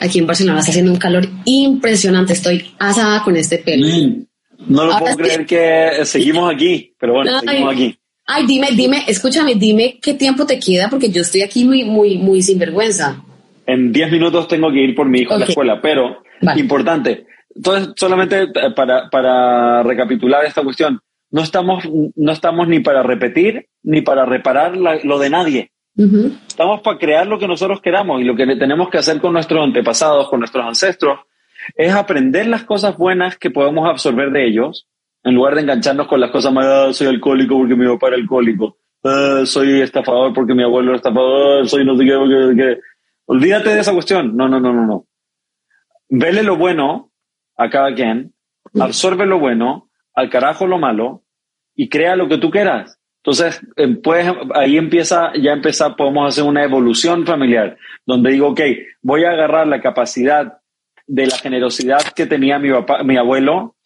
Aquí 0.03 0.19
en 0.19 0.27
Barcelona 0.27 0.59
está 0.59 0.73
haciendo 0.73 0.91
un 0.91 0.99
calor 0.99 1.29
impresionante. 1.45 2.33
Estoy 2.33 2.75
asada 2.81 3.23
con 3.23 3.37
este 3.37 3.59
pelo. 3.59 3.87
Mm, 3.87 4.27
no 4.67 4.87
lo 4.87 4.99
puedo 4.99 5.17
creer 5.17 5.47
que 5.47 6.05
seguimos 6.05 6.53
aquí, 6.53 6.93
pero 6.99 7.15
bueno, 7.15 7.39
seguimos 7.39 7.73
aquí. 7.73 7.97
Ay, 8.27 8.47
dime, 8.47 8.69
dime, 8.75 9.05
escúchame, 9.07 9.55
dime 9.55 10.01
qué 10.03 10.15
tiempo 10.15 10.45
te 10.45 10.59
queda 10.59 10.89
porque 10.91 11.11
yo 11.11 11.23
estoy 11.23 11.43
aquí 11.43 11.65
muy, 11.65 11.85
muy, 11.85 12.19
muy 12.19 12.43
sinvergüenza. 12.43 13.23
En 13.65 13.93
10 13.93 14.11
minutos 14.11 14.49
tengo 14.49 14.73
que 14.73 14.81
ir 14.81 14.95
por 14.97 15.09
mi 15.09 15.21
hijo 15.21 15.35
a 15.35 15.39
la 15.39 15.45
escuela, 15.45 15.81
pero 15.81 16.23
importante. 16.57 17.27
Entonces, 17.55 17.95
solamente 17.97 18.49
para, 18.75 19.09
para 19.09 19.85
recapitular 19.85 20.45
esta 20.45 20.65
cuestión, 20.65 21.01
no 21.31 21.43
estamos, 21.43 21.85
no 22.17 22.33
estamos 22.33 22.67
ni 22.67 22.81
para 22.81 23.05
repetir 23.05 23.69
ni 23.85 24.03
para 24.03 24.27
reparar 24.27 24.77
lo 24.77 25.19
de 25.21 25.31
nadie. 25.31 25.72
Estamos 25.97 26.81
para 26.81 26.99
crear 26.99 27.27
lo 27.27 27.39
que 27.39 27.47
nosotros 27.47 27.81
queramos 27.81 28.21
y 28.21 28.25
lo 28.25 28.35
que 28.35 28.47
tenemos 28.57 28.89
que 28.89 28.99
hacer 28.99 29.21
con 29.21 29.33
nuestros 29.35 29.63
antepasados, 29.63 30.29
con 30.29 30.41
nuestros 30.41 30.65
ancestros, 30.65 31.21
es 31.77 31.93
aprender 31.93 32.47
las 32.47 32.65
cosas 32.65 32.97
buenas 32.97 33.37
que 33.37 33.51
podemos 33.51 33.89
absorber 33.89 34.31
de 34.31 34.47
ellos, 34.47 34.89
en 35.23 35.35
lugar 35.35 35.55
de 35.55 35.63
engancharnos 35.63 36.09
con 36.09 36.21
las 36.21 36.31
cosas 36.31 36.53
malas, 36.53 36.89
ah, 36.89 36.93
soy 36.93 37.07
alcohólico 37.09 37.57
porque 37.57 37.77
mi 37.77 37.87
papá 37.87 38.09
era 38.09 38.17
alcohólico, 38.17 38.79
ah, 39.05 39.43
soy 39.45 39.81
estafador 39.81 40.33
porque 40.33 40.55
mi 40.55 40.63
abuelo 40.63 40.91
era 40.91 40.97
estafador, 40.97 41.69
soy 41.69 41.85
no 41.85 41.97
sé 41.97 42.05
qué, 42.05 42.17
porque, 42.17 42.79
Olvídate 43.27 43.71
de 43.71 43.81
esa 43.81 43.93
cuestión. 43.93 44.37
No, 44.37 44.49
no, 44.49 44.61
no, 44.61 44.73
no, 44.73 44.85
no. 44.85 45.07
Vele 46.09 46.43
lo 46.43 46.57
bueno 46.57 47.13
a 47.57 47.71
cada 47.71 47.95
quien, 47.95 48.35
absorbe 48.79 49.27
lo 49.27 49.39
bueno, 49.39 49.89
al 50.15 50.29
carajo 50.29 50.67
lo 50.67 50.79
malo 50.79 51.23
y 51.75 51.89
crea 51.89 52.17
lo 52.17 52.29
que 52.29 52.39
tú 52.39 52.51
quieras. 52.51 52.99
Entonces, 53.25 53.61
eh, 53.77 53.89
pues 54.03 54.27
ahí 54.55 54.77
empieza, 54.77 55.33
ya 55.41 55.53
empieza, 55.53 55.95
podemos 55.95 56.29
hacer 56.29 56.43
una 56.43 56.65
evolución 56.65 57.25
familiar, 57.25 57.77
donde 58.05 58.33
digo, 58.33 58.49
ok, 58.49 58.61
voy 59.01 59.25
a 59.25 59.31
agarrar 59.31 59.69
la 59.69 59.81
capacidad 59.81 60.59
de 61.07 61.27
la 61.27 61.37
generosidad 61.37 62.03
que 62.17 62.27
tenía 62.27 62.59
mi 62.59 62.73
papá, 62.73 63.05
mi 63.05 63.17
abuelo, 63.17 63.77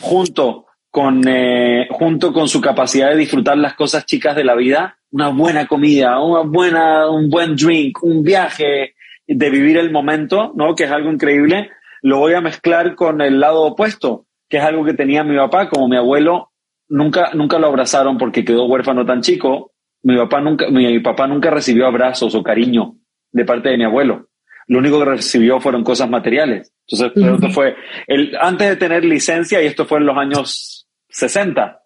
junto 0.00 0.66
con, 0.90 1.26
eh, 1.26 1.88
junto 1.90 2.32
con 2.32 2.48
su 2.48 2.60
capacidad 2.60 3.10
de 3.10 3.16
disfrutar 3.16 3.58
las 3.58 3.74
cosas 3.74 4.06
chicas 4.06 4.36
de 4.36 4.44
la 4.44 4.54
vida, 4.54 4.98
una 5.10 5.28
buena 5.28 5.66
comida, 5.66 6.20
una 6.20 6.42
buena, 6.42 7.10
un 7.10 7.28
buen 7.28 7.56
drink, 7.56 8.02
un 8.04 8.22
viaje, 8.22 8.94
de 9.26 9.50
vivir 9.50 9.76
el 9.76 9.90
momento, 9.90 10.52
¿no? 10.54 10.74
Que 10.74 10.84
es 10.84 10.90
algo 10.90 11.10
increíble, 11.10 11.70
lo 12.00 12.18
voy 12.18 12.34
a 12.34 12.40
mezclar 12.40 12.94
con 12.94 13.20
el 13.20 13.40
lado 13.40 13.62
opuesto, 13.62 14.24
que 14.48 14.58
es 14.58 14.62
algo 14.62 14.84
que 14.84 14.94
tenía 14.94 15.24
mi 15.24 15.36
papá, 15.36 15.68
como 15.68 15.88
mi 15.88 15.96
abuelo 15.96 16.47
nunca, 16.88 17.30
nunca 17.34 17.58
lo 17.58 17.68
abrazaron 17.68 18.18
porque 18.18 18.44
quedó 18.44 18.66
huérfano 18.66 19.04
tan 19.04 19.20
chico, 19.20 19.72
mi 20.02 20.16
papá 20.16 20.40
nunca, 20.40 20.68
mi 20.70 20.98
papá 21.00 21.26
nunca 21.26 21.50
recibió 21.50 21.86
abrazos 21.86 22.34
o 22.34 22.42
cariño 22.42 22.96
de 23.32 23.44
parte 23.44 23.68
de 23.68 23.78
mi 23.78 23.84
abuelo. 23.84 24.28
Lo 24.66 24.78
único 24.78 24.98
que 24.98 25.06
recibió 25.06 25.60
fueron 25.60 25.82
cosas 25.82 26.10
materiales. 26.10 26.72
Entonces, 26.86 27.34
esto 27.34 27.50
fue, 27.50 27.74
el, 28.06 28.36
antes 28.40 28.68
de 28.68 28.76
tener 28.76 29.04
licencia, 29.04 29.62
y 29.62 29.66
esto 29.66 29.86
fue 29.86 29.98
en 29.98 30.06
los 30.06 30.16
años 30.16 30.88
60 31.08 31.82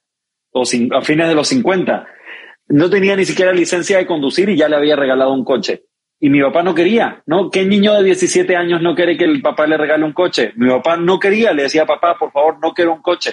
o 0.52 0.62
a 0.62 1.02
fines 1.02 1.28
de 1.28 1.34
los 1.34 1.48
50, 1.48 2.06
no 2.68 2.90
tenía 2.90 3.16
ni 3.16 3.24
siquiera 3.24 3.52
licencia 3.52 3.98
de 3.98 4.06
conducir 4.06 4.48
y 4.48 4.56
ya 4.56 4.68
le 4.68 4.76
había 4.76 4.96
regalado 4.96 5.32
un 5.32 5.44
coche. 5.44 5.84
Y 6.20 6.30
mi 6.30 6.40
papá 6.40 6.62
no 6.62 6.74
quería, 6.74 7.22
¿no? 7.26 7.50
¿Qué 7.50 7.64
niño 7.64 7.94
de 7.94 8.04
17 8.04 8.54
años 8.54 8.80
no 8.80 8.94
quiere 8.94 9.16
que 9.16 9.24
el 9.24 9.42
papá 9.42 9.66
le 9.66 9.76
regale 9.76 10.04
un 10.04 10.12
coche? 10.12 10.52
Mi 10.56 10.68
papá 10.68 10.96
no 10.96 11.18
quería, 11.18 11.52
le 11.52 11.64
decía, 11.64 11.84
papá, 11.84 12.16
por 12.18 12.30
favor, 12.30 12.58
no 12.62 12.72
quiero 12.72 12.94
un 12.94 13.02
coche. 13.02 13.32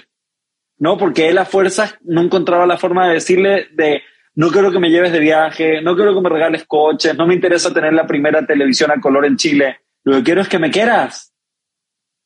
No, 0.80 0.97
porque 0.97 1.30
él 1.30 1.38
a 1.38 1.45
fuerzas 1.45 1.97
no 2.01 2.21
encontraba 2.21 2.65
la 2.65 2.77
forma 2.77 3.07
de 3.07 3.15
decirle 3.15 3.67
de, 3.73 4.01
no 4.36 4.49
quiero 4.49 4.71
que 4.71 4.80
me 4.80 4.89
lleves 4.89 5.11
de 5.11 5.19
viaje, 5.19 5.82
no 5.82 5.95
quiero 5.95 6.15
que 6.15 6.21
me 6.21 6.30
regales 6.30 6.65
coches, 6.65 7.15
no 7.15 7.27
me 7.27 7.34
interesa 7.34 7.73
tener 7.73 7.93
la 7.93 8.07
primera 8.07 8.45
televisión 8.45 8.89
a 8.89 9.01
color 9.01 9.25
en 9.25 9.36
Chile. 9.36 9.82
Lo 10.05 10.17
que 10.17 10.23
quiero 10.23 10.41
es 10.41 10.47
que 10.47 10.57
me 10.57 10.71
quieras, 10.71 11.34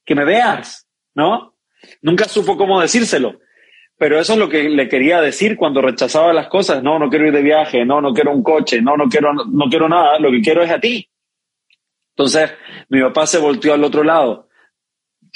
que 0.06 0.14
me 0.14 0.24
veas, 0.24 0.88
¿no? 1.16 1.56
Nunca 2.02 2.26
supo 2.26 2.56
cómo 2.56 2.80
decírselo. 2.80 3.40
Pero 3.98 4.20
eso 4.20 4.34
es 4.34 4.40
lo 4.40 4.50
que 4.50 4.70
le 4.70 4.88
quería 4.88 5.22
decir 5.22 5.56
cuando 5.56 5.82
rechazaba 5.82 6.34
las 6.34 6.48
cosas. 6.48 6.84
No, 6.84 7.00
no 7.00 7.10
quiero 7.10 7.28
ir 7.28 7.34
de 7.34 7.42
viaje, 7.42 7.86
no, 7.86 8.02
no 8.02 8.14
quiero 8.14 8.32
un 8.32 8.44
coche, 8.44 8.82
no, 8.82 8.96
no 8.96 9.08
quiero, 9.08 9.34
no 9.34 9.70
quiero 9.70 9.90
nada, 9.90 10.20
lo 10.20 10.30
que 10.30 10.42
quiero 10.42 10.62
es 10.62 10.72
a 10.72 10.80
ti. 10.80 11.10
Entonces, 12.16 12.52
mi 12.90 13.02
papá 13.02 13.26
se 13.26 13.40
volteó 13.40 13.74
al 13.74 13.84
otro 13.84 14.04
lado. 14.04 14.50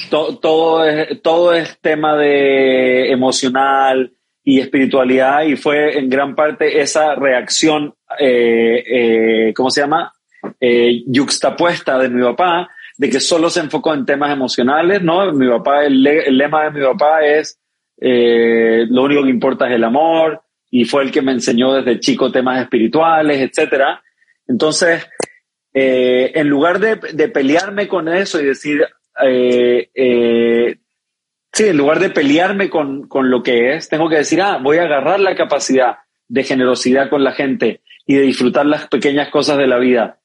Todo, 0.10 0.38
todo, 0.40 0.86
es, 0.86 1.22
todo 1.22 1.54
es 1.54 1.80
tema 1.80 2.16
de 2.16 3.12
emocional 3.12 4.14
y 4.44 4.60
espiritualidad 4.60 5.44
y 5.44 5.56
fue 5.56 5.98
en 5.98 6.10
gran 6.10 6.36
parte 6.36 6.80
esa 6.80 7.16
reacción, 7.16 7.94
eh, 8.20 8.84
eh, 8.88 9.54
¿cómo 9.56 9.70
se 9.70 9.82
llama? 9.82 10.14
Eh, 10.60 11.04
yuxtapuesta 11.08 11.98
de 11.98 12.10
mi 12.10 12.22
papá, 12.24 12.70
de 12.98 13.10
que 13.10 13.20
solo 13.20 13.50
se 13.50 13.60
enfocó 13.60 13.94
en 13.94 14.06
temas 14.06 14.32
emocionales, 14.32 15.02
¿no? 15.02 15.32
Mi 15.34 15.48
papá, 15.50 15.86
el 15.86 16.04
lema 16.04 16.66
de 16.66 16.80
mi 16.80 16.86
papá 16.86 17.26
es 17.26 17.60
eh, 18.00 18.86
lo 18.90 19.04
único 19.04 19.24
que 19.24 19.30
importa 19.30 19.68
es 19.68 19.74
el 19.74 19.84
amor, 19.84 20.42
y 20.70 20.86
fue 20.86 21.04
el 21.04 21.12
que 21.12 21.22
me 21.22 21.32
enseñó 21.32 21.74
desde 21.74 22.00
chico 22.00 22.32
temas 22.32 22.62
espirituales, 22.62 23.40
etcétera. 23.40 24.02
Entonces, 24.48 25.06
eh, 25.74 26.32
en 26.36 26.48
lugar 26.48 26.80
de, 26.80 27.28
pelearme 27.30 27.88
con 27.88 28.08
eso 28.08 28.40
y 28.40 28.46
decir, 28.46 28.86
eh, 29.24 30.78
sí, 31.52 31.68
en 31.68 31.78
lugar 31.78 32.00
de 32.00 32.10
pelearme 32.10 32.70
con, 32.70 33.08
con, 33.08 33.30
lo 33.30 33.44
que 33.44 33.74
es, 33.74 33.90
tengo 33.90 34.10
que 34.10 34.18
decir, 34.18 34.42
ah, 34.42 34.60
voy 34.62 34.78
a 34.78 34.84
agarrar 34.84 35.20
la 35.20 35.36
capacidad 35.36 35.98
de 36.28 36.44
generosidad 36.44 37.10
con 37.10 37.24
la 37.24 37.32
gente 37.32 37.82
y 38.06 38.16
de 38.16 38.22
disfrutar 38.22 38.66
las 38.66 38.88
pequeñas 38.88 39.30
cosas 39.30 39.58
de 39.58 39.68
la 39.68 39.78
vida 39.78 40.20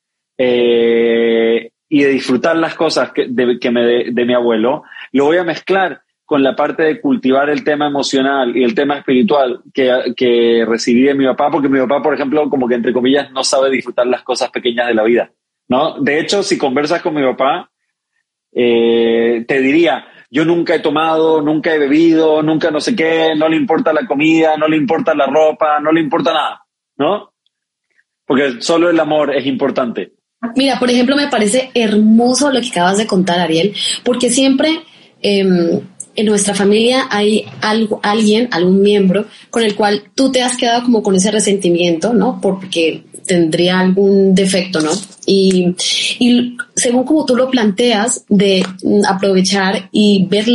y 1.92 2.02
de 2.02 2.08
disfrutar 2.08 2.56
las 2.56 2.74
cosas 2.74 3.12
que, 3.12 3.26
de, 3.28 3.58
que 3.60 3.70
me 3.70 4.10
de 4.10 4.24
mi 4.24 4.34
abuelo, 4.34 4.82
lo 5.12 5.26
voy 5.26 5.36
a 5.36 5.44
mezclar 5.44 6.02
con 6.24 6.42
la 6.42 6.56
parte 6.56 6.82
de 6.84 6.98
cultivar 6.98 7.50
el 7.50 7.62
tema 7.62 7.86
emocional 7.86 8.56
y 8.56 8.64
el 8.64 8.74
tema 8.74 8.96
espiritual 8.96 9.60
que, 9.74 10.14
que 10.16 10.64
recibí 10.66 11.02
de 11.02 11.14
mi 11.14 11.26
papá, 11.26 11.50
porque 11.50 11.68
mi 11.68 11.78
papá, 11.80 12.02
por 12.02 12.14
ejemplo, 12.14 12.48
como 12.48 12.66
que 12.66 12.76
entre 12.76 12.94
comillas 12.94 13.30
no 13.32 13.44
sabe 13.44 13.68
disfrutar 13.68 14.06
las 14.06 14.22
cosas 14.22 14.50
pequeñas 14.50 14.86
de 14.86 14.94
la 14.94 15.02
vida, 15.02 15.30
¿no? 15.68 16.00
De 16.00 16.18
hecho, 16.18 16.42
si 16.42 16.56
conversas 16.56 17.02
con 17.02 17.14
mi 17.14 17.22
papá, 17.22 17.70
eh, 18.52 19.44
te 19.46 19.60
diría, 19.60 20.04
yo 20.30 20.44
nunca 20.44 20.74
he 20.74 20.80
tomado, 20.80 21.42
nunca 21.42 21.74
he 21.74 21.78
bebido, 21.78 22.42
nunca 22.42 22.70
no 22.70 22.80
sé 22.80 22.96
qué, 22.96 23.34
no 23.36 23.48
le 23.48 23.56
importa 23.56 23.92
la 23.92 24.06
comida, 24.06 24.56
no 24.56 24.68
le 24.68 24.76
importa 24.76 25.14
la 25.14 25.26
ropa, 25.26 25.80
no 25.80 25.92
le 25.92 26.00
importa 26.00 26.32
nada, 26.32 26.62
¿no? 26.96 27.32
Porque 28.24 28.60
solo 28.60 28.88
el 28.88 28.98
amor 28.98 29.34
es 29.34 29.46
importante. 29.46 30.12
Mira, 30.56 30.78
por 30.78 30.90
ejemplo, 30.90 31.16
me 31.16 31.28
parece 31.28 31.70
hermoso 31.74 32.50
lo 32.50 32.60
que 32.60 32.68
acabas 32.68 32.98
de 32.98 33.06
contar, 33.06 33.38
Ariel, 33.38 33.74
porque 34.04 34.30
siempre 34.30 34.80
em, 35.20 35.80
en 36.16 36.26
nuestra 36.26 36.54
familia 36.54 37.06
hay 37.10 37.44
algo, 37.60 38.00
alguien, 38.02 38.48
algún 38.50 38.82
miembro 38.82 39.26
con 39.50 39.62
el 39.62 39.74
cual 39.74 40.04
tú 40.14 40.32
te 40.32 40.42
has 40.42 40.56
quedado 40.56 40.82
como 40.82 41.02
con 41.02 41.14
ese 41.14 41.30
resentimiento, 41.30 42.12
¿no? 42.12 42.40
Porque 42.40 43.04
tendría 43.26 43.80
algún 43.80 44.34
defecto, 44.34 44.80
¿no? 44.80 44.90
Y, 45.24 45.74
y 46.18 46.56
según 46.74 47.04
como 47.04 47.24
tú 47.24 47.36
lo 47.36 47.50
planteas, 47.50 48.24
de 48.28 48.64
aprovechar 49.08 49.88
y 49.92 50.26
ver 50.26 50.46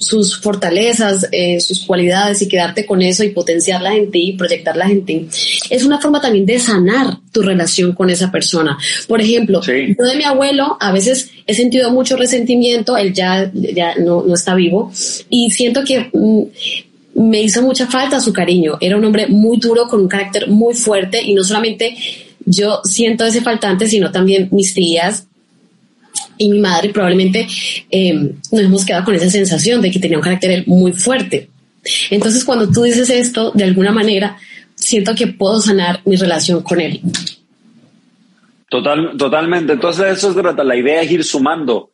sus 0.00 0.40
fortalezas, 0.40 1.28
eh, 1.32 1.60
sus 1.60 1.84
cualidades 1.84 2.40
y 2.40 2.48
quedarte 2.48 2.86
con 2.86 3.02
eso 3.02 3.24
y 3.24 3.30
potenciarlas 3.30 3.94
en 3.94 4.10
ti 4.10 4.30
y 4.30 4.32
proyectarlas 4.36 4.90
en 4.90 5.04
ti, 5.04 5.28
es 5.70 5.84
una 5.84 6.00
forma 6.00 6.20
también 6.20 6.46
de 6.46 6.58
sanar 6.58 7.18
tu 7.32 7.42
relación 7.42 7.92
con 7.92 8.10
esa 8.10 8.30
persona. 8.30 8.78
Por 9.06 9.20
ejemplo, 9.20 9.60
yo 9.62 10.04
de 10.04 10.16
mi 10.16 10.24
abuelo 10.24 10.76
a 10.80 10.92
veces 10.92 11.30
he 11.46 11.54
sentido 11.54 11.90
mucho 11.90 12.16
resentimiento, 12.16 12.96
él 12.96 13.12
ya, 13.12 13.50
ya 13.52 13.96
no, 13.96 14.22
no 14.22 14.34
está 14.34 14.54
vivo, 14.54 14.90
y 15.28 15.50
siento 15.50 15.84
que... 15.84 16.10
Mm, 16.12 16.42
me 17.16 17.42
hizo 17.42 17.62
mucha 17.62 17.86
falta 17.86 18.20
su 18.20 18.32
cariño. 18.32 18.76
Era 18.80 18.96
un 18.96 19.04
hombre 19.04 19.28
muy 19.28 19.58
duro, 19.58 19.86
con 19.86 20.00
un 20.00 20.08
carácter 20.08 20.48
muy 20.48 20.74
fuerte 20.74 21.22
y 21.22 21.34
no 21.34 21.44
solamente 21.44 21.96
yo 22.46 22.80
siento 22.84 23.24
ese 23.24 23.40
faltante, 23.40 23.86
sino 23.86 24.10
también 24.10 24.48
mis 24.50 24.74
tías 24.74 25.26
y 26.36 26.48
mi 26.48 26.60
madre 26.60 26.90
probablemente 26.90 27.46
em, 27.90 28.32
nos 28.50 28.62
hemos 28.62 28.84
quedado 28.84 29.04
con 29.04 29.14
esa 29.14 29.30
sensación 29.30 29.80
de 29.80 29.90
que 29.90 29.98
tenía 29.98 30.18
un 30.18 30.24
carácter 30.24 30.64
muy 30.66 30.92
fuerte. 30.92 31.48
Entonces, 32.10 32.44
cuando 32.44 32.70
tú 32.70 32.82
dices 32.82 33.10
esto, 33.10 33.52
de 33.52 33.64
alguna 33.64 33.92
manera, 33.92 34.36
siento 34.74 35.14
que 35.14 35.26
puedo 35.26 35.60
sanar 35.60 36.00
mi 36.04 36.16
relación 36.16 36.62
con 36.62 36.80
él. 36.80 37.00
Total, 38.68 39.16
totalmente. 39.16 39.74
Entonces, 39.74 40.18
eso 40.18 40.32
se 40.32 40.40
trata. 40.40 40.64
La 40.64 40.76
idea 40.76 41.02
es 41.02 41.10
ir 41.10 41.24
sumando 41.24 41.90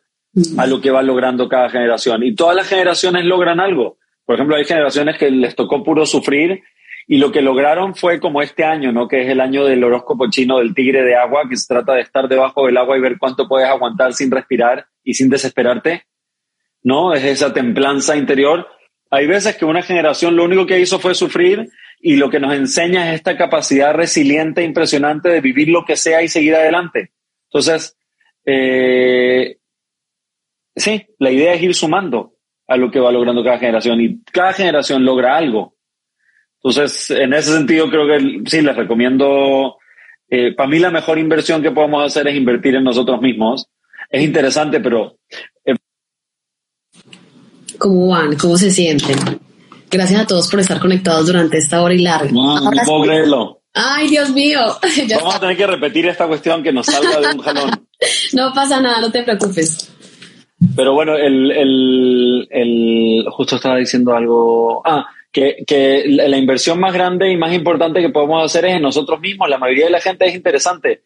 a 0.57 0.65
lo 0.65 0.79
que 0.79 0.91
va 0.91 1.03
logrando 1.03 1.49
cada 1.49 1.69
generación. 1.69 2.23
Y 2.23 2.33
todas 2.33 2.55
las 2.55 2.67
generaciones 2.67 3.25
logran 3.25 3.59
algo. 3.59 3.97
Por 4.25 4.35
ejemplo, 4.35 4.55
hay 4.55 4.63
generaciones 4.63 5.17
que 5.17 5.29
les 5.29 5.55
tocó 5.55 5.83
puro 5.83 6.05
sufrir 6.05 6.61
y 7.11 7.17
lo 7.17 7.29
que 7.29 7.41
lograron 7.41 7.93
fue 7.93 8.21
como 8.21 8.41
este 8.41 8.63
año, 8.63 8.93
¿no? 8.93 9.05
Que 9.05 9.23
es 9.23 9.27
el 9.27 9.41
año 9.41 9.65
del 9.65 9.83
horóscopo 9.83 10.29
chino 10.29 10.59
del 10.59 10.73
tigre 10.73 11.03
de 11.03 11.17
agua, 11.17 11.41
que 11.49 11.57
se 11.57 11.67
trata 11.67 11.95
de 11.95 12.03
estar 12.03 12.29
debajo 12.29 12.65
del 12.65 12.77
agua 12.77 12.97
y 12.97 13.01
ver 13.01 13.17
cuánto 13.19 13.49
puedes 13.49 13.67
aguantar 13.67 14.13
sin 14.13 14.31
respirar 14.31 14.87
y 15.03 15.13
sin 15.13 15.29
desesperarte, 15.29 16.05
¿no? 16.83 17.13
Es 17.13 17.25
esa 17.25 17.51
templanza 17.51 18.15
interior. 18.15 18.65
Hay 19.09 19.27
veces 19.27 19.57
que 19.57 19.65
una 19.65 19.81
generación 19.81 20.37
lo 20.37 20.45
único 20.45 20.65
que 20.65 20.79
hizo 20.79 20.99
fue 20.99 21.13
sufrir 21.13 21.69
y 21.99 22.15
lo 22.15 22.29
que 22.29 22.39
nos 22.39 22.53
enseña 22.53 23.09
es 23.09 23.15
esta 23.15 23.35
capacidad 23.35 23.93
resiliente, 23.93 24.63
impresionante 24.63 25.27
de 25.27 25.41
vivir 25.41 25.67
lo 25.67 25.83
que 25.83 25.97
sea 25.97 26.21
y 26.21 26.29
seguir 26.29 26.55
adelante. 26.55 27.11
Entonces, 27.49 27.97
eh, 28.45 29.57
sí, 30.77 31.07
la 31.19 31.29
idea 31.29 31.55
es 31.55 31.61
ir 31.61 31.75
sumando 31.75 32.35
a 32.69 32.77
lo 32.77 32.89
que 32.89 33.01
va 33.01 33.11
logrando 33.11 33.43
cada 33.43 33.59
generación 33.59 33.99
y 33.99 34.23
cada 34.31 34.53
generación 34.53 35.03
logra 35.03 35.35
algo. 35.35 35.75
Entonces, 36.63 37.09
en 37.11 37.33
ese 37.33 37.53
sentido, 37.53 37.89
creo 37.89 38.05
que 38.05 38.41
sí, 38.45 38.61
les 38.61 38.75
recomiendo, 38.75 39.77
eh, 40.29 40.53
para 40.53 40.69
mí 40.69 40.77
la 40.77 40.91
mejor 40.91 41.17
inversión 41.17 41.61
que 41.61 41.71
podemos 41.71 42.05
hacer 42.05 42.27
es 42.27 42.35
invertir 42.35 42.75
en 42.75 42.83
nosotros 42.83 43.19
mismos. 43.19 43.67
Es 44.09 44.23
interesante, 44.23 44.79
pero... 44.79 45.17
Eh, 45.65 45.75
¿Cómo 47.79 48.09
van? 48.09 48.35
¿Cómo 48.35 48.57
se 48.57 48.69
sienten? 48.69 49.17
Gracias 49.89 50.21
a 50.21 50.27
todos 50.27 50.49
por 50.49 50.59
estar 50.59 50.79
conectados 50.79 51.25
durante 51.25 51.57
esta 51.57 51.81
hora 51.81 51.95
y 51.95 51.99
larga. 51.99 52.31
No, 52.31 52.59
no 52.59 52.71
puedo 52.85 53.03
creerlo. 53.03 53.61
Ay, 53.73 54.09
Dios 54.09 54.29
mío. 54.29 54.59
Vamos 55.15 55.35
a 55.35 55.39
tener 55.39 55.57
que 55.57 55.67
repetir 55.67 56.07
esta 56.07 56.27
cuestión 56.27 56.61
que 56.61 56.71
nos 56.71 56.85
salga 56.85 57.19
de 57.19 57.35
un 57.35 57.41
jalón. 57.41 57.87
no 58.33 58.53
pasa 58.53 58.79
nada, 58.79 59.01
no 59.01 59.11
te 59.11 59.23
preocupes. 59.23 59.91
Pero 60.75 60.93
bueno, 60.93 61.15
el, 61.15 61.51
el, 61.51 62.47
el, 62.51 63.25
justo 63.31 63.55
estaba 63.55 63.77
diciendo 63.77 64.15
algo. 64.15 64.81
Ah, 64.85 65.07
que, 65.31 66.03
la 66.07 66.37
inversión 66.37 66.79
más 66.79 66.93
grande 66.93 67.31
y 67.31 67.37
más 67.37 67.53
importante 67.53 68.01
que 68.01 68.09
podemos 68.09 68.43
hacer 68.43 68.65
es 68.65 68.75
en 68.75 68.81
nosotros 68.81 69.19
mismos. 69.19 69.49
La 69.49 69.57
mayoría 69.57 69.85
de 69.85 69.91
la 69.91 70.01
gente 70.01 70.25
es 70.25 70.35
interesante. 70.35 71.03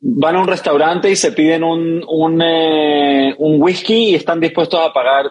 Van 0.00 0.36
a 0.36 0.40
un 0.40 0.48
restaurante 0.48 1.10
y 1.10 1.16
se 1.16 1.32
piden 1.32 1.64
un, 1.64 2.04
un, 2.08 2.40
eh, 2.42 3.34
un 3.38 3.60
whisky 3.60 4.10
y 4.10 4.14
están 4.14 4.40
dispuestos 4.40 4.80
a 4.80 4.92
pagar 4.92 5.30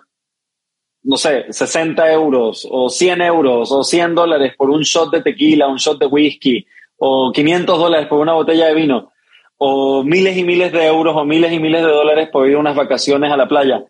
no 1.02 1.16
sé, 1.16 1.46
60 1.50 2.12
euros 2.12 2.68
o 2.70 2.90
100 2.90 3.22
euros 3.22 3.72
o 3.72 3.84
100 3.84 4.16
dólares 4.16 4.54
por 4.58 4.70
un 4.70 4.82
shot 4.82 5.12
de 5.12 5.22
tequila, 5.22 5.68
un 5.68 5.78
shot 5.78 5.98
de 5.98 6.06
whisky 6.06 6.66
o 6.98 7.32
500 7.32 7.80
dólares 7.80 8.08
por 8.08 8.20
una 8.20 8.34
botella 8.34 8.68
de 8.68 8.76
vino 8.76 9.12
o 9.58 10.04
miles 10.04 10.38
y 10.38 10.44
miles 10.44 10.72
de 10.72 10.86
euros 10.86 11.16
o 11.16 11.26
miles 11.26 11.52
y 11.52 11.60
miles 11.60 11.82
de 11.82 11.92
dólares 11.92 12.30
por 12.32 12.48
ir 12.48 12.56
a 12.56 12.60
unas 12.60 12.76
vacaciones 12.76 13.32
a 13.32 13.38
la 13.38 13.48
playa. 13.48 13.84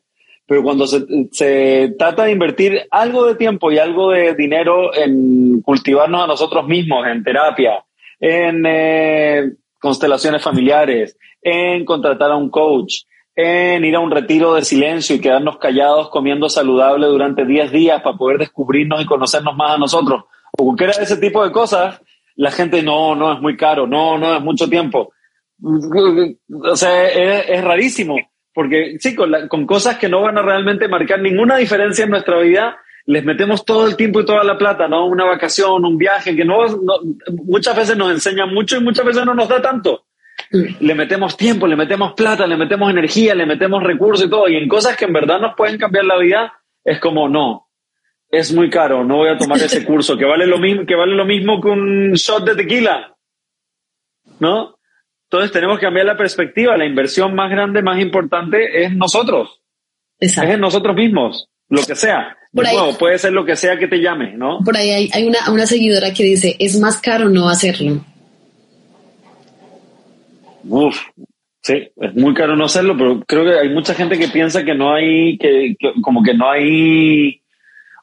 Pero 0.50 0.64
cuando 0.64 0.88
se, 0.88 1.06
se 1.32 1.94
trata 2.00 2.24
de 2.24 2.32
invertir 2.32 2.82
algo 2.90 3.28
de 3.28 3.36
tiempo 3.36 3.72
y 3.72 3.78
algo 3.78 4.10
de 4.10 4.34
dinero 4.34 4.92
en 4.96 5.62
cultivarnos 5.62 6.24
a 6.24 6.28
nosotros 6.28 6.68
mismos, 6.68 7.06
en 7.06 7.24
terapia, 7.24 7.86
en 8.20 8.64
eh, 8.66 9.52
constelaciones 9.80 10.42
familiares, 10.42 11.16
en 11.44 11.86
contratar 11.86 12.32
a 12.32 12.36
un 12.36 12.50
coach, 12.50 13.04
en 13.36 13.86
ir 13.86 13.96
a 13.96 14.00
un 14.00 14.10
retiro 14.10 14.56
de 14.56 14.66
silencio 14.66 15.16
y 15.16 15.22
quedarnos 15.22 15.60
callados 15.60 16.10
comiendo 16.10 16.50
saludable 16.50 17.06
durante 17.06 17.46
10 17.46 17.72
días 17.72 18.02
para 18.02 18.18
poder 18.18 18.40
descubrirnos 18.40 19.04
y 19.04 19.06
conocernos 19.06 19.56
más 19.56 19.76
a 19.76 19.78
nosotros. 19.78 20.24
O 20.58 20.66
cualquiera 20.66 20.94
de 20.98 21.04
ese 21.04 21.18
tipo 21.18 21.44
de 21.46 21.52
cosas, 21.52 22.02
la 22.36 22.50
gente 22.50 22.82
no, 22.82 23.14
no 23.14 23.34
es 23.34 23.40
muy 23.40 23.56
caro, 23.56 23.86
no, 23.86 24.18
no 24.18 24.36
es 24.36 24.42
mucho 24.42 24.68
tiempo. 24.68 25.14
O 25.62 26.76
sea, 26.76 27.08
es, 27.08 27.64
rarísimo, 27.64 28.16
porque 28.60 28.98
sí, 29.00 29.16
con, 29.16 29.48
con 29.48 29.66
cosas 29.66 29.98
que 29.98 30.10
no 30.10 30.22
van 30.22 30.38
a 30.38 30.42
realmente 30.42 30.90
marcar 30.90 31.22
ninguna 31.22 31.56
diferencia 31.56 32.04
en 32.04 32.10
nuestra 32.10 32.40
vida, 32.40 32.78
les 33.06 33.24
metemos 33.24 33.64
todo 33.64 33.88
el 33.88 33.96
tiempo 33.96 34.20
y 34.20 34.26
toda 34.26 34.44
la 34.44 34.58
plata, 34.58 34.86
¿no? 34.90 35.06
Una 35.06 35.24
vacación, 35.24 35.86
un 35.86 35.98
viaje, 35.98 36.36
que 36.36 36.44
no, 36.44 36.58
muchas 37.46 37.74
veces 37.74 37.96
nos 37.96 38.12
enseña 38.12 38.46
mucho 38.48 38.76
y 38.76 38.84
muchas 38.84 39.06
veces 39.06 39.26
no 39.26 39.34
nos 39.34 39.48
da 39.48 39.62
tanto. 39.62 40.08
Le 40.52 40.94
metemos 40.94 41.38
tiempo, 41.38 41.68
le 41.68 41.78
metemos 41.78 42.12
plata, 42.16 42.46
le 42.46 42.58
metemos 42.58 42.92
energía, 42.92 43.34
le 43.34 43.46
metemos 43.46 43.82
recursos 43.82 44.26
y 44.26 44.30
todo. 44.30 44.50
Y 44.50 44.58
en 44.58 44.68
cosas 44.68 44.98
que 44.98 45.06
en 45.06 45.14
verdad 45.14 45.40
nos 45.40 45.56
pueden 45.56 45.78
cambiar 45.78 46.04
la 46.04 46.18
vida, 46.18 46.52
es 46.84 47.00
como, 47.00 47.30
no, 47.30 47.70
es 48.30 48.54
muy 48.54 48.70
caro, 48.70 49.06
no 49.06 49.20
voy 49.20 49.30
a 49.30 49.38
tomar 49.38 49.58
ese 49.60 49.86
curso, 49.86 50.18
que 50.18 50.26
vale 50.26 50.46
lo 50.46 50.58
mismo, 50.58 50.86
que 50.86 50.96
vale 50.96 51.16
lo 51.16 51.24
mismo 51.24 51.62
que 51.62 51.70
un 51.70 52.12
shot 52.12 52.44
de 52.44 52.56
tequila. 52.56 53.16
¿No? 54.42 54.79
Entonces 55.32 55.52
tenemos 55.52 55.78
que 55.80 55.86
cambiar 55.86 56.06
la 56.06 56.18
perspectiva. 56.18 56.76
La 56.78 56.86
inversión 56.86 57.36
más 57.36 57.52
grande, 57.52 57.82
más 57.82 58.00
importante 58.02 58.84
es 58.84 58.96
nosotros. 58.96 59.62
Exacto. 60.20 60.50
Es 60.50 60.56
en 60.56 60.62
nosotros 60.62 60.96
mismos, 60.96 61.48
lo 61.70 61.82
que 61.84 61.96
sea 61.96 62.36
puede 62.98 63.18
ser 63.18 63.34
lo 63.34 63.46
que 63.46 63.56
sea 63.56 63.78
que 63.78 63.88
te 63.88 64.02
llame, 64.02 64.36
¿no? 64.36 64.60
Por 64.64 64.76
ahí 64.76 65.10
hay, 65.12 65.28
una, 65.28 65.52
una, 65.52 65.66
seguidora 65.66 66.14
que 66.14 66.24
dice, 66.24 66.56
es 66.60 66.80
más 66.80 67.00
caro 67.02 67.30
no 67.30 67.50
hacerlo. 67.50 68.04
Uf, 70.64 70.98
sí, 71.62 71.90
es 71.96 72.16
muy 72.16 72.34
caro 72.34 72.56
no 72.56 72.66
hacerlo, 72.66 72.96
pero 72.98 73.24
creo 73.26 73.44
que 73.46 73.60
hay 73.60 73.70
mucha 73.70 73.94
gente 73.94 74.18
que 74.18 74.28
piensa 74.28 74.64
que 74.64 74.76
no 74.76 74.94
hay, 74.94 75.38
que, 75.38 75.76
como 76.02 76.24
que 76.24 76.34
no 76.34 76.50
hay 76.50 77.42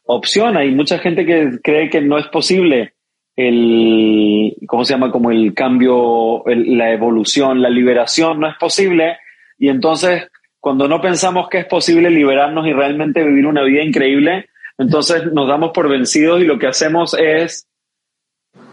opción, 0.04 0.56
hay 0.56 0.70
mucha 0.70 0.98
gente 0.98 1.26
que 1.26 1.58
cree 1.62 1.90
que 1.90 2.00
no 2.00 2.18
es 2.18 2.26
posible 2.28 2.94
el, 3.36 4.56
¿cómo 4.66 4.84
se 4.84 4.94
llama? 4.94 5.12
Como 5.12 5.30
el 5.30 5.54
cambio, 5.54 6.42
la 6.46 6.92
evolución, 6.92 7.62
la 7.62 7.70
liberación, 7.70 8.40
no 8.40 8.48
es 8.48 8.56
posible. 8.56 9.18
Y 9.58 9.68
entonces 9.68 10.28
cuando 10.66 10.88
no 10.88 11.00
pensamos 11.00 11.48
que 11.48 11.58
es 11.58 11.66
posible 11.66 12.10
liberarnos 12.10 12.66
y 12.66 12.72
realmente 12.72 13.22
vivir 13.22 13.46
una 13.46 13.62
vida 13.62 13.84
increíble, 13.84 14.48
entonces 14.78 15.32
nos 15.32 15.46
damos 15.46 15.70
por 15.70 15.88
vencidos 15.88 16.40
y 16.40 16.44
lo 16.44 16.58
que 16.58 16.66
hacemos 16.66 17.14
es 17.16 17.68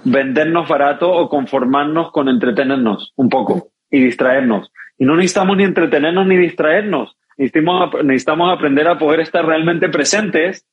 vendernos 0.04 0.68
barato 0.68 1.12
o 1.12 1.30
conformarnos 1.30 2.12
con 2.12 2.30
entretenernos 2.30 3.14
un 3.16 3.30
poco 3.30 3.70
y 3.92 4.00
distraernos. 4.00 4.72
Y 4.98 5.06
no 5.06 5.16
necesitamos 5.16 5.56
ni 5.58 5.66
entretenernos 5.66 6.26
ni 6.26 6.36
distraernos. 6.36 7.16
Necesitamos, 7.38 8.04
necesitamos 8.04 8.52
aprender 8.52 8.88
a 8.88 8.98
poder 8.98 9.20
estar 9.20 9.46
realmente 9.46 9.88
presentes 9.90 10.66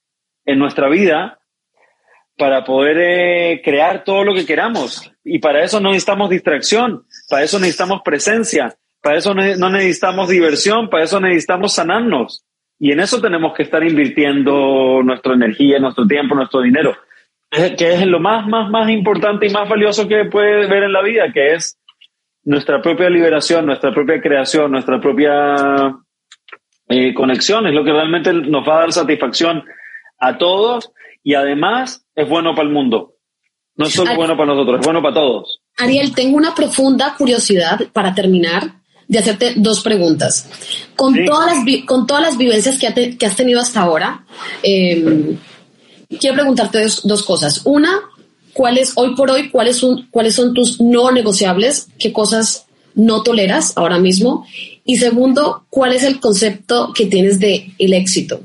en 0.46 0.58
nuestra 0.58 0.88
vida 0.88 1.39
para 2.40 2.64
poder 2.64 2.96
eh, 2.98 3.60
crear 3.62 4.02
todo 4.02 4.24
lo 4.24 4.32
que 4.34 4.46
queramos. 4.46 5.12
Y 5.22 5.40
para 5.40 5.62
eso 5.62 5.78
no 5.78 5.90
necesitamos 5.90 6.30
distracción, 6.30 7.04
para 7.28 7.42
eso 7.42 7.58
necesitamos 7.58 8.00
presencia, 8.02 8.74
para 9.02 9.18
eso 9.18 9.34
no 9.34 9.68
necesitamos 9.68 10.30
diversión, 10.30 10.88
para 10.88 11.04
eso 11.04 11.20
necesitamos 11.20 11.74
sanarnos. 11.74 12.46
Y 12.78 12.92
en 12.92 13.00
eso 13.00 13.20
tenemos 13.20 13.52
que 13.52 13.64
estar 13.64 13.84
invirtiendo 13.84 15.02
nuestra 15.02 15.34
energía, 15.34 15.78
nuestro 15.80 16.06
tiempo, 16.06 16.34
nuestro 16.34 16.62
dinero, 16.62 16.96
que 17.50 17.92
es 17.92 18.06
lo 18.06 18.20
más, 18.20 18.46
más, 18.46 18.70
más 18.70 18.88
importante 18.88 19.46
y 19.46 19.50
más 19.50 19.68
valioso 19.68 20.08
que 20.08 20.24
puede 20.24 20.66
ver 20.66 20.84
en 20.84 20.94
la 20.94 21.02
vida, 21.02 21.30
que 21.34 21.52
es 21.52 21.78
nuestra 22.42 22.80
propia 22.80 23.10
liberación, 23.10 23.66
nuestra 23.66 23.92
propia 23.92 24.18
creación, 24.22 24.72
nuestra 24.72 24.98
propia 24.98 25.94
eh, 26.88 27.12
conexión, 27.12 27.66
es 27.66 27.74
lo 27.74 27.84
que 27.84 27.92
realmente 27.92 28.32
nos 28.32 28.66
va 28.66 28.76
a 28.76 28.80
dar 28.80 28.92
satisfacción 28.92 29.62
a 30.18 30.38
todos 30.38 30.90
y 31.22 31.34
además 31.34 32.06
es 32.22 32.28
bueno 32.28 32.54
para 32.54 32.68
el 32.68 32.74
mundo. 32.74 33.14
No 33.76 33.86
es 33.86 33.94
solo 33.94 34.14
bueno 34.14 34.36
para 34.36 34.52
nosotros, 34.54 34.80
es 34.80 34.86
bueno 34.86 35.02
para 35.02 35.14
todos. 35.14 35.60
Ariel, 35.78 36.14
tengo 36.14 36.36
una 36.36 36.54
profunda 36.54 37.14
curiosidad 37.16 37.80
para 37.92 38.14
terminar 38.14 38.80
de 39.08 39.18
hacerte 39.18 39.54
dos 39.56 39.80
preguntas. 39.80 40.48
Con, 40.94 41.24
todas, 41.24 41.56
las, 41.56 41.84
con 41.84 42.06
todas 42.06 42.22
las 42.22 42.38
vivencias 42.38 42.78
que, 42.78 43.16
que 43.16 43.26
has 43.26 43.36
tenido 43.36 43.60
hasta 43.60 43.80
ahora, 43.80 44.24
em, 44.62 45.36
quiero 46.20 46.36
preguntarte 46.36 46.78
dos, 47.04 47.22
cosas. 47.24 47.62
Una, 47.64 47.90
¿cuáles 48.52 48.92
hoy 48.96 49.16
por 49.16 49.30
hoy, 49.30 49.50
cuáles 49.50 49.78
son, 49.78 50.08
cuáles 50.10 50.34
son 50.34 50.54
tus 50.54 50.80
no 50.80 51.10
negociables? 51.10 51.88
¿Qué 51.98 52.12
cosas 52.12 52.66
no 52.94 53.22
toleras 53.22 53.72
ahora 53.76 53.98
mismo? 53.98 54.46
Y 54.84 54.98
segundo, 54.98 55.64
¿cuál 55.70 55.92
es 55.92 56.04
el 56.04 56.20
concepto 56.20 56.92
que 56.94 57.06
tienes 57.06 57.40
de 57.40 57.72
el 57.78 57.94
éxito? 57.94 58.42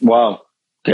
Wow, 0.00 0.40
ok. 0.82 0.88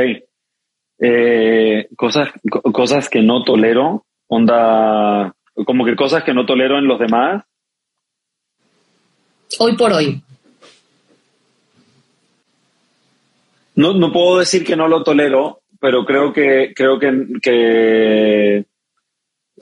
Eh, 1.05 1.89
cosas, 1.97 2.29
cosas 2.73 3.09
que 3.09 3.23
no 3.23 3.43
tolero, 3.43 4.07
onda, 4.29 5.35
como 5.66 5.85
que 5.85 5.97
cosas 5.97 6.23
que 6.23 6.33
no 6.33 6.47
tolero 6.47 6.79
en 6.79 6.87
los 6.87 7.01
demás. 7.01 7.43
Hoy 9.59 9.77
por 9.77 9.93
hoy. 9.93 10.23
No, 13.74 13.95
no 13.95 14.12
puedo 14.12 14.39
decir 14.39 14.65
que 14.65 14.77
no 14.77 14.87
lo 14.87 15.03
tolero, 15.03 15.62
pero 15.81 16.05
creo 16.05 16.33
que, 16.33 16.73
creo 16.73 17.01
que, 17.01 17.27
que, 17.43 18.65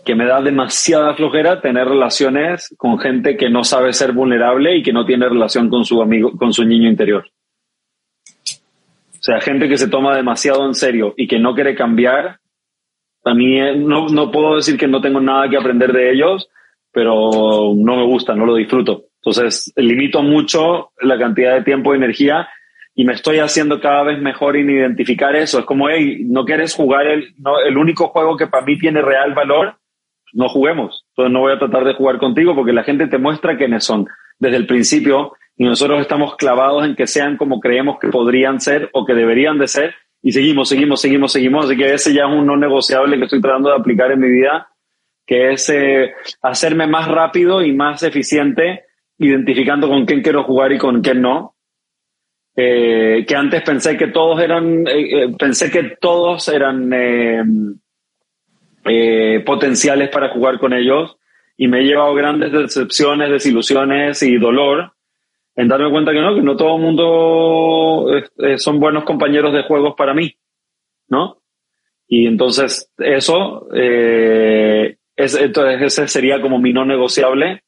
que 0.05 0.15
me 0.15 0.27
da 0.27 0.43
demasiada 0.43 1.15
flojera 1.15 1.63
tener 1.63 1.89
relaciones 1.89 2.75
con 2.77 2.99
gente 2.99 3.39
que 3.39 3.49
no 3.49 3.65
sabe 3.65 3.95
ser 3.95 4.13
vulnerable 4.13 4.77
y 4.77 4.83
que 4.83 4.93
no 4.93 5.07
tiene 5.07 5.27
relación 5.27 5.71
con 5.71 5.87
su 5.87 6.03
amigo, 6.03 6.33
con 6.37 6.53
su 6.53 6.67
niño 6.67 6.87
interior. 6.87 7.25
O 9.21 9.23
sea, 9.23 9.41
gente 9.41 9.69
que 9.69 9.77
se 9.77 9.89
toma 9.89 10.17
demasiado 10.17 10.67
en 10.67 10.75
serio 10.75 11.15
y 11.17 11.29
que 11.29 11.39
no 11.39 11.55
quiere 11.55 11.75
cambiar 11.75 12.41
a 13.25 13.35
mí 13.35 13.61
eh, 13.61 13.77
no, 13.77 14.09
no 14.09 14.31
puedo 14.31 14.57
decir 14.57 14.79
que 14.79 14.89
no 14.89 15.01
tengo 15.01 15.21
nada 15.21 15.49
que 15.49 15.57
aprender 15.57 15.93
de 15.93 16.13
ellos, 16.13 16.49
pero 16.93 17.73
no 17.77 17.97
me 17.97 18.05
gusta, 18.05 18.35
no 18.35 18.47
lo 18.47 18.55
disfruto. 18.55 19.05
Entonces, 19.17 19.73
limito 19.77 20.23
mucho 20.23 20.93
la 21.01 21.19
cantidad 21.19 21.55
de 21.55 21.63
tiempo 21.63 21.93
y 21.93 21.99
energía 21.99 22.49
y 22.95 23.05
me 23.05 23.13
estoy 23.13 23.39
haciendo 23.39 23.81
cada 23.81 24.03
vez 24.05 24.21
mejor 24.21 24.57
en 24.57 24.71
identificar 24.71 25.37
eso. 25.37 25.59
Es 25.59 25.65
como, 25.67 25.89
hey, 25.89 26.23
no 26.25 26.45
quieres 26.45 26.75
jugar 26.75 27.07
el, 27.07 27.35
no, 27.39 27.61
el 27.61 27.77
único 27.77 28.09
juego 28.09 28.37
que 28.37 28.47
para 28.47 28.65
mí 28.65 28.79
tiene 28.79 29.03
real 29.03 29.35
valor, 29.35 29.77
no 30.33 30.49
juguemos. 30.49 31.05
Entonces 31.11 31.33
no 31.33 31.41
voy 31.41 31.53
a 31.53 31.59
tratar 31.59 31.85
de 31.85 31.95
jugar 31.95 32.19
contigo 32.19 32.55
porque 32.55 32.73
la 32.73 32.85
gente 32.85 33.07
te 33.07 33.19
muestra 33.19 33.59
quiénes 33.59 33.85
son 33.85 34.07
desde 34.39 34.57
el 34.57 34.67
principio 34.67 35.35
y 35.61 35.65
nosotros 35.65 36.01
estamos 36.01 36.37
clavados 36.37 36.87
en 36.87 36.97
que 36.97 37.07
sean 37.07 37.37
como 37.37 37.61
creemos 37.61 37.99
que 37.99 38.09
podrían 38.09 38.63
ser 38.63 38.89
o 38.95 39.05
que 39.05 39.13
deberían 39.13 39.59
de 39.59 39.69
ser 39.69 39.95
y 40.23 40.33
seguimos, 40.33 40.71
seguimos, 40.71 41.03
seguimos, 41.03 41.33
seguimos. 41.33 41.67
Así 41.67 41.77
que 41.77 41.93
ese 41.93 42.15
ya 42.15 42.23
es 42.23 42.31
un 42.31 42.47
no 42.47 42.57
negociable 42.57 43.19
que 43.19 43.25
estoy 43.25 43.43
tratando 43.43 43.69
de 43.69 43.77
aplicar 43.77 44.11
en 44.11 44.21
mi 44.21 44.31
vida, 44.31 44.71
que 45.27 45.53
es 45.53 45.69
eh, 45.69 46.15
hacerme 46.41 46.87
más 46.87 47.09
rápido 47.09 47.63
y 47.63 47.75
más 47.75 48.03
eficiente, 48.03 48.85
identificando 49.19 49.87
con 49.87 50.07
quién 50.07 50.23
quiero 50.23 50.45
jugar 50.45 50.73
y 50.73 50.79
con 50.79 51.03
quién 51.03 51.21
no. 51.21 51.55
Eh, 52.57 53.27
que 53.29 53.37
antes 53.37 53.61
pensé 53.61 53.99
que 53.99 54.07
todos 54.07 54.41
eran, 54.41 54.87
eh, 54.89 55.29
pensé 55.39 55.71
que 55.71 55.95
todos 56.01 56.49
eran 56.49 56.89
potenciales 59.45 60.09
para 60.09 60.31
jugar 60.31 60.59
con 60.59 60.73
ellos 60.73 61.19
y 61.59 61.69
me 61.69 61.81
he 61.81 61.85
llevado 61.85 62.15
grandes 62.15 62.51
decepciones, 62.51 63.29
desilusiones 63.29 64.23
y 64.23 64.39
dolor 64.39 64.95
en 65.57 65.69
darme 65.69 65.91
cuenta 65.91 66.13
que 66.13 66.21
no, 66.21 66.35
que 66.35 66.43
no 66.43 66.57
todo 66.57 66.77
el 66.77 66.83
mundo 66.83 68.07
eh, 68.39 68.59
son 68.59 68.81
buenos 68.81 69.05
compañeros 69.05 69.53
de 69.53 69.63
juegos 69.65 69.95
para 69.97 70.15
mí, 70.15 70.35
¿no? 71.09 71.43
Y 72.07 72.27
entonces 72.27 72.91
eso, 72.99 73.69
eh, 73.75 74.97
es, 75.17 75.35
entonces 75.35 75.83
ese 75.83 76.09
sería 76.09 76.41
como 76.41 76.59
mi 76.59 76.73
no 76.73 76.85
negociable. 76.85 77.63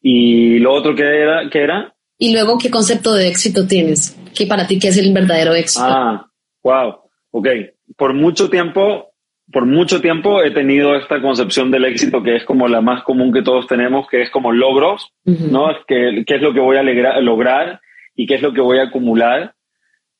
Y 0.00 0.58
lo 0.58 0.72
otro 0.72 0.94
que 0.94 1.02
era, 1.02 1.48
que 1.50 1.60
era. 1.60 1.94
Y 2.18 2.32
luego, 2.32 2.58
¿qué 2.58 2.70
concepto 2.70 3.14
de 3.14 3.28
éxito 3.28 3.66
tienes? 3.66 4.16
¿Qué 4.34 4.46
para 4.46 4.66
ti 4.66 4.78
qué 4.78 4.88
es 4.88 4.98
el 4.98 5.12
verdadero 5.12 5.54
éxito? 5.54 5.84
Ah, 5.84 6.30
wow. 6.62 6.96
Ok. 7.30 7.48
Por 7.96 8.14
mucho 8.14 8.48
tiempo 8.50 9.12
por 9.52 9.66
mucho 9.66 10.00
tiempo 10.00 10.42
he 10.42 10.50
tenido 10.50 10.96
esta 10.96 11.20
concepción 11.20 11.70
del 11.70 11.84
éxito 11.84 12.22
que 12.22 12.36
es 12.36 12.44
como 12.44 12.66
la 12.68 12.80
más 12.80 13.02
común 13.04 13.32
que 13.32 13.42
todos 13.42 13.66
tenemos, 13.66 14.08
que 14.08 14.22
es 14.22 14.30
como 14.30 14.52
logros, 14.52 15.12
¿no? 15.24 15.68
¿Qué, 15.86 16.24
es 16.26 16.42
lo 16.42 16.52
que 16.52 16.60
voy 16.60 16.76
a 16.76 16.82
lograr 17.20 17.80
y 18.14 18.26
qué 18.26 18.34
es 18.34 18.42
lo 18.42 18.52
que 18.52 18.60
voy 18.60 18.78
a 18.78 18.84
acumular? 18.84 19.54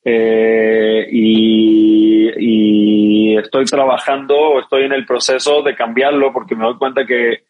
eh, 0.09 1.05
y, 1.11 2.29
y, 2.37 3.37
estoy 3.37 3.65
trabajando, 3.65 4.57
estoy 4.61 4.83
en 4.83 4.93
el 4.93 5.05
proceso 5.05 5.61
de 5.63 5.75
cambiarlo 5.75 6.31
porque 6.31 6.55
me 6.55 6.63
doy 6.63 6.77
cuenta 6.77 7.05
que, 7.05 7.43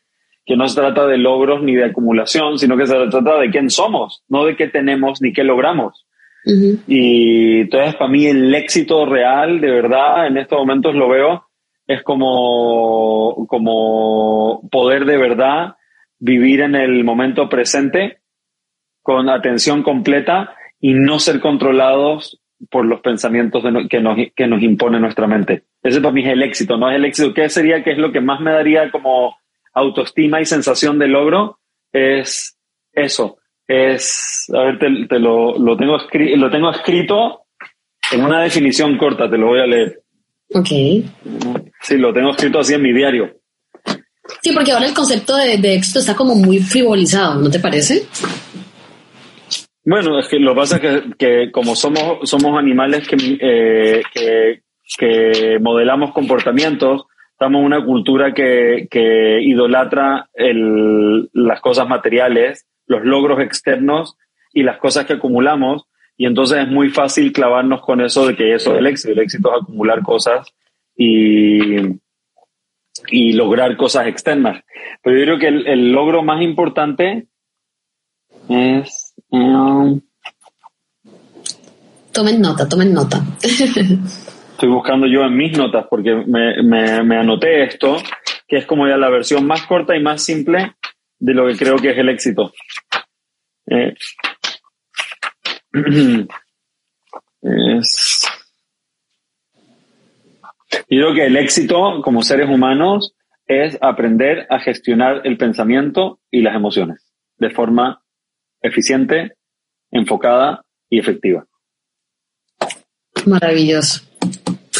que 0.44 0.56
no 0.56 0.68
se 0.68 0.82
trata 0.82 1.06
de 1.06 1.20
logros 1.20 1.62
ni 1.62 1.76
de 1.76 1.86
acumulación, 1.86 2.58
sino 2.58 2.76
que 2.76 2.88
se 2.88 2.95
trata 3.12 3.38
de 3.38 3.52
quién 3.52 3.70
somos, 3.70 4.24
no 4.28 4.44
de 4.45 4.56
qué 4.56 4.68
tenemos 4.68 5.22
ni 5.22 5.34
qué 5.34 5.44
logramos. 5.44 6.04
Y 6.88 7.62
entonces 7.62 7.95
para 7.95 8.10
mí 8.10 8.26
el 8.26 8.56
éxito 8.56 9.06
real, 9.06 9.62
de 9.62 9.70
verdad, 9.70 10.26
en 10.26 10.38
estos 10.38 10.58
momentos 10.58 10.95
lo 10.95 11.10
veo, 11.10 11.47
es 11.88 12.03
como, 12.03 13.47
como 13.47 14.68
poder 14.69 15.05
de 15.05 15.18
verdad 15.18 15.76
vivir 16.19 16.61
en 16.61 16.76
el 16.76 17.03
momento 17.03 17.47
presente 17.47 18.19
con 19.01 19.30
atención 19.30 19.84
completa 19.84 20.53
y 20.80 20.93
no 20.93 21.19
ser 21.19 21.39
controlados 21.39 22.41
por 22.69 22.85
los 22.85 23.01
pensamientos 23.01 23.64
que, 23.89 24.01
nos, 24.01 24.18
que 24.35 24.47
nos 24.47 24.61
impone 24.61 24.99
nuestra 24.99 25.27
mente. 25.27 25.64
Ese 25.81 26.01
para 26.01 26.11
mí 26.11 26.23
es 26.23 26.34
el 26.34 26.43
éxito, 26.43 26.76
¿no? 26.77 26.89
Es 26.89 26.97
el 26.97 27.05
éxito. 27.05 27.34
¿Qué 27.34 27.49
sería, 27.49 27.84
qué 27.84 27.91
es 27.91 27.97
lo 27.97 28.11
que 28.11 28.19
más 28.19 28.41
me 28.41 28.51
daría 28.51 28.91
como 28.91 29.38
autoestima 29.73 30.41
y 30.41 30.45
sensación 30.45 30.99
de 30.99 31.07
logro? 31.07 31.59
Es 31.93 32.57
eso. 32.91 33.38
Es, 33.68 34.51
a 34.53 34.64
ver, 34.64 34.80
te, 34.80 35.19
lo, 35.19 35.57
lo, 35.57 35.77
tengo 35.77 35.97
lo 35.97 36.49
tengo 36.49 36.72
escrito 36.72 37.43
en 38.11 38.23
una 38.23 38.41
definición 38.41 38.97
corta, 38.97 39.30
te 39.30 39.38
lo 39.38 39.47
voy 39.47 39.59
a 39.59 39.68
leer. 39.68 40.01
Ok. 40.53 40.69
Sí, 41.82 41.98
lo 41.98 42.14
tengo 42.14 42.32
escrito 42.32 42.60
así 42.60 42.74
en 42.74 42.82
mi 42.82 42.94
diario. 42.94 43.34
Sí, 44.41 44.52
porque 44.54 44.72
ahora 44.72 44.88
el 44.88 44.94
concepto 44.94 45.36
de, 45.36 45.58
de 45.58 45.76
éxito 45.76 45.99
está 45.99 46.16
como 46.16 46.36
muy 46.36 46.60
frivolizado, 46.60 47.36
¿no 47.41 47.49
te 47.49 47.60
parece? 47.60 48.04
Bueno, 49.90 50.20
es 50.20 50.28
que 50.28 50.38
lo 50.38 50.54
que 50.54 50.60
pasa 50.60 50.78
es 50.78 51.16
que, 51.18 51.49
como 51.49 51.74
somos, 51.74 52.30
somos 52.30 52.60
animales 52.60 53.08
que, 53.08 53.16
eh, 53.40 54.02
que, 54.99 55.60
modelamos 55.62 56.12
comportamientos, 56.12 57.06
estamos 57.32 57.60
en 57.60 57.66
una 57.68 57.86
cultura 57.86 58.34
que, 58.34 58.88
que 58.91 59.41
idolatra 59.41 60.28
el, 60.34 61.30
las 61.32 61.62
cosas 61.62 61.88
materiales, 61.88 62.68
los 62.86 63.06
logros 63.06 63.40
externos 63.40 64.18
y 64.52 64.64
las 64.64 64.78
cosas 64.78 65.06
que 65.06 65.14
acumulamos, 65.14 65.86
y 66.18 66.26
entonces 66.26 66.58
es 66.64 66.68
muy 66.68 66.90
fácil 66.90 67.32
clavarnos 67.32 67.80
con 67.82 68.02
eso 68.02 68.28
de 68.28 68.36
que 68.36 68.56
eso 68.56 68.74
es 68.74 68.80
el 68.80 68.88
éxito. 68.88 69.14
El 69.14 69.20
éxito 69.20 69.56
es 69.56 69.62
acumular 69.62 70.02
cosas 70.02 70.54
y, 70.98 71.99
y 73.10 73.34
lograr 73.34 73.78
cosas 73.78 74.07
externas. 74.07 74.64
Pero 75.03 75.18
yo 75.18 75.26
creo 75.26 75.40
que 75.40 75.48
el, 75.48 75.68
el 75.68 75.91
logro 75.91 76.24
más 76.24 76.41
importante 76.41 77.28
es 78.49 79.14
tomen 82.11 82.41
nota, 82.41 82.68
tomen 82.68 82.94
nota. 82.94 83.22
Estoy 83.41 84.69
buscando 84.69 85.06
yo 85.06 85.22
en 85.22 85.38
mis 85.38 85.56
notas 85.56 85.86
porque 85.88 86.15
me, 86.15 86.64
me, 86.64 87.18
anoté 87.18 87.64
esto, 87.64 87.98
que 88.48 88.57
es 88.57 88.65
como 88.65 88.88
ya 88.88 88.98
la 88.98 89.10
versión 89.10 89.45
más 89.45 89.68
corta 89.68 89.95
y 89.95 90.02
más 90.02 90.24
simple 90.24 90.74
de 91.19 91.34
lo 91.34 91.48
que 91.48 91.56
creo 91.57 91.78
que 91.78 91.91
es 91.91 91.98
el 91.99 92.10
éxito. 92.10 92.52
Eh, 93.68 93.94
es, 97.41 98.26
yo 100.72 100.85
creo 100.88 101.14
que 101.14 101.26
el 101.26 101.38
éxito 101.38 102.02
como 102.02 102.22
seres 102.22 102.49
humanos 102.49 103.15
es 103.45 103.77
aprender 103.81 104.45
a 104.49 104.60
gestionar 104.60 105.22
el 105.23 105.38
pensamiento 105.38 106.19
y 106.30 106.41
las 106.41 106.56
emociones 106.56 107.14
de 107.38 107.49
forma 107.49 108.03
eficiente, 108.61 109.34
enfocada 109.91 110.65
y 110.89 110.99
efectiva. 110.99 111.45
Maravilloso. 113.26 114.02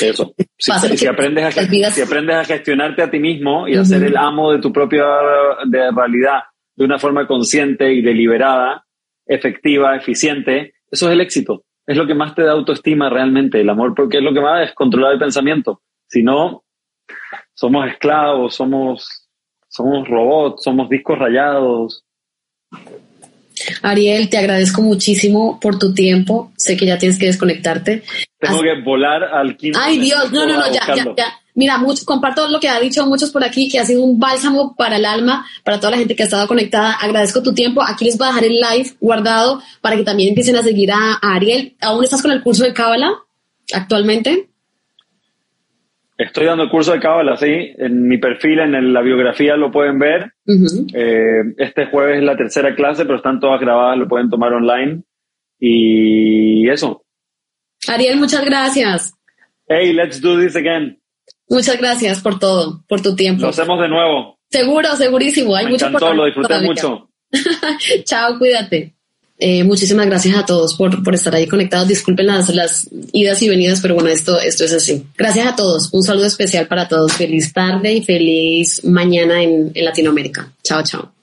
Eso. 0.02 0.34
Si, 0.58 0.72
aprendes 1.08 1.58
a, 1.58 1.92
si 1.92 2.02
aprendes 2.02 2.36
a 2.36 2.44
gestionarte 2.44 3.02
a 3.02 3.10
ti 3.10 3.20
mismo 3.20 3.68
y 3.68 3.76
a 3.76 3.84
ser 3.84 4.04
el 4.04 4.16
amo 4.16 4.52
de 4.52 4.60
tu 4.60 4.72
propia 4.72 5.06
de 5.66 5.92
realidad 5.92 6.42
de 6.76 6.86
una 6.86 7.00
forma 7.00 7.26
consciente 7.26 7.92
y 7.92 8.02
deliberada, 8.02 8.86
efectiva, 9.26 9.96
eficiente, 9.96 10.76
eso 10.92 11.08
es 11.08 11.14
el 11.14 11.22
éxito. 11.22 11.66
Es 11.88 11.96
lo 11.96 12.06
que 12.06 12.14
más 12.14 12.36
te 12.36 12.44
da 12.44 12.52
autoestima 12.52 13.10
realmente, 13.10 13.62
el 13.62 13.70
amor, 13.70 13.96
porque 13.96 14.18
es 14.18 14.24
lo 14.24 14.34
que 14.34 14.42
más 14.42 14.68
es 14.68 14.76
controlar 14.76 15.14
el 15.14 15.20
pensamiento. 15.20 15.82
Si 16.08 16.22
no, 16.22 16.66
somos 17.54 17.88
esclavos, 17.88 18.56
somos, 18.56 19.30
somos 19.70 20.08
robots, 20.08 20.64
somos 20.64 20.90
discos 20.90 21.18
rayados. 21.18 22.04
Ariel, 23.82 24.30
te 24.30 24.38
agradezco 24.38 24.82
muchísimo 24.82 25.60
por 25.60 25.80
tu 25.80 25.94
tiempo. 25.94 26.52
Sé 26.58 26.78
que 26.78 26.86
ya 26.86 26.98
tienes 26.98 27.18
que 27.18 27.28
desconectarte. 27.28 28.04
Tengo 28.38 28.62
que 28.62 28.82
volar 28.84 29.24
al 29.24 29.58
quinto. 29.58 29.80
Ay, 29.82 29.98
Dios, 29.98 30.32
no, 30.32 30.46
no, 30.46 30.56
no, 30.56 30.72
ya, 30.72 30.82
ya, 30.94 31.06
ya. 31.16 31.40
Mira, 31.58 31.80
mucho, 31.80 32.06
comparto 32.06 32.48
lo 32.50 32.60
que 32.60 32.70
ha 32.70 32.80
dicho 32.80 33.04
muchos 33.08 33.32
por 33.32 33.44
aquí, 33.44 33.68
que 33.68 33.80
ha 33.80 33.84
sido 33.84 34.04
un 34.04 34.20
bálsamo 34.20 34.76
para 34.76 34.98
el 34.98 35.06
alma, 35.06 35.44
para 35.64 35.80
toda 35.80 35.90
la 35.90 35.98
gente 35.98 36.16
que 36.16 36.22
ha 36.22 36.28
estado 36.28 36.48
conectada. 36.48 36.94
Agradezco 37.02 37.42
tu 37.42 37.52
tiempo. 37.52 37.82
Aquí 37.82 38.06
les 38.06 38.16
voy 38.16 38.28
a 38.28 38.30
dejar 38.30 38.44
el 38.44 38.60
live 38.60 38.92
guardado 39.02 39.64
para 39.82 39.96
que 39.96 40.04
también 40.04 40.30
empiecen 40.30 40.56
a 40.56 40.62
seguir 40.62 40.92
a, 40.92 41.14
a 41.20 41.34
Ariel. 41.34 41.76
¿Aún 41.82 42.04
estás 42.04 42.22
con 42.22 42.32
el 42.32 42.44
curso 42.44 42.64
de 42.64 42.74
Cábala 42.74 43.12
actualmente? 43.74 44.50
Estoy 46.16 46.46
dando 46.46 46.66
el 46.66 46.70
curso 46.70 46.92
de 46.92 47.00
Cábala, 47.00 47.38
sí. 47.38 47.74
En 47.80 48.08
mi 48.08 48.20
perfil, 48.20 48.60
en 48.60 48.94
la 48.94 49.02
biografía 49.02 49.58
lo 49.58 49.72
pueden 49.72 49.98
ver. 49.98 50.34
Eh, 50.94 51.42
este 51.58 51.88
jueves 51.88 52.20
es 52.20 52.24
la 52.24 52.38
tercera 52.38 52.76
clase, 52.76 53.04
pero 53.04 53.18
están 53.18 53.40
todas 53.40 53.60
grabadas, 53.60 53.98
lo 53.98 54.08
pueden 54.08 54.30
tomar 54.30 54.54
online. 54.54 55.02
Y 55.60 56.70
eso. 56.70 57.04
Ariel, 57.88 58.18
muchas 58.18 58.46
gracias. 58.46 59.16
Hey, 59.68 59.92
let's 59.92 60.22
do 60.22 60.40
this 60.40 60.56
again. 60.56 61.00
Muchas 61.50 61.78
gracias 61.78 62.22
por 62.22 62.40
todo, 62.40 62.84
por 62.88 63.02
tu 63.02 63.16
tiempo. 63.16 63.44
Lo 63.44 63.50
hacemos 63.50 63.80
de 63.80 63.88
nuevo. 63.88 64.38
Seguro, 64.50 64.96
segurísimo. 64.96 65.56
Hay 65.56 65.66
Me 65.66 65.72
mucho 65.72 65.88
encantó, 65.88 66.14
lo 66.14 66.26
disfruté 66.26 66.60
mucho. 66.62 67.10
Chao, 68.06 68.38
cuídate. 68.38 68.94
Eh, 69.40 69.64
muchísimas 69.64 70.08
gracias 70.08 70.36
a 70.36 70.46
todos 70.46 70.76
por, 70.76 71.04
por 71.04 71.14
estar 71.14 71.36
ahí 71.36 71.48
conectados. 71.48 71.88
Disculpen 71.88 72.26
las, 72.26 72.50
las 72.50 72.90
idas 73.14 73.42
y 73.42 73.50
venidas, 73.50 73.82
pero 73.82 73.94
bueno, 73.94 74.10
esto, 74.10 74.40
esto 74.40 74.64
es 74.64 74.74
así. 74.74 75.06
Gracias 75.16 75.48
a 75.48 75.56
todos. 75.56 75.90
Un 75.94 76.04
saludo 76.04 76.26
especial 76.26 76.68
para 76.68 76.88
todos. 76.88 77.14
Feliz 77.14 77.54
tarde 77.54 77.94
y 77.94 78.04
feliz 78.04 78.84
mañana 78.84 79.42
en, 79.42 79.72
en 79.74 79.86
Latinoamérica. 79.86 80.52
Chao, 80.64 80.82
chao. 80.84 81.17